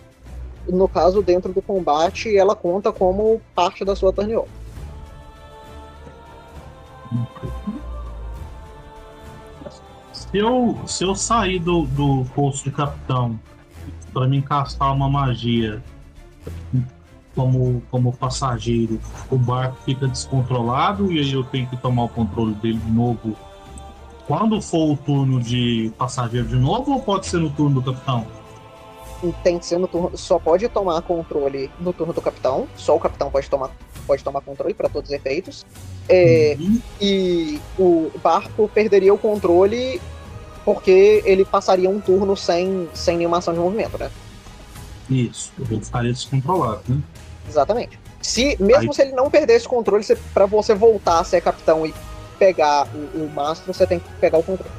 no 0.67 0.87
caso 0.87 1.21
dentro 1.21 1.51
do 1.53 1.61
combate, 1.61 2.35
ela 2.35 2.55
conta 2.55 2.91
como 2.91 3.41
parte 3.53 3.83
da 3.83 3.95
sua 3.95 4.13
turn 4.13 4.35
off. 4.35 4.49
Se 10.13 10.37
eu, 10.37 10.79
se 10.85 11.03
eu 11.03 11.15
sair 11.15 11.59
do, 11.59 11.83
do 11.87 12.23
posto 12.35 12.65
de 12.69 12.71
capitão 12.75 13.39
para 14.13 14.27
me 14.27 14.37
encastar 14.37 14.93
uma 14.93 15.09
magia 15.09 15.83
como, 17.39 17.81
como 17.89 18.11
passageiro, 18.11 18.99
o 19.31 19.37
barco 19.37 19.77
fica 19.85 20.05
descontrolado 20.09 21.09
e 21.09 21.19
aí 21.19 21.31
eu 21.31 21.43
tenho 21.45 21.65
que 21.67 21.77
tomar 21.77 22.03
o 22.03 22.09
controle 22.09 22.53
dele 22.55 22.77
de 22.77 22.91
novo. 22.91 23.33
Quando 24.27 24.61
for 24.61 24.91
o 24.91 24.97
turno 24.97 25.41
de 25.41 25.89
passageiro 25.97 26.47
de 26.47 26.57
novo 26.57 26.91
ou 26.91 27.01
pode 27.01 27.27
ser 27.27 27.37
no 27.37 27.49
turno 27.49 27.79
do 27.79 27.93
capitão? 27.93 28.27
Tem 29.41 29.57
que 29.57 29.65
ser 29.65 29.77
no 29.79 29.87
turno, 29.87 30.17
só 30.17 30.37
pode 30.37 30.67
tomar 30.67 31.01
controle 31.01 31.71
no 31.79 31.93
turno 31.93 32.11
do 32.11 32.21
capitão. 32.21 32.67
Só 32.75 32.97
o 32.97 32.99
capitão 32.99 33.31
pode 33.31 33.49
tomar, 33.49 33.71
pode 34.05 34.21
tomar 34.21 34.41
controle 34.41 34.73
para 34.73 34.89
todos 34.89 35.09
os 35.09 35.15
efeitos. 35.15 35.65
É, 36.09 36.57
Uhum. 36.59 36.81
e 36.99 37.61
o 37.77 38.11
barco 38.21 38.69
perderia 38.73 39.13
o 39.13 39.17
controle 39.17 40.01
porque 40.65 41.21
ele 41.25 41.45
passaria 41.45 41.89
um 41.89 42.01
turno 42.01 42.35
sem, 42.35 42.89
sem 42.93 43.17
nenhuma 43.17 43.37
ação 43.37 43.53
de 43.53 43.59
movimento, 43.59 43.97
né? 43.97 44.11
Isso, 45.09 45.51
eu 45.57 45.65
ficaria 45.81 46.13
descontrolado, 46.13 46.81
né? 46.87 47.01
Exatamente. 47.49 47.99
Se, 48.21 48.55
mesmo 48.59 48.91
Aí- 48.91 48.93
se 48.93 49.01
ele 49.01 49.13
não 49.13 49.29
perdesse 49.29 49.65
o 49.65 49.69
controle, 49.69 50.03
você, 50.03 50.15
pra 50.33 50.45
você 50.45 50.75
voltar 50.75 51.19
a 51.19 51.23
ser 51.23 51.41
capitão 51.41 51.85
e 51.85 51.93
pegar 52.37 52.87
o, 52.93 53.25
o 53.25 53.31
mastro, 53.33 53.73
você 53.73 53.87
tem 53.87 53.99
que 53.99 54.09
pegar 54.19 54.37
o 54.37 54.43
controle. 54.43 54.71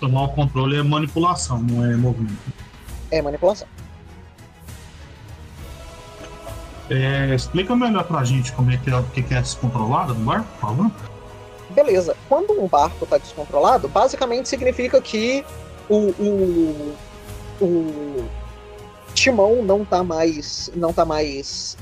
Tomar 0.00 0.24
o 0.24 0.28
controle 0.30 0.76
é 0.76 0.82
manipulação, 0.82 1.58
não 1.58 1.84
é 1.84 1.94
movimento. 1.94 2.36
É 3.08 3.22
manipulação. 3.22 3.68
É, 6.90 7.32
explica 7.32 7.76
melhor 7.76 8.02
pra 8.04 8.24
gente 8.24 8.52
como 8.52 8.72
é 8.72 8.76
que 8.76 8.90
é, 8.90 8.96
o 8.96 9.04
que 9.04 9.20
é 9.32 9.40
descontrolado 9.40 10.12
no 10.14 10.24
barco, 10.24 10.46
por 10.54 10.60
favor. 10.60 10.90
Beleza. 11.70 12.16
Quando 12.28 12.60
um 12.60 12.66
barco 12.66 13.04
está 13.04 13.16
descontrolado, 13.16 13.88
basicamente 13.88 14.48
significa 14.48 15.00
que 15.00 15.44
o, 15.88 16.08
o, 16.20 16.94
o 17.64 18.28
timão 19.14 19.62
não 19.62 19.82
está 19.82 20.02
mais 20.02 20.70
não 20.74 20.92
tá 20.92 21.04
mais 21.04 21.76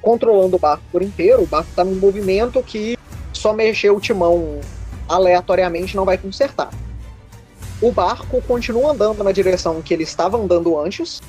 controlando 0.00 0.56
o 0.56 0.58
barco 0.58 0.84
por 0.92 1.02
inteiro. 1.02 1.42
O 1.42 1.46
barco 1.46 1.68
está 1.70 1.84
num 1.84 1.96
movimento 1.96 2.62
que 2.62 2.96
só 3.32 3.52
mexer 3.52 3.90
o 3.90 4.00
timão 4.00 4.60
aleatoriamente 5.08 5.96
não 5.96 6.04
vai 6.04 6.16
consertar. 6.16 6.70
O 7.80 7.92
barco 7.92 8.40
continua 8.42 8.92
andando 8.92 9.22
na 9.22 9.32
direção 9.32 9.82
que 9.82 9.92
ele 9.92 10.04
estava 10.04 10.38
andando 10.38 10.78
antes, 10.78 11.20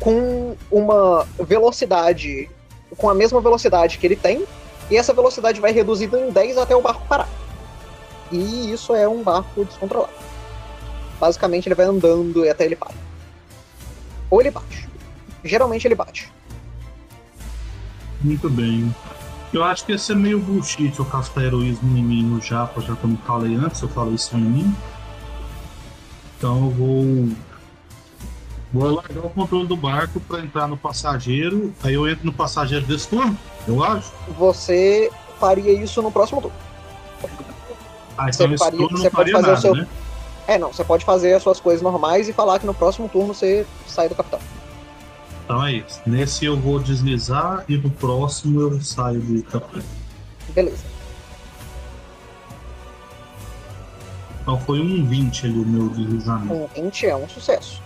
com 0.00 0.56
uma 0.70 1.26
velocidade, 1.38 2.50
com 2.96 3.08
a 3.08 3.14
mesma 3.14 3.40
velocidade 3.40 3.98
que 3.98 4.06
ele 4.06 4.16
tem, 4.16 4.44
e 4.90 4.96
essa 4.96 5.12
velocidade 5.12 5.60
vai 5.60 5.72
reduzida 5.72 6.18
em 6.18 6.30
10 6.30 6.58
até 6.58 6.74
o 6.74 6.82
barco 6.82 7.06
parar. 7.06 7.28
E 8.32 8.72
isso 8.72 8.94
é 8.94 9.08
um 9.08 9.22
barco 9.22 9.64
descontrolado. 9.64 10.12
Basicamente 11.20 11.68
ele 11.68 11.74
vai 11.74 11.86
andando 11.86 12.44
e 12.44 12.48
até 12.48 12.64
ele 12.64 12.76
para. 12.76 13.03
Ou 14.34 14.40
ele 14.40 14.50
bate. 14.50 14.88
Geralmente 15.44 15.86
ele 15.86 15.94
bate. 15.94 16.32
Muito 18.20 18.50
bem. 18.50 18.92
Eu 19.52 19.62
acho 19.62 19.84
que 19.86 19.92
ia 19.92 19.98
ser 19.98 20.16
meio 20.16 20.40
bullshit 20.40 20.98
eu 20.98 21.04
castar 21.04 21.44
heroísmo 21.44 21.96
em 21.96 22.02
mim 22.02 22.24
no 22.24 22.40
Japa, 22.40 22.80
já 22.80 22.96
como 22.96 23.16
falei 23.18 23.54
antes, 23.54 23.80
eu 23.80 23.88
falei 23.88 24.14
isso 24.14 24.36
em 24.36 24.40
mim. 24.40 24.76
Então 26.36 26.64
eu 26.64 26.70
vou. 26.70 27.28
Vou 28.72 28.94
largar 28.96 29.24
o 29.24 29.30
controle 29.30 29.68
do 29.68 29.76
barco 29.76 30.18
para 30.18 30.40
entrar 30.40 30.66
no 30.66 30.76
passageiro. 30.76 31.72
Aí 31.84 31.94
eu 31.94 32.08
entro 32.08 32.26
no 32.26 32.32
passageiro 32.32 32.84
desse 32.86 33.06
turno, 33.06 33.38
eu 33.68 33.84
acho. 33.84 34.10
Você 34.36 35.12
faria 35.38 35.72
isso 35.80 36.02
no 36.02 36.10
próximo 36.10 36.42
turno. 36.42 36.56
Ah, 38.18 38.32
Você 38.32 38.42
então 38.42 38.54
esse 38.54 38.64
faria- 38.64 38.80
você 38.88 39.04
não 39.04 39.10
pode 39.10 39.10
faria 39.10 39.32
fazer 39.34 39.46
o 39.46 39.50
nada, 39.50 39.60
seu- 39.60 39.74
né? 39.76 39.86
É, 40.46 40.58
não, 40.58 40.72
você 40.72 40.84
pode 40.84 41.04
fazer 41.04 41.32
as 41.34 41.42
suas 41.42 41.58
coisas 41.58 41.82
normais 41.82 42.28
e 42.28 42.32
falar 42.32 42.58
que 42.58 42.66
no 42.66 42.74
próximo 42.74 43.08
turno 43.08 43.32
você 43.32 43.66
sai 43.86 44.08
do 44.08 44.14
capitão. 44.14 44.40
Então 45.44 45.64
é 45.64 45.72
isso. 45.74 46.00
Nesse 46.06 46.44
eu 46.44 46.56
vou 46.56 46.78
deslizar 46.78 47.64
e 47.68 47.76
no 47.76 47.90
próximo 47.90 48.60
eu 48.60 48.80
saio 48.80 49.20
do 49.20 49.42
capitão. 49.44 49.82
Beleza. 50.50 50.84
Então 54.40 54.60
foi 54.60 54.80
um 54.80 55.06
20 55.06 55.46
ali 55.46 55.58
o 55.58 55.66
meu 55.66 55.88
deslizamento. 55.88 56.54
Um 56.54 56.66
20 56.66 57.06
é 57.06 57.16
um 57.16 57.28
sucesso. 57.28 57.82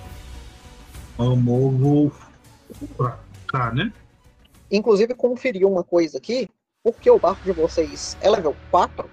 Eu 1.18 1.36
movo 1.36 2.12
pra 2.96 3.18
cá, 3.46 3.72
né? 3.72 3.92
Inclusive, 4.70 5.14
conferir 5.14 5.66
uma 5.66 5.82
coisa 5.82 6.18
aqui, 6.18 6.48
porque 6.82 7.10
o 7.10 7.18
barco 7.18 7.42
de 7.44 7.52
vocês 7.52 8.16
é 8.20 8.28
level 8.28 8.54
4, 8.70 9.08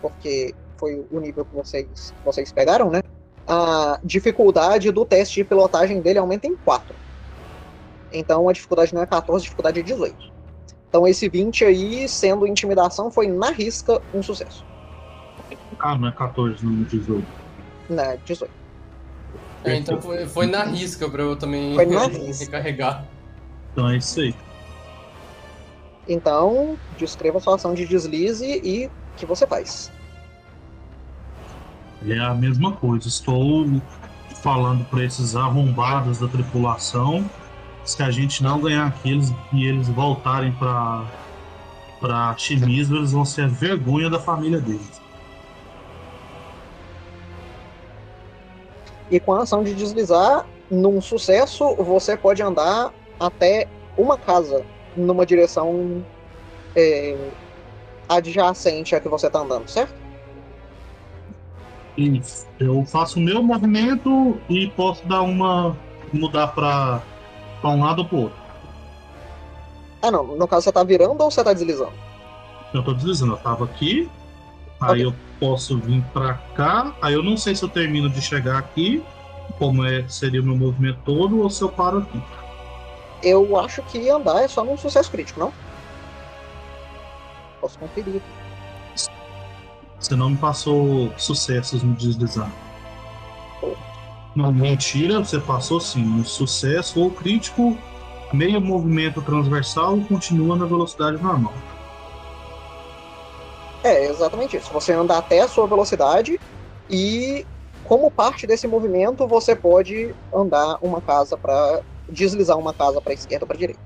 porque 0.00 0.54
foi 0.80 1.06
o 1.12 1.20
nível 1.20 1.44
que 1.44 1.54
vocês, 1.54 2.14
vocês 2.24 2.50
pegaram, 2.50 2.90
né? 2.90 3.02
a 3.50 3.98
dificuldade 4.04 4.92
do 4.92 5.04
teste 5.04 5.34
de 5.36 5.44
pilotagem 5.44 6.00
dele 6.00 6.20
aumenta 6.20 6.46
em 6.46 6.54
4. 6.56 6.94
Então 8.12 8.48
a 8.48 8.52
dificuldade 8.52 8.94
não 8.94 9.02
é 9.02 9.06
14, 9.06 9.42
a 9.42 9.44
dificuldade 9.44 9.80
é 9.80 9.82
18. 9.82 10.32
Então 10.88 11.06
esse 11.06 11.28
20 11.28 11.64
aí, 11.64 12.08
sendo 12.08 12.46
intimidação, 12.46 13.10
foi 13.10 13.26
na 13.26 13.50
risca 13.50 14.00
um 14.14 14.22
sucesso. 14.22 14.64
Ah, 15.80 15.98
não 15.98 16.08
é 16.08 16.12
14, 16.12 16.64
não 16.64 16.82
é 16.82 16.84
18. 16.84 17.26
Né, 17.88 18.18
18. 18.24 18.52
É, 19.64 19.76
então 19.76 20.00
foi, 20.00 20.26
foi 20.26 20.46
na 20.46 20.62
risca 20.64 21.08
pra 21.10 21.22
eu 21.22 21.36
também 21.36 21.74
Foi 21.74 21.86
na 21.86 22.06
risca. 22.08 22.44
recarregar. 22.44 23.04
Então 23.72 23.88
é 23.90 23.96
isso 23.96 24.20
aí. 24.20 24.34
Então, 26.08 26.78
descreva 26.96 27.38
a 27.38 27.40
sua 27.40 27.56
ação 27.56 27.74
de 27.74 27.84
deslize 27.86 28.60
e 28.64 28.86
o 28.86 28.90
que 29.16 29.26
você 29.26 29.46
faz. 29.46 29.90
É 32.06 32.18
a 32.18 32.34
mesma 32.34 32.72
coisa. 32.72 33.08
Estou 33.08 33.66
falando 34.42 34.84
para 34.84 35.04
esses 35.04 35.36
arrombados 35.36 36.18
da 36.18 36.28
tripulação. 36.28 37.28
Se 37.84 38.02
a 38.02 38.10
gente 38.10 38.42
não 38.42 38.60
ganhar 38.60 38.86
aqueles 38.86 39.32
e 39.52 39.66
eles 39.66 39.88
voltarem 39.88 40.52
para 40.52 41.04
para 42.00 42.34
Chimismo, 42.38 42.96
eles 42.96 43.12
vão 43.12 43.26
ser 43.26 43.42
a 43.42 43.46
vergonha 43.46 44.08
da 44.08 44.18
família 44.18 44.58
deles. 44.58 45.00
E 49.10 49.20
com 49.20 49.34
a 49.34 49.42
ação 49.42 49.62
de 49.62 49.74
deslizar, 49.74 50.46
num 50.70 50.98
sucesso, 51.02 51.74
você 51.74 52.16
pode 52.16 52.42
andar 52.42 52.90
até 53.18 53.68
uma 53.98 54.16
casa 54.16 54.64
numa 54.96 55.26
direção 55.26 56.02
é, 56.74 57.18
adjacente 58.08 58.94
a 58.94 59.00
que 59.00 59.08
você 59.08 59.26
está 59.26 59.40
andando, 59.40 59.68
certo? 59.68 59.99
Isso. 61.96 62.46
Eu 62.58 62.84
faço 62.86 63.18
o 63.18 63.22
meu 63.22 63.42
movimento 63.42 64.38
e 64.48 64.68
posso 64.68 65.06
dar 65.06 65.22
uma. 65.22 65.76
mudar 66.12 66.48
para 66.48 67.02
um 67.64 67.82
lado 67.82 68.00
ou 68.00 68.04
pro 68.08 68.18
outro. 68.18 68.38
Ah, 70.02 70.10
não. 70.10 70.24
No 70.36 70.48
caso, 70.48 70.64
você 70.64 70.72
tá 70.72 70.82
virando 70.82 71.22
ou 71.22 71.30
você 71.30 71.44
tá 71.44 71.52
deslizando? 71.52 71.92
Eu 72.72 72.82
tô 72.82 72.94
deslizando, 72.94 73.32
eu 73.32 73.36
tava 73.38 73.64
aqui, 73.64 74.08
aí 74.80 75.04
Ok. 75.04 75.06
eu 75.06 75.14
posso 75.40 75.76
vir 75.78 76.02
pra 76.12 76.34
cá, 76.54 76.94
aí 77.02 77.14
eu 77.14 77.22
não 77.22 77.36
sei 77.36 77.54
se 77.54 77.62
eu 77.64 77.68
termino 77.68 78.08
de 78.08 78.22
chegar 78.22 78.58
aqui, 78.58 79.02
como 79.58 79.84
é, 79.84 80.06
seria 80.08 80.40
o 80.40 80.44
meu 80.44 80.56
movimento 80.56 81.00
todo, 81.04 81.42
ou 81.42 81.50
se 81.50 81.62
eu 81.62 81.68
paro 81.68 81.98
aqui. 81.98 82.22
Eu 83.22 83.58
acho 83.58 83.82
que 83.82 84.08
andar 84.08 84.42
é 84.42 84.48
só 84.48 84.64
num 84.64 84.76
sucesso 84.76 85.10
crítico, 85.10 85.40
não? 85.40 85.52
Posso 87.60 87.78
conferir. 87.78 88.16
aqui. 88.16 88.39
Você 90.00 90.16
não 90.16 90.30
me 90.30 90.36
passou 90.36 91.12
sucessos 91.18 91.82
no 91.82 91.94
deslizar. 91.94 92.50
Não, 94.34 94.52
mentira, 94.52 95.18
você 95.18 95.38
passou 95.38 95.80
sim. 95.80 96.02
Um 96.02 96.24
sucesso 96.24 97.00
ou 97.00 97.10
crítico, 97.10 97.76
meio 98.32 98.60
movimento 98.60 99.20
transversal 99.20 100.00
continua 100.08 100.56
na 100.56 100.64
velocidade 100.64 101.22
normal. 101.22 101.52
É, 103.82 104.06
exatamente 104.06 104.56
isso. 104.56 104.72
Você 104.72 104.92
anda 104.92 105.18
até 105.18 105.40
a 105.40 105.48
sua 105.48 105.66
velocidade 105.66 106.40
e, 106.88 107.46
como 107.84 108.10
parte 108.10 108.46
desse 108.46 108.66
movimento, 108.66 109.26
você 109.26 109.54
pode 109.54 110.14
andar 110.34 110.78
uma 110.80 111.00
casa 111.00 111.36
para 111.36 111.80
deslizar 112.08 112.56
uma 112.56 112.72
casa 112.72 113.00
para 113.00 113.12
esquerda 113.12 113.44
ou 113.44 113.48
para 113.48 113.56
direita. 113.56 113.80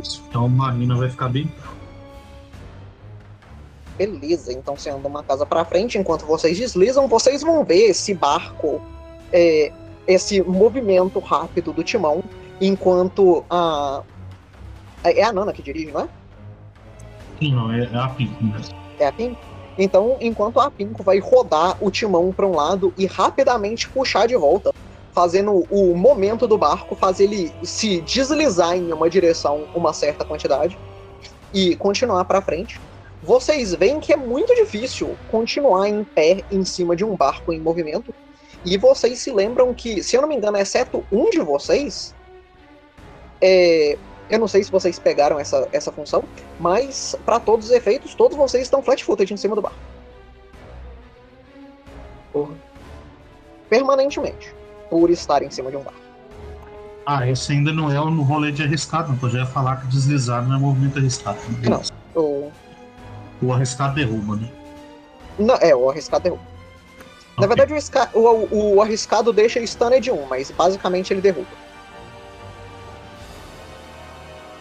Isso. 0.00 0.22
Então 0.28 0.44
a 0.44 0.48
Marina 0.48 0.96
vai 0.96 1.08
ficar 1.08 1.28
bem. 1.28 1.50
Beleza, 3.96 4.52
então 4.52 4.76
você 4.76 4.90
anda 4.90 5.06
uma 5.06 5.22
casa 5.22 5.44
para 5.44 5.64
frente 5.64 5.98
enquanto 5.98 6.24
vocês 6.24 6.58
deslizam, 6.58 7.06
vocês 7.08 7.42
vão 7.42 7.64
ver 7.64 7.90
esse 7.90 8.14
barco, 8.14 8.80
é, 9.32 9.70
esse 10.06 10.42
movimento 10.42 11.18
rápido 11.18 11.72
do 11.72 11.84
timão, 11.84 12.22
enquanto 12.60 13.44
a 13.50 14.02
é 15.04 15.24
a 15.24 15.32
Nana 15.32 15.52
que 15.52 15.62
dirige, 15.62 15.90
não 15.90 16.02
é? 16.02 16.08
Sim, 17.38 17.54
não, 17.54 17.72
é, 17.72 17.82
é 17.92 17.98
a 17.98 18.08
Pink 18.08 18.44
mesmo. 18.44 18.74
É 18.98 19.06
a 19.06 19.12
Pinco? 19.12 19.40
Então, 19.76 20.16
enquanto 20.20 20.60
a 20.60 20.70
Pinco 20.70 21.02
vai 21.02 21.18
rodar 21.18 21.76
o 21.80 21.90
timão 21.90 22.30
para 22.32 22.46
um 22.46 22.54
lado 22.54 22.92
e 22.96 23.06
rapidamente 23.06 23.88
puxar 23.88 24.28
de 24.28 24.36
volta, 24.36 24.72
fazendo 25.12 25.66
o 25.70 25.94
momento 25.96 26.46
do 26.46 26.56
barco, 26.56 26.94
fazer 26.94 27.24
ele 27.24 27.52
se 27.62 28.00
deslizar 28.02 28.76
em 28.76 28.92
uma 28.92 29.10
direção 29.10 29.64
uma 29.74 29.92
certa 29.92 30.24
quantidade 30.24 30.78
e 31.52 31.74
continuar 31.76 32.24
para 32.24 32.40
frente. 32.40 32.80
Vocês 33.22 33.72
veem 33.74 34.00
que 34.00 34.12
é 34.12 34.16
muito 34.16 34.52
difícil 34.54 35.16
continuar 35.30 35.88
em 35.88 36.02
pé 36.02 36.42
em 36.50 36.64
cima 36.64 36.96
de 36.96 37.04
um 37.04 37.14
barco 37.14 37.52
em 37.52 37.60
movimento. 37.60 38.12
E 38.64 38.76
vocês 38.76 39.18
se 39.20 39.30
lembram 39.30 39.72
que, 39.72 40.02
se 40.02 40.16
eu 40.16 40.22
não 40.22 40.28
me 40.28 40.36
engano, 40.36 40.56
exceto 40.56 41.04
um 41.10 41.30
de 41.30 41.38
vocês, 41.40 42.14
é, 43.40 43.96
eu 44.28 44.38
não 44.38 44.48
sei 44.48 44.64
se 44.64 44.70
vocês 44.70 44.98
pegaram 44.98 45.38
essa, 45.38 45.68
essa 45.72 45.92
função, 45.92 46.24
mas 46.58 47.16
para 47.24 47.38
todos 47.38 47.66
os 47.66 47.72
efeitos, 47.72 48.14
todos 48.14 48.36
vocês 48.36 48.64
estão 48.64 48.82
flat-footed 48.82 49.32
em 49.32 49.36
cima 49.36 49.54
do 49.54 49.62
barco. 49.62 49.78
Porra. 52.32 52.54
Permanentemente. 53.68 54.54
Por 54.90 55.10
estar 55.10 55.42
em 55.42 55.50
cima 55.50 55.70
de 55.70 55.76
um 55.76 55.82
barco. 55.82 56.00
Ah, 57.06 57.28
esse 57.28 57.52
ainda 57.52 57.72
não 57.72 57.90
é 57.90 58.00
um 58.00 58.22
rolê 58.22 58.52
de 58.52 58.62
arriscado, 58.62 59.12
não. 59.12 59.18
Eu 59.22 59.30
já 59.30 59.38
ia 59.40 59.46
falar 59.46 59.80
que 59.80 59.86
deslizar 59.88 60.46
não 60.46 60.56
é 60.56 60.58
movimento 60.58 60.98
arriscado. 60.98 61.38
Não. 61.68 61.82
O, 62.14 62.52
O 63.42 63.52
arriscado 63.52 63.94
derruba, 63.94 64.36
né? 64.36 64.48
não, 65.38 65.56
é, 65.56 65.74
o 65.74 65.90
arriscado 65.90 66.22
derruba. 66.24 66.42
Na 67.38 67.46
Ok. 67.46 67.56
verdade, 67.56 67.72
o, 68.14 68.18
o- 68.20 68.74
o 68.76 68.82
arriscado 68.82 69.32
deixa 69.32 69.64
stunned 69.66 70.10
1, 70.10 70.26
mas 70.26 70.50
basicamente 70.50 71.12
ele 71.12 71.20
derruba. 71.20 71.48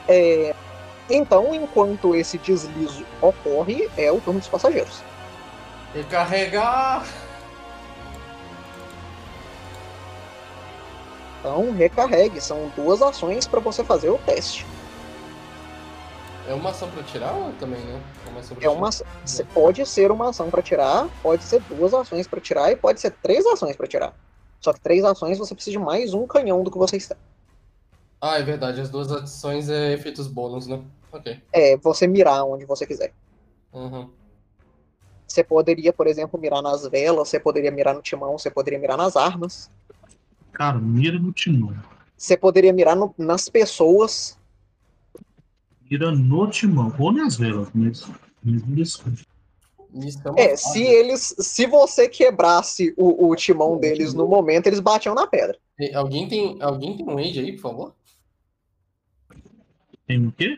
É, 0.08 0.56
então, 1.10 1.54
enquanto 1.54 2.16
esse 2.16 2.38
deslizo 2.38 3.06
ocorre, 3.22 3.90
é 3.98 4.12
o 4.12 4.20
turno 4.20 4.40
dos 4.40 4.48
passageiros. 4.50 5.04
Recarregar! 5.94 7.06
Então, 11.40 11.72
recarregue. 11.74 12.40
São 12.40 12.72
duas 12.76 13.02
ações 13.02 13.48
para 13.48 13.60
você 13.60 13.84
fazer 13.84 14.10
o 14.10 14.18
teste. 14.20 14.66
É 16.48 16.54
uma 16.54 16.70
ação 16.72 16.90
pra 16.90 17.04
tirar 17.04 17.34
ou 17.34 17.52
também, 17.54 17.80
né? 17.84 18.02
É 18.26 18.30
uma 18.30 18.40
ação 18.40 18.58
pra 18.58 18.66
É 18.66 18.70
uma, 18.70 18.90
pode 19.54 19.86
ser 19.86 20.12
uma 20.12 20.30
ação 20.30 20.50
para 20.50 20.62
tirar, 20.62 21.08
pode 21.22 21.44
ser 21.44 21.62
duas 21.62 21.94
ações 21.94 22.28
para 22.28 22.42
tirar 22.42 22.72
e 22.72 22.76
pode 22.76 23.00
ser 23.00 23.12
três 23.12 23.46
ações 23.46 23.76
para 23.76 23.88
tirar. 23.88 24.14
Só 24.60 24.74
que 24.74 24.80
três 24.80 25.04
ações 25.04 25.38
você 25.38 25.54
precisa 25.56 25.78
de 25.78 25.84
mais 25.84 26.14
um 26.14 26.28
canhão 26.28 26.64
do 26.64 26.72
que 26.72 26.78
vocês 26.78 27.08
têm. 27.08 27.18
Ah, 28.20 28.38
é 28.40 28.44
verdade. 28.44 28.82
As 28.82 28.90
duas 28.90 29.12
ações 29.12 29.70
é 29.70 29.94
efeitos 29.94 30.28
bônus, 30.28 30.68
né? 30.68 30.84
Ok. 31.12 31.40
É 31.52 31.78
você 31.78 32.06
mirar 32.08 32.44
onde 32.46 32.66
você 32.66 32.86
quiser. 32.86 33.14
Uhum. 33.74 34.10
Você 35.28 35.44
poderia, 35.44 35.94
por 35.94 36.08
exemplo, 36.08 36.40
mirar 36.40 36.62
nas 36.62 36.86
velas, 36.88 37.30
você 37.30 37.40
poderia 37.40 37.72
mirar 37.72 37.96
no 37.96 38.02
timão, 38.02 38.38
você 38.38 38.52
poderia 38.52 38.78
mirar 38.78 38.98
nas 38.98 39.16
armas, 39.16 39.70
Cara, 40.52 40.78
mira 40.78 41.18
no 41.18 41.32
timão. 41.32 41.74
você 42.18 42.36
poderia 42.36 42.74
mirar 42.74 42.96
no- 42.96 43.16
nas 43.18 43.48
pessoas. 43.48 44.38
Mira 45.92 46.10
no 46.10 46.50
timão. 46.50 46.96
Ou 46.98 47.12
nas 47.12 47.36
velas, 47.36 47.68
mas. 47.74 48.08
Mesmo 48.42 48.74
desculpa. 48.74 49.20
É 50.38 50.46
É, 50.46 50.56
se 50.56 50.82
eles, 50.82 51.36
se 51.38 51.68
você 51.68 52.08
quebrasse 52.08 52.94
o, 52.98 53.28
o 53.28 53.36
timão 53.36 53.78
deles 53.78 54.14
no 54.14 54.26
momento, 54.26 54.68
eles 54.68 54.80
batiam 54.80 55.14
na 55.14 55.28
pedra. 55.28 55.60
Alguém 55.94 56.30
tem, 56.30 56.62
alguém 56.62 56.96
tem 56.96 57.06
um 57.06 57.18
aid 57.18 57.40
aí, 57.40 57.52
por 57.54 57.62
favor? 57.62 57.96
Tem 60.08 60.26
o 60.26 60.32
quê? 60.32 60.58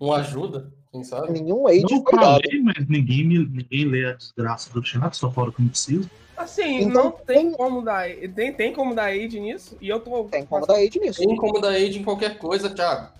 Um 0.00 0.12
ajuda, 0.12 0.72
quem 0.90 1.04
sabe? 1.04 1.30
Nenhum 1.32 1.66
aid 1.68 1.92
não 1.92 2.02
falei, 2.04 2.60
mas 2.62 2.88
ninguém, 2.88 3.24
me- 3.24 3.46
ninguém 3.46 3.84
lê 3.84 4.06
a 4.06 4.14
desgraça 4.14 4.72
do 4.72 4.82
chat, 4.82 5.14
só 5.14 5.30
fora 5.30 5.52
que 5.52 5.60
não 5.60 5.68
precisa. 5.68 6.10
Assim, 6.36 6.82
Então, 6.82 7.04
não 7.04 7.10
tem 7.12 7.52
como 7.52 7.82
dar. 7.82 8.08
Tem, 8.34 8.52
tem 8.52 8.72
como 8.72 8.94
dar 8.94 9.04
aid 9.06 9.38
nisso? 9.38 9.76
E 9.80 9.88
eu 9.88 10.00
tô. 10.00 10.24
Tem 10.24 10.46
como 10.46 10.66
dar 10.66 10.76
aid 10.76 10.98
nisso. 10.98 11.20
Tem 11.20 11.36
como 11.36 11.60
dar 11.60 11.70
aid 11.70 11.98
em 11.98 12.04
qualquer 12.04 12.38
coisa, 12.38 12.70
Thiago. 12.70 13.17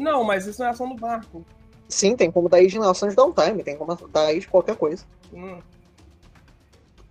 Não, 0.00 0.24
mas 0.24 0.46
isso 0.46 0.60
não 0.60 0.68
é 0.68 0.70
ação 0.70 0.88
do 0.88 0.94
barco. 0.94 1.44
Sim, 1.86 2.16
tem 2.16 2.30
como 2.30 2.48
dar 2.48 2.62
na 2.62 2.90
ação 2.90 3.08
de 3.08 3.14
downtime, 3.14 3.62
tem 3.62 3.76
como 3.76 3.94
dar 4.08 4.32
de 4.32 4.48
qualquer 4.48 4.76
coisa. 4.76 5.04
Hum. 5.32 5.58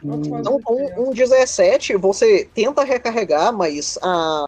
Então, 0.04 0.60
com 0.62 1.10
um 1.10 1.14
17, 1.14 1.98
você 1.98 2.50
tenta 2.54 2.84
recarregar, 2.84 3.54
mas 3.54 4.00
a, 4.02 4.48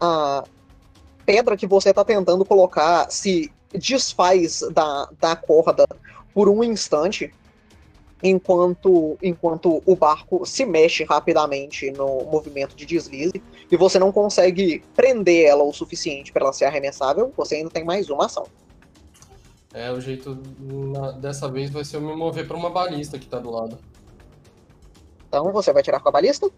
a 0.00 0.44
pedra 1.24 1.56
que 1.56 1.66
você 1.66 1.90
está 1.90 2.04
tentando 2.04 2.44
colocar 2.44 3.10
se 3.10 3.50
desfaz 3.72 4.60
da, 4.72 5.08
da 5.18 5.34
corda 5.34 5.86
por 6.34 6.48
um 6.48 6.62
instante, 6.62 7.32
enquanto, 8.22 9.18
enquanto 9.22 9.82
o 9.84 9.96
barco 9.96 10.46
se 10.46 10.64
mexe 10.64 11.04
rapidamente 11.04 11.90
no 11.90 12.24
movimento 12.24 12.76
de 12.76 12.86
deslize, 12.86 13.42
e 13.70 13.76
você 13.76 13.98
não 13.98 14.12
consegue 14.12 14.82
prender 14.94 15.46
ela 15.46 15.62
o 15.64 15.72
suficiente 15.72 16.32
para 16.32 16.44
ela 16.44 16.52
ser 16.52 16.66
arremessável, 16.66 17.32
você 17.36 17.56
ainda 17.56 17.70
tem 17.70 17.84
mais 17.84 18.08
uma 18.08 18.26
ação. 18.26 18.46
É, 19.74 19.90
o 19.90 20.00
jeito 20.00 20.38
na- 20.60 21.12
dessa 21.12 21.48
vez 21.48 21.70
vai 21.70 21.82
ser 21.84 21.96
eu 21.96 22.02
me 22.02 22.14
mover 22.14 22.46
pra 22.46 22.56
uma 22.56 22.70
balista 22.70 23.18
que 23.18 23.26
tá 23.26 23.38
do 23.38 23.50
lado. 23.50 23.78
Então 25.26 25.50
você 25.50 25.72
vai 25.72 25.82
tirar 25.82 25.98
com 26.00 26.10
a 26.10 26.12
balista? 26.12 26.50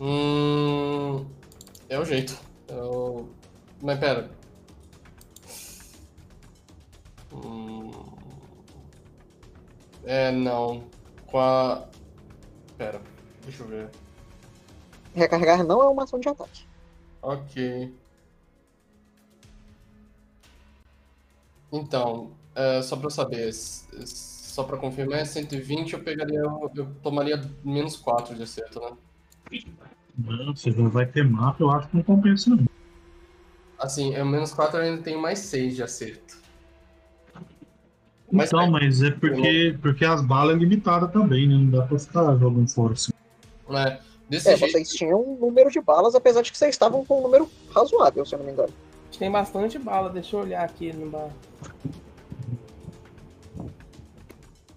Hum. 0.00 1.26
É 1.88 1.98
o 1.98 2.04
jeito. 2.04 2.38
Eu... 2.68 3.28
Mas 3.82 3.98
pera. 3.98 4.30
É, 10.04 10.30
não. 10.32 10.84
Com 11.26 11.38
a. 11.38 11.86
Pera, 12.76 13.00
deixa 13.42 13.62
eu 13.62 13.68
ver. 13.68 13.90
Recarregar 15.14 15.64
não 15.64 15.82
é 15.82 15.88
uma 15.88 16.04
ação 16.04 16.18
de 16.18 16.28
ataque. 16.28 16.64
Ok. 17.22 17.94
Então, 21.72 22.32
é, 22.54 22.82
só 22.82 22.96
pra 22.96 23.06
eu 23.06 23.10
saber, 23.10 23.52
só 23.52 24.64
pra 24.64 24.76
confirmar, 24.76 25.20
é 25.20 25.24
120 25.24 25.92
eu 25.92 26.02
pegaria. 26.02 26.40
Eu 26.40 26.94
tomaria 27.02 27.40
menos 27.64 27.96
4 27.96 28.34
de 28.34 28.42
acerto, 28.42 28.80
né? 28.80 28.96
Não, 30.18 30.54
você 30.54 30.70
não 30.70 30.90
vai 30.90 31.06
ter 31.06 31.24
mapa, 31.24 31.62
eu 31.62 31.70
acho 31.70 31.88
que 31.88 31.96
não 31.96 32.02
compensa 32.02 32.50
não. 32.50 32.66
Assim, 33.78 34.14
é 34.14 34.22
menos 34.24 34.52
4 34.52 34.78
eu 34.78 34.84
ainda 34.84 35.02
tenho 35.02 35.20
mais 35.20 35.38
6 35.38 35.76
de 35.76 35.82
acerto. 35.82 36.38
Mas 38.32 38.48
Então, 38.48 38.70
mas 38.70 39.02
é 39.02 39.10
porque, 39.10 39.76
porque 39.82 40.04
as 40.04 40.22
balas 40.22 40.54
é 40.56 40.58
limitada 40.58 41.08
também, 41.08 41.48
né? 41.48 41.54
Não 41.54 41.70
dá 41.70 41.82
pra 41.82 41.98
ficar 41.98 42.36
jogando 42.36 42.68
fora 42.68 42.92
assim. 42.92 43.12
É, 43.70 43.98
desse 44.28 44.48
É, 44.48 44.56
jeito. 44.56 44.72
vocês 44.72 44.88
tinham 44.90 45.20
um 45.20 45.36
número 45.38 45.70
de 45.70 45.80
balas, 45.80 46.14
apesar 46.14 46.42
de 46.42 46.50
que 46.52 46.58
vocês 46.58 46.70
estavam 46.74 47.04
com 47.04 47.18
um 47.20 47.22
número 47.22 47.48
razoável, 47.74 48.24
se 48.24 48.34
eu 48.34 48.38
não 48.38 48.46
me 48.46 48.52
engano. 48.52 48.68
A 48.68 49.06
gente 49.06 49.18
tem 49.18 49.30
bastante 49.30 49.78
bala, 49.78 50.10
deixa 50.10 50.36
eu 50.36 50.40
olhar 50.40 50.64
aqui 50.64 50.92
no 50.92 51.10
bar. 51.10 51.28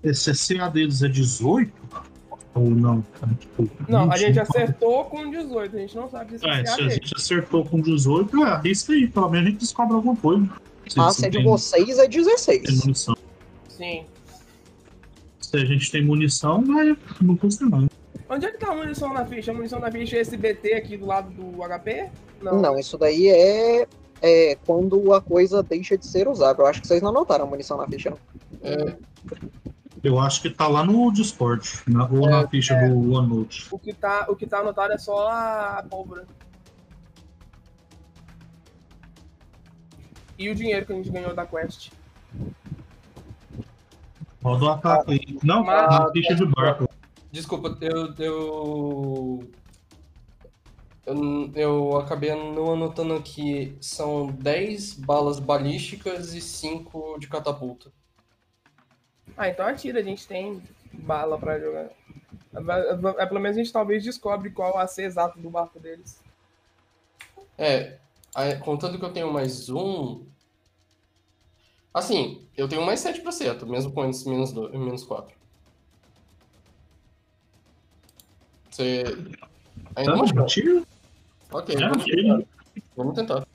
Esse 0.03 0.33
CA 0.57 0.67
deles 0.69 1.01
é 1.01 1.07
18? 1.07 1.71
Ou 2.55 2.69
não? 2.69 3.03
É, 3.23 3.33
tipo, 3.35 3.69
Não, 3.87 4.11
a 4.11 4.15
20, 4.15 4.17
gente 4.19 4.39
acertou 4.39 5.05
com 5.05 5.29
18, 5.31 5.75
a 5.75 5.79
gente 5.79 5.95
não 5.95 6.09
sabe 6.09 6.37
se 6.37 6.45
É, 6.47 6.61
esse 6.61 6.73
se 6.75 6.81
é 6.81 6.85
a 6.85 6.89
gente 6.89 7.13
acertou 7.15 7.65
com 7.65 7.79
18, 7.81 8.43
é, 8.45 8.49
arrisca 8.51 8.93
aí, 8.93 9.07
pelo 9.07 9.29
menos 9.29 9.47
a 9.47 9.49
gente 9.51 9.59
descobre 9.59 9.93
alguma 9.95 10.15
coisa. 10.15 10.47
A 10.97 11.09
se 11.11 11.21
C 11.21 11.29
de 11.29 11.37
tem- 11.37 11.45
vocês 11.47 11.97
é 11.97 12.01
tem 12.01 12.09
16. 12.21 12.81
munição. 12.85 13.15
Sim. 13.83 14.05
Se 15.41 15.57
a 15.57 15.65
gente 15.65 15.91
tem 15.91 16.05
munição, 16.05 16.63
vai, 16.63 16.97
não 17.21 17.35
custa 17.35 17.65
nada. 17.65 17.87
Onde 18.29 18.45
é 18.45 18.51
que 18.51 18.57
tá 18.57 18.71
a 18.71 18.75
munição 18.75 19.13
na 19.13 19.25
ficha? 19.25 19.51
A 19.51 19.53
munição 19.53 19.79
na 19.79 19.91
ficha 19.91 20.15
é 20.15 20.21
esse 20.21 20.37
BT 20.37 20.73
aqui 20.73 20.95
do 20.95 21.05
lado 21.05 21.29
do 21.31 21.61
HP? 21.61 22.09
Não, 22.41 22.79
isso 22.79 22.97
daí 22.97 23.27
é, 23.27 23.85
é 24.21 24.55
quando 24.65 25.13
a 25.13 25.21
coisa 25.21 25.61
deixa 25.61 25.97
de 25.97 26.07
ser 26.07 26.29
usável. 26.29 26.63
Eu 26.63 26.69
acho 26.69 26.81
que 26.81 26.87
vocês 26.87 27.01
não 27.01 27.09
anotaram 27.09 27.43
a 27.43 27.47
munição 27.47 27.77
na 27.77 27.85
ficha, 27.85 28.09
não. 28.09 28.17
É, 28.63 28.95
Eu 30.01 30.17
acho 30.17 30.41
que 30.41 30.49
tá 30.49 30.67
lá 30.67 30.85
no 30.85 31.11
Discord, 31.11 31.69
na, 31.85 32.07
ou 32.07 32.29
na 32.29 32.47
ficha 32.47 32.75
do 32.87 33.13
OneNote. 33.13 33.67
O 33.69 33.77
que 33.77 33.93
tá, 33.93 34.27
o 34.29 34.35
que 34.35 34.47
tá 34.47 34.59
anotado 34.59 34.93
é 34.93 34.97
só 34.97 35.27
a 35.27 35.85
pólvora. 35.89 36.25
E 40.39 40.49
o 40.49 40.55
dinheiro 40.55 40.85
que 40.85 40.93
a 40.93 40.95
gente 40.95 41.09
ganhou 41.09 41.35
da 41.35 41.45
quest. 41.45 41.91
Roda 44.43 44.65
o 44.65 44.69
ataque 44.69 45.11
aí. 45.13 45.39
Não, 45.43 45.63
Mas- 45.63 45.89
na 45.89 46.11
ficha 46.11 46.35
de 46.35 46.45
barco. 46.45 46.89
Desculpa, 47.31 47.77
eu, 47.81 48.13
eu. 48.19 49.49
Eu, 51.05 51.51
eu 51.55 51.97
acabei 51.97 52.33
não 52.35 52.73
anotando 52.73 53.13
aqui. 53.13 53.75
São 53.81 54.27
10 54.27 54.95
balas 54.95 55.39
balísticas 55.39 56.33
e 56.33 56.41
5 56.41 57.17
de 57.19 57.27
catapulta. 57.27 57.91
Ah, 59.35 59.49
então 59.49 59.65
atira, 59.65 59.99
a 59.99 60.03
gente 60.03 60.27
tem 60.27 60.61
bala 60.93 61.37
pra 61.37 61.59
jogar. 61.59 61.89
É, 63.17 63.25
pelo 63.25 63.39
menos 63.39 63.57
a 63.57 63.61
gente 63.63 63.73
talvez 63.73 64.03
descobre 64.03 64.51
qual 64.51 64.77
a 64.77 64.85
ser 64.85 65.03
exato 65.03 65.39
do 65.39 65.49
barco 65.49 65.79
deles. 65.79 66.21
É, 67.57 67.97
contando 68.63 68.99
que 68.99 69.05
eu 69.05 69.11
tenho 69.13 69.31
mais 69.33 69.69
um. 69.69 70.25
Assim, 71.93 72.47
eu 72.57 72.67
tenho 72.67 72.85
mais 72.85 72.99
7 73.01 73.21
pra 73.21 73.29
acerto, 73.29 73.67
mesmo 73.67 73.91
com 73.91 74.09
esse 74.09 74.27
menos, 74.27 74.51
do, 74.51 74.69
menos 74.77 75.03
4. 75.03 75.35
Você. 78.71 79.03
Ainda 79.95 80.11
Tá, 80.11 80.17
não 80.17 80.23
achou? 80.23 80.45
tira. 80.47 80.83
Ok, 81.51 81.75
É, 81.75 81.79
vamos 81.87 82.03
tentar. 82.05 82.43
Vamos 82.95 83.15
tentar. 83.15 83.47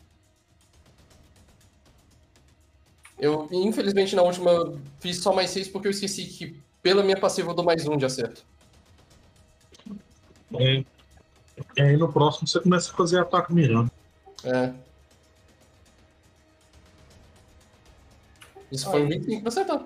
Eu, 3.18 3.48
infelizmente, 3.50 4.14
na 4.14 4.22
última 4.22 4.50
eu 4.52 4.80
fiz 5.00 5.20
só 5.20 5.32
mais 5.34 5.50
6 5.50 5.66
porque 5.68 5.88
eu 5.88 5.90
esqueci 5.90 6.24
que 6.26 6.60
pela 6.80 7.02
minha 7.02 7.18
passiva 7.18 7.50
eu 7.50 7.54
dou 7.54 7.64
mais 7.64 7.84
um 7.88 7.96
de 7.96 8.04
acerto. 8.04 8.44
É, 10.54 10.84
e 11.76 11.82
aí 11.82 11.96
no 11.96 12.12
próximo 12.12 12.46
você 12.46 12.60
começa 12.60 12.92
a 12.92 12.94
fazer 12.94 13.18
ataque 13.18 13.52
mirando. 13.52 13.90
É. 14.44 14.72
Isso 18.70 18.90
foi 18.90 19.02
um 19.02 19.08
25 19.08 19.40
pra 19.42 19.48
acertar. 19.48 19.82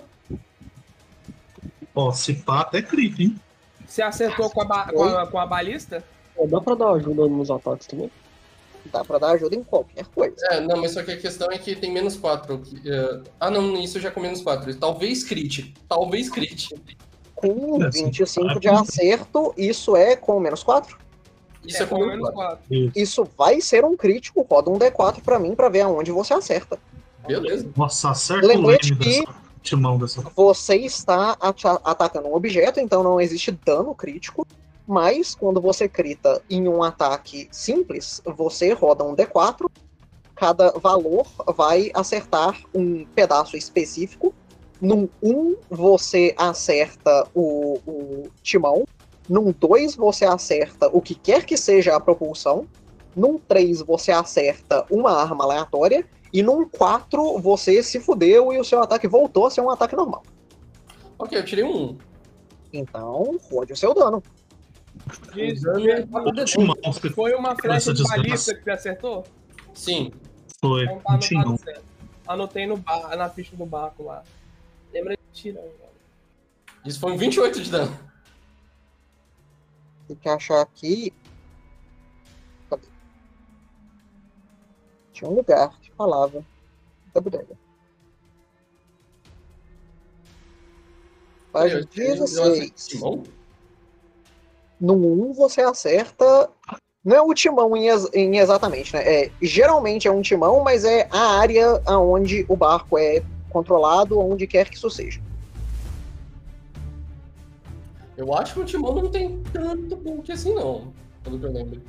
Ó, 1.94 2.10
se 2.12 2.34
pá, 2.34 2.60
até 2.60 2.80
crítico, 2.82 3.22
hein? 3.22 3.36
Você 3.86 4.02
acertou 4.02 4.48
com 4.50 4.62
a, 4.62 4.64
ba- 4.64 4.92
com 4.92 5.04
a, 5.04 5.26
com 5.26 5.38
a 5.38 5.46
balista? 5.46 6.02
Pô, 6.34 6.46
Dá 6.46 6.60
pra 6.60 6.74
dar 6.74 6.90
ajuda 6.92 7.26
nos 7.28 7.50
ataques 7.50 7.86
também? 7.86 8.10
Dá 8.86 9.04
pra 9.04 9.18
dar 9.18 9.32
ajuda 9.32 9.54
em 9.54 9.62
qualquer 9.62 10.06
coisa. 10.06 10.34
É, 10.50 10.60
não, 10.60 10.80
mas 10.80 10.92
só 10.92 11.02
que 11.02 11.12
a 11.12 11.16
questão 11.16 11.48
é 11.52 11.58
que 11.58 11.76
tem 11.76 11.92
menos 11.92 12.16
4. 12.16 12.60
Ah, 13.38 13.50
não, 13.50 13.74
isso 13.76 14.00
já 14.00 14.10
com 14.10 14.20
menos 14.20 14.40
4. 14.42 14.74
Talvez 14.76 15.22
crit. 15.22 15.74
Talvez 15.88 16.28
crit. 16.30 16.74
Com 17.34 17.82
É, 17.82 17.92
sim. 17.92 18.06
25 18.06 18.58
de 18.58 18.68
acerto, 18.68 19.54
isso 19.56 19.94
é 19.94 20.16
com 20.16 20.40
menos 20.40 20.62
4? 20.62 20.96
Isso 21.64 21.82
é, 21.82 21.86
com 21.86 21.96
com 21.96 22.00
menos 22.06 22.16
menos 22.22 22.34
4. 22.34 22.58
4. 22.68 22.92
Isso 22.96 23.28
vai 23.36 23.60
ser 23.60 23.84
um 23.84 23.96
crítico. 23.96 24.42
Roda 24.48 24.70
um 24.70 24.78
D4 24.78 25.20
pra 25.22 25.38
mim 25.38 25.54
pra 25.54 25.68
ver 25.68 25.82
aonde 25.82 26.10
você 26.10 26.32
acerta. 26.34 26.78
Beleza. 27.26 27.70
Nossa, 27.76 28.10
acerta 28.10 28.44
o 28.46 28.48
Lembrete 28.48 28.94
que- 28.96 29.20
dessa 29.22 29.34
timão 29.62 29.98
dessa. 29.98 30.22
Você 30.34 30.76
está 30.76 31.36
ata- 31.40 31.80
atacando 31.84 32.28
um 32.28 32.34
objeto, 32.34 32.80
então 32.80 33.02
não 33.02 33.20
existe 33.20 33.50
dano 33.64 33.94
crítico. 33.94 34.46
Mas 34.86 35.34
quando 35.34 35.60
você 35.60 35.88
crita 35.88 36.42
em 36.50 36.68
um 36.68 36.82
ataque 36.82 37.48
simples, 37.52 38.20
você 38.26 38.72
roda 38.72 39.04
um 39.04 39.14
D4. 39.14 39.70
Cada 40.34 40.72
valor 40.72 41.24
vai 41.54 41.92
acertar 41.94 42.60
um 42.74 43.04
pedaço 43.14 43.56
específico. 43.56 44.34
Num 44.80 45.08
1, 45.22 45.54
você 45.70 46.34
acerta 46.36 47.28
o, 47.32 47.78
o 47.86 48.24
timão. 48.42 48.82
Num 49.28 49.52
2, 49.52 49.94
você 49.94 50.24
acerta 50.24 50.88
o 50.92 51.00
que 51.00 51.14
quer 51.14 51.44
que 51.46 51.56
seja 51.56 51.94
a 51.94 52.00
propulsão. 52.00 52.66
Num 53.14 53.38
3, 53.38 53.80
você 53.82 54.10
acerta 54.10 54.84
uma 54.90 55.12
arma 55.12 55.44
aleatória. 55.44 56.04
E 56.32 56.42
num 56.42 56.66
4, 56.68 57.38
você 57.40 57.82
se 57.82 58.00
fudeu 58.00 58.52
e 58.52 58.58
o 58.58 58.64
seu 58.64 58.82
ataque 58.82 59.06
voltou 59.06 59.46
a 59.46 59.50
ser 59.50 59.60
um 59.60 59.70
ataque 59.70 59.94
normal. 59.94 60.22
Ok, 61.18 61.36
eu 61.38 61.44
tirei 61.44 61.64
um 61.64 61.90
1. 61.90 61.98
Então, 62.72 63.38
rode 63.50 63.72
o 63.72 63.76
seu 63.76 63.92
dano. 63.94 64.22
Diz- 65.34 65.64
é 65.64 66.06
4 66.06 66.44
Timão, 66.44 66.76
Foi 67.14 67.34
uma 67.34 67.54
flecha 67.56 67.92
de 67.92 68.02
balista 68.04 68.54
que 68.54 68.62
você 68.64 68.70
acertou? 68.70 69.24
Sim. 69.74 70.12
foi 70.60 70.84
Então 70.84 71.00
tá 71.00 71.18
timão. 71.18 71.42
anotado 71.48 71.64
certo. 71.64 71.84
Anotei 72.26 72.66
no 72.66 72.76
bar, 72.76 73.16
na 73.16 73.28
ficha 73.28 73.54
do 73.56 73.66
barco 73.66 74.04
lá. 74.04 74.22
Lembra 74.92 75.14
de 75.16 75.20
tirar, 75.40 75.60
velho. 75.60 75.72
Isso 76.86 76.98
foi 77.00 77.12
um 77.12 77.16
28 77.16 77.60
de 77.62 77.70
dano. 77.70 77.98
Tem 80.08 80.16
que 80.16 80.28
achar 80.28 80.60
aqui. 80.62 81.12
Tinha 85.22 85.30
um 85.30 85.36
lugar 85.36 85.78
que 85.80 85.92
falava 85.92 86.44
da 87.14 87.20
bodega. 87.20 87.56
Página 91.52 91.80
Eu 91.80 91.86
tirei- 91.86 92.08
eu 92.18 92.24
acertei 92.24 92.60
16. 92.70 92.72
Simão? 92.74 93.22
No 94.80 94.94
1 94.94 95.32
você 95.32 95.60
acerta. 95.60 96.50
Não 97.04 97.16
é 97.16 97.22
o 97.22 97.32
timão 97.34 97.76
em, 97.76 97.86
em 98.14 98.38
exatamente, 98.38 98.92
né? 98.94 99.02
É, 99.26 99.30
geralmente 99.40 100.08
é 100.08 100.10
um 100.10 100.22
timão, 100.22 100.60
mas 100.64 100.84
é 100.84 101.06
a 101.12 101.38
área 101.38 101.80
aonde 101.86 102.44
o 102.48 102.56
barco 102.56 102.98
é 102.98 103.22
controlado, 103.50 104.18
onde 104.18 104.46
quer 104.48 104.68
que 104.68 104.76
isso 104.76 104.90
seja. 104.90 105.20
Eu 108.16 108.32
acho 108.34 108.54
que 108.54 108.60
o 108.60 108.64
Timão 108.64 108.94
não 108.94 109.08
tem 109.10 109.42
tanto 109.52 109.96
bulk 109.96 110.30
assim, 110.30 110.54
não. 110.54 110.92
Pelo 111.24 111.38
que 111.38 111.46
eu 111.46 111.52
lembro. 111.52 111.82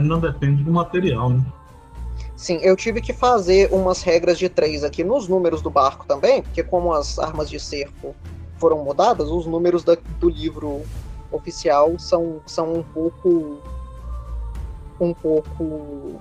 Não 0.00 0.18
depende 0.20 0.62
do 0.64 0.72
material, 0.72 1.30
né? 1.30 1.42
Sim, 2.36 2.56
eu 2.62 2.74
tive 2.76 3.00
que 3.00 3.12
fazer 3.12 3.68
umas 3.72 4.02
regras 4.02 4.38
de 4.38 4.48
três 4.48 4.82
aqui 4.82 5.04
nos 5.04 5.28
números 5.28 5.62
do 5.62 5.70
barco 5.70 6.04
também, 6.06 6.42
porque 6.42 6.62
como 6.62 6.92
as 6.92 7.18
armas 7.18 7.48
de 7.48 7.60
cerco 7.60 8.16
foram 8.58 8.82
mudadas, 8.84 9.28
os 9.28 9.46
números 9.46 9.84
da- 9.84 9.96
do 10.18 10.28
livro 10.28 10.82
oficial 11.30 11.98
são, 11.98 12.40
são 12.46 12.72
um 12.74 12.82
pouco 12.82 13.58
um 15.00 15.12
pouco 15.14 16.20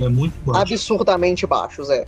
É 0.00 0.08
muito 0.08 0.34
baixo. 0.44 0.60
absurdamente 0.62 1.46
baixos, 1.46 1.90
é. 1.90 2.04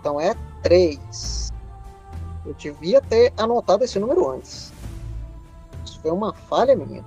Então 0.00 0.20
é 0.20 0.34
3. 0.62 1.52
Eu 2.46 2.54
devia 2.54 3.00
ter 3.02 3.32
anotado 3.36 3.84
esse 3.84 3.98
número 3.98 4.30
antes. 4.30 4.72
Isso 5.98 6.02
foi 6.02 6.10
uma 6.12 6.32
falha 6.32 6.76
minha. 6.76 7.04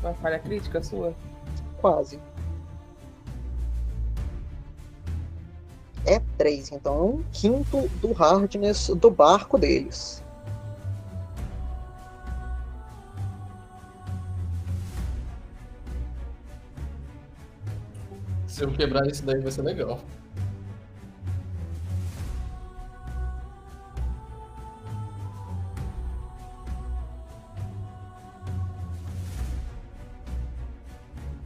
Uma 0.00 0.12
falha 0.14 0.38
crítica 0.38 0.82
sua? 0.82 1.14
Quase. 1.80 2.20
É 6.04 6.20
3, 6.36 6.72
então 6.72 6.94
é 6.94 7.02
um 7.02 7.24
quinto 7.32 7.88
do 8.00 8.12
hardness 8.12 8.88
do 8.88 9.10
barco 9.10 9.56
deles. 9.56 10.22
Se 18.46 18.64
eu 18.64 18.72
quebrar 18.72 19.06
isso 19.06 19.24
daí 19.24 19.40
vai 19.40 19.50
ser 19.50 19.62
legal. 19.62 20.00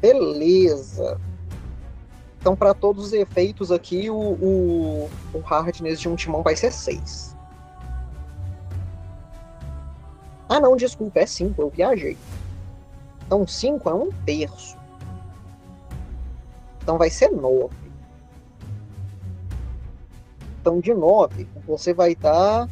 Beleza. 0.07 1.20
Então, 2.38 2.54
para 2.54 2.72
todos 2.72 3.07
os 3.07 3.12
efeitos 3.12 3.72
aqui, 3.72 4.09
o, 4.09 4.14
o, 4.14 5.11
o 5.34 5.38
hardness 5.40 6.00
de 6.00 6.09
um 6.09 6.14
timão 6.14 6.44
vai 6.44 6.54
ser 6.54 6.72
6. 6.72 7.36
Ah, 10.48 10.61
não, 10.61 10.76
desculpa, 10.76 11.18
é 11.18 11.26
5, 11.26 11.61
eu 11.61 11.70
viajei. 11.70 12.16
Então, 13.26 13.44
5 13.44 13.90
é 13.90 13.94
um 13.94 14.12
terço. 14.24 14.76
Então, 16.80 16.96
vai 16.96 17.11
ser 17.11 17.32
9. 17.32 17.74
Então, 20.61 20.78
de 20.78 20.94
9, 20.94 21.48
você 21.66 21.92
vai 21.92 22.14
dar 22.14 22.68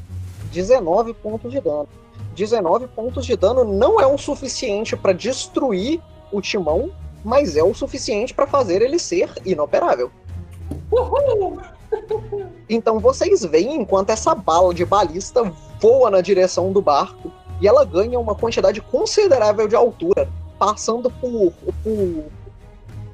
19 0.53 1.14
pontos 1.14 1.51
de 1.51 1.61
dano. 1.61 1.89
19 2.37 2.87
pontos 2.89 3.26
de 3.26 3.37
dano 3.37 3.64
não 3.64 4.01
é 4.01 4.07
o 4.07 4.16
suficiente 4.16 4.97
para 4.97 5.12
destruir 5.12 6.01
o 6.30 6.41
timão, 6.41 6.93
mas 7.25 7.57
é 7.57 7.62
o 7.62 7.75
suficiente 7.75 8.35
para 8.35 8.47
fazer 8.47 8.83
ele 8.83 8.99
ser 8.99 9.31
inoperável. 9.45 10.11
Uhul! 10.91 11.59
Então 12.68 12.99
vocês 12.99 13.45
veem 13.45 13.77
enquanto 13.77 14.11
essa 14.11 14.35
bala 14.35 14.75
de 14.75 14.85
balista 14.85 15.43
voa 15.81 16.11
na 16.11 16.20
direção 16.20 16.72
do 16.72 16.83
barco 16.83 17.31
e 17.61 17.68
ela 17.68 17.85
ganha 17.85 18.18
uma 18.18 18.35
quantidade 18.35 18.81
considerável 18.81 19.68
de 19.68 19.77
altura, 19.77 20.29
passando 20.59 21.11
por, 21.11 21.53
por 21.83 22.25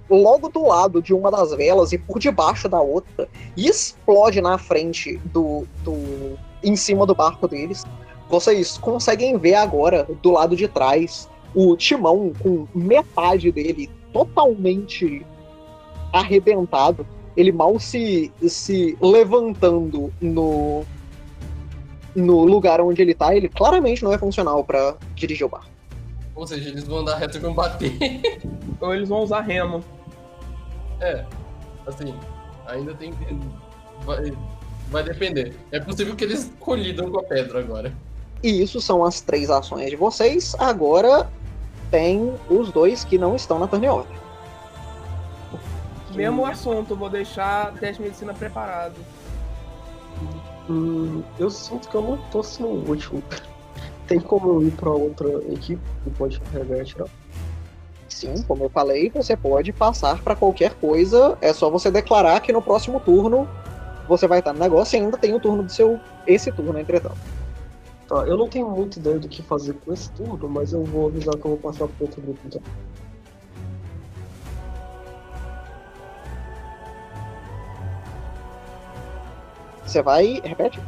logo 0.08 0.48
do 0.48 0.66
lado 0.66 1.00
de 1.02 1.14
uma 1.14 1.30
das 1.30 1.52
velas 1.52 1.92
e 1.92 1.98
por 1.98 2.18
debaixo 2.18 2.68
da 2.68 2.80
outra, 2.80 3.28
e 3.56 3.68
explode 3.68 4.40
na 4.40 4.58
frente 4.58 5.18
do, 5.26 5.66
do 5.84 6.38
em 6.62 6.74
cima 6.74 7.06
do 7.06 7.14
barco 7.14 7.46
deles. 7.46 7.84
Vocês 8.28 8.78
conseguem 8.78 9.36
ver 9.36 9.54
agora 9.54 10.06
do 10.22 10.30
lado 10.30 10.56
de 10.56 10.68
trás 10.68 11.28
o 11.54 11.76
timão 11.76 12.32
com 12.42 12.66
metade 12.74 13.50
dele 13.50 13.90
totalmente 14.12 15.24
arrebentado, 16.12 17.06
ele 17.36 17.52
mal 17.52 17.78
se, 17.78 18.32
se 18.48 18.96
levantando 19.00 20.12
no, 20.20 20.84
no 22.14 22.44
lugar 22.44 22.80
onde 22.80 23.00
ele 23.00 23.14
tá, 23.14 23.34
ele 23.34 23.48
claramente 23.48 24.02
não 24.02 24.12
é 24.12 24.18
funcional 24.18 24.64
para 24.64 24.96
dirigir 25.14 25.46
o 25.46 25.48
barco. 25.48 25.70
Ou 26.34 26.46
seja, 26.46 26.68
eles 26.70 26.84
vão 26.84 27.04
dar 27.04 27.16
reto 27.16 27.36
e 27.36 27.40
vão 27.40 27.54
bater. 27.54 27.92
Ou 28.80 28.94
eles 28.94 29.08
vão 29.08 29.20
usar 29.20 29.40
remo. 29.42 29.84
É, 31.00 31.24
assim, 31.86 32.14
ainda 32.66 32.94
tem. 32.94 33.12
Vai, 34.04 34.32
vai 34.90 35.04
depender. 35.04 35.54
É 35.70 35.78
possível 35.78 36.16
que 36.16 36.24
eles 36.24 36.52
colidam 36.58 37.10
com 37.10 37.20
a 37.20 37.22
pedra 37.22 37.60
agora. 37.60 37.92
E 38.42 38.62
isso 38.62 38.80
são 38.80 39.04
as 39.04 39.20
três 39.20 39.50
ações 39.50 39.90
de 39.90 39.96
vocês. 39.96 40.54
Agora 40.58 41.28
tem 41.90 42.34
os 42.48 42.70
dois 42.70 43.04
que 43.04 43.18
não 43.18 43.34
estão 43.34 43.58
na 43.58 43.66
turn 43.66 43.88
order. 43.88 44.18
Mesmo 46.14 46.44
assunto, 46.44 46.96
vou 46.96 47.08
deixar 47.08 47.72
teste 47.74 47.96
de 47.96 48.02
medicina 48.02 48.34
preparado. 48.34 48.96
Hum, 50.68 51.22
eu 51.38 51.50
sinto 51.50 51.88
que 51.88 51.94
eu 51.94 52.02
não 52.02 52.16
tô 52.30 52.42
sendo 52.42 52.90
útil. 52.90 53.22
Tem 54.06 54.18
como 54.18 54.48
eu 54.48 54.62
ir 54.66 54.72
pra 54.72 54.90
outra 54.90 55.28
equipe 55.52 55.82
que 56.02 56.10
pode 56.10 56.40
carregar 56.40 56.78
e 56.78 56.80
atirar? 56.80 57.08
Sim, 58.08 58.42
como 58.42 58.64
eu 58.64 58.68
falei, 58.68 59.08
você 59.08 59.36
pode 59.36 59.72
passar 59.72 60.20
para 60.20 60.34
qualquer 60.34 60.74
coisa. 60.74 61.38
É 61.40 61.52
só 61.52 61.70
você 61.70 61.90
declarar 61.90 62.40
que 62.40 62.52
no 62.52 62.60
próximo 62.60 62.98
turno 62.98 63.48
você 64.08 64.26
vai 64.26 64.40
estar 64.40 64.52
no 64.52 64.58
negócio 64.58 64.96
e 64.96 65.00
ainda 65.00 65.16
tem 65.16 65.32
o 65.32 65.38
turno 65.38 65.62
do 65.62 65.70
seu. 65.70 65.98
Esse 66.26 66.50
turno, 66.50 66.78
entretanto. 66.78 67.18
Tá, 68.10 68.26
eu 68.26 68.36
não 68.36 68.48
tenho 68.48 68.68
muita 68.68 68.98
ideia 68.98 69.20
do 69.20 69.28
que 69.28 69.40
fazer 69.40 69.72
com 69.72 69.92
esse 69.92 70.10
turno, 70.10 70.48
mas 70.48 70.72
eu 70.72 70.82
vou 70.82 71.06
avisar 71.06 71.36
que 71.36 71.44
eu 71.44 71.50
vou 71.52 71.58
passar 71.58 71.86
pro 71.86 72.06
outro 72.06 72.20
grupo 72.20 72.40
então. 72.44 72.60
Você 79.86 80.02
vai. 80.02 80.40
Repete? 80.42 80.80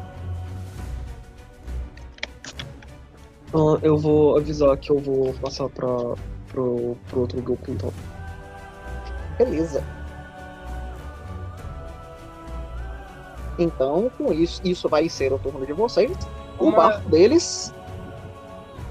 Ah, 3.55 3.79
eu 3.83 3.97
vou 3.97 4.37
avisar 4.37 4.77
que 4.77 4.91
eu 4.91 4.99
vou 4.99 5.33
passar 5.35 5.69
pra, 5.69 5.87
pro, 6.49 6.97
pro 7.09 7.21
outro 7.21 7.41
grupo 7.41 7.71
então. 7.71 7.93
Beleza. 9.39 9.85
Então, 13.57 14.11
com 14.19 14.33
isso, 14.33 14.61
isso 14.65 14.89
vai 14.89 15.09
ser 15.09 15.33
o 15.33 15.39
turno 15.39 15.65
de 15.65 15.73
vocês. 15.73 16.11
O 16.59 16.67
Uma- 16.67 16.77
barco 16.77 17.09
deles 17.09 17.73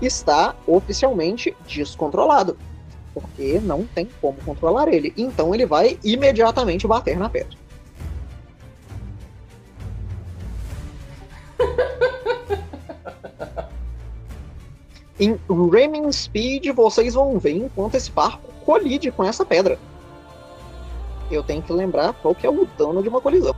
está 0.02 0.56
oficialmente 0.68 1.56
descontrolado. 1.68 2.58
Porque 3.14 3.60
não 3.60 3.86
tem 3.86 4.10
como 4.22 4.38
controlar 4.44 4.88
ele. 4.88 5.14
Então 5.18 5.54
ele 5.54 5.66
vai 5.66 6.00
imediatamente 6.04 6.88
bater 6.88 7.18
na 7.18 7.30
pedra. 7.30 7.58
Em 15.20 15.38
Ramming 15.48 16.12
Speed, 16.12 16.68
vocês 16.74 17.14
vão 17.14 17.38
ver 17.38 17.52
enquanto 17.52 17.94
esse 17.96 18.10
barco 18.12 18.52
colide 18.66 19.12
com 19.12 19.24
essa 19.24 19.46
pedra. 19.46 19.78
Eu 21.30 21.44
tenho 21.44 21.62
que 21.62 21.72
lembrar 21.72 22.14
qual 22.14 22.34
que 22.34 22.48
é 22.48 22.50
o 22.50 22.66
dano 22.78 23.04
de 23.04 23.10
uma 23.10 23.22
colisão. 23.22 23.56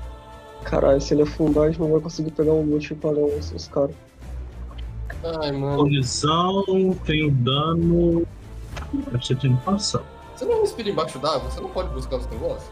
Caralho, 0.64 0.99
se 1.01 1.14
ele 1.14 1.24
afundar, 1.24 1.66
a 1.66 1.68
gente 1.68 1.80
não 1.80 1.91
vai 1.91 1.99
conseguir 1.99 2.32
pegar 2.32 2.51
o 2.51 2.66
loot 2.66 2.95
para 2.95 3.20
os, 3.20 3.51
os 3.51 3.68
caras. 3.68 3.95
Ai, 5.41 5.51
mano. 5.51 5.78
Colisão, 5.78 6.64
tem 7.05 7.28
o 7.28 7.32
dano. 7.32 8.26
Deve 9.11 9.26
ser 9.26 9.38
tentação. 9.38 10.03
Você 10.36 10.45
não 10.45 10.61
respira 10.61 10.89
embaixo 10.89 11.20
d'água? 11.20 11.49
Você 11.49 11.61
não 11.61 11.70
pode 11.70 11.89
buscar 11.89 12.18
os 12.18 12.28
negócios? 12.28 12.72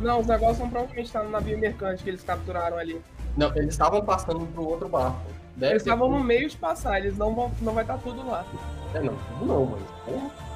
Não, 0.00 0.20
os 0.20 0.26
negócios 0.26 0.58
vão 0.58 0.70
provavelmente 0.70 1.06
estar 1.06 1.22
no 1.22 1.30
navio 1.30 1.58
mercante 1.58 2.02
que 2.02 2.10
eles 2.10 2.22
capturaram 2.22 2.78
ali. 2.78 3.00
Não, 3.36 3.54
eles 3.54 3.70
estavam 3.70 4.02
passando 4.02 4.46
pro 4.46 4.66
outro 4.66 4.88
barco. 4.88 5.20
Deve 5.56 5.74
Eles 5.74 5.82
estavam 5.82 6.10
no 6.10 6.24
meio 6.24 6.48
de 6.48 6.56
passar, 6.56 6.98
eles 6.98 7.16
não 7.16 7.34
vão. 7.34 7.52
Não 7.60 7.74
vai 7.74 7.84
estar 7.84 7.98
tudo 7.98 8.26
lá. 8.26 8.44
É, 8.94 9.00
não, 9.00 9.14
tudo 9.14 9.46
não, 9.46 9.66
mas. 9.66 10.49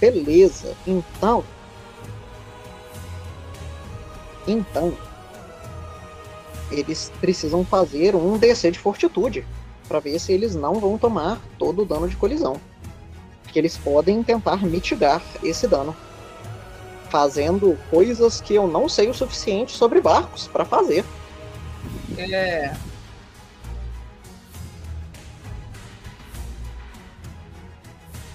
Beleza, 0.00 0.74
então. 0.86 1.44
Então. 4.46 4.96
Eles 6.70 7.12
precisam 7.20 7.64
fazer 7.64 8.14
um 8.14 8.36
DC 8.36 8.72
de 8.72 8.78
fortitude 8.78 9.46
para 9.88 10.00
ver 10.00 10.18
se 10.18 10.32
eles 10.32 10.54
não 10.54 10.74
vão 10.74 10.98
tomar 10.98 11.40
todo 11.58 11.82
o 11.82 11.84
dano 11.84 12.08
de 12.08 12.16
colisão. 12.16 12.60
Porque 13.42 13.58
eles 13.58 13.76
podem 13.76 14.22
tentar 14.22 14.64
mitigar 14.64 15.22
esse 15.42 15.68
dano. 15.68 15.96
Fazendo 17.08 17.78
coisas 17.88 18.40
que 18.40 18.54
eu 18.54 18.66
não 18.66 18.88
sei 18.88 19.08
o 19.08 19.14
suficiente 19.14 19.72
sobre 19.72 20.00
barcos 20.00 20.48
para 20.48 20.64
fazer. 20.64 21.04
É. 22.18 22.74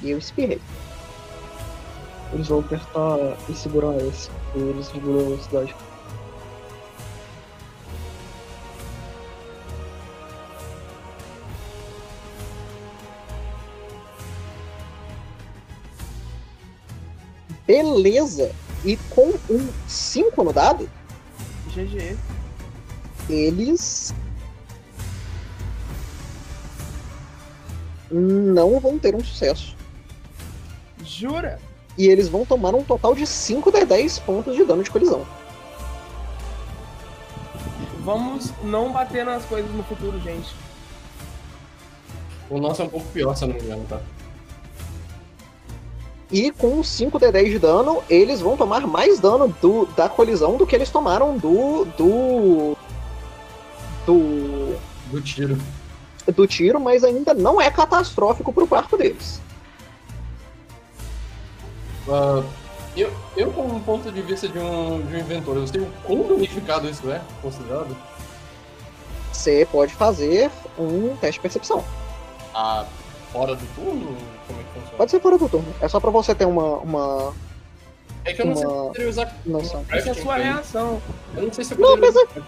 E 0.01 0.09
eu 0.09 0.17
espirrei. 0.17 0.59
Eles 2.33 2.47
vão 2.47 2.59
apertar 2.59 3.17
e 3.49 3.53
segurar 3.53 3.95
esse. 3.97 4.29
E 4.55 4.59
eles 4.59 4.91
diminuem 4.91 5.25
a 5.25 5.29
velocidade. 5.29 5.75
Beleza! 17.67 18.53
E 18.83 18.97
com 19.11 19.29
um 19.49 19.69
5 19.87 20.43
no 20.43 20.51
dado, 20.51 20.89
GG. 21.67 22.17
eles 23.29 24.13
não 28.11 28.79
vão 28.79 28.99
ter 28.99 29.15
um 29.15 29.23
sucesso. 29.23 29.77
Jura? 31.03 31.59
E 31.97 32.07
eles 32.07 32.29
vão 32.29 32.45
tomar 32.45 32.73
um 32.73 32.83
total 32.83 33.13
de 33.13 33.25
5 33.27 33.71
de 33.71 33.85
10 33.85 34.19
pontos 34.19 34.55
de 34.55 34.63
dano 34.63 34.83
de 34.83 34.89
colisão. 34.89 35.25
Vamos 37.99 38.51
não 38.63 38.91
bater 38.91 39.25
nas 39.25 39.45
coisas 39.45 39.71
no 39.71 39.83
futuro, 39.83 40.19
gente. 40.19 40.55
O 42.49 42.57
nosso 42.59 42.81
é 42.81 42.85
um 42.85 42.89
pouco 42.89 43.07
pior, 43.07 43.35
se 43.35 43.43
eu 43.43 43.49
não 43.49 43.55
me 43.55 43.61
engano, 43.61 43.85
tá? 43.87 44.01
E 46.31 46.49
com 46.51 46.81
5 46.81 47.19
de 47.19 47.31
10 47.31 47.51
de 47.51 47.59
dano, 47.59 48.01
eles 48.09 48.39
vão 48.39 48.55
tomar 48.55 48.87
mais 48.87 49.19
dano 49.19 49.53
do, 49.61 49.85
da 49.85 50.07
colisão 50.07 50.55
do 50.55 50.65
que 50.65 50.73
eles 50.73 50.89
tomaram 50.89 51.37
do. 51.37 51.85
do. 51.97 52.77
do. 54.05 54.75
Do 55.11 55.21
tiro. 55.21 55.57
do 56.33 56.47
tiro, 56.47 56.79
mas 56.79 57.03
ainda 57.03 57.33
não 57.33 57.59
é 57.59 57.69
catastrófico 57.69 58.53
pro 58.53 58.65
barco 58.65 58.95
deles. 58.95 59.41
Ah, 62.11 62.43
eu, 62.95 63.09
eu, 63.37 63.51
como 63.51 63.79
ponto 63.81 64.11
de 64.11 64.21
vista 64.21 64.47
de 64.47 64.59
um, 64.59 65.01
de 65.01 65.15
um 65.15 65.19
inventor, 65.19 65.55
eu 65.55 65.67
sei 65.67 65.81
o 65.81 65.87
quão 66.03 66.23
danificado 66.27 66.89
isso 66.89 67.09
é 67.09 67.21
considerado? 67.41 67.95
Você 69.31 69.67
pode 69.71 69.93
fazer 69.93 70.51
um 70.77 71.15
teste 71.15 71.35
de 71.35 71.39
percepção. 71.41 71.83
Ah, 72.53 72.85
fora 73.31 73.55
do 73.55 73.65
turno? 73.75 74.15
Como 74.47 74.59
é 74.59 74.63
que 74.63 74.69
funciona? 74.73 74.97
Pode 74.97 75.11
ser 75.11 75.19
fora 75.21 75.37
do 75.37 75.49
turno. 75.49 75.73
É 75.81 75.87
só 75.87 75.99
pra 75.99 76.11
você 76.11 76.35
ter 76.35 76.45
uma, 76.45 76.77
uma 76.79 77.33
É 78.25 78.33
que 78.33 78.41
eu 78.41 78.45
não 78.47 78.55
sei 78.55 78.65
se 78.65 78.67
eu 78.67 78.75
uma 78.75 78.87
poderia 78.87 79.09
usar 79.09 79.35
noção. 79.45 79.85
Essa 79.89 80.09
é 80.09 80.11
a 80.11 80.15
sua 80.15 80.35
reação. 80.35 81.01
Eu 81.35 81.43
não 81.43 81.53
sei 81.53 81.63
se 81.63 81.73
eu 81.73 81.79
Não, 81.79 81.97
poderia 81.97 82.11
mas 82.35 82.45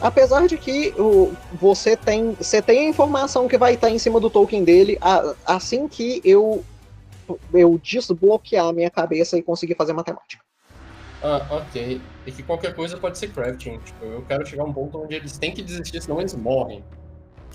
Apesar 0.00 0.46
de 0.46 0.58
que 0.58 0.92
o, 0.98 1.32
você 1.54 1.96
tem 1.96 2.36
você 2.38 2.60
tem 2.60 2.86
a 2.86 2.90
informação 2.90 3.48
que 3.48 3.56
vai 3.56 3.74
estar 3.74 3.88
em 3.88 3.98
cima 3.98 4.20
do 4.20 4.28
token 4.28 4.62
dele 4.62 4.98
a- 5.00 5.32
assim 5.46 5.88
que 5.88 6.20
eu 6.24 6.62
eu 7.52 7.78
desbloquear 7.82 8.66
a 8.66 8.72
minha 8.72 8.90
cabeça 8.90 9.36
e 9.38 9.42
conseguir 9.42 9.74
fazer 9.74 9.92
matemática. 9.92 10.42
Ah, 11.22 11.46
ok. 11.50 12.00
E 12.26 12.32
que 12.32 12.42
qualquer 12.42 12.74
coisa 12.74 12.96
pode 12.98 13.16
ser 13.18 13.32
crafting. 13.32 13.78
Tipo, 13.78 14.04
eu 14.04 14.22
quero 14.28 14.44
chegar 14.46 14.62
a 14.62 14.66
um 14.66 14.72
ponto 14.72 15.02
onde 15.02 15.14
eles 15.14 15.38
têm 15.38 15.52
que 15.52 15.62
desistir, 15.62 16.02
senão 16.02 16.20
eles 16.20 16.34
morrem. 16.34 16.84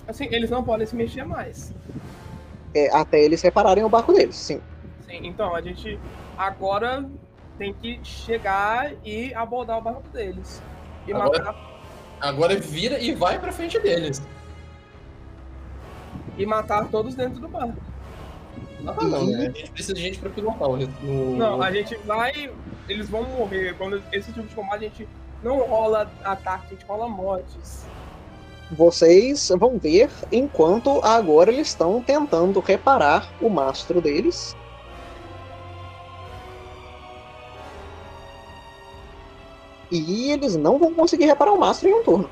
Assim, 0.08 0.24
eles 0.30 0.50
não 0.50 0.64
podem 0.64 0.86
se 0.86 0.96
mexer 0.96 1.24
mais. 1.24 1.72
É, 2.74 2.90
até 2.94 3.20
eles 3.22 3.40
repararem 3.42 3.84
o 3.84 3.88
barco 3.88 4.12
deles, 4.12 4.34
sim. 4.36 4.60
Sim, 5.06 5.20
então 5.26 5.54
a 5.54 5.60
gente 5.60 5.98
agora 6.36 7.08
tem 7.58 7.72
que 7.74 8.00
chegar 8.02 8.92
e 9.04 9.32
abordar 9.34 9.78
o 9.78 9.82
barco 9.82 10.08
deles. 10.08 10.60
E 11.06 11.12
Agora- 11.12 11.44
matar, 11.44 11.70
Agora 12.20 12.56
vira 12.56 12.98
e 12.98 13.14
vai 13.14 13.38
pra 13.38 13.50
frente 13.52 13.78
deles. 13.78 14.20
e 16.36 16.44
matar 16.46 16.88
todos 16.88 17.14
dentro 17.14 17.40
do 17.40 17.48
barco. 17.48 17.76
Ah, 18.86 19.04
não, 19.04 19.26
né? 19.26 19.38
A 19.38 19.58
gente 19.58 19.70
precisa 19.70 19.94
de 19.94 20.00
gente 20.00 20.18
pra 20.18 20.30
pilotar 20.30 20.68
o 20.68 20.76
no... 20.76 21.36
Não, 21.36 21.62
a 21.62 21.70
gente 21.70 21.96
vai. 21.98 22.50
Eles 22.88 23.08
vão 23.08 23.22
morrer. 23.24 23.74
Quando 23.76 24.02
esse 24.12 24.32
tipo 24.32 24.46
de 24.46 24.54
combate 24.54 24.84
a 24.84 24.88
gente 24.88 25.08
não 25.42 25.58
rola 25.60 26.10
ataque, 26.24 26.66
a 26.66 26.70
gente 26.70 26.84
rola 26.86 27.08
mortes. 27.08 27.86
Vocês 28.72 29.50
vão 29.58 29.78
ver 29.78 30.10
enquanto 30.30 31.00
agora 31.04 31.50
eles 31.50 31.68
estão 31.68 32.00
tentando 32.00 32.60
reparar 32.60 33.32
o 33.40 33.48
mastro 33.48 34.00
deles. 34.00 34.56
E 39.90 40.30
eles 40.30 40.54
não 40.54 40.78
vão 40.78 40.94
conseguir 40.94 41.24
reparar 41.24 41.52
o 41.52 41.58
mastro 41.58 41.88
em 41.88 41.94
um 41.94 42.04
turno. 42.04 42.30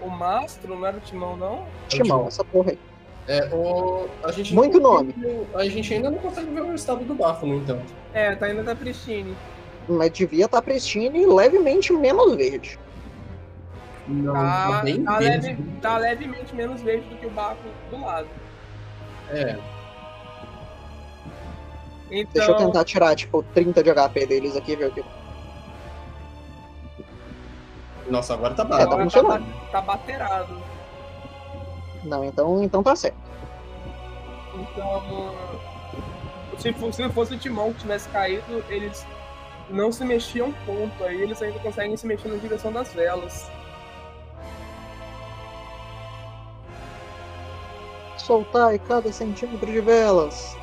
O 0.00 0.08
mastro 0.08 0.74
não 0.74 0.86
era 0.86 0.96
o 0.96 1.00
timão, 1.00 1.36
não? 1.36 1.66
Timão, 1.88 2.04
timão. 2.06 2.26
essa 2.26 2.42
porra 2.42 2.70
aí. 2.70 2.78
É, 3.30 3.48
o... 3.54 4.08
a 4.24 4.32
gente 4.32 4.52
Muito 4.52 4.80
não 4.80 4.92
nome. 4.94 5.14
A 5.54 5.64
gente 5.68 5.94
ainda 5.94 6.10
não 6.10 6.18
consegue 6.18 6.50
ver 6.52 6.62
o 6.62 6.74
estado 6.74 7.04
do 7.04 7.14
barco, 7.14 7.46
no 7.46 7.54
entanto. 7.54 7.92
É, 8.12 8.34
tá 8.34 8.46
ainda 8.46 8.64
da 8.64 8.74
pristine. 8.74 9.36
Mas 9.88 10.10
devia 10.10 10.46
estar 10.46 10.60
pristine 10.62 11.22
e 11.22 11.26
levemente 11.26 11.92
menos 11.92 12.34
verde. 12.34 12.76
Não, 14.08 14.32
Tá, 14.32 14.80
bem 14.82 15.04
tá, 15.04 15.18
verde. 15.18 15.46
leve- 15.46 15.62
tá 15.80 15.96
levemente 15.98 16.52
menos 16.56 16.82
verde 16.82 17.08
do 17.08 17.16
que 17.18 17.26
o 17.26 17.30
barco 17.30 17.62
do 17.88 18.00
lado. 18.04 18.26
É, 19.30 19.56
Então, 22.10 22.32
Deixa 22.34 22.50
eu 22.50 22.56
tentar 22.56 22.84
tirar, 22.84 23.14
tipo, 23.14 23.44
30 23.54 23.80
de 23.84 23.90
HP 23.90 24.26
deles 24.26 24.56
aqui, 24.56 24.74
ver 24.74 24.88
o 24.88 24.92
que. 24.92 25.04
nossa, 28.10 28.34
agora 28.34 28.54
tá 28.54 28.64
É, 28.64 28.66
tá 28.66 28.70
barato. 28.70 28.88
agora 28.94 29.04
funcionando. 29.04 29.44
ba- 29.46 29.68
tá 29.70 29.80
baterado. 29.80 30.69
Não, 32.04 32.24
então, 32.24 32.62
então 32.62 32.82
tá 32.82 32.96
certo. 32.96 33.16
Então, 34.54 35.34
se 36.58 36.72
fosse, 36.72 37.02
se 37.02 37.08
fosse 37.10 37.34
o 37.34 37.38
timão 37.38 37.72
que 37.72 37.80
tivesse 37.80 38.08
caído, 38.08 38.64
eles 38.68 39.06
não 39.68 39.92
se 39.92 40.04
mexiam 40.04 40.48
um 40.48 40.52
ponto. 40.52 41.04
Aí 41.04 41.20
eles 41.20 41.40
ainda 41.40 41.58
conseguem 41.60 41.96
se 41.96 42.06
mexer 42.06 42.28
na 42.28 42.36
direção 42.36 42.72
das 42.72 42.92
velas. 42.92 43.50
Soltar 48.18 48.78
cada 48.80 49.12
centímetro 49.12 49.66
de 49.66 49.80
velas. 49.80 50.56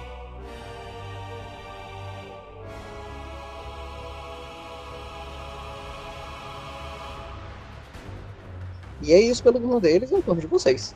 E 9.02 9.14
é 9.14 9.20
isso 9.20 9.44
pelo 9.44 9.60
turno 9.60 9.80
deles, 9.80 10.12
é 10.12 10.16
o 10.16 10.22
turno 10.22 10.42
de 10.42 10.48
vocês. 10.48 10.96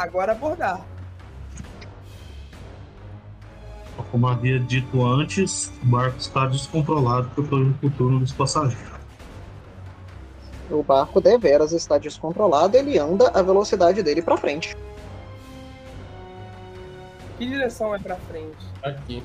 Agora 0.00 0.32
abordar. 0.32 0.80
Como 4.10 4.26
havia 4.26 4.58
dito 4.58 5.04
antes, 5.04 5.70
o 5.82 5.86
barco 5.86 6.16
está 6.16 6.46
descontrolado 6.46 7.28
por 7.34 7.46
todo 7.46 7.76
o 7.82 7.90
turno 7.90 8.18
dos 8.18 8.32
passageiros. 8.32 8.98
O 10.70 10.82
barco 10.82 11.20
deveras 11.20 11.72
está 11.72 11.98
descontrolado, 11.98 12.78
ele 12.78 12.98
anda 12.98 13.28
a 13.28 13.42
velocidade 13.42 14.02
dele 14.02 14.22
pra 14.22 14.38
frente. 14.38 14.74
Que 17.36 17.46
direção 17.46 17.94
é 17.94 17.98
pra 17.98 18.16
frente? 18.16 18.66
Aqui. 18.82 19.22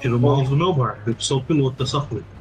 Tira 0.00 0.16
o 0.16 0.18
mouse 0.18 0.50
do 0.50 0.56
meu 0.56 0.74
barco, 0.74 1.10
eu 1.10 1.14
sou 1.20 1.38
o 1.38 1.44
piloto 1.44 1.84
dessa 1.84 2.00
coisa. 2.00 2.39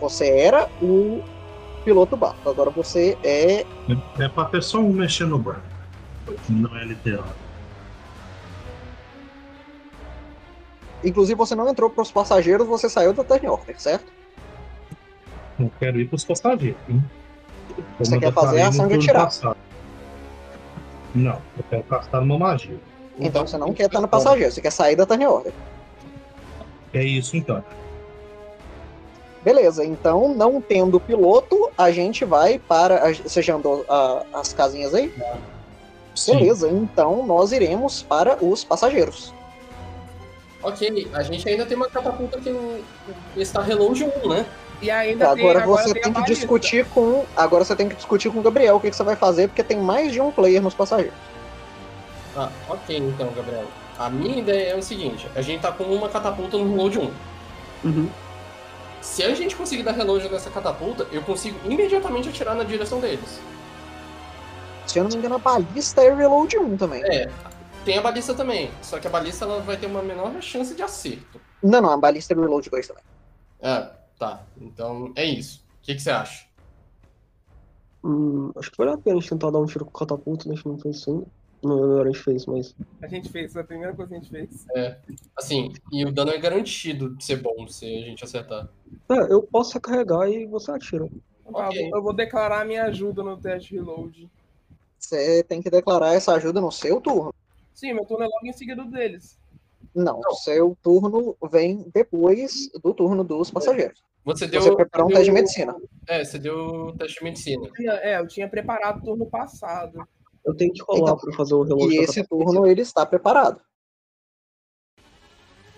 Você 0.00 0.28
era 0.28 0.68
o 0.80 1.22
piloto 1.84 2.16
barco, 2.16 2.48
agora 2.48 2.70
você 2.70 3.16
é. 3.22 3.64
É 4.18 4.28
pra 4.28 4.44
ter 4.46 4.62
só 4.62 4.78
um 4.78 4.92
mexendo 4.92 5.30
no 5.30 5.38
barco. 5.38 5.62
Não 6.48 6.76
é 6.76 6.84
literal. 6.84 7.24
Inclusive, 11.04 11.36
você 11.36 11.54
não 11.54 11.68
entrou 11.68 11.88
pros 11.88 12.10
passageiros, 12.10 12.66
você 12.66 12.88
saiu 12.88 13.12
da 13.12 13.22
Turn 13.22 13.46
Order, 13.48 13.80
certo? 13.80 14.12
Não 15.58 15.70
quero 15.78 16.00
ir 16.00 16.08
pros 16.08 16.24
passageiros. 16.24 16.78
hein? 16.88 17.02
Você 17.98 18.18
quer 18.18 18.32
fazer 18.32 18.60
a 18.62 18.68
ação 18.68 18.88
de 18.88 18.94
atirar. 18.94 19.24
passado. 19.24 19.56
Não, 21.14 21.40
eu 21.56 21.64
quero 21.70 21.82
castar 21.84 22.22
uma 22.22 22.38
magia. 22.38 22.78
Então 23.18 23.46
você 23.46 23.56
não 23.56 23.72
quer 23.72 23.86
estar 23.86 24.00
no 24.00 24.08
passageiro, 24.08 24.52
você 24.52 24.60
quer 24.60 24.70
sair 24.70 24.96
da 24.96 25.06
Turn 25.06 25.26
Order. 25.26 25.52
É 26.92 27.02
isso 27.02 27.36
então. 27.36 27.62
Beleza, 29.42 29.84
então, 29.84 30.34
não 30.34 30.60
tendo 30.60 30.98
piloto, 30.98 31.70
a 31.78 31.90
gente 31.90 32.24
vai 32.24 32.58
para. 32.58 33.12
Você 33.14 33.40
já 33.40 33.54
andou 33.54 33.84
a- 33.88 34.22
as 34.34 34.52
casinhas 34.52 34.94
aí? 34.94 35.14
Sim. 36.14 36.36
Beleza, 36.38 36.68
então 36.68 37.24
nós 37.24 37.52
iremos 37.52 38.02
para 38.02 38.36
os 38.44 38.64
passageiros. 38.64 39.32
Ok, 40.62 41.08
a 41.14 41.22
gente 41.22 41.48
ainda 41.48 41.64
tem 41.64 41.76
uma 41.76 41.88
catapulta 41.88 42.40
que 42.40 42.52
está 43.36 43.62
reload 43.62 44.04
1, 44.04 44.28
né? 44.28 44.44
E 44.82 44.90
ainda 44.90 45.34
tem, 45.34 45.44
Agora 45.44 45.62
agora 45.62 45.82
você 45.84 45.94
tem, 45.94 46.02
tem 46.02 46.12
que 46.12 46.24
discutir 46.24 46.84
com. 46.86 47.24
Agora 47.36 47.64
você 47.64 47.76
tem 47.76 47.88
que 47.88 47.94
discutir 47.94 48.30
com 48.30 48.40
o 48.40 48.42
Gabriel 48.42 48.76
o 48.76 48.80
que, 48.80 48.90
que 48.90 48.96
você 48.96 49.02
vai 49.04 49.16
fazer, 49.16 49.48
porque 49.48 49.62
tem 49.62 49.78
mais 49.78 50.12
de 50.12 50.20
um 50.20 50.30
player 50.32 50.60
nos 50.60 50.74
passageiros. 50.74 51.14
Ah, 52.36 52.50
ok 52.68 52.96
então, 52.96 53.28
Gabriel. 53.34 53.64
A 53.98 54.10
minha 54.10 54.38
ideia 54.38 54.70
é 54.72 54.76
o 54.76 54.82
seguinte, 54.82 55.28
a 55.34 55.42
gente 55.42 55.60
tá 55.60 55.72
com 55.72 55.84
uma 55.84 56.08
catapulta 56.08 56.56
no 56.56 56.68
reload 56.70 56.98
1. 56.98 57.10
Uhum. 57.84 58.08
Se 59.00 59.22
a 59.22 59.34
gente 59.34 59.54
conseguir 59.56 59.82
dar 59.82 59.92
reload 59.92 60.28
nessa 60.28 60.50
catapulta, 60.50 61.06
eu 61.12 61.22
consigo 61.22 61.58
imediatamente 61.70 62.28
atirar 62.28 62.54
na 62.54 62.64
direção 62.64 63.00
deles. 63.00 63.40
Se 64.86 64.98
eu 64.98 65.04
não 65.04 65.10
me 65.10 65.16
engano, 65.16 65.36
a 65.36 65.38
balista 65.38 66.02
é 66.02 66.14
reload 66.14 66.58
1 66.58 66.76
também. 66.76 67.02
É, 67.04 67.30
tem 67.84 67.98
a 67.98 68.02
balista 68.02 68.34
também, 68.34 68.70
só 68.82 68.98
que 68.98 69.06
a 69.06 69.10
balista 69.10 69.44
ela 69.44 69.60
vai 69.60 69.76
ter 69.76 69.86
uma 69.86 70.02
menor 70.02 70.40
chance 70.42 70.74
de 70.74 70.82
acerto. 70.82 71.40
Não, 71.62 71.80
não, 71.80 71.90
a 71.90 71.96
balista 71.96 72.32
é 72.32 72.36
reload 72.36 72.68
2 72.70 72.88
também. 72.88 73.04
Ah, 73.62 73.92
tá. 74.18 74.42
Então 74.60 75.12
é 75.14 75.24
isso. 75.24 75.64
O 75.82 75.86
que, 75.86 75.94
que 75.94 76.00
você 76.00 76.10
acha? 76.10 76.46
Hum, 78.02 78.52
acho 78.56 78.70
que 78.70 78.78
vale 78.78 78.92
a 78.92 78.98
pena 78.98 79.16
a 79.16 79.20
gente 79.20 79.30
tentar 79.30 79.50
dar 79.50 79.58
um 79.58 79.66
tiro 79.66 79.84
com 79.84 79.90
catapulta, 79.90 80.48
né? 80.48 80.56
Se 80.56 80.66
não 80.66 80.78
foi 80.78 80.90
assim. 80.90 81.24
Não, 81.62 82.00
a 82.00 82.06
gente 82.06 82.18
fez, 82.20 82.46
mas. 82.46 82.74
A 83.02 83.06
gente 83.08 83.28
fez, 83.30 83.52
foi 83.52 83.62
a 83.62 83.64
primeira 83.64 83.94
coisa 83.94 84.08
que 84.10 84.16
a 84.16 84.20
gente 84.20 84.30
fez. 84.30 84.66
Assim, 85.36 85.72
e 85.92 86.04
o 86.04 86.12
dano 86.12 86.30
é 86.30 86.38
garantido 86.38 87.14
de 87.16 87.24
ser 87.24 87.36
bom 87.36 87.66
se 87.66 87.84
a 87.84 88.00
gente 88.06 88.22
acertar. 88.24 88.68
É, 89.10 89.32
eu 89.32 89.42
posso 89.42 89.74
recarregar 89.74 90.28
e 90.28 90.46
você 90.46 90.70
atira. 90.70 91.06
Tá, 91.06 91.68
Ok. 91.68 91.90
Eu 91.92 92.02
vou 92.02 92.12
declarar 92.12 92.64
minha 92.66 92.84
ajuda 92.84 93.22
no 93.22 93.36
teste 93.36 93.74
reload. 93.74 94.28
Você 94.98 95.42
tem 95.44 95.62
que 95.62 95.70
declarar 95.70 96.14
essa 96.14 96.32
ajuda 96.34 96.60
no 96.60 96.70
seu 96.70 97.00
turno. 97.00 97.34
Sim, 97.74 97.94
meu 97.94 98.04
turno 98.04 98.24
é 98.24 98.26
logo 98.28 98.46
em 98.46 98.52
seguida 98.52 98.84
deles. 98.84 99.38
Não, 99.94 100.20
o 100.20 100.34
seu 100.34 100.76
turno 100.82 101.36
vem 101.50 101.86
depois 101.94 102.68
do 102.82 102.92
turno 102.92 103.24
dos 103.24 103.50
passageiros. 103.50 104.02
Você 104.24 104.46
deu. 104.46 104.60
Você 104.60 104.74
preparou 104.76 105.06
um 105.06 105.08
deu- 105.08 105.16
teste 105.18 105.30
de 105.32 105.34
medicina. 105.34 105.76
É, 106.06 106.22
você 106.24 106.38
deu 106.38 106.56
o 106.58 106.92
teste 106.98 107.18
de 107.18 107.24
medicina. 107.24 107.68
É, 108.02 108.20
eu 108.20 108.26
tinha 108.28 108.48
preparado 108.48 108.98
o 108.98 109.04
turno 109.04 109.26
passado. 109.26 110.06
Eu 110.48 110.54
tenho 110.54 110.72
que 110.72 110.82
rolar 110.82 111.12
Então, 111.12 111.18
pra 111.18 111.32
fazer 111.34 111.54
o 111.54 111.62
reload. 111.62 111.94
E 111.94 111.98
esse 111.98 112.26
turno 112.26 112.66
ele 112.66 112.80
está 112.80 113.04
preparado. 113.04 113.60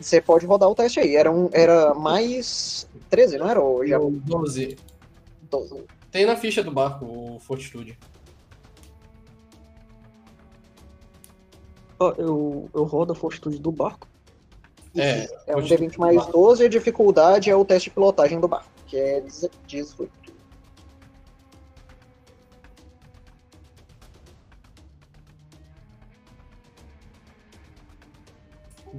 Você 0.01 0.21
pode 0.21 0.47
rodar 0.47 0.69
o 0.69 0.75
teste 0.75 1.01
aí. 1.01 1.17
Era, 1.17 1.31
um, 1.31 1.51
era 1.53 1.93
mais 1.93 2.89
13, 3.11 3.37
não 3.37 3.51
era? 3.51 3.61
Ou 3.61 3.85
já 3.87 3.99
Deu 3.99 4.11
12. 4.11 4.79
12. 5.51 5.85
Tem 6.11 6.25
na 6.25 6.37
ficha 6.37 6.63
do 6.63 6.71
barco 6.71 7.05
o 7.05 7.41
Fortitude. 7.41 7.99
Ah, 12.01 12.15
eu, 12.17 12.71
eu 12.73 12.85
rodo 12.85 13.13
a 13.13 13.15
fortitude 13.15 13.59
do 13.59 13.71
barco. 13.71 14.09
É, 14.97 15.29
É 15.47 15.55
um 15.55 15.61
Fortitude 15.61 15.91
D20 15.91 15.99
mais 15.99 16.15
do 16.15 16.23
barco. 16.23 16.33
12 16.33 16.63
e 16.63 16.67
a 16.67 16.69
dificuldade 16.69 17.51
é 17.51 17.57
o 17.57 17.65
teste 17.65 17.91
de 17.91 17.95
pilotagem 17.95 18.41
do 18.41 18.49
barco, 18.49 18.71
que 18.87 18.97
é 18.97 19.23
18. 19.67 20.11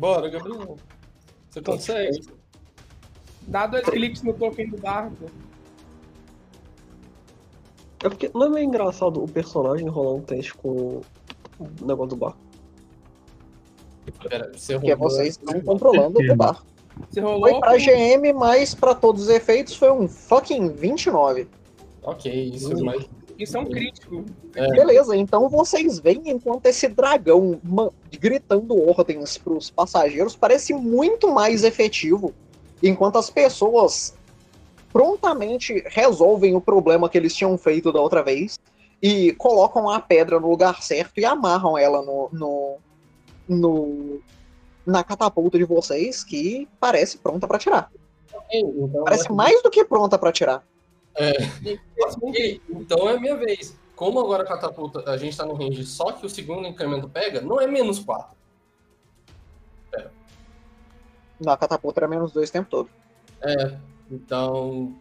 Bora, 0.02 0.28
Gabriel. 0.30 0.78
Você 1.48 1.62
consegue. 1.62 2.22
Dá 3.44 3.68
dois 3.68 3.86
cliques 3.86 4.24
no 4.24 4.34
token 4.34 4.72
do 4.72 4.78
barco. 4.78 5.26
É 8.04 8.10
porque 8.10 8.32
não 8.34 8.46
é 8.46 8.50
meio 8.50 8.66
engraçado 8.66 9.24
o 9.24 9.28
personagem 9.28 9.88
rolar 9.88 10.16
um 10.16 10.22
teste 10.22 10.56
com 10.56 11.02
o 11.60 11.86
negócio 11.86 12.10
do 12.10 12.16
barco. 12.16 12.40
Pera, 14.28 14.52
você 14.58 14.74
Porque 14.74 14.90
roubou. 14.90 15.10
vocês 15.12 15.38
estão 15.38 15.62
controlando 15.62 16.20
o 16.20 16.36
barco. 16.36 16.66
Você 17.08 17.22
Foi 17.22 17.32
rolou? 17.32 17.60
pra 17.60 17.78
GM, 17.78 18.34
mas 18.34 18.74
pra 18.74 18.96
todos 18.96 19.22
os 19.26 19.30
efeitos 19.30 19.76
foi 19.76 19.92
um 19.92 20.08
fucking 20.08 20.70
29. 20.70 21.48
Ok, 22.02 22.34
isso 22.56 22.72
é 22.74 22.82
mais. 22.82 23.06
Isso 23.42 23.58
é 23.58 23.60
um 23.60 23.66
crítico. 23.66 24.24
É. 24.56 24.68
Beleza, 24.70 25.16
então 25.16 25.50
vocês 25.50 26.00
veem 26.00 26.22
enquanto 26.26 26.66
esse 26.68 26.88
dragão 26.88 27.60
gritando 28.20 28.78
ordens 28.90 29.38
pros 29.38 29.70
passageiros 29.70 30.36
parece 30.36 30.74
muito 30.74 31.32
mais 31.32 31.64
efetivo, 31.64 32.34
enquanto 32.84 33.18
as 33.18 33.30
pessoas 33.30 34.14
prontamente 34.92 35.84
resolvem 35.88 36.56
o 36.56 36.62
problema 36.62 37.10
que 37.10 37.18
eles 37.18 37.34
tinham 37.34 37.58
feito 37.58 37.92
da 37.92 38.02
outra 38.02 38.22
vez 38.24 38.60
e 39.02 39.32
colocam 39.34 39.90
a 39.90 40.00
pedra 40.00 40.40
no 40.40 40.50
lugar 40.50 40.84
certo 40.84 41.18
e 41.20 41.26
amarram 41.26 41.78
ela 41.78 42.02
no, 42.04 42.30
no, 42.32 42.78
no- 43.48 44.20
na 44.86 45.04
catapulta 45.04 45.58
de 45.58 45.64
vocês, 45.64 46.24
que 46.24 46.68
parece 46.80 47.18
pronta 47.18 47.48
pra 47.48 47.58
tirar. 47.58 47.90
Então, 48.52 49.04
Parece 49.04 49.32
mais 49.32 49.62
do 49.64 49.70
que 49.70 49.86
pronta 49.86 50.18
pra 50.18 50.32
tirar. 50.32 50.64
Ok, 52.22 52.62
então 52.70 53.10
é 53.10 53.16
a 53.16 53.20
minha 53.20 53.36
vez. 53.36 53.78
Como 53.96 54.20
agora 54.20 54.44
a 54.44 54.48
catapulta, 54.48 55.10
a 55.10 55.18
gente 55.18 55.38
tá 55.38 55.46
no 55.46 55.54
range 55.54 55.86
só 55.86 56.12
que 56.12 56.26
o 56.26 56.30
segundo 56.30 56.68
incremento 56.68 57.08
pega, 57.08 57.42
não 57.42 57.62
é 57.62 57.68
menos 57.68 58.00
4. 58.00 58.36
Na 61.44 61.58
catapulta 61.58 62.00
era 62.00 62.08
menos 62.08 62.32
dois 62.32 62.50
o 62.50 62.54
tempo 62.54 62.70
todo. 62.70 62.90
É, 63.42 63.78
então. 64.10 64.96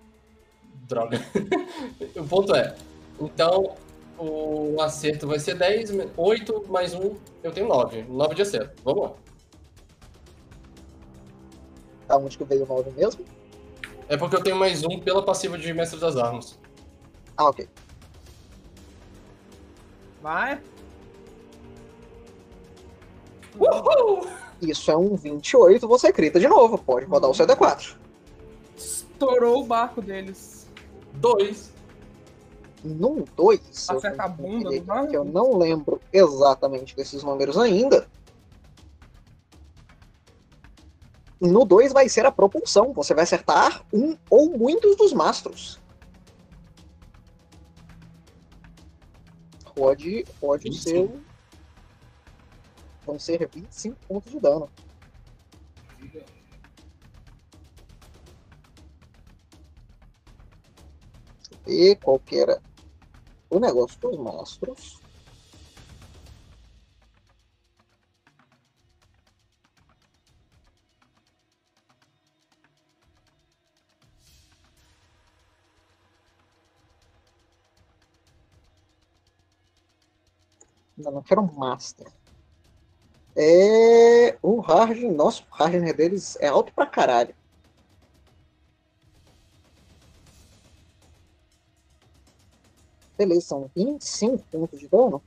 Droga. 0.89 1.21
o 2.17 2.27
ponto 2.27 2.55
é. 2.55 2.75
Então, 3.21 3.77
o 4.19 4.81
acerto 4.81 5.27
vai 5.27 5.39
ser 5.39 5.55
10, 5.57 5.91
8 6.17 6.67
mais 6.69 6.95
1, 6.95 7.17
eu 7.43 7.53
tenho 7.53 7.69
9. 7.69 8.03
9 8.09 8.35
de 8.35 8.43
acerto. 8.43 8.83
Vamos 8.83 9.03
lá. 9.03 9.13
Da 12.09 12.17
onde 12.17 12.39
que 12.39 12.45
veio 12.45 12.65
o 12.65 12.67
9 12.67 12.91
mesmo? 12.93 13.25
É 14.11 14.17
porque 14.17 14.35
eu 14.35 14.43
tenho 14.43 14.57
mais 14.57 14.83
1 14.83 14.99
pela 14.99 15.23
passiva 15.23 15.57
de 15.57 15.73
Mestre 15.73 16.01
das 16.01 16.17
Armas. 16.17 16.59
Ah, 17.37 17.49
ok. 17.49 17.69
Vai. 20.21 20.61
Uhul! 23.57 24.27
Isso 24.61 24.91
é 24.91 24.97
um 24.97 25.15
28, 25.15 25.87
você 25.87 26.13
crita 26.13 26.41
de 26.41 26.49
novo. 26.49 26.77
Pode 26.77 27.07
rodar 27.07 27.31
o 27.31 27.35
seu 27.35 27.47
D4. 27.47 27.95
Estourou 28.77 29.63
o 29.63 29.65
barco 29.65 30.03
deles. 30.03 30.69
2. 31.15 31.73
Num 32.83 33.25
2, 33.37 33.91
Acerta 33.91 34.25
a 34.25 34.29
bunda 34.29 34.71
do 34.71 34.81
barco? 34.83 35.09
que 35.09 35.17
eu 35.17 35.25
não 35.25 35.57
lembro 35.57 36.01
exatamente 36.13 36.97
desses 36.97 37.23
números 37.23 37.57
ainda. 37.57 38.09
No 41.41 41.65
2 41.65 41.93
vai 41.93 42.09
ser 42.09 42.27
a 42.27 42.33
propulsão. 42.33 42.93
Você 42.93 43.15
vai 43.15 43.25
acertar 43.25 43.85
um 43.93 44.17
ou 44.29 44.51
muitos 44.51 44.97
dos 44.97 45.13
mastros. 45.13 45.81
Pode, 49.75 50.25
pode 50.39 50.65
25. 50.65 51.15
ser. 51.17 51.23
Vão 53.07 53.19
ser 53.19 53.49
25 53.49 53.97
pontos 54.07 54.31
de 54.31 54.39
dano. 54.39 54.69
E 61.67 61.97
qual 61.97 62.19
que 62.19 62.37
era 62.37 62.61
o 63.49 63.59
negócio 63.59 63.99
dos 64.01 64.19
mastros? 64.19 65.00
Ainda 81.01 81.11
não 81.11 81.23
quero 81.23 81.41
um 81.41 81.51
master. 81.53 82.07
É. 83.35 84.37
O 84.43 84.61
Harden. 84.61 85.11
Nossa, 85.13 85.43
o 85.43 85.55
Harden 85.55 85.95
deles 85.95 86.37
é 86.41 86.49
alto 86.49 86.75
pra 86.75 86.87
caralho. 86.87 87.35
Beleza, 93.17 93.49
são 93.49 93.71
25 93.75 94.45
pontos 94.51 94.79
de 94.79 94.89
dano. 94.89 95.23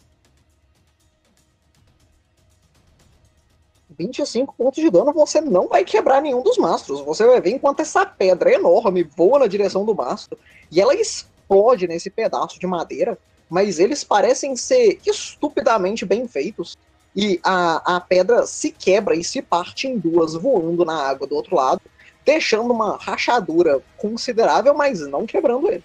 25 3.89 4.53
pontos 4.55 4.81
de 4.81 4.89
dano, 4.89 5.13
você 5.13 5.39
não 5.39 5.67
vai 5.67 5.83
quebrar 5.83 6.21
nenhum 6.21 6.41
dos 6.41 6.57
mastros. 6.57 7.01
Você 7.01 7.25
vai 7.25 7.39
ver 7.41 7.51
enquanto 7.51 7.79
essa 7.79 8.05
pedra 8.05 8.51
enorme 8.51 9.03
voa 9.03 9.39
na 9.39 9.47
direção 9.47 9.85
do 9.85 9.95
mastro 9.95 10.37
e 10.71 10.81
ela 10.81 10.95
explode 10.95 11.87
nesse 11.87 12.09
pedaço 12.09 12.59
de 12.59 12.65
madeira, 12.65 13.17
mas 13.53 13.77
eles 13.77 14.03
parecem 14.03 14.55
ser 14.55 14.99
estupidamente 15.05 16.07
bem 16.07 16.27
feitos. 16.27 16.75
E 17.15 17.39
a, 17.43 17.97
a 17.97 18.01
pedra 18.01 18.47
se 18.47 18.71
quebra 18.71 19.15
e 19.15 19.23
se 19.23 19.43
parte 19.43 19.85
em 19.88 19.99
duas, 19.99 20.34
voando 20.34 20.84
na 20.84 20.95
água 20.95 21.27
do 21.27 21.35
outro 21.35 21.55
lado, 21.55 21.80
deixando 22.25 22.73
uma 22.73 22.97
rachadura 22.97 23.80
considerável, 23.95 24.73
mas 24.73 25.01
não 25.01 25.27
quebrando 25.27 25.69
ele. 25.69 25.84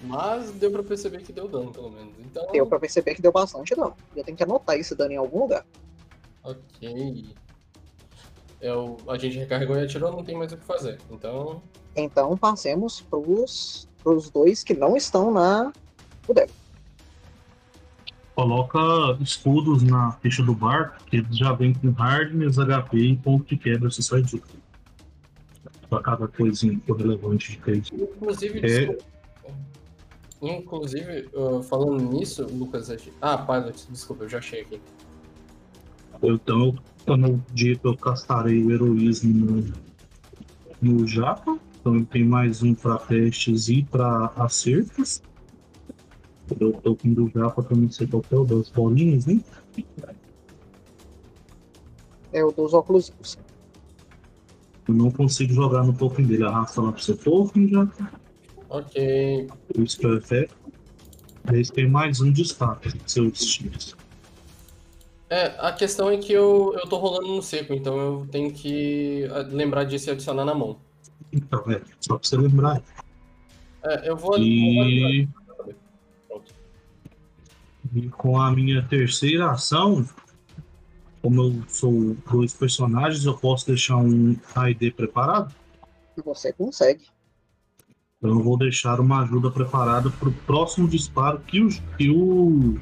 Mas 0.00 0.52
deu 0.52 0.70
pra 0.70 0.84
perceber 0.84 1.22
que 1.22 1.32
deu 1.32 1.48
dano, 1.48 1.72
pelo 1.72 1.90
menos. 1.90 2.14
Então. 2.20 2.46
Deu 2.52 2.64
pra 2.68 2.78
perceber 2.78 3.16
que 3.16 3.22
deu 3.22 3.32
bastante 3.32 3.74
dano. 3.74 3.96
Eu 4.14 4.22
tenho 4.22 4.36
que 4.36 4.44
anotar 4.44 4.76
esse 4.76 4.94
dano 4.94 5.10
em 5.10 5.16
algum 5.16 5.40
lugar. 5.40 5.66
Ok. 6.44 7.34
Eu, 8.60 8.96
a 9.08 9.18
gente 9.18 9.38
recarregou 9.38 9.76
e 9.76 9.82
atirou, 9.82 10.12
não 10.12 10.22
tem 10.22 10.36
mais 10.36 10.52
o 10.52 10.56
que 10.56 10.64
fazer. 10.64 11.00
Então. 11.10 11.60
Então 11.96 12.36
passemos 12.36 13.00
pros, 13.00 13.88
pros 14.04 14.30
dois 14.30 14.62
que 14.62 14.72
não 14.72 14.96
estão 14.96 15.32
na 15.32 15.72
bodega. 16.24 16.61
Coloca 18.42 19.16
escudos 19.20 19.84
na 19.84 20.10
ficha 20.20 20.42
do 20.42 20.52
barco, 20.52 21.04
que 21.04 21.24
já 21.30 21.52
vem 21.52 21.72
com 21.72 21.92
hardness, 21.92 22.56
HP 22.58 22.98
e 22.98 23.16
ponto 23.16 23.46
de 23.46 23.56
quebra, 23.56 23.88
se 23.88 24.02
sai 24.02 24.20
disso. 24.20 24.42
Pra 25.88 26.00
cada 26.00 26.26
coisinha 26.26 26.76
que 26.84 26.90
é 26.90 26.94
relevante 26.96 27.52
de 27.52 27.58
case. 27.58 27.94
Inclusive, 27.94 28.60
É. 28.66 28.98
Inclusive, 30.42 31.28
uh, 31.34 31.62
falando 31.62 32.02
nisso, 32.02 32.44
Lucas. 32.46 32.90
Ah, 33.20 33.38
Pilot, 33.38 33.86
desculpa, 33.88 34.24
eu 34.24 34.28
já 34.28 34.38
achei 34.38 34.62
aqui. 34.62 34.80
Então, 36.20 36.74
no 37.06 37.44
dia 37.52 37.76
que 37.76 37.86
eu 37.86 37.96
castarei 37.96 38.60
o 38.64 38.72
heroísmo 38.72 39.32
no, 39.32 39.72
no 40.82 41.06
Japa, 41.06 41.56
então 41.80 41.94
ele 41.94 42.06
tem 42.06 42.24
mais 42.24 42.60
um 42.60 42.74
para 42.74 42.98
testes 42.98 43.68
e 43.68 43.84
para 43.84 44.32
acertos. 44.34 45.22
Eu 46.60 46.72
tô 46.72 46.96
com 46.96 47.12
do 47.12 47.28
Japa 47.28 47.62
pra 47.62 47.76
não 47.76 47.90
sei 47.90 48.06
qual 48.06 48.24
é 48.30 48.36
o 48.36 48.44
das 48.44 48.68
bolinhas, 48.68 49.26
né? 49.26 49.40
É 52.32 52.44
o 52.44 52.50
dos 52.50 52.74
óculos. 52.74 53.12
Eu 54.88 54.94
não 54.94 55.10
consigo 55.10 55.52
jogar 55.52 55.84
no 55.84 55.92
token 55.92 56.26
dele. 56.26 56.44
Arrasta 56.44 56.80
lá 56.80 56.92
pro 56.92 57.02
seu 57.02 57.16
token 57.16 57.68
já. 57.68 57.88
Ok. 58.68 59.48
Isso 59.78 59.98
que 59.98 60.06
é 60.06 60.08
o 60.08 60.16
efeito. 60.16 60.54
Aí 61.44 61.64
tem 61.66 61.88
mais 61.88 62.20
um 62.20 62.32
destaque 62.32 62.92
seus 63.06 63.38
tiros. 63.38 63.96
É, 65.28 65.54
a 65.58 65.72
questão 65.72 66.10
é 66.10 66.18
que 66.18 66.32
eu, 66.32 66.74
eu 66.74 66.86
tô 66.88 66.98
rolando 66.98 67.28
no 67.28 67.42
seco, 67.42 67.72
então 67.72 67.96
eu 67.98 68.28
tenho 68.30 68.52
que 68.52 69.26
ah, 69.32 69.38
lembrar 69.50 69.84
disso 69.84 70.10
e 70.10 70.12
adicionar 70.12 70.44
na 70.44 70.54
mão. 70.54 70.78
Então, 71.32 71.64
é, 71.70 71.80
só 72.00 72.18
pra 72.18 72.28
você 72.28 72.36
lembrar. 72.36 72.82
É, 73.82 74.10
eu 74.10 74.16
vou. 74.16 74.38
E, 74.38 75.26
Pronto. 75.26 75.41
E 77.94 78.08
com 78.08 78.40
a 78.40 78.50
minha 78.50 78.82
terceira 78.88 79.50
ação, 79.50 80.06
como 81.20 81.42
eu 81.42 81.62
sou 81.68 82.16
dois 82.30 82.54
personagens, 82.54 83.24
eu 83.24 83.36
posso 83.36 83.66
deixar 83.66 83.96
um 83.96 84.36
AID 84.54 84.92
preparado. 84.92 85.54
Você 86.24 86.52
consegue. 86.52 87.06
Então 88.18 88.30
eu 88.30 88.42
vou 88.42 88.56
deixar 88.56 89.00
uma 89.00 89.22
ajuda 89.22 89.50
preparada 89.50 90.10
para 90.10 90.28
o 90.28 90.32
próximo 90.32 90.88
disparo 90.88 91.40
que 91.40 91.60
o, 91.60 91.68
que 91.96 92.10
o, 92.10 92.78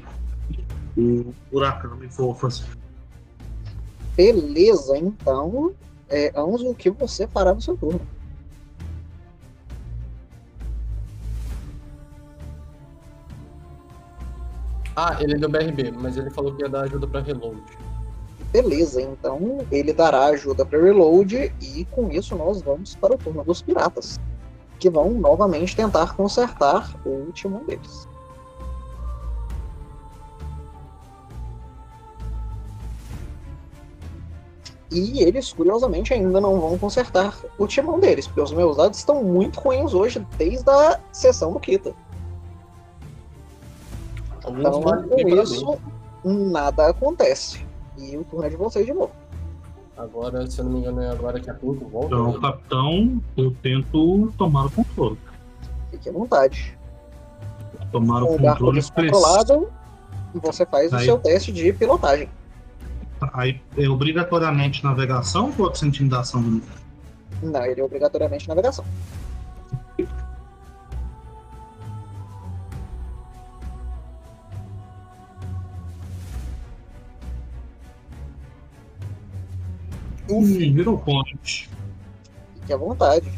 o 0.97 1.33
Murakami 1.51 2.09
for 2.09 2.35
fazer. 2.37 2.65
Beleza, 4.15 4.97
então. 4.97 5.73
É, 6.09 6.31
Anzo, 6.37 6.69
o 6.69 6.75
que 6.75 6.89
você 6.89 7.25
fará 7.27 7.53
no 7.53 7.61
seu 7.61 7.77
turno? 7.77 8.01
Ah, 15.03 15.17
ele 15.19 15.35
deu 15.35 15.49
BRB, 15.49 15.93
mas 15.97 16.15
ele 16.15 16.29
falou 16.29 16.53
que 16.53 16.61
ia 16.61 16.69
dar 16.69 16.81
ajuda 16.81 17.07
pra 17.07 17.21
reload. 17.21 17.59
Beleza, 18.51 19.01
então 19.01 19.65
ele 19.71 19.91
dará 19.91 20.25
ajuda 20.25 20.63
para 20.63 20.79
reload 20.79 21.51
e 21.59 21.85
com 21.85 22.11
isso 22.11 22.35
nós 22.35 22.61
vamos 22.61 22.93
para 22.93 23.15
o 23.15 23.17
turno 23.17 23.43
dos 23.43 23.63
piratas, 23.63 24.19
que 24.77 24.91
vão 24.91 25.09
novamente 25.09 25.75
tentar 25.75 26.15
consertar 26.15 26.95
o 27.03 27.09
último 27.09 27.65
deles. 27.65 28.07
E 34.91 35.23
eles, 35.23 35.51
curiosamente, 35.51 36.13
ainda 36.13 36.39
não 36.39 36.59
vão 36.59 36.77
consertar 36.77 37.35
o 37.57 37.65
timão 37.65 37.99
deles, 37.99 38.27
porque 38.27 38.41
os 38.41 38.51
meus 38.51 38.77
dados 38.77 38.99
estão 38.99 39.23
muito 39.23 39.59
ruins 39.59 39.95
hoje, 39.95 40.23
desde 40.37 40.69
a 40.69 40.99
sessão 41.11 41.53
do 41.53 41.59
Kita. 41.59 41.91
Alguns 44.51 44.77
Então, 44.77 45.07
com 45.07 45.41
isso, 45.41 45.79
nada 46.25 46.89
acontece. 46.89 47.65
E 47.97 48.17
o 48.17 48.23
turno 48.23 48.45
é 48.45 48.49
de 48.49 48.55
vocês 48.55 48.85
de 48.85 48.93
novo. 48.93 49.11
Agora, 49.97 50.49
se 50.49 50.59
eu 50.59 50.65
não 50.65 50.71
me 50.71 50.79
engano, 50.79 51.01
é 51.01 51.09
agora 51.09 51.39
que 51.39 51.49
a 51.49 51.53
Pinto 51.53 51.85
volta. 51.85 52.07
Então, 52.07 52.31
né? 52.33 52.39
capitão, 52.41 53.21
eu 53.37 53.55
tento 53.61 54.33
tomar 54.37 54.65
o 54.65 54.71
controle. 54.71 55.17
Fique 55.91 56.09
à 56.09 56.11
vontade. 56.11 56.77
Tomar 57.91 58.23
o 58.23 58.35
o 58.35 58.37
controle 58.39 58.79
descontrolado, 58.79 59.69
você 60.33 60.65
faz 60.65 60.91
o 60.91 60.95
Aí. 60.95 61.05
seu 61.05 61.19
teste 61.19 61.51
de 61.51 61.71
pilotagem. 61.73 62.29
Aí 63.33 63.61
é 63.77 63.87
obrigatoriamente 63.87 64.83
navegação 64.83 65.47
ou 65.47 65.51
pode 65.51 65.77
ser 65.77 65.85
intimidação? 65.85 66.61
Não, 67.43 67.65
ele 67.65 67.81
é 67.81 67.83
obrigatoriamente 67.83 68.47
navegação. 68.47 68.85
Hum, 80.39 80.73
virou 80.73 80.97
point. 80.97 81.69
Fique 82.55 82.73
à 82.73 82.77
vontade. 82.77 83.31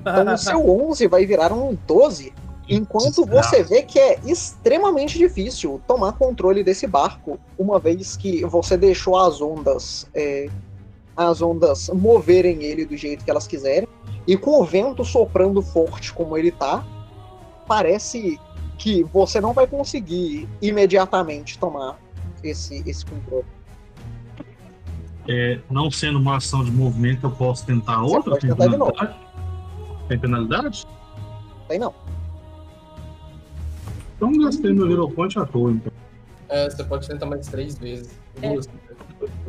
Então 0.00 0.34
o 0.34 0.38
seu 0.38 0.60
11 0.88 1.06
vai 1.08 1.26
virar 1.26 1.52
um 1.52 1.76
12, 1.86 2.32
enquanto 2.68 3.24
você 3.24 3.62
vê 3.62 3.82
que 3.82 3.98
é 3.98 4.18
extremamente 4.24 5.18
difícil 5.18 5.80
tomar 5.86 6.12
controle 6.12 6.62
desse 6.62 6.86
barco, 6.86 7.38
uma 7.58 7.78
vez 7.78 8.16
que 8.16 8.44
você 8.44 8.76
deixou 8.76 9.16
as 9.16 9.40
ondas, 9.40 10.06
é, 10.14 10.48
as 11.16 11.42
ondas 11.42 11.88
moverem 11.88 12.62
ele 12.62 12.84
do 12.84 12.96
jeito 12.96 13.24
que 13.24 13.30
elas 13.30 13.46
quiserem, 13.46 13.88
e 14.26 14.36
com 14.36 14.60
o 14.60 14.64
vento 14.64 15.04
soprando 15.04 15.62
forte 15.62 16.12
como 16.12 16.36
ele 16.36 16.50
tá, 16.50 16.84
parece 17.66 18.38
que 18.78 19.02
você 19.04 19.40
não 19.40 19.52
vai 19.52 19.66
conseguir 19.66 20.48
imediatamente 20.60 21.58
tomar 21.58 21.98
esse, 22.42 22.82
esse 22.88 23.04
controle. 23.04 23.46
É, 25.28 25.58
não 25.70 25.90
sendo 25.90 26.18
uma 26.18 26.36
ação 26.36 26.64
de 26.64 26.70
movimento, 26.70 27.26
eu 27.26 27.30
posso 27.30 27.66
tentar 27.66 28.00
Você 28.02 28.16
outra? 28.16 28.38
Tem 28.38 28.50
tentar 28.50 28.68
de 28.68 28.76
novo. 28.76 28.92
penalidade? 28.92 29.26
Tem 30.08 30.18
penalidade? 30.18 30.86
Tem 31.68 31.78
não. 31.78 31.94
Então 34.16 34.32
gastei 34.38 34.72
meu 34.72 34.90
Hero 34.90 35.10
Point 35.10 35.38
à 35.38 35.44
toa, 35.44 35.72
então. 35.72 35.92
É, 36.48 36.70
você 36.70 36.84
pode 36.84 37.08
tentar 37.08 37.26
mais 37.26 37.46
três 37.48 37.76
vezes. 37.76 38.18
Duas. 38.40 38.68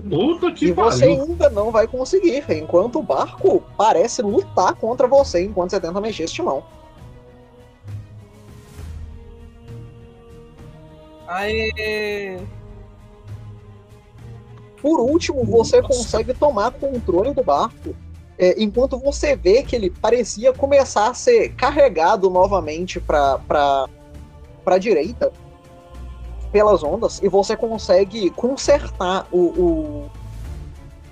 Puta 0.09 0.51
que 0.51 0.67
e 0.67 0.71
você 0.71 1.07
pariu! 1.07 1.23
ainda 1.23 1.49
não 1.49 1.71
vai 1.71 1.87
conseguir, 1.87 2.43
enquanto 2.49 2.99
o 2.99 3.03
barco 3.03 3.63
parece 3.77 4.21
lutar 4.21 4.73
contra 4.75 5.07
você 5.07 5.43
enquanto 5.43 5.71
você 5.71 5.79
tenta 5.79 5.99
mexer 6.01 6.23
esse 6.23 6.33
timão. 6.33 6.63
Aê! 11.27 12.39
Por 14.81 14.99
último, 14.99 15.43
você 15.43 15.81
consegue 15.81 16.33
tomar 16.33 16.71
controle 16.71 17.33
do 17.33 17.43
barco, 17.43 17.95
é, 18.37 18.61
enquanto 18.61 18.97
você 18.99 19.35
vê 19.35 19.63
que 19.63 19.75
ele 19.75 19.89
parecia 19.89 20.53
começar 20.53 21.09
a 21.09 21.13
ser 21.13 21.49
carregado 21.55 22.29
novamente 22.29 22.99
para 22.99 23.39
para 24.63 24.77
direita 24.77 25.31
pelas 26.51 26.83
ondas 26.83 27.21
e 27.23 27.29
você 27.29 27.55
consegue 27.55 28.29
consertar 28.31 29.25
o, 29.31 29.37
o- 29.39 30.09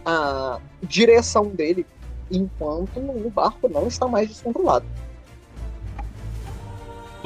a 0.06 0.60
direção 0.84 1.46
dele 1.48 1.86
enquanto 2.30 3.00
o 3.00 3.30
barco 3.30 3.68
não 3.70 3.88
está 3.88 4.08
mais 4.08 4.28
descontrolado. 4.28 4.86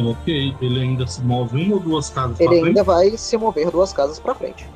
Ok, 0.01 0.55
ele 0.61 0.79
ainda 0.81 1.05
se 1.05 1.21
move 1.21 1.61
uma 1.61 1.75
ou 1.75 1.79
duas 1.81 2.09
casas 2.09 2.39
Ele 2.39 2.47
pra 2.47 2.55
frente? 2.57 2.67
ainda 2.69 2.83
vai 2.83 3.17
se 3.17 3.37
mover 3.37 3.69
duas 3.69 3.91
casas 3.91 4.19
para 4.19 4.33
frente. 4.33 4.69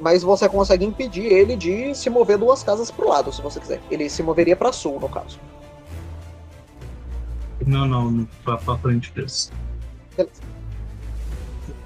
Mas 0.00 0.22
você 0.22 0.48
consegue 0.48 0.84
impedir 0.84 1.24
ele 1.24 1.56
de 1.56 1.94
se 1.94 2.08
mover 2.08 2.38
duas 2.38 2.62
casas 2.62 2.90
pro 2.90 3.08
lado, 3.08 3.32
se 3.32 3.42
você 3.42 3.58
quiser. 3.58 3.80
Ele 3.90 4.08
se 4.08 4.22
moveria 4.22 4.54
para 4.54 4.72
sul, 4.72 5.00
no 5.00 5.08
caso. 5.08 5.38
Não, 7.66 7.86
não, 7.86 8.26
pra, 8.44 8.56
pra 8.56 8.76
frente 8.78 9.12
desse. 9.12 9.50
Beleza. 10.16 10.40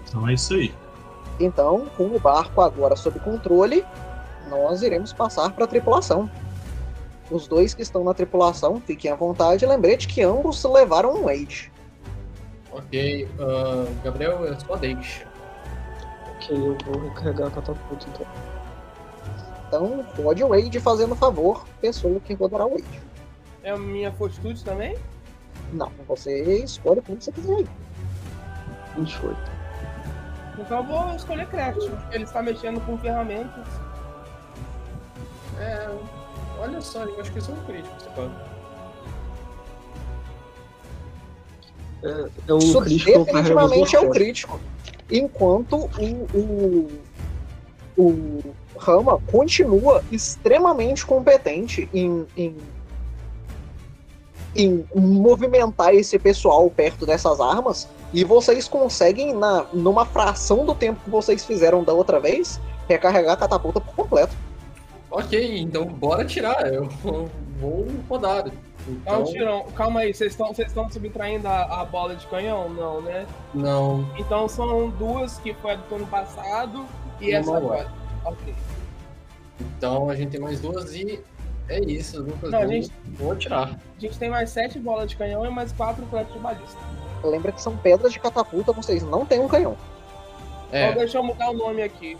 Então 0.08 0.28
é 0.28 0.34
isso 0.34 0.54
aí. 0.54 0.72
Então, 1.40 1.86
com 1.96 2.04
o 2.06 2.18
barco 2.20 2.60
agora 2.60 2.94
sob 2.96 3.18
controle, 3.20 3.84
nós 4.48 4.82
iremos 4.82 5.12
passar 5.12 5.50
para 5.52 5.64
a 5.64 5.68
tripulação. 5.68 6.30
Os 7.30 7.48
dois 7.48 7.74
que 7.74 7.82
estão 7.82 8.04
na 8.04 8.14
tripulação, 8.14 8.80
fiquem 8.80 9.10
à 9.10 9.14
vontade. 9.16 9.64
Lembrete 9.66 10.06
que 10.06 10.22
ambos 10.22 10.62
levaram 10.64 11.14
um 11.14 11.24
Wade. 11.24 11.72
Ok, 12.74 13.28
ah, 13.38 13.86
Gabriel, 14.02 14.44
é 14.46 14.58
só 14.58 14.74
deixa. 14.76 15.24
Ok, 16.34 16.56
eu 16.56 16.76
vou 16.84 17.08
recarregar 17.08 17.46
a 17.46 17.50
catapulta 17.52 18.06
então. 18.08 18.26
Então, 19.68 20.06
pode 20.16 20.42
o 20.42 20.48
Wade 20.48 20.80
fazendo 20.80 21.14
favor, 21.14 21.64
pessoa 21.80 22.18
que 22.18 22.34
rodará 22.34 22.66
o 22.66 22.70
Wade. 22.70 23.00
É 23.62 23.70
a 23.70 23.78
minha 23.78 24.12
fortitude 24.12 24.62
também? 24.64 24.98
Não, 25.72 25.90
você 26.06 26.64
escolhe 26.64 27.00
como 27.00 27.20
você 27.20 27.30
quiser. 27.30 27.60
ir. 27.60 27.68
28. 28.96 29.36
Então 30.58 30.78
eu 30.78 30.84
vou 30.84 31.14
escolher 31.14 31.46
craft. 31.46 31.78
porque 31.78 32.14
Ele 32.16 32.24
está 32.24 32.42
mexendo 32.42 32.80
com 32.84 32.98
ferramentas. 32.98 33.66
É, 35.58 35.88
olha 36.58 36.80
só, 36.80 37.04
eu 37.04 37.20
acho 37.20 37.32
que 37.32 37.38
isso 37.38 37.52
é 37.52 37.54
um 37.54 37.64
crítico, 37.64 37.94
você 38.00 38.10
pode. 38.10 38.53
É, 42.04 42.28
é 42.48 42.54
um 42.54 42.58
crítico 42.82 43.24
definitivamente 43.24 43.96
é 43.96 44.00
duas 44.00 44.12
crítico. 44.12 44.60
Enquanto 45.10 45.90
o, 45.98 46.38
o, 46.38 46.90
o 47.96 48.54
Rama 48.76 49.18
continua 49.30 50.04
extremamente 50.12 51.06
competente 51.06 51.88
em, 51.94 52.26
em, 52.36 52.56
em 54.54 54.84
movimentar 54.94 55.94
esse 55.94 56.18
pessoal 56.18 56.68
perto 56.70 57.06
dessas 57.06 57.40
armas. 57.40 57.88
E 58.12 58.22
vocês 58.22 58.68
conseguem, 58.68 59.34
na, 59.34 59.66
numa 59.72 60.04
fração 60.06 60.64
do 60.64 60.74
tempo 60.74 61.00
que 61.02 61.10
vocês 61.10 61.44
fizeram 61.44 61.82
da 61.82 61.92
outra 61.92 62.20
vez, 62.20 62.60
recarregar 62.88 63.32
a 63.32 63.36
catapulta 63.36 63.80
por 63.80 63.94
completo. 63.94 64.36
Ok, 65.10 65.58
então 65.58 65.86
bora 65.86 66.24
tirar. 66.24 66.72
Eu 66.72 66.88
vou 67.60 67.86
rodar. 68.08 68.44
Então, 68.86 69.24
Tirão, 69.24 69.64
calma 69.74 70.00
aí, 70.00 70.12
vocês 70.12 70.32
estão 70.38 70.90
subtraindo 70.90 71.48
a, 71.48 71.80
a 71.80 71.84
bola 71.86 72.14
de 72.14 72.26
canhão? 72.26 72.68
Não, 72.68 73.00
né? 73.00 73.26
não. 73.54 74.06
Então 74.18 74.46
são 74.48 74.90
duas 74.90 75.38
que 75.38 75.54
foi 75.54 75.72
a 75.72 75.76
do 75.76 75.82
turno 75.84 76.06
passado 76.06 76.84
e 77.20 77.26
E 77.30 77.32
essa 77.34 77.56
agora. 77.56 77.90
Ok. 78.24 78.54
Então 79.60 80.10
a 80.10 80.14
gente 80.14 80.30
tem 80.32 80.40
mais 80.40 80.60
duas 80.60 80.94
e 80.94 81.22
é 81.68 81.80
isso. 81.80 82.22
Lucas, 82.22 82.50
Não, 82.50 82.58
a 82.58 82.62
vou- 82.64 82.70
gente- 82.72 82.92
vou 83.18 83.36
tirar. 83.36 83.70
A 83.96 84.00
gente 84.00 84.18
tem 84.18 84.28
mais 84.28 84.50
sete 84.50 84.78
bolas 84.78 85.08
de 85.08 85.16
canhão 85.16 85.46
e 85.46 85.50
mais 85.50 85.72
quatro 85.72 86.04
fletes 86.06 86.32
de 86.34 86.38
balista. 86.38 86.78
Lembra 87.22 87.52
que 87.52 87.62
são 87.62 87.74
pedras 87.78 88.12
de 88.12 88.20
catapulta, 88.20 88.70
vocês 88.72 89.02
não 89.02 89.24
têm 89.24 89.40
um 89.40 89.48
canhão. 89.48 89.76
É, 90.70 90.88
Então 90.90 90.98
deixa 90.98 91.16
eu 91.18 91.22
mudar 91.22 91.48
o 91.50 91.54
nome 91.54 91.82
aqui. 91.82 92.18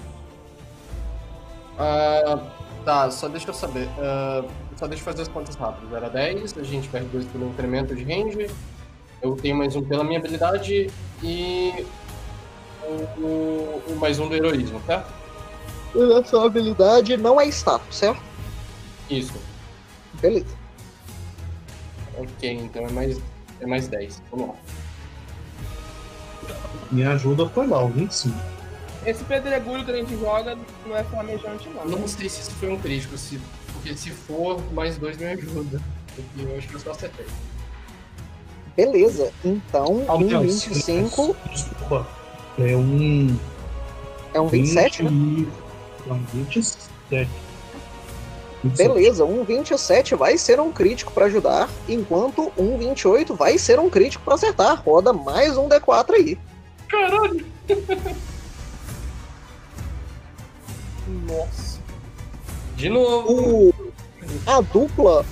ah, 1.78 2.38
tá, 2.84 3.10
só 3.10 3.28
deixa 3.28 3.50
eu 3.50 3.54
saber. 3.54 3.88
ah, 3.98 4.44
só 4.76 4.86
deixa 4.86 5.00
eu 5.02 5.04
fazer 5.04 5.22
as 5.22 5.28
contas 5.28 5.54
rápidas. 5.54 5.92
Era 5.92 6.08
10, 6.10 6.56
a 6.58 6.62
gente 6.62 6.88
perde 6.88 7.08
2 7.08 7.24
pelo 7.26 7.48
incremento 7.48 7.94
de 7.94 8.02
range. 8.04 8.50
Eu 9.22 9.36
tenho 9.36 9.56
mais 9.56 9.74
um 9.76 9.82
pela 9.82 10.04
minha 10.04 10.18
habilidade 10.18 10.90
e 11.22 11.86
o, 12.82 12.92
o- 13.20 13.82
o 13.88 13.96
mais 13.96 14.18
um 14.18 14.28
do 14.28 14.34
heroísmo, 14.34 14.80
certo? 14.86 15.12
A 16.18 16.24
sua 16.24 16.46
habilidade 16.46 17.16
não 17.16 17.40
é 17.40 17.46
status, 17.48 17.96
certo? 17.96 18.20
Isso. 19.08 19.34
Beleza. 20.20 20.54
Ok, 22.18 22.50
então 22.52 22.86
é 22.86 22.90
mais, 22.90 23.20
é 23.60 23.66
mais 23.66 23.88
10. 23.88 24.22
Vamos 24.30 24.48
lá. 24.48 24.54
Minha 26.90 27.12
ajuda 27.12 27.48
foi 27.48 27.66
o 27.66 27.88
25. 27.88 28.36
Esse 29.06 29.22
pedregulho 29.24 29.84
que 29.84 29.90
a 29.90 29.96
gente 29.96 30.16
joga 30.18 30.56
não 30.86 30.96
é 30.96 31.04
flamejante, 31.04 31.68
não. 31.68 31.84
Não 31.84 32.08
sei 32.08 32.28
se 32.28 32.40
isso 32.42 32.50
foi 32.52 32.70
um 32.70 32.78
crítico, 32.78 33.16
se, 33.18 33.40
porque 33.84 33.96
se 33.98 34.10
for, 34.10 34.58
mais 34.72 34.96
dois 34.96 35.18
me 35.18 35.26
ajuda. 35.26 35.78
Porque 36.16 36.40
eu 36.42 36.56
acho 36.56 36.66
que 36.68 36.74
eu 36.74 36.80
só 36.80 36.92
acertei. 36.92 37.26
Beleza. 38.74 39.30
Então, 39.44 40.06
Ah, 40.08 40.14
um 40.14 40.26
Deus, 40.26 40.64
25 40.64 41.36
Desculpa. 41.52 42.08
É 42.58 42.74
um. 42.74 43.38
é 44.32 44.40
um 44.40 44.48
27, 44.48 45.02
né? 45.02 45.10
20 45.10 45.48
É 46.08 46.12
um 46.12 46.24
27. 46.32 46.78
27. 47.10 47.30
Beleza, 48.64 49.26
um 49.26 49.44
27 49.44 50.14
vai 50.14 50.38
ser 50.38 50.58
um 50.58 50.72
crítico 50.72 51.12
pra 51.12 51.26
ajudar, 51.26 51.68
enquanto 51.86 52.50
um 52.56 52.78
28 52.78 53.34
vai 53.34 53.58
ser 53.58 53.78
um 53.78 53.90
crítico 53.90 54.24
pra 54.24 54.34
acertar. 54.34 54.82
Roda 54.82 55.12
mais 55.12 55.58
um 55.58 55.68
D4 55.68 56.14
aí. 56.14 56.38
Caralho! 56.88 57.44
Nossa. 61.28 61.78
De 62.76 62.88
novo! 62.88 63.73
A 64.46 64.60
dupla 64.60 65.24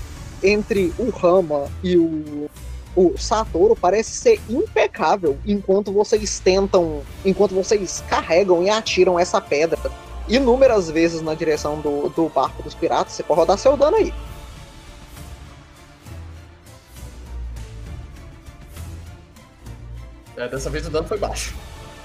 entre 0.43 0.93
o 0.99 1.11
Rama 1.11 1.69
e 1.83 1.97
o, 1.97 2.51
o 2.97 3.17
Satoru 3.17 3.77
parece 3.77 4.13
ser 4.13 4.41
impecável 4.49 5.39
enquanto 5.47 5.93
vocês 5.93 6.41
tentam, 6.41 7.03
enquanto 7.25 7.55
vocês 7.55 8.03
carregam 8.09 8.63
e 8.63 8.71
atiram 8.71 9.19
essa 9.19 9.41
pedra 9.41 9.79
inúmeras 10.29 10.91
vezes 10.91 11.21
na 11.21 11.35
direção 11.35 11.81
do, 11.81 12.09
do 12.11 12.29
barco 12.29 12.63
dos 12.63 12.75
piratas. 12.75 13.15
Você 13.15 13.23
pode 13.23 13.41
rodar 13.41 13.59
seu 13.59 13.77
dano 13.77 13.97
aí. 13.97 14.13
É, 20.37 20.49
dessa 20.49 20.71
vez 20.71 20.87
o 20.87 20.91
dano 20.91 21.07
foi 21.07 21.19
baixo. 21.19 21.55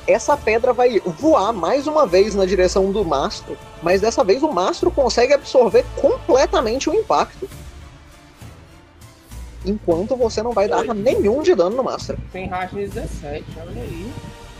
Essa 0.07 0.37
pedra 0.37 0.71
vai 0.71 0.99
voar 1.01 1.51
mais 1.51 1.85
uma 1.85 2.07
vez 2.07 2.33
na 2.33 2.45
direção 2.45 2.91
do 2.91 3.03
mastro, 3.03 3.57
mas 3.83 3.99
dessa 3.99 4.23
vez 4.23 4.41
o 4.41 4.51
mastro 4.51 4.89
consegue 4.89 5.33
absorver 5.33 5.85
completamente 5.97 6.89
o 6.89 6.95
impacto. 6.95 7.47
Enquanto 9.65 10.15
você 10.15 10.41
não 10.41 10.53
vai 10.53 10.69
dar 10.69 10.83
nenhum 10.83 11.41
de 11.41 11.53
dano 11.53 11.75
no 11.75 11.83
mastro. 11.83 12.17
Tem 12.31 12.47
Ragnar 12.47 12.85
17, 12.85 13.43
olha 13.59 13.81
aí. 13.81 14.13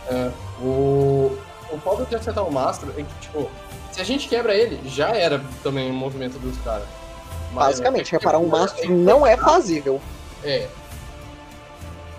É, 0.10 0.32
o, 0.62 1.38
o 1.72 1.78
foda 1.82 2.04
de 2.06 2.16
acertar 2.16 2.46
o 2.46 2.52
mastro 2.52 2.94
é 2.98 3.04
que, 3.04 3.20
tipo, 3.22 3.50
se 3.92 4.02
a 4.02 4.04
gente 4.04 4.28
quebra 4.28 4.54
ele, 4.54 4.82
já 4.90 5.10
era 5.10 5.42
também 5.64 5.90
o 5.90 5.94
movimento 5.94 6.38
dos 6.40 6.58
caras. 6.58 6.88
Basicamente, 7.54 8.12
reparar 8.12 8.40
um 8.40 8.48
mastro 8.48 8.92
não 8.94 9.26
é 9.26 9.38
fazível. 9.38 10.02
É. 10.44 10.68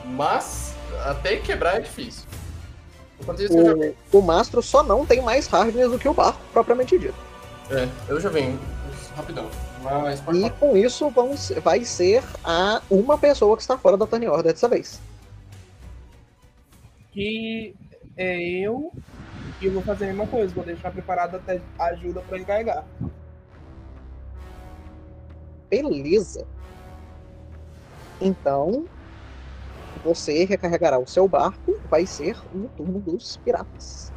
Mas, 0.07 0.75
até 1.05 1.37
quebrar 1.37 1.77
é 1.77 1.81
difícil. 1.81 2.25
O, 4.13 4.19
o 4.19 4.23
mastro 4.23 4.63
só 4.63 4.83
não 4.83 5.05
tem 5.05 5.21
mais 5.21 5.47
hardness 5.47 5.91
do 5.91 5.99
que 5.99 6.09
o 6.09 6.15
barco, 6.15 6.41
propriamente 6.53 6.99
dito. 6.99 7.15
é, 7.71 7.89
eu 8.09 8.21
já 8.21 8.29
venho. 8.29 8.59
Rapidão. 9.17 9.49
Mas 9.83 10.21
pode 10.21 10.39
E 10.45 10.51
com 10.51 10.77
isso 10.77 11.11
vão 11.11 11.37
ser- 11.37 11.61
vai 11.61 11.85
ser 11.85 12.23
a 12.45 12.81
uma 12.91 13.19
pessoa 13.19 13.57
que 13.57 13.63
está 13.63 13.77
fora 13.77 13.97
da 13.97 14.07
Tiny 14.07 14.29
Order 14.29 14.53
dessa 14.53 14.69
vez. 14.69 15.01
Que 17.13 17.75
é 18.17 18.41
eu. 18.65 18.93
E 19.61 19.67
eu 19.67 19.73
vou 19.73 19.83
fazer 19.83 20.05
a 20.05 20.09
mesma 20.09 20.27
coisa, 20.27 20.55
vou 20.55 20.65
deixar 20.65 20.91
preparado 20.93 21.35
até 21.37 21.61
ajuda 21.81 22.21
pra 22.21 22.37
ele 22.37 22.45
carregar. 22.45 22.85
Beleza. 25.69 26.47
Então, 28.21 28.87
você 30.03 30.45
recarregará 30.45 30.99
o 30.99 31.07
seu 31.07 31.29
barco, 31.29 31.75
vai 31.91 32.07
ser 32.07 32.37
no 32.53 32.69
turno 32.71 33.01
dos 33.01 33.37
piratas. 33.39 34.13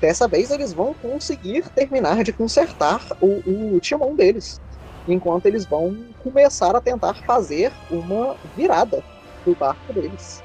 Dessa 0.00 0.28
vez 0.28 0.50
eles 0.50 0.74
vão 0.74 0.92
conseguir 0.92 1.70
terminar 1.70 2.22
de 2.22 2.32
consertar 2.32 3.06
o, 3.22 3.74
o 3.74 3.80
timão 3.80 4.14
deles 4.14 4.60
enquanto 5.06 5.46
eles 5.46 5.66
vão 5.66 5.94
começar 6.18 6.76
a 6.76 6.80
tentar 6.80 7.14
fazer 7.26 7.72
uma 7.90 8.36
virada 8.54 9.02
do 9.44 9.54
barco 9.54 9.92
deles. 9.92 10.44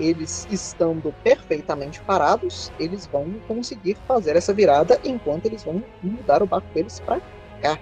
Eles 0.00 0.48
estando 0.50 1.14
perfeitamente 1.22 2.00
parados, 2.00 2.72
eles 2.80 3.06
vão 3.06 3.34
conseguir 3.46 3.98
fazer 4.08 4.34
essa 4.34 4.54
virada 4.54 4.98
enquanto 5.04 5.44
eles 5.44 5.62
vão 5.62 5.84
mudar 6.02 6.42
o 6.42 6.46
barco 6.46 6.66
deles 6.72 6.98
para 6.98 7.20
cá. 7.60 7.78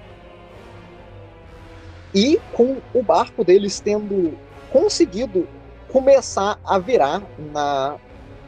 E 2.13 2.41
com 2.53 2.79
o 2.93 3.03
barco 3.05 3.45
deles 3.45 3.79
tendo 3.79 4.37
conseguido 4.73 5.47
começar 5.93 6.59
a 6.65 6.77
virar 6.77 7.23
na, 7.39 7.97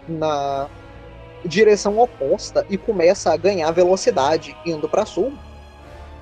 na 0.08 0.68
direção 1.44 1.96
oposta 1.98 2.66
e 2.68 2.76
começa 2.76 3.32
a 3.32 3.36
ganhar 3.36 3.70
velocidade 3.70 4.56
indo 4.66 4.88
para 4.88 5.06
sul, 5.06 5.32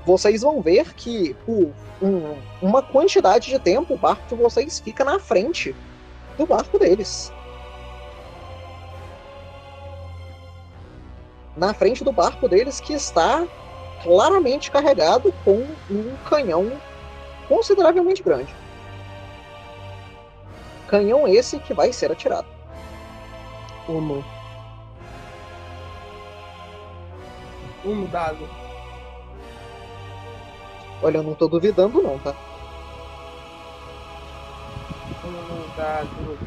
vocês 0.05 0.43
vão 0.43 0.61
ver 0.61 0.95
que 0.95 1.35
por 1.47 1.73
um- 2.03 2.37
uma 2.61 2.83
quantidade 2.83 3.49
de 3.49 3.59
tempo 3.59 3.95
o 3.95 3.99
barco 3.99 4.23
de 4.29 4.35
vocês 4.35 4.79
fica 4.79 5.05
na 5.05 5.19
frente 5.19 5.75
do 6.37 6.47
barco 6.47 6.79
deles. 6.79 7.33
Na 11.59 11.74
frente 11.74 12.05
do 12.05 12.12
barco 12.12 12.48
deles 12.48 12.78
que 12.78 12.93
está 12.93 13.44
claramente 14.05 14.70
carregado 14.70 15.32
com 15.44 15.66
um 15.90 16.16
canhão 16.28 16.70
consideravelmente 17.48 18.22
grande. 18.22 18.55
Canhão 20.86 21.26
esse 21.26 21.59
que 21.59 21.74
vai 21.74 21.93
ser 21.93 22.12
atirado. 22.12 22.47
Um. 23.89 24.22
Um 27.85 28.06
dado. 28.06 28.48
Olha, 31.02 31.18
eu 31.18 31.22
não 31.24 31.35
tô 31.35 31.48
duvidando 31.48 32.01
não, 32.01 32.20
tá? 32.20 32.36
Um 35.24 35.76
dado. 35.76 36.39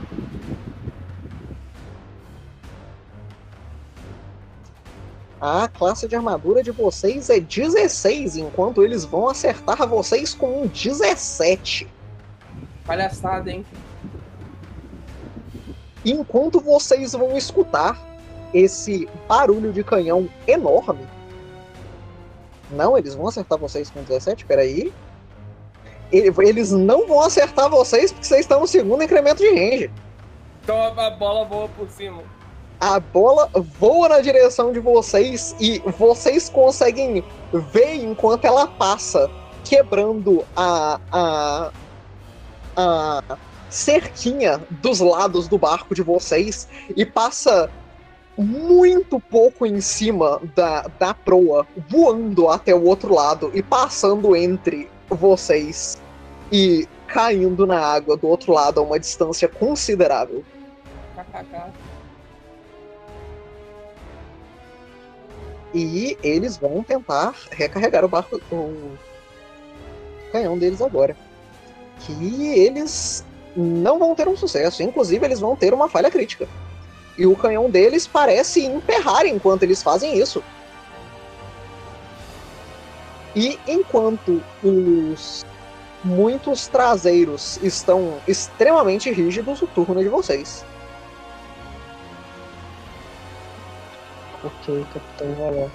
A 5.42 5.68
classe 5.68 6.08
de 6.08 6.16
armadura 6.16 6.62
de 6.62 6.70
vocês 6.70 7.28
é 7.32 7.40
16, 7.40 8.38
enquanto 8.38 8.84
eles 8.84 9.04
vão 9.04 9.28
acertar 9.28 9.88
vocês 9.88 10.36
com 10.36 10.62
um 10.64 10.68
17. 10.68 11.88
Palhaçada, 12.86 13.50
hein? 13.52 13.66
Enquanto 16.06 16.60
vocês 16.60 17.14
vão 17.14 17.36
escutar 17.36 18.00
esse 18.54 19.08
barulho 19.28 19.72
de 19.74 19.84
canhão 19.84 20.30
enorme. 20.48 21.08
Não, 22.70 22.98
eles 22.98 23.16
vão 23.16 23.28
acertar 23.28 23.58
vocês 23.58 23.90
com 23.90 24.02
17, 24.04 24.46
peraí. 24.46 24.94
Ele- 26.12 26.34
Eles 26.48 26.72
não 26.72 27.08
vão 27.08 27.22
acertar 27.22 27.70
vocês 27.70 28.12
porque 28.12 28.28
vocês 28.28 28.42
estão 28.42 28.60
no 28.62 28.68
segundo 28.68 29.04
incremento 29.04 29.38
de 29.38 29.50
range. 29.50 29.92
Então 30.64 30.78
a, 30.80 31.08
a 31.08 31.10
bola 31.12 31.46
voa 31.46 31.68
por 31.70 31.90
cima. 31.90 32.22
A 32.82 33.00
bola 33.00 33.48
voa 33.80 34.10
na 34.10 34.22
direção 34.22 34.74
de 34.74 34.80
vocês 34.80 35.56
e 35.60 35.78
vocês 36.00 36.50
conseguem 36.50 37.24
ver 37.72 37.94
enquanto 37.98 38.46
ela 38.46 38.66
passa, 38.66 39.30
quebrando 39.64 40.44
a, 40.58 41.00
a, 41.12 41.72
a 42.76 43.38
cerquinha 43.70 44.60
dos 44.82 45.00
lados 45.00 45.48
do 45.48 45.60
barco 45.60 45.94
de 45.94 46.02
vocês 46.02 46.68
e 46.98 47.06
passa 47.06 47.70
muito 48.36 49.20
pouco 49.20 49.64
em 49.64 49.80
cima 49.80 50.42
da, 50.56 50.88
da 50.98 51.14
proa, 51.14 51.68
voando 51.88 52.50
até 52.50 52.74
o 52.74 52.84
outro 52.84 53.14
lado 53.14 53.52
e 53.54 53.62
passando 53.62 54.36
entre 54.36 54.90
vocês 55.08 56.02
e 56.52 56.88
caindo 57.06 57.68
na 57.68 57.80
água 57.80 58.18
do 58.18 58.28
outro 58.28 58.54
lado 58.54 58.80
a 58.80 58.84
uma 58.84 59.00
distância 59.00 59.48
considerável. 59.48 60.44
E 65.74 66.18
eles 66.22 66.58
vão 66.58 66.84
tentar 66.84 67.34
recarregar 67.52 68.04
o 68.04 68.08
barco, 68.08 68.42
o 68.52 68.98
canhão 70.32 70.58
deles 70.58 70.82
agora. 70.82 71.16
Que 72.00 72.60
eles 72.60 73.24
não 73.56 74.00
vão 74.00 74.16
ter 74.16 74.28
um 74.28 74.36
sucesso. 74.36 74.84
Inclusive, 74.84 75.26
eles 75.26 75.40
vão 75.40 75.56
ter 75.56 75.74
uma 75.74 75.88
falha 75.88 76.12
crítica. 76.12 76.48
E 77.18 77.26
o 77.26 77.36
canhão 77.36 77.70
deles 77.70 78.08
parece 78.08 78.66
emperrar 78.66 79.26
enquanto 79.26 79.64
eles 79.64 79.82
fazem 79.84 80.18
isso. 80.18 80.44
E 83.36 83.58
enquanto 83.68 84.42
os 84.64 85.46
muitos 86.04 86.68
traseiros 86.68 87.60
estão 87.62 88.18
extremamente 88.28 89.12
rígidos, 89.12 89.62
o 89.62 89.68
turno 89.68 90.02
é 90.02 90.04
de 90.04 90.10
vocês. 90.10 90.66
Ok, 94.44 94.86
capitão, 94.94 95.36
vai 95.36 95.62
lá. 95.62 95.72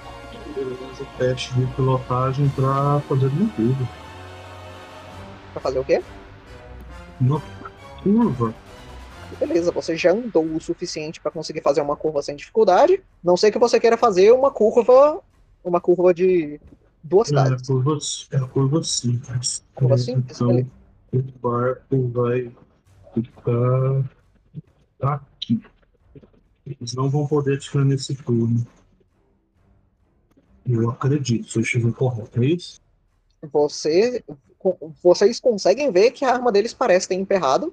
Beleza, 0.55 1.07
teste 1.19 1.55
de 1.55 1.67
pilotagem 1.75 2.49
pra 2.51 3.01
fazer 3.09 3.31
tudo. 3.57 3.89
Pra 5.53 5.61
fazer 5.61 5.79
o 5.79 5.85
quê? 5.85 6.03
Uma 7.21 7.41
curva. 8.03 8.55
Beleza, 9.39 9.71
você 9.71 9.97
já 9.97 10.13
andou 10.13 10.45
o 10.45 10.61
suficiente 10.61 11.21
para 11.21 11.31
conseguir 11.31 11.61
fazer 11.61 11.81
uma 11.81 11.97
curva 11.97 12.23
sem 12.23 12.37
dificuldade. 12.37 13.03
Não 13.23 13.37
sei 13.37 13.51
que 13.51 13.59
você 13.59 13.79
queira 13.79 13.97
fazer 13.97 14.33
uma 14.33 14.51
curva, 14.51 15.21
uma 15.65 15.81
curva 15.81 16.13
de 16.15 16.61
duas 17.03 17.31
É, 17.33 17.57
curva, 17.67 17.99
é 18.33 18.37
a 18.37 18.47
curva 18.49 18.83
simples. 18.83 19.65
Curva 19.75 19.99
simples, 19.99 20.37
Então, 20.37 20.49
beleza. 20.49 20.69
o 21.13 21.23
barco 21.41 22.09
vai 22.13 22.53
ficar 23.15 24.05
aqui. 25.03 25.36
Eles 26.67 26.95
não 26.95 27.09
vão 27.09 27.27
poder 27.27 27.57
atirar 27.57 27.85
nesse 27.85 28.15
turno. 28.17 28.67
Eu 30.69 30.91
acredito, 30.91 31.49
se 31.49 31.59
eu 31.59 31.63
estiver 31.63 31.93
correto, 31.93 32.43
é 32.43 32.47
isso? 32.47 32.81
Você, 33.53 34.25
vocês 35.03 35.39
conseguem 35.39 35.93
ver 35.93 36.11
que 36.11 36.25
a 36.25 36.33
arma 36.33 36.51
deles 36.51 36.75
parece 36.75 37.09
ter 37.09 37.15
emperrado. 37.15 37.73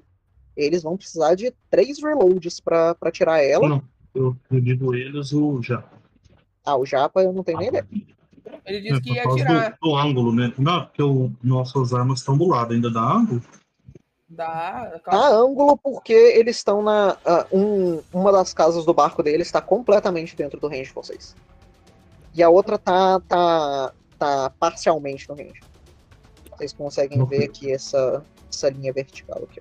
Eles 0.56 0.84
vão 0.84 0.96
precisar 0.96 1.34
de 1.34 1.52
três 1.68 2.00
reloads 2.00 2.60
pra 2.60 2.94
tirar 3.12 3.42
ela. 3.42 3.68
Não, 3.68 3.82
eu 4.14 4.36
acredito 4.44 4.94
eles 4.94 5.32
o 5.32 5.60
já. 5.60 5.82
Ah, 6.64 6.76
o 6.76 6.86
Japa 6.86 7.22
eu 7.22 7.32
não 7.32 7.42
tenho 7.42 7.58
nem 7.58 7.68
ideia. 7.68 7.86
Ele 8.64 8.78
É, 8.78 8.80
disse 8.80 9.00
que 9.00 9.08
por 9.08 9.16
ia 9.16 9.44
tirar 9.44 9.70
do, 9.70 9.88
do 9.88 9.96
ângulo, 9.96 10.32
né? 10.32 10.52
Não, 10.56 10.84
porque 10.84 11.02
o, 11.02 11.32
nossas 11.42 11.92
armas 11.92 12.20
estão 12.20 12.38
do 12.38 12.46
lado, 12.46 12.72
ainda 12.72 12.90
dá 12.90 13.00
ângulo? 13.02 13.42
Da. 14.34 15.00
Tá 15.04 15.28
ângulo 15.28 15.76
porque 15.76 16.12
eles 16.12 16.56
estão 16.56 16.82
na. 16.82 17.16
ah, 17.24 17.46
um, 17.52 18.02
uma 18.12 18.30
das 18.32 18.52
casas 18.52 18.84
do 18.84 18.92
barco 18.92 19.22
deles 19.22 19.46
está 19.46 19.60
completamente 19.60 20.36
dentro 20.36 20.60
do 20.60 20.68
range 20.68 20.88
de 20.88 20.94
vocês. 20.94 21.34
E 22.34 22.42
a 22.42 22.48
outra 22.48 22.76
tá, 22.76 23.20
tá, 23.20 23.92
tá 24.18 24.50
parcialmente 24.58 25.28
no 25.28 25.36
range. 25.36 25.60
Vocês 26.50 26.72
conseguem 26.72 27.22
Ok. 27.22 27.38
ver 27.38 27.44
aqui 27.44 27.72
essa, 27.72 28.24
essa 28.50 28.68
linha 28.68 28.92
vertical 28.92 29.42
aqui. 29.44 29.60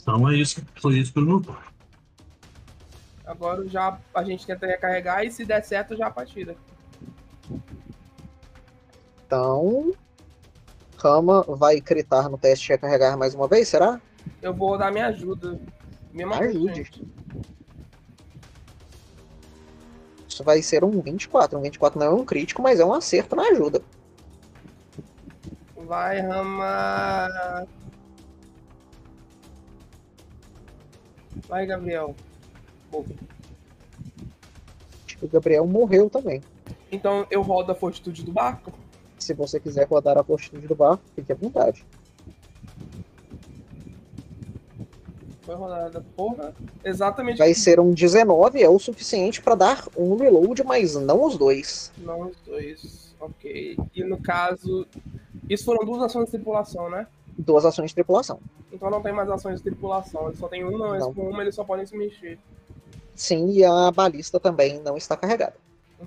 Então 0.00 0.28
é 0.28 0.34
isso, 0.36 0.62
foi 0.80 0.98
isso 0.98 1.12
que 1.12 1.18
eu 1.18 1.24
não 1.24 1.40
tô. 1.40 1.54
Agora 3.24 3.66
já 3.68 3.98
a 4.14 4.24
gente 4.24 4.46
tenta 4.46 4.66
recarregar 4.66 5.24
e 5.24 5.30
se 5.30 5.44
der 5.44 5.62
certo 5.64 5.96
já 5.96 6.10
partida. 6.10 6.56
Então. 9.26 9.92
Rama 11.02 11.42
vai 11.48 11.80
critar 11.80 12.28
no 12.28 12.36
teste 12.36 12.66
de 12.66 12.72
recarregar 12.72 13.16
mais 13.16 13.34
uma 13.34 13.48
vez, 13.48 13.68
será? 13.68 13.98
Eu 14.42 14.52
vou 14.52 14.76
dar 14.76 14.92
minha 14.92 15.06
ajuda. 15.06 15.58
Mesma 16.12 16.36
coisa, 16.36 16.50
Ajude. 16.58 16.74
gente. 16.74 17.08
Isso 20.28 20.44
vai 20.44 20.60
ser 20.60 20.84
um 20.84 21.00
24. 21.00 21.58
Um 21.58 21.62
24 21.62 21.98
não 21.98 22.06
é 22.06 22.10
um 22.10 22.24
crítico, 22.24 22.60
mas 22.60 22.80
é 22.80 22.84
um 22.84 22.92
acerto 22.92 23.34
na 23.34 23.44
ajuda. 23.44 23.80
Vai, 25.86 26.20
Rama. 26.20 27.66
Vai, 31.48 31.66
Gabriel. 31.66 32.14
Que 35.06 35.24
o 35.24 35.28
Gabriel 35.28 35.66
morreu 35.66 36.10
também. 36.10 36.42
Então 36.92 37.26
eu 37.30 37.40
rodo 37.40 37.72
a 37.72 37.74
fortitude 37.74 38.22
do 38.22 38.32
barco. 38.32 38.72
Se 39.20 39.34
você 39.34 39.60
quiser 39.60 39.86
rodar 39.86 40.18
a 40.18 40.24
fortitude 40.24 40.66
do 40.66 40.74
barco, 40.74 41.02
fique 41.14 41.30
à 41.30 41.34
vontade. 41.34 41.84
Foi 45.42 45.54
rodada, 45.54 46.04
porra. 46.16 46.54
Exatamente. 46.84 47.38
Vai 47.38 47.54
ser 47.54 47.78
um 47.80 47.92
19, 47.92 48.62
é 48.62 48.68
o 48.68 48.78
suficiente 48.78 49.42
para 49.42 49.54
dar 49.54 49.88
um 49.96 50.16
reload, 50.16 50.64
mas 50.64 50.94
não 50.94 51.24
os 51.24 51.36
dois. 51.36 51.92
Não 51.98 52.28
os 52.28 52.36
dois. 52.46 53.14
Ok. 53.20 53.76
E 53.94 54.04
no 54.04 54.20
caso. 54.20 54.86
Isso 55.48 55.64
foram 55.64 55.84
duas 55.84 56.02
ações 56.02 56.26
de 56.26 56.30
tripulação, 56.32 56.88
né? 56.88 57.06
Duas 57.36 57.64
ações 57.64 57.90
de 57.90 57.94
tripulação. 57.94 58.40
Então 58.72 58.90
não 58.90 59.02
tem 59.02 59.12
mais 59.12 59.28
ações 59.28 59.56
de 59.56 59.64
tripulação. 59.64 60.26
Eles 60.26 60.38
só 60.38 60.48
tem 60.48 60.64
uma, 60.64 60.88
mas 60.90 61.04
com 61.04 61.28
uma 61.28 61.42
eles 61.42 61.54
só 61.54 61.64
podem 61.64 61.84
se 61.86 61.96
mexer. 61.96 62.38
Sim, 63.14 63.50
e 63.50 63.64
a 63.64 63.90
balista 63.90 64.40
também 64.40 64.80
não 64.80 64.96
está 64.96 65.16
carregada. 65.16 65.56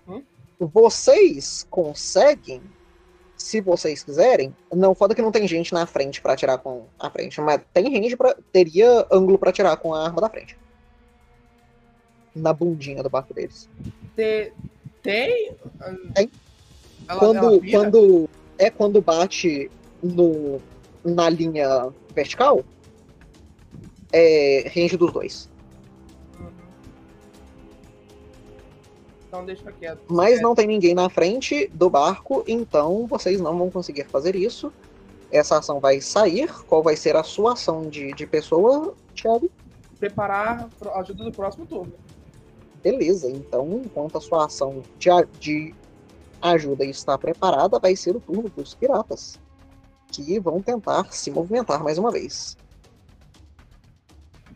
Uhum. 0.07 0.23
Vocês 0.59 1.67
conseguem, 1.69 2.61
se 3.43 3.59
vocês 3.59 4.01
quiserem, 4.01 4.55
não 4.73 4.95
foda 4.95 5.13
que 5.13 5.21
não 5.21 5.29
tem 5.29 5.45
gente 5.45 5.73
na 5.73 5.85
frente 5.85 6.21
para 6.21 6.31
atirar 6.31 6.59
com 6.59 6.85
a 6.97 7.09
frente, 7.09 7.41
mas 7.41 7.61
tem 7.73 7.93
range 7.93 8.15
para 8.15 8.37
teria 8.53 9.05
ângulo 9.11 9.37
para 9.37 9.49
atirar 9.49 9.75
com 9.75 9.93
a 9.93 10.05
arma 10.05 10.21
da 10.21 10.29
frente. 10.29 10.57
Na 12.33 12.53
bundinha 12.53 13.03
do 13.03 13.09
barco 13.09 13.33
deles. 13.33 13.69
Te- 14.15 14.53
Tem? 15.01 15.53
Tem. 16.15 16.31
Ela, 17.09 17.19
quando, 17.19 17.37
ela 17.45 17.61
quando 17.69 18.29
é 18.57 18.69
quando 18.69 19.01
bate 19.01 19.69
no, 20.01 20.61
na 21.03 21.29
linha 21.29 21.91
vertical, 22.15 22.63
é 24.13 24.71
range 24.73 24.95
dos 24.95 25.11
dois. 25.11 25.49
Então 29.33 29.43
deixa 29.43 29.71
quieto. 29.71 30.03
Mas 30.07 30.37
É, 30.37 30.41
não 30.43 30.53
tem 30.53 30.67
ninguém 30.67 30.93
na 30.93 31.09
frente 31.09 31.67
do 31.73 31.89
barco, 31.89 32.43
então 32.47 33.07
vocês 33.07 33.41
não 33.41 33.57
vão 33.57 33.71
conseguir 33.71 34.03
fazer 34.03 34.35
isso. 34.35 34.71
Essa 35.31 35.57
ação 35.57 35.79
vai 35.79 35.99
sair. 36.01 36.53
Qual 36.65 36.83
vai 36.83 36.95
ser 36.95 37.15
a 37.15 37.23
sua 37.23 37.53
ação 37.53 37.89
de, 37.89 38.13
de 38.13 38.27
pessoa, 38.27 38.93
Thiago? 39.15 39.49
Preparar 39.99 40.69
a 40.85 40.99
ajuda 40.99 41.23
do 41.23 41.31
próximo 41.31 41.65
turno. 41.65 41.91
Beleza, 42.83 43.27
então 43.27 43.81
enquanto 43.83 44.19
a 44.19 44.21
sua 44.21 44.45
ação 44.45 44.83
de, 44.99 45.09
de 45.39 45.75
ajuda 46.39 46.85
está 46.85 47.17
preparada, 47.17 47.79
vai 47.79 47.95
ser 47.95 48.15
o 48.15 48.19
turno 48.19 48.51
dos 48.55 48.75
piratas. 48.75 49.39
Que 50.09 50.39
vão 50.39 50.61
tentar 50.61 51.11
se 51.11 51.31
movimentar 51.31 51.83
mais 51.83 51.97
uma 51.97 52.11
vez. 52.11 52.55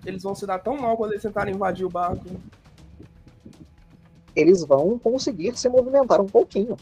Eles 0.06 0.22
vão 0.22 0.36
se 0.36 0.46
dar 0.46 0.60
tão 0.60 0.78
mal 0.78 0.96
quando 0.96 1.14
eles 1.14 1.24
tentarem 1.24 1.56
invadir 1.56 1.84
o 1.84 1.90
barco. 1.90 2.30
Eles 4.38 4.64
vão 4.64 5.00
conseguir 5.00 5.58
se 5.58 5.68
movimentar 5.68 6.22
um 6.22 6.28
pouquinho. 6.28 6.78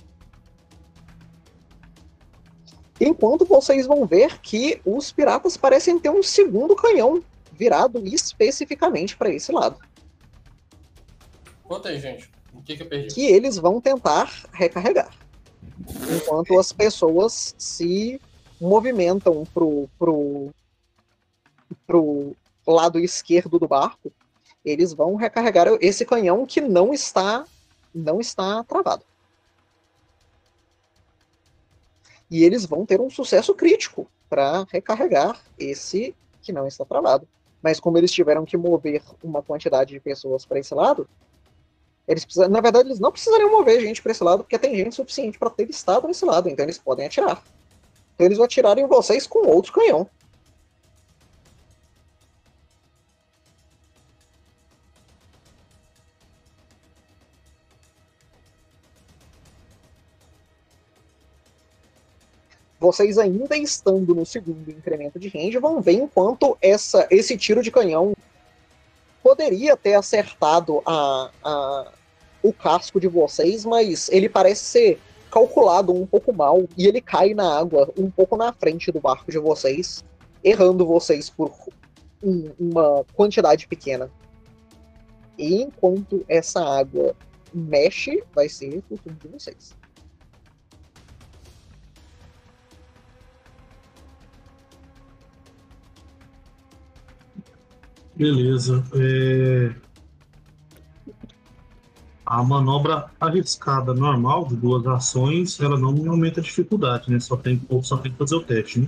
Enquanto 2.99 3.45
vocês 3.45 3.87
vão 3.87 4.05
ver 4.05 4.39
que 4.41 4.81
os 4.85 5.09
piratas 5.09 5.55
parecem 5.55 5.97
ter 5.97 6.09
um 6.09 6.21
segundo 6.21 6.75
canhão 6.75 7.23
virado 7.53 8.05
especificamente 8.05 9.15
para 9.15 9.29
esse 9.29 9.53
lado. 9.53 9.79
Conta 11.63 11.89
aí, 11.89 11.99
gente. 11.99 12.29
O 12.53 12.61
que, 12.61 12.75
que 12.75 12.83
eu 12.83 12.87
perdi? 12.87 13.13
que 13.13 13.25
eles 13.25 13.57
vão 13.57 13.79
tentar 13.79 14.31
recarregar. 14.51 15.13
Enquanto 16.13 16.59
as 16.59 16.73
pessoas 16.73 17.55
se 17.57 18.19
movimentam 18.59 19.45
pro, 19.53 19.89
pro, 19.97 20.49
pro 21.87 22.35
lado 22.67 22.99
esquerdo 22.99 23.57
do 23.59 23.67
barco, 23.67 24.11
eles 24.65 24.91
vão 24.91 25.15
recarregar 25.15 25.67
esse 25.79 26.03
canhão 26.05 26.45
que 26.45 26.59
não 26.59 26.93
está 26.93 27.45
não 27.93 28.19
está 28.19 28.61
travado. 28.65 29.03
E 32.29 32.43
eles 32.43 32.65
vão 32.65 32.85
ter 32.85 32.99
um 32.99 33.09
sucesso 33.09 33.53
crítico 33.53 34.05
para 34.29 34.65
recarregar 34.69 35.39
esse 35.57 36.13
que 36.41 36.51
não 36.51 36.67
está 36.67 36.83
travado. 36.83 37.25
Mas 37.61 37.79
como 37.79 37.97
eles 37.97 38.11
tiveram 38.11 38.43
que 38.43 38.57
mover 38.57 39.01
uma 39.23 39.41
quantidade 39.41 39.93
de 39.93 39.99
pessoas 39.99 40.45
para 40.45 40.59
esse 40.59 40.73
lado, 40.73 41.07
eles 42.07 42.25
precisam, 42.25 42.49
na 42.49 42.59
verdade, 42.59 42.89
eles 42.89 42.99
não 42.99 43.11
precisariam 43.11 43.49
mover 43.49 43.79
gente 43.81 44.01
para 44.01 44.11
esse 44.11 44.23
lado, 44.23 44.43
porque 44.43 44.59
tem 44.59 44.75
gente 44.75 44.95
suficiente 44.95 45.39
para 45.39 45.49
ter 45.49 45.69
estado 45.69 46.07
nesse 46.07 46.25
lado, 46.25 46.49
então 46.49 46.65
eles 46.65 46.77
podem 46.77 47.05
atirar. 47.05 47.41
Então 48.13 48.25
eles 48.25 48.39
atiraram 48.39 48.81
em 48.81 48.87
vocês 48.87 49.25
com 49.25 49.47
outro 49.47 49.71
canhão. 49.71 50.07
Vocês 62.85 63.17
ainda 63.17 63.57
estando 63.57 64.13
no 64.13 64.25
segundo 64.25 64.69
incremento 64.69 65.19
de 65.19 65.27
range 65.27 65.57
vão 65.57 65.81
ver 65.81 65.93
enquanto 65.93 66.55
essa, 66.61 67.07
esse 67.09 67.35
tiro 67.35 67.63
de 67.63 67.71
canhão 67.71 68.13
poderia 69.23 69.75
ter 69.75 69.95
acertado 69.95 70.83
a, 70.85 71.31
a, 71.43 71.91
o 72.43 72.53
casco 72.53 72.99
de 72.99 73.07
vocês, 73.07 73.65
mas 73.65 74.07
ele 74.09 74.29
parece 74.29 74.63
ser 74.65 74.99
calculado 75.31 75.91
um 75.91 76.05
pouco 76.05 76.31
mal 76.31 76.63
e 76.77 76.85
ele 76.85 77.01
cai 77.01 77.33
na 77.33 77.57
água 77.57 77.91
um 77.97 78.09
pouco 78.09 78.37
na 78.37 78.53
frente 78.53 78.91
do 78.91 78.99
barco 78.99 79.31
de 79.31 79.39
vocês, 79.39 80.05
errando 80.43 80.85
vocês 80.85 81.27
por 81.27 81.51
um, 82.21 82.51
uma 82.59 83.03
quantidade 83.15 83.67
pequena. 83.67 84.11
E 85.39 85.63
enquanto 85.63 86.23
essa 86.29 86.63
água 86.63 87.15
mexe, 87.51 88.23
vai 88.33 88.47
ser 88.47 88.83
o 88.91 88.97
turno 88.97 89.17
de 89.19 89.27
vocês. 89.29 89.75
Beleza. 98.15 98.83
É... 98.93 99.75
A 102.25 102.41
manobra 102.43 103.05
arriscada 103.19 103.93
normal 103.93 104.47
de 104.47 104.55
duas 104.55 104.85
ações, 104.87 105.59
ela 105.59 105.77
não 105.77 105.89
aumenta 106.09 106.39
a 106.39 106.43
dificuldade, 106.43 107.11
né? 107.11 107.19
Só 107.19 107.37
tem, 107.37 107.61
só 107.83 107.97
tem 107.97 108.11
que 108.11 108.17
fazer 108.17 108.35
o 108.35 108.43
teste, 108.43 108.79
né? 108.79 108.87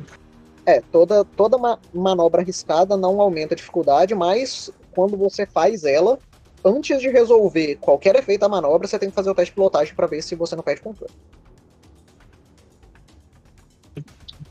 É, 0.65 0.81
toda, 0.81 1.23
toda 1.23 1.57
ma 1.57 1.77
manobra 1.93 2.41
arriscada 2.41 2.97
não 2.97 3.21
aumenta 3.21 3.53
a 3.53 3.57
dificuldade, 3.57 4.15
mas 4.15 4.71
quando 4.91 5.15
você 5.15 5.45
faz 5.45 5.83
ela, 5.83 6.17
antes 6.65 6.99
de 6.99 7.09
resolver 7.09 7.75
qualquer 7.75 8.15
efeito 8.15 8.41
da 8.41 8.49
manobra, 8.49 8.87
você 8.87 8.97
tem 8.97 9.09
que 9.09 9.15
fazer 9.15 9.29
o 9.29 9.35
teste 9.35 9.51
de 9.51 9.55
pilotagem 9.55 9.93
para 9.93 10.07
ver 10.07 10.21
se 10.23 10.35
você 10.35 10.55
não 10.55 10.63
perde 10.63 10.81
controle. 10.81 11.13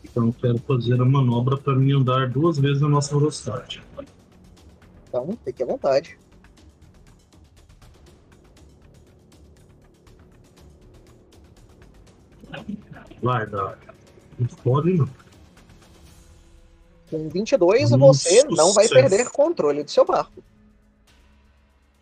Então, 0.04 0.32
quero 0.32 0.58
fazer 0.58 1.00
a 1.00 1.04
manobra 1.04 1.56
para 1.56 1.74
mim 1.74 1.92
andar 1.92 2.30
duas 2.30 2.56
vezes 2.58 2.82
a 2.82 2.88
nossa 2.88 3.14
velocidade. 3.14 3.82
Então, 5.08 5.38
fique 5.44 5.62
à 5.62 5.66
vontade. 5.66 6.18
Vai 13.22 13.46
dar. 13.46 13.78
Pode, 14.62 14.94
não. 14.94 15.08
Com 17.10 17.28
22, 17.28 17.92
Um 17.92 17.98
você 17.98 18.44
não 18.44 18.72
vai 18.72 18.86
sucesso. 18.88 19.08
perder 19.08 19.30
controle 19.30 19.82
do 19.84 19.90
seu 19.90 20.04
barco. 20.04 20.42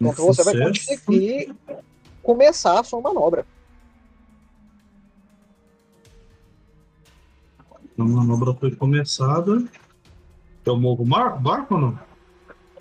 Então 0.01 0.27
você 0.27 0.43
vai 0.43 0.55
Sucesso. 0.55 1.05
conseguir 1.05 1.55
começar 2.23 2.81
a 2.81 2.85
sua 2.85 3.01
manobra. 3.01 3.47
A 7.97 8.03
manobra 8.05 8.55
foi 8.55 8.75
começada. 8.75 9.63
Eu 10.65 10.77
movo 10.79 11.03
o 11.03 11.07
barco 11.07 11.75
ou 11.75 11.81
não? 11.81 11.99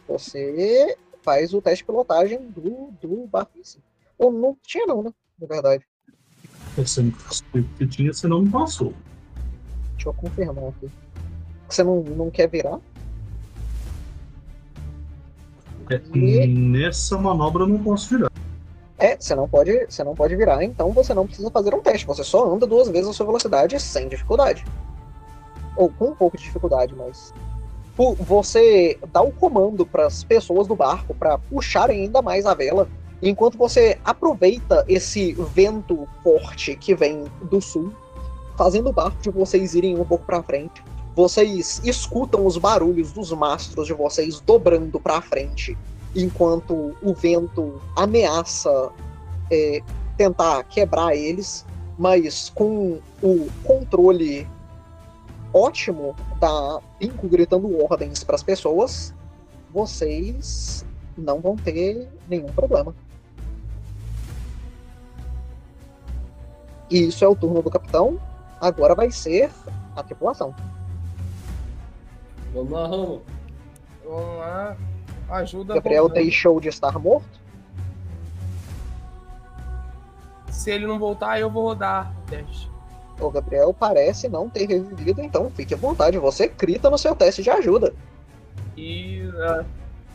Você 0.07 0.97
faz 1.21 1.53
o 1.53 1.61
teste 1.61 1.80
de 1.84 1.85
pilotagem 1.85 2.39
do, 2.49 2.91
do 3.01 3.27
barco 3.27 3.57
em 3.57 3.63
si. 3.63 3.80
Ou 4.17 4.31
não 4.31 4.57
tinha 4.61 4.85
não, 4.85 5.03
né? 5.03 5.11
Na 5.39 5.47
verdade. 5.47 5.85
Você 6.75 7.03
que 7.77 7.88
tinha, 7.88 8.11
você 8.11 8.27
não 8.27 8.41
me 8.41 8.49
passou. 8.49 8.93
Deixa 9.95 10.09
eu 10.09 10.13
confirmar 10.13 10.69
aqui. 10.69 10.89
Você 11.69 11.84
não, 11.84 12.01
não 12.03 12.30
quer 12.30 12.49
virar? 12.49 12.80
É, 15.89 16.01
E- 16.17 16.47
Nessa 16.47 17.17
manobra 17.17 17.63
eu 17.63 17.67
não 17.67 17.81
posso 17.84 18.09
virar. 18.09 18.31
É, 18.97 19.17
você 19.17 19.35
não 19.35 19.49
pode, 19.49 19.85
você 19.89 20.03
não 20.03 20.15
pode 20.15 20.35
virar, 20.35 20.63
então 20.63 20.91
você 20.91 21.13
não 21.13 21.25
precisa 21.25 21.49
fazer 21.51 21.73
um 21.73 21.81
teste. 21.81 22.07
Você 22.07 22.23
só 22.23 22.53
anda 22.53 22.65
duas 22.65 22.88
vezes 22.88 23.09
a 23.09 23.13
sua 23.13 23.25
velocidade 23.25 23.80
sem 23.80 24.07
dificuldade. 24.07 24.63
Ou 25.75 25.89
com 25.89 26.09
um 26.09 26.15
pouco 26.15 26.38
de 26.38 26.43
dificuldade, 26.43 26.95
mas 26.95 27.34
você 27.95 28.98
dá 29.11 29.22
o 29.22 29.32
comando 29.32 29.86
para 29.86 30.07
as 30.07 30.24
pessoas 30.24 30.68
do 30.68 30.76
barco 30.76 31.14
para 31.14 31.38
puxarem 31.38 32.03
ainda 32.03 32.22
mais 32.22 32.45
a 32.45 32.53
vela, 32.53 32.88
enquanto 33.22 33.57
você 33.57 33.99
aproveita 34.03 34.84
esse 34.88 35.34
vento 35.53 36.07
forte 36.24 36.76
que 36.76 36.95
vem 36.95 37.24
do 37.44 37.61
sul, 37.61 37.94
fazendo 38.57 38.90
o 38.90 38.94
barco 38.94 39.22
de 39.22 39.30
vocês 39.30 39.76
irem 39.76 39.98
um 39.99 40.06
pouco 40.06 40.26
para 40.26 40.41
frente. 40.44 40.84
Vocês 41.15 41.80
escutam 41.84 42.45
os 42.45 42.57
barulhos 42.57 43.11
dos 43.11 43.32
mastros 43.32 43.86
de 43.86 43.94
vocês 43.94 44.40
dobrando 44.40 44.99
para 44.99 45.22
frente 45.22 45.78
enquanto 46.15 46.95
o 47.02 47.14
vento 47.14 47.80
ameaça 47.95 48.91
é, 49.52 49.82
tentar 50.18 50.64
quebrar 50.64 51.15
eles, 51.15 51.65
mas 51.98 52.52
com 52.56 52.99
o 53.22 53.48
controle 53.64 54.48
ótimo 55.53 56.15
da 56.39 56.81
Pinko 56.97 57.27
gritando 57.27 57.84
ordens 57.84 58.23
para 58.23 58.35
as 58.35 58.43
pessoas, 58.43 59.13
vocês 59.71 60.85
não 61.17 61.39
vão 61.39 61.55
ter 61.55 62.09
nenhum 62.27 62.47
problema. 62.47 62.95
E 66.89 67.07
isso 67.07 67.23
é 67.23 67.27
o 67.27 67.35
turno 67.35 67.61
do 67.61 67.69
capitão. 67.69 68.19
Agora 68.59 68.95
vai 68.95 69.11
ser 69.11 69.51
a 69.95 70.03
tripulação. 70.03 70.53
Vamos 72.53 72.71
lá, 72.71 72.88
Ramo. 72.88 73.21
Vamos 74.03 74.38
lá. 74.38 74.77
Ajuda. 75.30 75.73
Gabriel 75.75 76.07
deixou 76.09 76.59
de 76.59 76.69
estar 76.69 76.97
morto. 76.99 77.41
Se 80.51 80.69
ele 80.69 80.85
não 80.85 80.99
voltar, 80.99 81.39
eu 81.39 81.49
vou 81.49 81.63
rodar 81.63 82.13
o 82.19 82.30
teste. 82.30 82.72
O 83.19 83.30
Gabriel 83.30 83.73
parece 83.73 84.27
não 84.27 84.49
ter 84.49 84.68
revivido, 84.68 85.22
então 85.22 85.52
fique 85.52 85.73
à 85.73 85.77
vontade. 85.77 86.18
Você 86.18 86.48
grita 86.48 86.90
no 86.90 86.98
seu 86.98 87.15
teste 87.15 87.44
de 87.44 87.49
ajuda. 87.49 87.94
E 88.76 89.22
ah, 89.38 89.64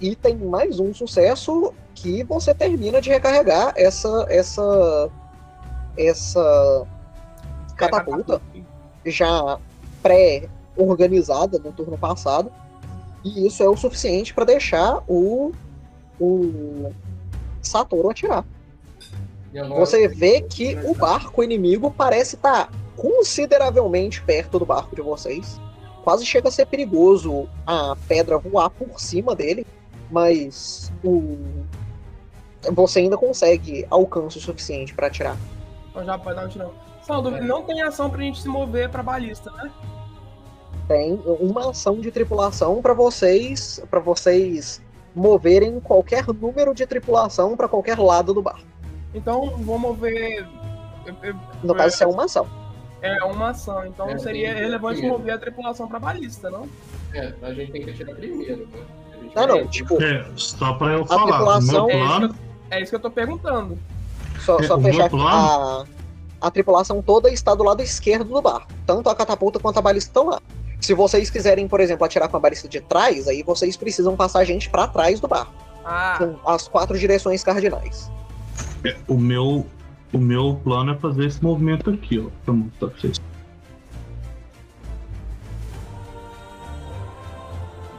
E 0.01 0.15
tem 0.15 0.37
mais 0.37 0.79
um 0.81 0.93
sucesso 0.93 1.73
que 1.95 2.23
você 2.25 2.55
termina 2.55 3.01
de 3.01 3.11
recarregar 3.11 3.73
essa 3.77 4.27
essa 4.29 5.11
essa 5.97 6.87
catapulta 7.77 8.41
já 9.05 9.59
pré-organizada 10.03 11.59
no 11.59 11.73
turno 11.73 11.97
passado. 11.99 12.53
E 13.25 13.47
isso 13.47 13.63
é 13.63 13.69
o 13.69 13.77
suficiente 13.77 14.35
para 14.35 14.45
deixar 14.45 15.03
o 15.09 15.53
o 16.21 16.93
Satoru 17.63 18.11
atirar. 18.11 18.45
Você 19.77 20.09
vê 20.09 20.43
que 20.43 20.77
o 20.85 20.95
barco 20.95 21.43
inimigo 21.43 21.91
parece 21.91 22.37
estar 22.37 22.71
consideravelmente 22.99 24.21
perto 24.23 24.59
do 24.59 24.67
barco 24.67 24.95
de 24.95 25.01
vocês. 25.03 25.61
Quase 26.03 26.27
chega 26.27 26.49
a 26.49 26.53
ser 26.53 26.67
perigoso 26.67 27.49
a 27.67 27.97
pedra 28.09 28.39
voar 28.39 28.71
por 28.71 29.01
cima 29.01 29.35
dele, 29.37 29.67
mas 30.11 30.93
o 31.05 31.39
você 32.73 33.01
ainda 33.01 33.17
consegue 33.17 33.87
alcance 33.89 34.37
o 34.37 34.41
suficiente 34.41 34.93
para 34.93 35.07
atirar. 35.07 35.37
Então 35.91 36.05
já 36.05 36.19
pode 36.19 36.37
dar 36.37 36.47
um 36.47 36.49
tirão. 36.49 36.73
Só 37.03 37.21
dúvida, 37.21 37.45
não 37.45 37.63
tem 37.63 37.81
ação 37.83 38.11
pra 38.11 38.21
gente 38.21 38.43
se 38.43 38.49
mover 38.49 38.91
pra 38.91 39.03
balista, 39.03 39.51
né? 39.53 39.71
Tem 40.89 41.21
uma 41.25 41.71
ação 41.71 42.01
de 42.01 42.11
tripulação 42.11 42.83
para 42.83 42.95
vocês, 42.95 43.81
para 43.91 44.01
vocês 44.01 44.83
moverem 45.15 45.79
qualquer 45.81 46.27
número 46.27 46.75
de 46.75 46.87
tripulação 46.87 47.57
para 47.57 47.69
qualquer 47.69 47.99
lado 47.99 48.35
do 48.35 48.43
barco. 48.43 48.67
Então 49.15 49.57
vou 49.59 49.79
mover. 49.79 50.47
eu- 51.07 51.15
eu- 51.23 51.35
No 51.63 51.75
caso, 51.75 51.95
isso 51.95 52.05
é 52.05 52.07
uma 52.07 52.25
ação. 52.25 52.47
É 53.01 53.23
uma 53.25 53.51
ação, 53.51 53.87
então 53.87 54.09
É, 54.09 54.19
seria 54.19 54.55
relevante 54.55 55.01
tem- 55.01 55.09
mover 55.11 55.35
a 55.35 55.39
tripulação 55.39 55.87
pra 55.87 55.99
balista, 56.01 56.51
não? 56.51 56.69
É, 57.15 57.33
a 57.43 57.53
gente 57.55 57.71
tem 57.73 57.85
que 57.85 57.91
atirar 57.91 58.15
primeiro. 58.17 58.67
né? 58.73 58.81
Não, 59.35 59.47
não, 59.47 59.67
tipo, 59.69 60.03
É, 60.03 60.27
só 60.37 60.73
para 60.75 60.95
eu 60.95 61.07
falar. 61.07 61.27
Tripulação- 61.27 61.87
meu 61.87 61.91
É 61.91 61.99
isso, 61.99 62.09
plano, 62.09 62.29
que 62.29 62.35
eu, 62.35 62.77
é 62.79 62.83
isso 62.83 62.91
que 62.91 62.97
eu 62.97 63.01
tô 63.01 63.11
perguntando. 63.11 63.79
Só, 64.41 64.59
É, 64.59 64.63
só 64.65 64.81
fechar 64.81 65.09
plano- 65.11 65.27
A, 65.29 65.85
a 66.41 66.51
tripulação 66.51 67.01
toda 67.03 67.31
está 67.31 67.55
do 67.55 67.63
lado 67.63 67.83
esquerdo 67.83 68.29
do 68.33 68.43
barco. 68.43 68.69
Tanto 68.87 69.09
a 69.11 69.15
catapulta 69.15 69.59
quanto 69.61 69.79
a 69.79 69.83
balista 69.83 70.11
estão 70.11 70.27
lá. 70.31 70.41
Se 70.81 70.95
vocês 70.95 71.29
quiserem, 71.29 71.67
por 71.69 71.81
exemplo, 71.81 72.05
atirar 72.05 72.29
com 72.29 72.37
a 72.37 72.41
balista 72.41 72.69
de 72.69 72.81
trás, 72.81 73.27
aí 73.29 73.43
vocês 73.43 73.77
precisam 73.77 74.17
passar 74.17 74.41
a 74.41 74.45
gente 74.45 74.71
para 74.71 74.87
trás 74.89 75.21
do 75.21 75.29
barco. 75.29 75.53
Ah, 75.85 76.17
Com 76.19 76.51
as 76.51 76.67
quatro 76.69 76.99
direções 76.99 77.43
cardinais. 77.45 78.11
o 79.09 79.15
meu, 79.19 79.67
o 80.13 80.19
meu 80.19 80.61
plano 80.65 80.93
é 80.93 80.95
fazer 80.97 81.27
esse 81.27 81.43
movimento 81.43 81.91
aqui, 81.91 82.19
ó. 82.19 82.29
Pra 82.45 82.55
mostrar 82.55 82.89
pra 82.89 82.99
vocês. 83.01 83.21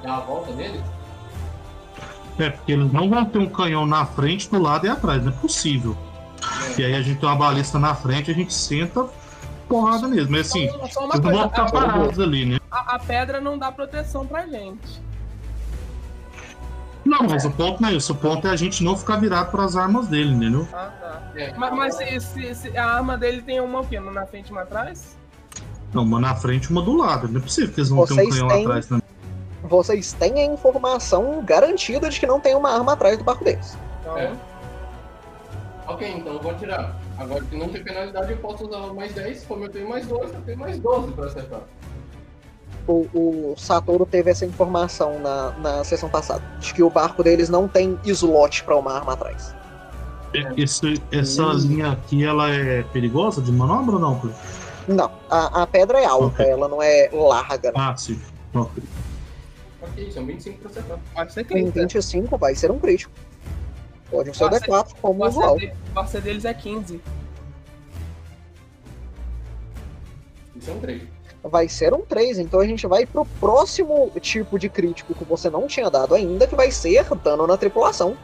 Dá 0.03 0.15
a 0.15 0.19
volta 0.21 0.53
nele? 0.53 0.81
É, 2.37 2.49
porque 2.49 2.71
eles 2.71 2.91
não 2.93 3.09
vão 3.09 3.25
ter 3.25 3.37
um 3.39 3.49
canhão 3.49 3.85
na 3.85 4.05
frente, 4.05 4.49
do 4.49 4.61
lado 4.61 4.85
e 4.85 4.89
atrás, 4.89 5.21
não 5.23 5.31
é 5.31 5.35
possível. 5.35 5.95
E 6.77 6.83
aí 6.85 6.95
a 6.95 7.01
gente 7.01 7.19
tem 7.19 7.27
uma 7.27 7.35
balista 7.35 7.77
na 7.77 7.93
frente, 7.93 8.31
a 8.31 8.33
gente 8.33 8.53
senta 8.53 9.05
porrada 9.67 10.07
mesmo. 10.07 10.35
É 10.37 10.39
assim, 10.39 10.69
Só- 10.69 10.87
só 10.87 11.05
uma 11.05 11.15
eles 11.15 11.25
não 11.25 11.31
vão 11.33 11.49
ficar 11.49 11.63
a- 11.63 11.71
parados 11.71 12.19
ali, 12.19 12.45
né? 12.45 12.59
A, 12.71 12.95
a 12.95 12.99
pedra 12.99 13.41
não 13.41 13.57
dá 13.57 13.71
proteção 13.71 14.25
pra 14.25 14.47
gente. 14.47 15.01
Não, 17.05 17.23
mas 17.23 17.45
o 17.45 17.51
ponto 17.51 17.81
não 17.81 17.89
é 17.89 17.93
isso. 17.93 18.11
O 18.11 18.15
ponto 18.15 18.45
é 18.47 18.51
a 18.51 18.55
gente 18.55 18.83
não 18.83 18.95
ficar 18.97 19.15
virado 19.17 19.49
para 19.51 19.63
as 19.63 19.75
armas 19.75 20.07
dele, 20.07 20.31
entendeu? 20.33 20.67
Ah, 20.73 20.91
tá. 20.99 21.21
É. 21.35 21.53
Mas, 21.55 21.73
mas 21.73 21.95
se, 21.95 22.19
se- 22.19 22.55
se 22.55 22.77
a 22.77 22.85
arma 22.95 23.17
dele 23.17 23.41
tem 23.41 23.59
uma 23.61 23.79
o 23.81 23.85
quê? 23.87 23.97
Uma 23.97 24.11
na 24.11 24.25
frente 24.25 24.49
e 24.49 24.51
uma 24.51 24.61
atrás? 24.61 25.17
Não, 25.93 26.03
uma 26.03 26.19
na 26.19 26.35
frente 26.35 26.65
e 26.65 26.69
uma 26.71 26.81
do 26.81 26.95
lado. 26.95 27.27
Não 27.27 27.39
é 27.39 27.43
possível 27.43 27.73
que 27.73 27.79
eles 27.79 27.89
vão 27.89 28.05
ter 28.05 28.13
um 28.13 28.29
canhão 28.29 28.47
têm- 28.49 28.61
atrás 28.65 28.85
também. 28.85 29.03
Vocês 29.63 30.13
têm 30.13 30.33
a 30.41 30.45
informação 30.45 31.41
garantida 31.43 32.09
de 32.09 32.19
que 32.19 32.25
não 32.27 32.39
tem 32.39 32.55
uma 32.55 32.71
arma 32.71 32.93
atrás 32.93 33.17
do 33.17 33.23
barco 33.23 33.43
deles. 33.43 33.77
Então, 34.01 34.17
É. 34.17 34.31
Ok, 35.87 36.07
então 36.17 36.33
eu 36.33 36.39
vou 36.41 36.53
tirar. 36.55 36.95
Agora 37.17 37.43
que 37.43 37.57
não 37.57 37.67
tem 37.69 37.83
penalidade, 37.83 38.31
eu 38.31 38.37
posso 38.37 38.67
usar 38.67 38.93
mais 38.93 39.13
10. 39.13 39.43
Como 39.45 39.65
eu 39.65 39.69
tenho 39.69 39.89
mais 39.89 40.05
12, 40.05 40.33
eu 40.33 40.41
tenho 40.41 40.57
mais 40.59 40.77
12 40.79 41.11
pra 41.13 41.25
acertar. 41.25 41.61
O, 42.91 43.51
o 43.51 43.55
Satoru 43.55 44.03
teve 44.03 44.31
essa 44.31 44.47
informação 44.47 45.19
na, 45.19 45.51
na 45.59 45.83
sessão 45.83 46.09
passada, 46.09 46.41
de 46.59 46.73
que 46.73 46.81
o 46.81 46.89
barco 46.89 47.21
deles 47.23 47.47
não 47.47 47.67
tem 47.67 47.99
slot 48.03 48.63
pra 48.63 48.75
uma 48.75 48.91
arma 48.93 49.13
atrás. 49.13 49.53
Esse, 50.57 50.99
essa 51.11 51.43
Hum. 51.43 51.53
linha 51.53 51.91
aqui, 51.91 52.25
ela 52.25 52.49
é 52.49 52.81
perigosa 52.81 53.43
de 53.43 53.51
manobra 53.51 53.95
ou 53.97 54.01
não? 54.01 54.33
Não, 54.87 55.11
a, 55.29 55.61
a 55.61 55.67
pedra 55.67 55.99
é 55.99 56.05
alta, 56.05 56.41
Ok. 56.41 56.47
ela 56.49 56.67
não 56.67 56.81
é 56.81 57.09
larga. 57.13 57.71
Ah, 57.75 57.95
sim. 57.95 58.19
Ok. 58.55 58.81
Ok, 59.83 60.11
são 60.11 60.25
25 60.25 60.57
pra 60.57 60.71
acertar. 60.71 60.99
pode 61.13 61.33
ser 61.33 61.41
Em 61.41 61.71
30. 61.71 61.79
25 61.81 62.37
vai 62.39 62.55
ser 62.55 62.71
um 62.71 62.79
crítico. 62.79 63.13
Pode 64.09 64.35
ser 64.35 64.45
o 64.45 64.49
Vai 64.49 64.59
ser- 64.59 64.65
D4, 64.65 64.95
como 64.99 65.23
O 65.23 65.27
usual. 65.27 65.57
O 65.95 65.99
AC 65.99 66.19
deles 66.21 66.43
é 66.43 66.53
15. 66.55 66.99
Isso 70.55 70.71
é 70.71 70.73
um 70.73 70.79
3. 70.79 71.18
Vai 71.43 71.69
ser 71.69 71.93
um 71.93 72.01
3, 72.01 72.39
então 72.39 72.59
a 72.59 72.65
gente 72.65 72.85
vai 72.85 73.05
pro 73.05 73.25
próximo 73.39 74.11
tipo 74.19 74.59
de 74.59 74.67
crítico 74.67 75.13
que 75.13 75.23
você 75.23 75.49
não 75.49 75.67
tinha 75.67 75.89
dado 75.89 76.13
ainda, 76.13 76.45
que 76.45 76.55
vai 76.55 76.69
ser 76.69 77.05
dano 77.23 77.47
na 77.47 77.55
tripulação. 77.55 78.17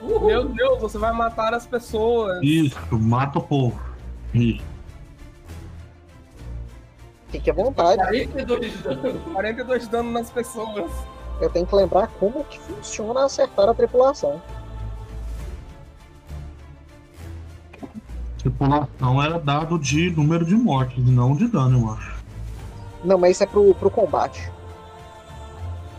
Meu 0.00 0.44
Deus, 0.44 0.80
você 0.80 0.98
vai 0.98 1.12
matar 1.12 1.54
as 1.54 1.66
pessoas. 1.66 2.38
Isso, 2.42 2.76
mata 2.92 3.38
o 3.38 3.42
povo. 3.42 3.80
Isso. 4.34 4.64
Fique 7.28 7.50
à 7.50 7.54
vontade. 7.54 8.26
42 8.26 8.72
de 8.72 8.78
dano. 8.78 9.20
42 9.32 9.88
dano 9.88 10.10
nas 10.10 10.30
pessoas. 10.30 10.90
Eu 11.40 11.50
tenho 11.50 11.66
que 11.66 11.74
lembrar 11.74 12.08
como 12.20 12.44
que 12.44 12.58
funciona 12.58 13.24
acertar 13.24 13.68
a 13.68 13.74
tripulação. 13.74 14.40
Tripulação 18.42 19.22
era 19.22 19.38
dado 19.38 19.78
de 19.78 20.10
número 20.10 20.44
de 20.44 20.56
mortes, 20.56 20.98
não 21.06 21.36
de 21.36 21.46
dano, 21.46 21.78
eu 21.78 21.92
acho. 21.92 22.24
Não, 23.04 23.16
mas 23.16 23.32
isso 23.32 23.44
é 23.44 23.46
pro, 23.46 23.72
pro 23.76 23.88
combate. 23.88 24.50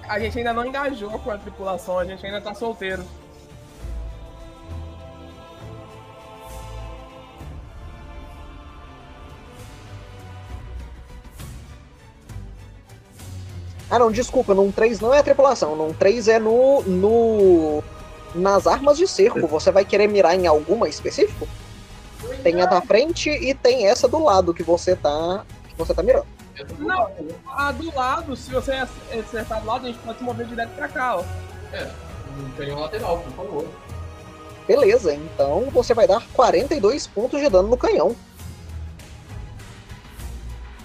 A 0.10 0.20
gente 0.20 0.38
ainda 0.38 0.52
não 0.52 0.66
engajou 0.66 1.10
com 1.12 1.32
a 1.32 1.38
tripulação, 1.38 1.98
a 2.00 2.06
gente 2.06 2.26
ainda 2.26 2.42
tá 2.42 2.54
solteiro. 2.54 3.02
Ah, 13.90 14.00
não, 14.00 14.12
desculpa, 14.12 14.54
num 14.54 14.70
3 14.70 15.00
não 15.00 15.14
é 15.14 15.20
a 15.20 15.24
tripulação, 15.24 15.78
num 15.78 15.94
3 15.94 16.28
é 16.28 16.40
no, 16.40 16.82
no. 16.82 17.84
Nas 18.36 18.68
armas 18.68 18.98
de 18.98 19.08
cerco. 19.08 19.48
Você 19.48 19.72
vai 19.72 19.86
querer 19.86 20.08
mirar 20.08 20.36
em 20.36 20.48
alguma 20.48 20.90
específico? 20.90 21.48
Tem 22.44 22.62
a 22.62 22.66
da 22.66 22.82
frente 22.82 23.30
e 23.30 23.54
tem 23.54 23.88
essa 23.88 24.08
do 24.08 24.22
lado 24.22 24.54
que 24.54 24.64
você 24.64 24.96
tá. 24.96 25.46
que 25.70 25.76
você 25.76 25.94
tá 25.94 26.04
mirando. 26.04 26.26
Não, 26.78 27.10
a 27.48 27.72
do 27.72 27.94
lado, 27.96 28.36
se 28.36 28.52
você 28.52 28.74
acertar 28.74 29.62
do 29.62 29.68
lado, 29.68 29.86
a 29.86 29.90
gente 29.90 30.00
pode 30.00 30.18
se 30.20 30.24
mover 30.24 30.46
direto 30.46 30.70
pra 30.76 30.88
cá, 30.88 31.18
ó. 31.18 31.24
Um 32.40 32.50
canhão 32.58 32.80
lateral, 32.80 33.20
por 33.20 33.32
favor. 33.34 33.68
Beleza, 34.68 35.14
então 35.14 35.68
você 35.72 35.94
vai 35.94 36.08
dar 36.08 36.22
42 36.34 37.08
pontos 37.08 37.40
de 37.42 37.50
dano 37.50 37.68
no 37.70 37.78
canhão. 37.78 38.16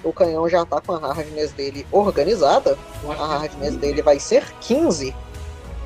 O 0.03 0.13
canhão 0.13 0.49
já 0.49 0.65
tá 0.65 0.81
com 0.81 0.93
a 0.95 1.13
hardness 1.13 1.53
dele 1.53 1.87
organizada. 1.91 2.79
A 3.05 3.15
que- 3.15 3.21
hardness 3.21 3.77
dele 3.77 4.01
vai 4.01 4.19
ser 4.19 4.51
15. 4.61 5.15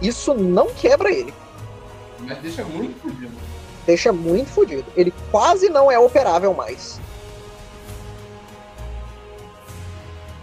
Isso 0.01 0.35
não 0.35 0.69
quebra 0.74 1.11
ele. 1.11 1.32
Mas 2.20 2.39
deixa 2.39 2.65
muito 2.65 3.01
fodido. 3.01 3.32
Deixa 3.86 4.12
muito 4.12 4.50
fodido. 4.50 4.84
Ele 4.96 5.12
quase 5.30 5.68
não 5.68 5.90
é 5.90 5.98
operável 5.98 6.54
mais. 6.54 7.00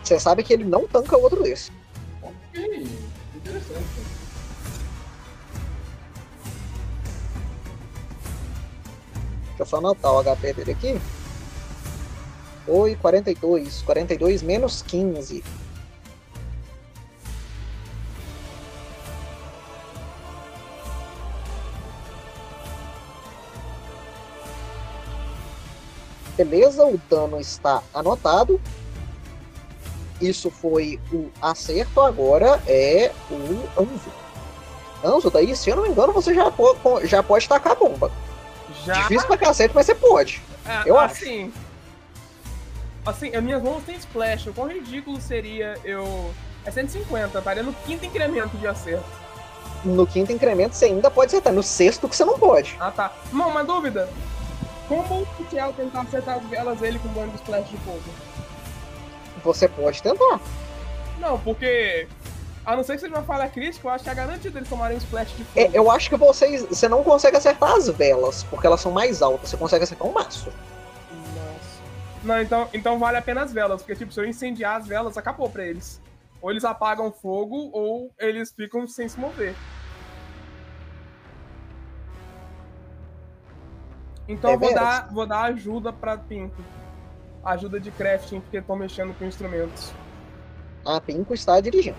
Você 0.03 0.19
sabe 0.19 0.43
que 0.43 0.51
ele 0.51 0.63
não 0.63 0.87
tanca 0.87 1.15
outro 1.15 1.41
desse. 1.43 1.71
Ok, 2.21 2.87
interessante. 3.35 4.09
Deixa 9.47 9.59
eu 9.59 9.65
só 9.65 9.77
anotar 9.77 10.11
o 10.13 10.23
HP 10.23 10.53
dele 10.53 10.71
aqui. 10.71 11.01
Foi 12.65 12.95
42. 12.95 13.81
42 13.83 14.41
menos 14.41 14.81
15. 14.81 15.43
Beleza, 26.43 26.85
o 26.85 26.97
dano 27.09 27.37
está 27.37 27.83
anotado. 27.93 28.61
Isso 30.21 30.49
foi 30.49 30.97
o 31.11 31.29
acerto, 31.41 31.99
agora 31.99 32.61
é 32.65 33.11
o 33.29 33.81
Anzo. 33.81 34.11
Anzo, 35.03 35.29
daí, 35.29 35.53
se 35.53 35.69
eu 35.69 35.75
não 35.75 35.83
me 35.83 35.89
engano, 35.89 36.13
você 36.13 36.33
já, 36.33 36.49
po- 36.49 36.77
já 37.05 37.21
pode 37.21 37.47
tacar 37.47 37.73
a 37.73 37.75
bomba. 37.75 38.09
Já. 38.85 38.93
Difícil 39.01 39.27
pra 39.27 39.37
cacete, 39.37 39.75
mas 39.75 39.85
você 39.85 39.95
pode. 39.95 40.41
É, 40.65 40.89
Eu 40.89 40.97
acho. 40.97 41.13
assim. 41.23 41.53
Assim, 43.05 43.35
as 43.35 43.43
minhas 43.43 43.61
mãos 43.61 43.83
têm 43.83 43.95
splash. 43.97 44.47
O 44.47 44.53
quão 44.53 44.69
ridículo 44.69 45.19
seria 45.19 45.77
eu. 45.83 46.33
É 46.65 46.71
150, 46.71 47.37
estaria 47.37 47.63
no 47.63 47.73
quinto 47.73 48.05
incremento 48.05 48.57
de 48.57 48.65
acerto. 48.67 49.03
No 49.83 50.05
quinto 50.07 50.31
incremento 50.31 50.75
você 50.75 50.85
ainda 50.85 51.09
pode 51.11 51.27
acertar. 51.27 51.51
No 51.51 51.63
sexto 51.63 52.07
que 52.07 52.15
você 52.15 52.23
não 52.23 52.39
pode. 52.39 52.77
Ah 52.79 52.91
tá. 52.91 53.11
Não, 53.33 53.49
uma 53.49 53.63
dúvida. 53.63 54.09
Como 54.89 55.21
o 55.21 55.43
Tiel 55.45 55.71
tentar 55.73 56.01
acertar 56.01 56.37
as 56.37 56.43
velas 56.45 56.79
dele 56.79 56.97
com 56.97 57.09
o 57.09 57.11
dano 57.11 57.31
de 57.31 57.35
splash 57.35 57.69
de 57.69 57.77
fogo? 57.77 58.01
Você 59.43 59.67
pode 59.67 60.01
tentar. 60.01 60.41
Não, 61.19 61.39
porque. 61.39 62.07
A 62.65 62.75
não 62.75 62.83
ser 62.83 62.95
que 62.95 63.01
seja 63.01 63.13
uma 63.13 63.23
falha 63.23 63.47
crítica, 63.47 63.87
eu 63.87 63.91
acho 63.91 64.03
que 64.03 64.09
a 64.09 64.13
garantia 64.15 64.49
deles 64.49 64.67
tomarem 64.67 64.97
um 64.97 64.99
splash 64.99 65.29
de 65.37 65.43
fogo. 65.43 65.59
É, 65.59 65.69
eu 65.71 65.91
acho 65.91 66.09
que 66.09 66.17
vocês. 66.17 66.63
Você 66.63 66.89
não 66.89 67.03
consegue 67.03 67.37
acertar 67.37 67.71
as 67.71 67.87
velas, 67.87 68.43
porque 68.43 68.65
elas 68.65 68.81
são 68.81 68.91
mais 68.91 69.21
altas. 69.21 69.51
Você 69.51 69.57
consegue 69.57 69.83
acertar 69.83 70.07
um 70.07 70.11
maço. 70.11 70.51
Nossa. 71.35 71.79
Não, 72.23 72.41
então, 72.41 72.67
então 72.73 72.97
vale 72.97 73.17
a 73.17 73.21
pena 73.21 73.43
as 73.43 73.53
velas, 73.53 73.83
porque 73.83 73.95
tipo, 73.95 74.11
se 74.11 74.19
eu 74.19 74.25
incendiar 74.25 74.77
as 74.77 74.87
velas, 74.87 75.17
acabou 75.17 75.51
pra 75.51 75.65
eles. 75.65 76.01
Ou 76.41 76.49
eles 76.49 76.65
apagam 76.65 77.11
fogo, 77.11 77.69
ou 77.71 78.11
eles 78.17 78.51
ficam 78.51 78.87
sem 78.87 79.07
se 79.07 79.19
mover. 79.19 79.53
Então 84.29 84.51
É 84.51 84.53
eu 84.53 84.59
vou 84.59 84.73
dar, 84.73 85.11
vou 85.11 85.25
dar 85.25 85.41
ajuda 85.45 85.91
pra 85.91 86.15
Pinto. 86.15 86.63
Ajuda 87.43 87.79
de 87.79 87.89
crafting, 87.89 88.39
porque 88.41 88.57
estão 88.57 88.75
mexendo 88.75 89.17
com 89.17 89.25
instrumentos. 89.25 89.91
A 90.85 91.01
Pinko 91.01 91.33
está 91.33 91.59
dirigindo. 91.59 91.97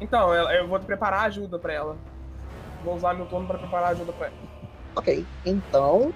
Então, 0.00 0.34
eu 0.34 0.68
vou 0.68 0.78
preparar 0.80 1.22
ajuda 1.22 1.58
pra 1.58 1.72
ela. 1.72 1.96
Vou 2.84 2.94
usar 2.94 3.14
meu 3.14 3.24
turno 3.26 3.46
pra 3.46 3.56
preparar 3.58 3.92
ajuda 3.92 4.12
pra 4.12 4.26
ela. 4.26 4.36
Ok. 4.96 5.24
Então, 5.46 6.12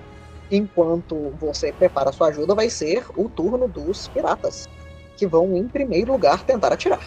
enquanto 0.51 1.31
você 1.41 1.73
prepara 1.73 2.11
a 2.11 2.13
sua 2.13 2.29
ajuda, 2.29 2.55
vai 2.55 2.69
ser 2.69 3.07
o 3.17 3.29
turno 3.31 3.67
dos 3.67 4.09
piratas. 4.09 4.69
Que 5.17 5.27
vão, 5.27 5.57
em 5.57 5.67
primeiro 5.67 6.13
lugar, 6.13 6.43
tentar 6.45 6.73
atirar. 6.73 7.01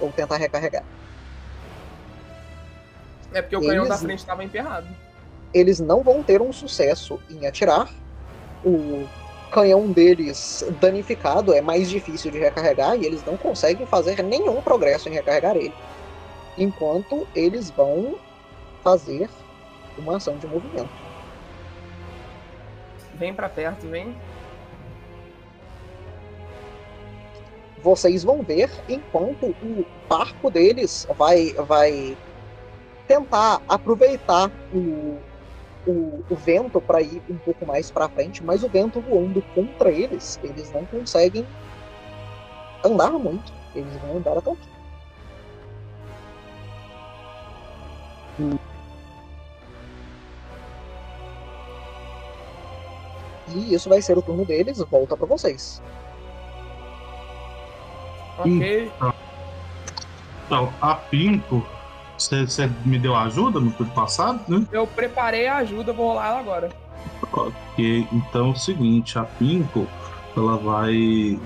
Ou 0.00 0.10
tentar 0.10 0.36
recarregar. 0.36 0.82
É 3.32 3.40
porque 3.40 3.56
o 3.56 3.60
Eles- 3.60 3.68
canhão 3.70 3.86
da 3.88 3.96
frente 3.98 4.18
estava 4.18 4.42
emperrado. 4.42 4.88
Eles 5.56 5.80
não 5.80 6.02
vão 6.02 6.22
ter 6.22 6.42
um 6.42 6.52
sucesso 6.52 7.18
em 7.30 7.46
atirar. 7.46 7.88
O 8.64 9.06
canhão 9.50 9.90
deles 9.90 10.64
danificado 10.80 11.54
é 11.54 11.60
mais 11.60 11.88
difícil 11.88 12.30
de 12.30 12.38
recarregar 12.38 12.96
e 12.96 13.06
eles 13.06 13.24
não 13.24 13.36
conseguem 13.36 13.86
fazer 13.86 14.22
nenhum 14.22 14.60
progresso 14.60 15.08
em 15.08 15.12
recarregar 15.12 15.56
ele. 15.56 15.74
Enquanto 16.58 17.26
eles 17.34 17.70
vão 17.70 18.16
fazer 18.82 19.30
uma 19.96 20.16
ação 20.16 20.36
de 20.36 20.46
movimento. 20.46 20.90
Vem 23.14 23.32
pra 23.32 23.48
perto, 23.48 23.86
vem. 23.86 24.14
vocês 27.86 28.24
vão 28.24 28.42
ver 28.42 28.68
enquanto 28.88 29.46
o 29.46 29.86
barco 30.08 30.50
deles 30.50 31.06
vai, 31.16 31.52
vai 31.52 32.16
tentar 33.06 33.62
aproveitar 33.68 34.50
o, 34.74 35.18
o, 35.86 36.24
o 36.28 36.36
vento 36.36 36.80
para 36.80 37.00
ir 37.00 37.22
um 37.28 37.36
pouco 37.38 37.64
mais 37.64 37.90
para 37.90 38.08
frente, 38.08 38.42
mas 38.44 38.62
o 38.62 38.68
vento 38.68 39.00
voando 39.00 39.42
contra 39.54 39.90
eles, 39.90 40.38
eles 40.42 40.72
não 40.72 40.84
conseguem 40.86 41.46
andar 42.84 43.12
muito. 43.12 43.52
Eles 43.74 43.94
vão 43.98 44.16
andar 44.16 44.38
até 44.38 44.50
aqui. 44.50 44.68
E 53.48 53.74
isso 53.74 53.88
vai 53.88 54.02
ser 54.02 54.18
o 54.18 54.22
turno 54.22 54.44
deles, 54.44 54.78
volta 54.90 55.16
para 55.16 55.26
vocês. 55.26 55.82
Ok. 58.38 58.92
Então, 60.46 60.72
a 60.80 60.94
Pinto, 60.94 61.66
você 62.16 62.46
você 62.46 62.70
me 62.84 62.98
deu 62.98 63.14
ajuda 63.14 63.60
no 63.60 63.70
turno 63.70 63.92
passado, 63.92 64.40
né? 64.48 64.66
Eu 64.72 64.86
preparei 64.86 65.46
a 65.46 65.56
ajuda, 65.56 65.92
vou 65.92 66.08
rolar 66.08 66.28
ela 66.28 66.40
agora. 66.40 66.70
Ok, 67.32 68.08
então 68.12 68.48
é 68.48 68.50
o 68.50 68.56
seguinte, 68.56 69.18
a 69.18 69.24
Pinto, 69.24 69.86
ela 70.36 70.56
vai 70.56 71.38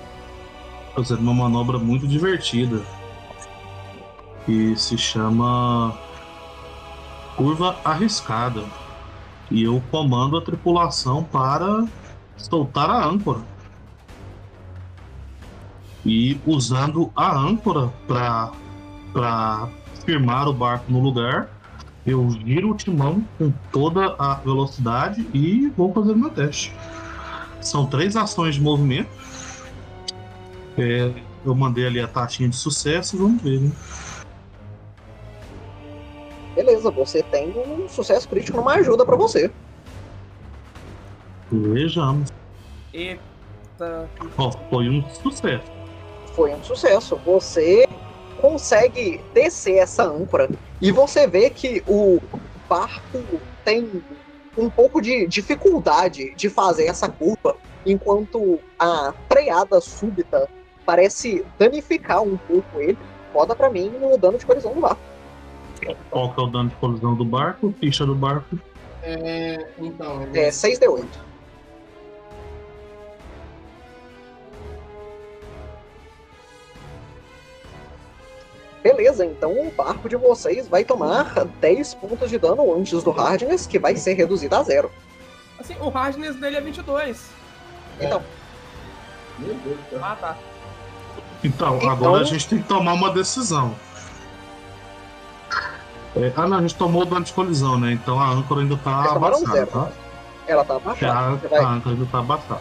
fazer 0.94 1.14
uma 1.14 1.34
manobra 1.34 1.78
muito 1.78 2.06
divertida. 2.06 2.82
Que 4.46 4.74
se 4.76 4.96
chama 4.96 5.96
curva 7.36 7.76
arriscada. 7.84 8.64
E 9.50 9.64
eu 9.64 9.82
comando 9.90 10.36
a 10.36 10.42
tripulação 10.42 11.24
para 11.24 11.84
soltar 12.36 12.88
a 12.88 13.04
âncora. 13.04 13.40
E 16.04 16.40
usando 16.46 17.12
a 17.14 17.36
âncora 17.36 17.92
para 18.06 19.68
firmar 20.04 20.48
o 20.48 20.52
barco 20.52 20.90
no 20.90 21.00
lugar, 21.00 21.48
eu 22.06 22.28
giro 22.30 22.70
o 22.70 22.74
timão 22.74 23.24
com 23.38 23.52
toda 23.70 24.14
a 24.18 24.34
velocidade 24.34 25.26
e 25.34 25.68
vou 25.76 25.92
fazer 25.92 26.12
o 26.12 26.16
meu 26.16 26.30
teste. 26.30 26.74
São 27.60 27.86
três 27.86 28.16
ações 28.16 28.54
de 28.54 28.60
movimento. 28.60 29.10
É, 30.78 31.12
eu 31.44 31.54
mandei 31.54 31.86
ali 31.86 32.00
a 32.00 32.08
taxinha 32.08 32.48
de 32.48 32.56
sucesso, 32.56 33.18
vamos 33.18 33.42
ver, 33.42 33.60
né? 33.60 33.70
Beleza, 36.54 36.90
você 36.90 37.22
tem 37.22 37.52
um 37.56 37.88
sucesso 37.88 38.28
crítico 38.28 38.56
numa 38.56 38.74
ajuda 38.74 39.04
para 39.04 39.16
você. 39.16 39.50
Vejamos. 41.50 42.30
Eita. 42.92 44.08
Ó, 44.36 44.50
foi 44.68 44.88
um 44.88 45.08
sucesso. 45.10 45.64
Foi 46.34 46.54
um 46.54 46.62
sucesso. 46.62 47.16
Você 47.24 47.86
consegue 48.40 49.20
descer 49.34 49.76
essa 49.76 50.04
âncora 50.04 50.48
e 50.80 50.90
você 50.90 51.26
vê 51.26 51.50
que 51.50 51.82
o 51.86 52.20
barco 52.68 53.18
tem 53.64 54.02
um 54.56 54.68
pouco 54.68 55.00
de 55.00 55.26
dificuldade 55.26 56.34
de 56.34 56.48
fazer 56.48 56.86
essa 56.86 57.08
curva, 57.08 57.56
enquanto 57.84 58.58
a 58.78 59.12
freada 59.30 59.80
súbita 59.80 60.48
parece 60.84 61.44
danificar 61.58 62.22
um 62.22 62.36
pouco 62.36 62.80
ele. 62.80 62.98
Roda 63.32 63.54
pra 63.54 63.70
mim 63.70 63.90
no 63.90 64.18
dano 64.18 64.38
de 64.38 64.44
colisão 64.44 64.74
do 64.74 64.80
barco. 64.80 65.00
Qual 66.10 66.34
que 66.34 66.40
é 66.40 66.42
o 66.42 66.46
dano 66.48 66.68
de 66.68 66.74
colisão 66.76 67.14
do 67.14 67.24
barco? 67.24 67.72
Ficha 67.78 68.04
do 68.04 68.14
barco. 68.14 68.58
É, 69.02 69.68
então, 69.78 70.22
É 70.34 70.50
6d8. 70.50 71.04
Beleza, 78.82 79.26
então 79.26 79.52
o 79.52 79.70
barco 79.70 80.08
de 80.08 80.16
vocês 80.16 80.66
vai 80.66 80.84
tomar 80.84 81.34
10 81.60 81.94
pontos 81.94 82.30
de 82.30 82.38
dano 82.38 82.74
antes 82.74 83.02
do 83.02 83.10
Hardness, 83.10 83.66
que 83.66 83.78
vai 83.78 83.94
ser 83.96 84.14
reduzido 84.14 84.56
a 84.56 84.62
zero. 84.62 84.90
Assim, 85.58 85.76
o 85.78 85.90
hardness 85.90 86.36
dele 86.36 86.56
é 86.56 86.60
22. 86.62 87.28
Então, 88.00 88.22
Meu 89.38 89.54
Deus 89.54 89.76
do 89.78 89.90
céu. 89.90 90.00
Ah, 90.02 90.16
tá. 90.18 90.36
Então, 91.44 91.76
Então- 91.76 91.90
agora 91.90 92.22
a 92.22 92.24
gente 92.24 92.48
tem 92.48 92.62
que 92.62 92.68
tomar 92.68 92.94
uma 92.94 93.10
decisão. 93.10 93.74
É, 96.16 96.32
ah, 96.34 96.48
não, 96.48 96.56
a 96.58 96.60
gente 96.62 96.74
tomou 96.74 97.02
o 97.02 97.04
dano 97.04 97.24
de 97.24 97.32
colisão, 97.34 97.78
né? 97.78 97.92
Então 97.92 98.18
a 98.18 98.30
âncora 98.30 98.62
ainda 98.62 98.76
tá 98.78 99.04
tomaram 99.08 99.36
abaixada, 99.36 99.66
tá? 99.66 99.88
ela 100.46 100.64
tá 100.64 100.74
A, 100.74 100.76
abaixada. 100.78 101.18
A 101.46 101.48
vai... 101.48 101.64
âncora 101.64 101.94
ainda 101.94 102.06
tá 102.06 102.18
abaixada. 102.18 102.60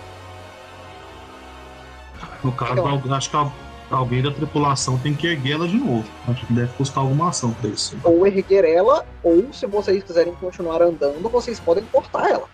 No 2.44 2.52
caso, 2.52 2.74
Então- 2.74 3.16
acho 3.16 3.30
que 3.30 3.36
al- 3.38 3.54
alguém 3.90 4.22
da 4.22 4.32
tripulação 4.32 4.98
tem 5.00 5.16
que 5.16 5.28
erguer 5.28 5.54
ela 5.54 5.68
de 5.68 5.78
novo. 5.78 6.08
Acho 6.28 6.46
que 6.46 6.54
deve 6.54 6.72
custar 6.78 7.04
alguma 7.04 7.30
ação 7.30 7.54
pra 7.54 7.70
isso. 7.70 7.98
Ou 8.04 8.26
erguer 8.26 8.64
ela, 8.66 9.06
ou 9.24 9.52
se 9.52 9.66
vocês 9.66 10.04
quiserem 10.04 10.34
continuar 10.36 10.82
andando, 10.82 11.28
vocês 11.30 11.60
podem 11.60 11.84
cortar 11.86 12.30
ela. 12.30 12.48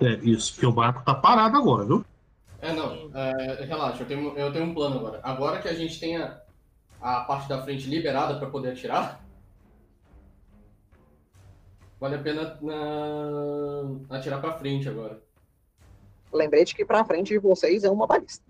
É, 0.00 0.12
isso, 0.22 0.54
porque 0.54 0.66
o 0.66 0.72
barco 0.72 1.04
tá 1.04 1.14
parado 1.14 1.56
agora, 1.56 1.84
viu? 1.84 2.04
É, 2.60 2.72
não, 2.72 3.10
é, 3.14 3.64
relaxa, 3.64 4.02
eu 4.02 4.06
tenho, 4.06 4.36
eu 4.36 4.52
tenho 4.52 4.66
um 4.66 4.74
plano 4.74 4.98
agora. 4.98 5.20
Agora 5.22 5.60
que 5.60 5.68
a 5.68 5.74
gente 5.74 5.98
tem 5.98 6.16
a, 6.16 6.38
a 7.00 7.20
parte 7.20 7.48
da 7.48 7.62
frente 7.62 7.88
liberada 7.88 8.38
para 8.38 8.50
poder 8.50 8.72
atirar, 8.72 9.20
vale 11.98 12.16
a 12.16 12.18
pena 12.18 12.58
na- 12.60 14.16
atirar 14.16 14.40
para 14.40 14.58
frente 14.58 14.88
agora. 14.88 15.22
Lembrete 16.32 16.74
que 16.74 16.84
pra 16.84 17.04
frente 17.04 17.28
de 17.28 17.38
vocês 17.38 17.82
é 17.84 17.90
uma 17.90 18.06
balista. 18.06 18.44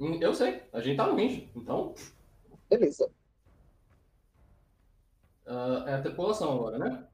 Hum, 0.00 0.18
Eu 0.20 0.32
sei, 0.34 0.62
a 0.72 0.80
gente 0.80 0.96
tá 0.96 1.06
no 1.06 1.16
range, 1.16 1.50
então 1.56 1.94
Beleza. 2.70 3.10
ah, 5.46 5.84
é 5.86 5.94
a 5.94 6.02
tripulação 6.02 6.52
agora, 6.52 6.78
né? 6.78 7.08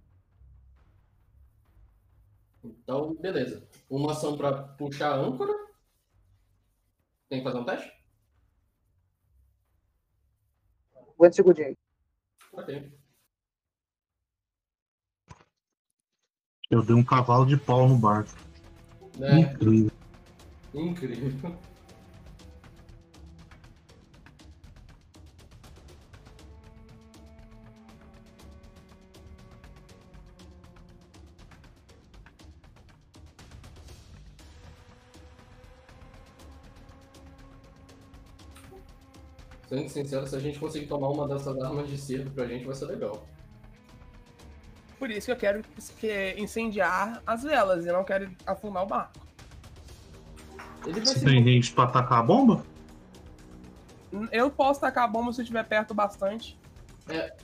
Então, 2.63 3.15
beleza. 3.15 3.67
Uma 3.91 4.13
ação 4.13 4.37
para 4.37 4.53
puxar 4.75 5.13
a 5.13 5.17
âncora. 5.17 5.53
Tem 7.29 7.39
que 7.41 7.45
fazer 7.45 7.59
um 7.59 7.65
teste? 7.65 7.93
Aguenta 10.97 11.31
um 11.31 11.33
segundinho 11.33 11.69
aí. 11.69 11.77
Ok. 12.53 12.93
Eu 16.71 16.83
dei 16.83 16.95
um 16.97 17.05
cavalo 17.05 17.45
de 17.45 17.57
pau 17.57 17.87
no 17.87 17.97
barco. 17.99 18.31
É, 19.21 19.39
Incrível. 19.39 19.91
incrível. 20.75 21.59
Sendo 39.69 39.89
sincero, 39.89 40.27
se 40.27 40.37
a 40.37 40.39
gente 40.41 40.59
conseguir 40.59 40.87
tomar 40.87 41.09
uma 41.09 41.27
dessas 41.27 41.59
armas 41.63 41.89
de 41.89 41.97
cerco 41.99 42.31
pra 42.31 42.47
gente, 42.47 42.65
vai 42.67 42.75
ser 42.75 42.87
legal. 42.87 43.25
Por 44.99 45.11
isso 45.11 45.27
que 45.27 45.33
eu 45.33 45.37
quero 45.37 45.63
que- 45.99 46.35
incendiar 46.39 47.23
as 47.27 47.43
velas 47.43 47.85
e 47.85 47.93
não 47.93 48.05
quero 48.05 48.31
afundar 48.47 48.83
o 48.83 48.87
barco. 48.87 49.13
Ele 50.87 51.01
vai 51.01 51.15
tem 51.15 51.45
gente 51.45 51.73
pra 51.73 51.85
atacar 51.85 52.19
a 52.21 52.23
bomba? 52.23 52.65
Eu 54.31 54.51
posso 54.51 54.81
tacar 54.81 55.05
a 55.05 55.09
bomba 55.09 55.33
se 55.33 55.41
eu 55.41 55.43
estiver 55.43 55.65
perto 55.65 55.93
bastante. 55.95 56.59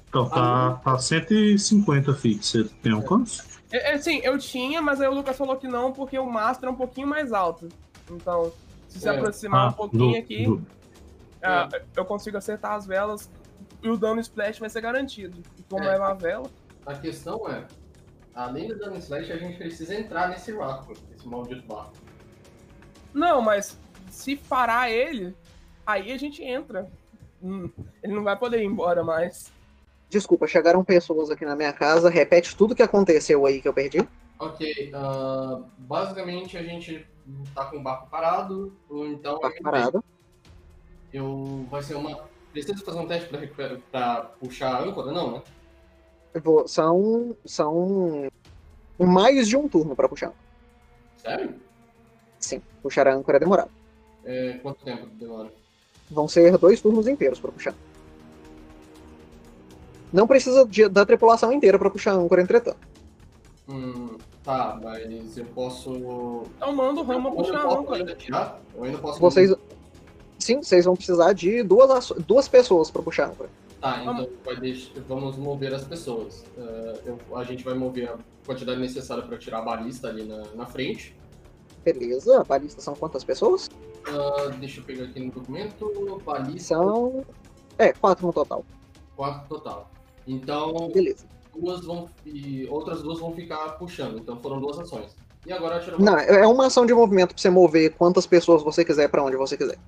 Então 0.08 0.28
tá, 0.28 0.74
tá 0.76 0.98
150 0.98 2.14
feet. 2.14 2.44
Você 2.46 2.64
tem 2.82 2.92
alcance? 2.92 3.42
É, 3.72 3.94
é, 3.94 3.98
sim, 3.98 4.20
eu 4.22 4.38
tinha, 4.38 4.80
mas 4.80 5.00
aí 5.00 5.08
o 5.08 5.14
Lucas 5.14 5.36
falou 5.36 5.56
que 5.56 5.66
não, 5.68 5.92
porque 5.92 6.18
o 6.18 6.30
mastro 6.30 6.68
é 6.68 6.72
um 6.72 6.76
pouquinho 6.76 7.06
mais 7.06 7.32
alto. 7.32 7.68
Então, 8.10 8.52
se 8.88 9.00
se 9.00 9.08
É. 9.08 9.10
aproximar 9.16 9.70
um 9.70 9.72
pouquinho 9.72 10.12
do- 10.12 10.18
aqui, 10.18 10.44
do- 10.44 10.66
ah, 11.42 11.68
eu 11.96 12.04
consigo 12.04 12.36
acertar 12.36 12.72
as 12.72 12.86
velas 12.86 13.30
e 13.82 13.88
o 13.88 13.96
dano 13.96 14.20
splash 14.20 14.58
vai 14.58 14.68
ser 14.70 14.80
garantido. 14.80 15.42
E 15.58 15.62
como 15.64 15.84
É. 15.84 15.94
é 15.94 15.98
uma 15.98 16.14
vela, 16.14 16.50
A 16.86 16.94
questão 16.94 17.48
é, 17.48 17.66
além 18.34 18.68
do 18.68 18.78
dano 18.78 18.96
slash, 18.96 19.30
a 19.32 19.36
gente 19.36 19.56
precisa 19.58 19.94
entrar 19.94 20.28
nesse 20.28 20.52
barco, 20.52 20.92
esse 21.14 21.26
maldito 21.28 21.66
barco. 21.66 21.92
Não, 23.12 23.40
mas 23.42 23.78
se 24.10 24.36
parar 24.36 24.90
ele, 24.90 25.34
aí 25.86 26.12
a 26.12 26.18
gente 26.18 26.42
entra. 26.42 26.90
Hum, 27.42 27.70
ele 28.02 28.14
não 28.14 28.22
vai 28.24 28.36
poder 28.36 28.62
ir 28.62 28.66
embora 28.66 29.02
mais. 29.04 29.52
Desculpa, 30.08 30.46
chegaram 30.46 30.84
pessoas 30.84 31.30
aqui 31.30 31.44
na 31.44 31.54
minha 31.56 31.72
casa. 31.72 32.10
Repete 32.10 32.56
tudo 32.56 32.74
que 32.74 32.82
aconteceu 32.82 33.46
aí 33.46 33.60
que 33.62 33.68
eu 33.68 33.74
perdi. 33.74 34.06
Ok, 34.38 34.90
ah, 34.94 35.60
basicamente 35.78 36.56
a 36.56 36.62
gente 36.62 37.06
tá 37.54 37.66
com 37.66 37.76
o 37.76 37.82
barco 37.82 38.08
parado, 38.10 38.74
ou 38.88 39.06
então 39.06 39.38
Tá 39.38 39.50
parado. 39.62 40.02
Eu 41.12 41.66
vai 41.70 41.82
ser 41.82 41.94
uma. 41.94 42.28
Preciso 42.52 42.84
fazer 42.84 42.98
um 42.98 43.06
teste 43.06 43.28
pra, 43.28 43.38
recuperar- 43.40 43.78
pra 43.90 44.22
puxar 44.40 44.74
a 44.74 44.82
âncora? 44.82 45.12
Não, 45.12 45.32
né? 45.32 45.42
Eu 46.34 46.40
vou- 46.42 46.66
São. 46.68 47.36
São. 47.44 48.28
Mais 48.98 49.48
de 49.48 49.56
um 49.56 49.68
turno 49.68 49.94
pra 49.96 50.08
puxar. 50.08 50.32
Sério? 51.16 51.54
Sim, 52.38 52.60
puxar 52.82 53.06
a 53.08 53.14
âncora 53.14 53.36
é 53.36 53.40
demorado. 53.40 53.70
É, 54.24 54.58
quanto 54.62 54.84
tempo 54.84 55.06
demora? 55.06 55.50
Vão 56.10 56.26
ser 56.28 56.56
dois 56.58 56.80
turnos 56.80 57.06
inteiros 57.08 57.38
pra 57.40 57.52
puxar. 57.52 57.74
Não 60.12 60.26
precisa 60.26 60.66
de- 60.66 60.88
da 60.88 61.06
tripulação 61.06 61.52
inteira 61.52 61.78
pra 61.78 61.88
puxar 61.90 62.12
âncora, 62.14 62.42
entretanto. 62.42 62.78
Hum, 63.68 64.18
tá, 64.42 64.78
mas 64.82 65.38
eu 65.38 65.44
posso. 65.46 65.92
Então 66.56 66.74
manda 66.74 67.00
o 67.00 67.04
Rama 67.04 67.30
puxar 67.30 67.60
a 67.60 67.72
âncora. 67.78 67.98
ainda 68.00 68.14
tirar? 68.16 68.60
Eu 68.74 68.84
ainda 68.84 68.98
posso. 68.98 69.20
Vocês. 69.20 69.54
Sim, 70.40 70.62
vocês 70.62 70.84
vão 70.86 70.96
precisar 70.96 71.32
de 71.34 71.62
duas, 71.62 72.08
duas 72.26 72.48
pessoas 72.48 72.90
pra 72.90 73.02
puxar 73.02 73.28
âncora. 73.30 73.50
Tá, 73.80 74.02
então 74.02 74.28
deixar, 74.60 74.92
vamos 75.08 75.36
mover 75.36 75.72
as 75.74 75.84
pessoas. 75.84 76.44
Eh, 76.58 77.00
eu- 77.06 77.36
a 77.36 77.44
gente 77.44 77.62
vai 77.64 77.74
mover 77.74 78.10
a 78.10 78.16
quantidade 78.44 78.80
necessária 78.80 79.22
para 79.22 79.38
tirar 79.38 79.58
a 79.58 79.62
balista 79.62 80.08
ali 80.08 80.24
na, 80.24 80.42
na 80.54 80.66
frente. 80.66 81.14
Beleza, 81.84 82.40
a 82.40 82.44
balista 82.44 82.80
são 82.80 82.94
quantas 82.94 83.22
pessoas? 83.24 83.70
Ah, 84.06 84.50
deixa 84.58 84.80
eu 84.80 84.84
pegar 84.84 85.04
aqui 85.04 85.20
no 85.20 85.30
documento. 85.30 86.20
Balista, 86.24 86.74
São. 86.74 87.24
É, 87.78 87.92
quatro 87.92 88.26
no 88.26 88.32
total. 88.32 88.64
quatro 89.16 89.48
total. 89.48 89.90
Então, 90.26 90.90
Beleza. 90.92 91.24
duas 91.58 91.84
vão. 91.84 92.08
E 92.26 92.66
outras 92.70 93.02
duas 93.02 93.18
vão 93.18 93.34
ficar 93.34 93.78
puxando. 93.78 94.18
Então 94.18 94.38
foram 94.40 94.60
duas 94.60 94.78
ações. 94.78 95.16
E 95.46 95.52
agora 95.52 95.76
eu 95.76 95.80
tiro 95.82 96.02
Não, 96.02 96.18
é 96.18 96.46
uma 96.46 96.66
ação 96.66 96.84
de 96.84 96.92
movimento 96.92 97.34
pra 97.34 97.40
você 97.40 97.48
mover 97.48 97.94
quantas 97.94 98.26
pessoas 98.26 98.62
você 98.62 98.84
quiser 98.84 99.08
pra 99.08 99.22
onde 99.24 99.36
você 99.36 99.56
quiser. 99.56 99.78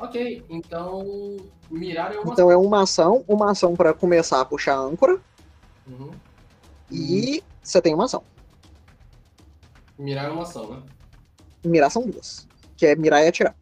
Ok, 0.00 0.44
então. 0.48 1.36
Mirar 1.70 2.12
é 2.14 2.18
uma. 2.18 2.32
Então 2.32 2.50
é 2.50 2.56
uma 2.56 2.82
ação, 2.82 3.22
uma 3.28 3.50
ação 3.50 3.76
pra 3.76 3.92
começar 3.92 4.40
a 4.40 4.44
puxar 4.44 4.74
a 4.74 4.80
âncora 4.80 5.20
Uhum. 5.86 6.10
e 6.90 7.42
você 7.62 7.80
tem 7.82 7.94
uma 7.94 8.06
ação. 8.06 8.22
Mirar 9.98 10.26
é 10.26 10.30
uma 10.30 10.42
ação, 10.42 10.70
né? 10.70 10.82
Mirar 11.64 11.90
são 11.90 12.06
duas. 12.08 12.48
Que 12.76 12.86
é 12.86 12.96
mirar 12.96 13.22
e 13.22 13.28
atirar. 13.28 13.54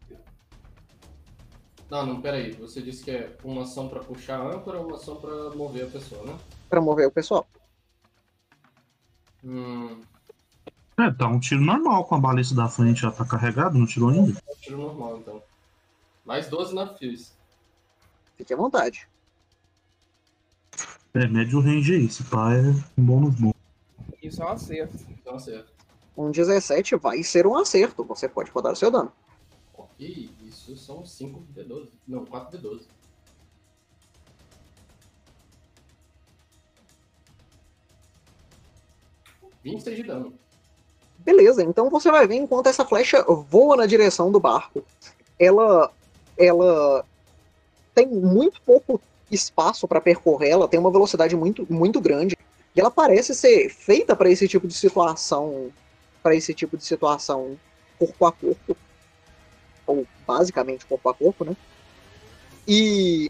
Não, 1.89 2.05
não, 2.05 2.21
peraí. 2.21 2.51
Você 2.53 2.81
disse 2.81 3.03
que 3.03 3.11
é 3.11 3.35
uma 3.43 3.63
ação 3.63 3.89
para 3.89 3.99
puxar 3.99 4.39
a 4.39 4.47
âncora 4.55 4.79
ou 4.79 4.87
uma 4.87 4.95
ação 4.95 5.17
para 5.17 5.49
mover 5.55 5.83
a 5.87 5.89
pessoa, 5.89 6.23
né? 6.25 6.37
Pra 6.69 6.79
mover 6.79 7.07
o 7.07 7.11
pessoal. 7.11 7.45
Hum, 9.43 10.01
É, 10.99 11.09
dá 11.11 11.27
um 11.27 11.39
tiro 11.39 11.61
normal 11.61 12.05
com 12.05 12.15
a 12.15 12.19
balista 12.19 12.53
da 12.55 12.67
frente 12.67 13.01
já 13.01 13.11
tá 13.11 13.25
carregado, 13.25 13.77
não 13.77 13.85
tirou 13.85 14.09
ainda? 14.09 14.39
é 14.47 14.51
um 14.51 14.55
tiro 14.61 14.77
normal, 14.77 15.17
então. 15.17 15.41
Mais 16.29 16.47
12 16.47 16.75
na 16.75 16.85
Fuse. 16.85 17.31
Fique 18.37 18.53
à 18.53 18.55
vontade. 18.55 19.09
É, 21.15 21.27
médio 21.27 21.59
range 21.59 21.95
aí, 21.95 22.05
esse 22.05 22.23
pá 22.23 22.53
é 22.53 22.61
um 22.95 23.03
bônus 23.03 23.33
bom. 23.33 23.51
Isso 24.21 24.43
é 24.43 24.45
um 24.45 24.49
acerto. 24.49 24.95
Então 25.09 25.33
acerto. 25.33 25.73
Um 26.15 26.29
17 26.29 26.97
vai 26.97 27.23
ser 27.23 27.47
um 27.47 27.57
acerto. 27.57 28.03
Você 28.03 28.29
pode 28.29 28.51
rodar 28.51 28.73
o 28.73 28.75
seu 28.75 28.91
dano. 28.91 29.11
Ok, 29.73 30.29
isso 30.43 30.77
são 30.77 31.03
5 31.03 31.47
D12. 31.51 31.89
Não, 32.07 32.23
4 32.23 32.59
D12. 32.59 32.83
Vinte 39.63 39.87
e 39.87 39.95
de 39.95 40.03
dano. 40.03 40.35
Beleza, 41.17 41.63
então 41.63 41.89
você 41.89 42.11
vai 42.11 42.27
ver 42.27 42.35
enquanto 42.35 42.67
essa 42.67 42.85
flecha 42.85 43.23
voa 43.23 43.75
na 43.75 43.87
direção 43.87 44.31
do 44.31 44.39
barco. 44.39 44.85
Ela 45.39 45.91
ela 46.39 47.05
tem 47.93 48.07
muito 48.07 48.61
pouco 48.61 48.99
espaço 49.29 49.87
para 49.87 50.01
percorrer, 50.01 50.49
ela 50.51 50.67
tem 50.67 50.79
uma 50.79 50.89
velocidade 50.89 51.35
muito 51.35 51.67
muito 51.71 51.99
grande 51.99 52.35
e 52.75 52.79
ela 52.79 52.89
parece 52.89 53.35
ser 53.35 53.69
feita 53.69 54.15
para 54.15 54.29
esse 54.29 54.47
tipo 54.47 54.67
de 54.67 54.73
situação, 54.73 55.69
para 56.23 56.33
esse 56.33 56.53
tipo 56.53 56.77
de 56.77 56.85
situação 56.85 57.57
corpo 57.99 58.25
a 58.25 58.31
corpo 58.31 58.77
ou 59.85 60.07
basicamente 60.25 60.85
corpo 60.85 61.09
a 61.09 61.13
corpo, 61.13 61.43
né? 61.43 61.55
E 62.67 63.29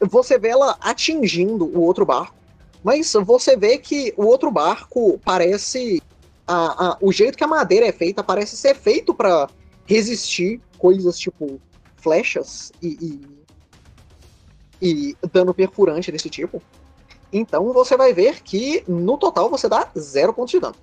você 0.00 0.38
vê 0.38 0.48
ela 0.48 0.76
atingindo 0.80 1.66
o 1.66 1.82
outro 1.82 2.04
barco, 2.04 2.34
mas 2.82 3.12
você 3.12 3.56
vê 3.56 3.78
que 3.78 4.12
o 4.16 4.24
outro 4.24 4.50
barco 4.50 5.20
parece 5.24 6.02
a- 6.46 6.88
a- 6.88 6.98
o 7.00 7.12
jeito 7.12 7.38
que 7.38 7.44
a 7.44 7.46
madeira 7.46 7.86
é 7.86 7.92
feita 7.92 8.24
parece 8.24 8.56
ser 8.56 8.74
feito 8.74 9.14
para 9.14 9.48
resistir 9.86 10.60
coisas 10.78 11.18
tipo 11.18 11.60
flechas 12.00 12.72
e, 12.82 13.20
e, 14.80 15.16
e 15.20 15.28
dano 15.32 15.54
perfurante 15.54 16.10
desse 16.10 16.28
tipo. 16.28 16.62
Então 17.32 17.72
você 17.72 17.96
vai 17.96 18.12
ver 18.12 18.42
que 18.42 18.82
no 18.88 19.16
total 19.16 19.48
você 19.48 19.68
dá 19.68 19.88
zero 19.96 20.34
pontos 20.34 20.52
de 20.52 20.60
dano. 20.60 20.76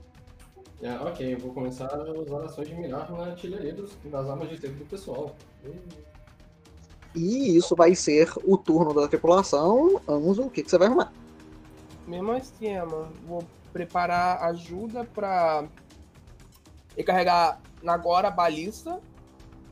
É, 0.82 0.92
ok, 1.00 1.34
eu 1.34 1.40
vou 1.40 1.54
começar 1.54 1.88
a 1.88 2.12
usar 2.12 2.46
ações 2.46 2.68
de 2.68 2.76
mirar 2.76 3.12
na 3.12 3.26
artilharia 3.26 3.74
dos, 3.74 3.98
das 4.06 4.30
armas 4.30 4.50
de 4.50 4.60
cerco 4.60 4.78
do 4.78 4.86
pessoal. 4.86 5.36
E 7.16 7.58
isso 7.58 7.76
vai 7.76 7.96
ser 7.96 8.32
o 8.46 8.58
turno 8.58 8.94
da 8.94 9.08
tripulação. 9.08 10.00
Anzo, 10.08 10.44
o 10.44 10.50
que, 10.52 10.62
que 10.62 10.70
você 10.70 10.78
vai 10.78 10.88
arrumar? 10.88 11.12
Mesmo 12.06 12.36
esquema. 12.36 13.10
Vou 13.26 13.44
preparar 13.74 14.44
ajuda 14.44 15.04
pra 15.04 15.66
recarregar 16.96 17.60
agora 17.86 18.28
a 18.28 18.32
balista. 18.32 19.00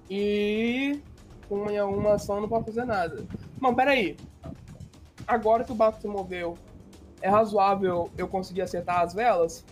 E 0.10 1.00
com 1.48 1.56
uma, 1.56 2.14
ação 2.14 2.42
não 2.42 2.50
pode 2.50 2.66
fazer 2.66 2.86
nada. 2.86 3.26
Bom, 3.60 3.74
peraí. 3.74 4.18
Agora 5.28 5.64
que 5.64 5.72
o 5.72 5.76
barco 5.76 6.00
se 6.00 6.08
moveu, 6.08 6.58
é 7.22 7.30
razoável 7.30 8.12
eu 8.18 8.28
conseguir 8.28 8.62
acertar 8.62 9.02
as 9.02 9.14
velas? 9.14 9.66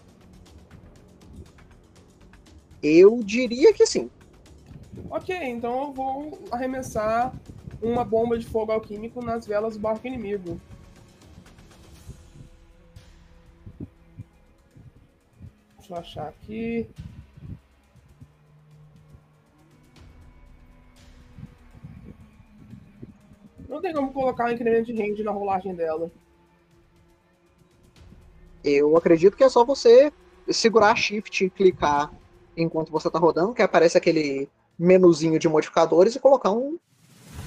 Eu 2.81 3.21
diria 3.23 3.73
que 3.73 3.85
sim. 3.85 4.09
Ok, 5.09 5.35
então 5.35 5.83
eu 5.83 5.93
vou 5.93 6.39
arremessar 6.51 7.33
uma 7.81 8.03
bomba 8.03 8.37
de 8.37 8.45
fogo 8.45 8.71
alquímico 8.71 9.23
nas 9.23 9.45
velas 9.45 9.75
do 9.75 9.79
barco 9.79 10.07
inimigo. 10.07 10.59
Deixa 15.77 15.93
eu 15.93 15.97
achar 15.97 16.27
aqui. 16.29 16.89
Não 23.73 23.81
tem 23.81 23.91
como 23.91 24.13
colocar 24.13 24.45
um 24.45 24.51
incremento 24.51 24.93
de 24.93 25.01
range 25.01 25.23
na 25.23 25.31
rolagem 25.31 25.73
dela. 25.73 26.11
Eu 28.63 28.95
acredito 28.95 29.35
que 29.35 29.43
é 29.43 29.49
só 29.49 29.65
você 29.65 30.13
segurar 30.47 30.95
Shift 30.95 31.45
e 31.45 31.49
clicar 31.49 32.11
enquanto 32.55 32.91
você 32.91 33.09
tá 33.09 33.17
rodando, 33.17 33.51
que 33.51 33.63
aparece 33.63 33.97
aquele 33.97 34.47
menuzinho 34.77 35.39
de 35.39 35.49
modificadores 35.49 36.15
e 36.15 36.19
colocar 36.19 36.51
um, 36.51 36.77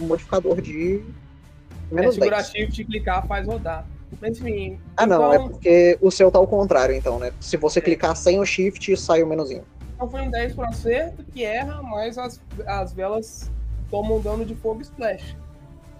modificador 0.01 0.61
de 0.61 1.01
É, 1.93 1.95
menos 1.95 2.17
segurar 2.17 2.39
10. 2.39 2.49
shift 2.49 2.83
e 2.83 2.85
clicar 2.85 3.25
faz 3.29 3.47
rodar. 3.47 3.87
Mas 4.21 4.41
enfim. 4.41 4.81
Ah, 4.97 5.07
não, 5.07 5.33
então, 5.33 5.33
é 5.33 5.49
porque 5.49 5.99
o 6.01 6.11
seu 6.11 6.29
tá 6.29 6.41
ao 6.41 6.47
contrário, 6.49 6.97
então, 6.97 7.21
né? 7.21 7.33
Se 7.41 7.57
você 7.57 7.81
clicar 7.81 8.17
sem 8.17 8.41
o 8.41 8.45
Shift, 8.45 8.97
sai 8.97 9.23
o 9.23 9.27
menuzinho. 9.29 9.65
então 9.95 10.09
foi 10.09 10.23
um 10.23 10.31
10 10.31 10.55
por 10.55 10.65
acerto, 10.65 11.23
que 11.33 11.45
erra, 11.45 11.81
mas 11.83 12.19
as, 12.19 12.41
as 12.67 12.93
velas 12.93 13.51
tomam 13.91 14.21
dano 14.21 14.45
de 14.45 14.57
fogo 14.57 14.83
splash. 14.83 15.37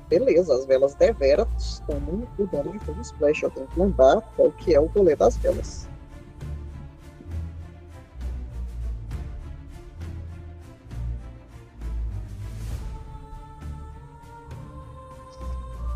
Beleza, 0.09 0.55
as 0.55 0.65
velas 0.67 0.95
deveras 0.95 1.83
tomam 1.87 2.27
o 2.39 2.47
dano 2.47 2.73
de 2.73 2.79
fogo 2.81 3.01
splash. 3.01 3.43
Eu 3.43 3.51
tenho 3.51 3.67
que 3.67 3.81
lembrar 3.81 4.21
qual 4.37 4.53
que 4.53 4.75
é 4.75 4.81
o 4.81 4.87
rolê 4.87 5.17
das 5.17 5.37
velas. 5.37 5.89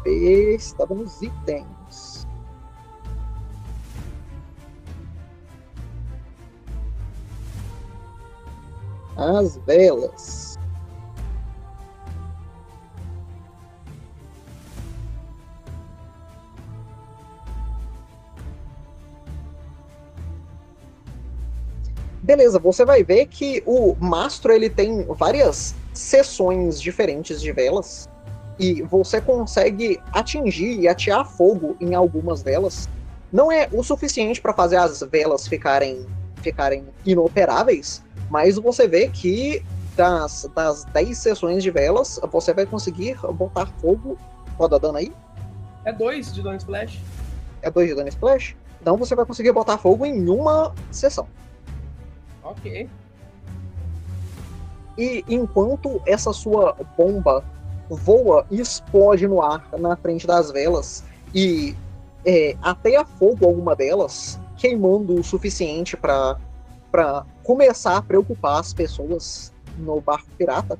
Estava 0.05 0.95
nos 0.95 1.23
itens. 1.23 2.27
As 9.17 9.57
velas. 9.59 10.50
Beleza, 22.23 22.59
você 22.59 22.85
vai 22.85 23.03
ver 23.03 23.27
que 23.27 23.63
o 23.65 23.97
mastro 23.99 24.53
ele 24.53 24.69
tem 24.69 25.05
várias 25.05 25.75
seções 25.95 26.81
diferentes 26.81 27.41
de 27.41 27.51
velas 27.51 28.09
e 28.59 28.83
você 28.83 29.23
consegue 29.23 29.99
atingir 30.13 30.81
e 30.81 30.87
atear 30.87 31.25
fogo 31.25 31.77
em 31.81 31.95
algumas 31.95 32.43
delas. 32.43 32.89
Não 33.33 33.51
é 33.51 33.69
o 33.73 33.83
suficiente 33.83 34.41
para 34.41 34.53
fazer 34.53 34.77
as 34.77 35.01
velas 35.01 35.49
ficarem, 35.49 36.05
ficarem 36.43 36.85
inoperáveis, 37.07 38.03
mas 38.29 38.57
você 38.57 38.87
vê 38.87 39.09
que 39.09 39.65
das, 39.97 40.49
das 40.55 40.85
10 40.85 41.17
seções 41.17 41.63
de 41.63 41.71
velas 41.71 42.21
você 42.31 42.53
vai 42.53 42.67
conseguir 42.67 43.17
botar 43.33 43.67
fogo. 43.81 44.19
Roda 44.59 44.79
dano 44.79 44.99
aí? 44.99 45.11
É 45.87 45.93
2 45.93 46.35
de 46.35 46.43
dano 46.43 46.57
splash. 46.57 47.01
É 47.63 47.71
2 47.71 47.89
de 47.89 47.95
dano 47.95 48.09
splash? 48.09 48.55
Então 48.79 48.99
você 48.99 49.15
vai 49.15 49.25
conseguir 49.25 49.53
botar 49.53 49.79
fogo 49.79 50.05
em 50.05 50.29
uma 50.29 50.75
sessão. 50.91 51.27
Ok. 52.51 52.89
E 54.99 55.25
enquanto 55.29 56.01
essa 56.07 56.33
sua 56.33 56.77
bomba 56.97 57.45
voa 57.89 58.47
e 58.51 58.61
explode 58.61 59.27
no 59.27 59.41
ar 59.41 59.67
na 59.79 59.97
frente 59.97 60.27
das 60.27 60.51
velas 60.51 61.05
e 61.35 61.75
é, 62.25 62.57
ateia 62.61 63.05
fogo 63.05 63.47
alguma 63.47 63.75
delas, 63.75 64.39
queimando 64.57 65.15
o 65.15 65.25
suficiente 65.25 65.97
para 65.97 66.37
começar 67.43 67.97
a 67.97 68.03
preocupar 68.03 68.61
as 68.61 68.75
pessoas 68.75 69.53
no 69.79 70.01
barco 70.01 70.29
pirata, 70.37 70.79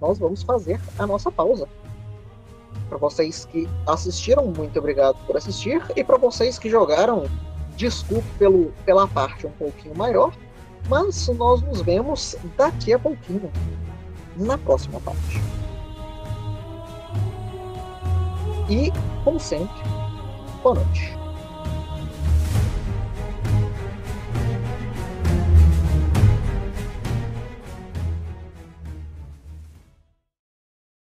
nós 0.00 0.18
vamos 0.18 0.42
fazer 0.42 0.80
a 0.98 1.06
nossa 1.06 1.30
pausa. 1.30 1.68
Para 2.88 2.98
vocês 2.98 3.44
que 3.46 3.68
assistiram, 3.86 4.46
muito 4.46 4.78
obrigado 4.78 5.16
por 5.26 5.36
assistir. 5.36 5.82
E 5.96 6.04
para 6.04 6.16
vocês 6.16 6.58
que 6.58 6.70
jogaram, 6.70 7.24
desculpe 7.76 8.28
pelo, 8.38 8.72
pela 8.84 9.06
parte 9.08 9.46
um 9.46 9.50
pouquinho 9.50 9.96
maior. 9.96 10.32
Mas 10.88 11.28
nós 11.28 11.60
nos 11.62 11.82
vemos 11.82 12.36
daqui 12.56 12.92
a 12.92 12.98
pouquinho, 12.98 13.50
na 14.36 14.56
próxima 14.56 15.00
parte. 15.00 15.40
E, 18.70 18.90
como 19.24 19.38
sempre, 19.38 19.82
boa 20.62 20.76
noite. 20.76 21.17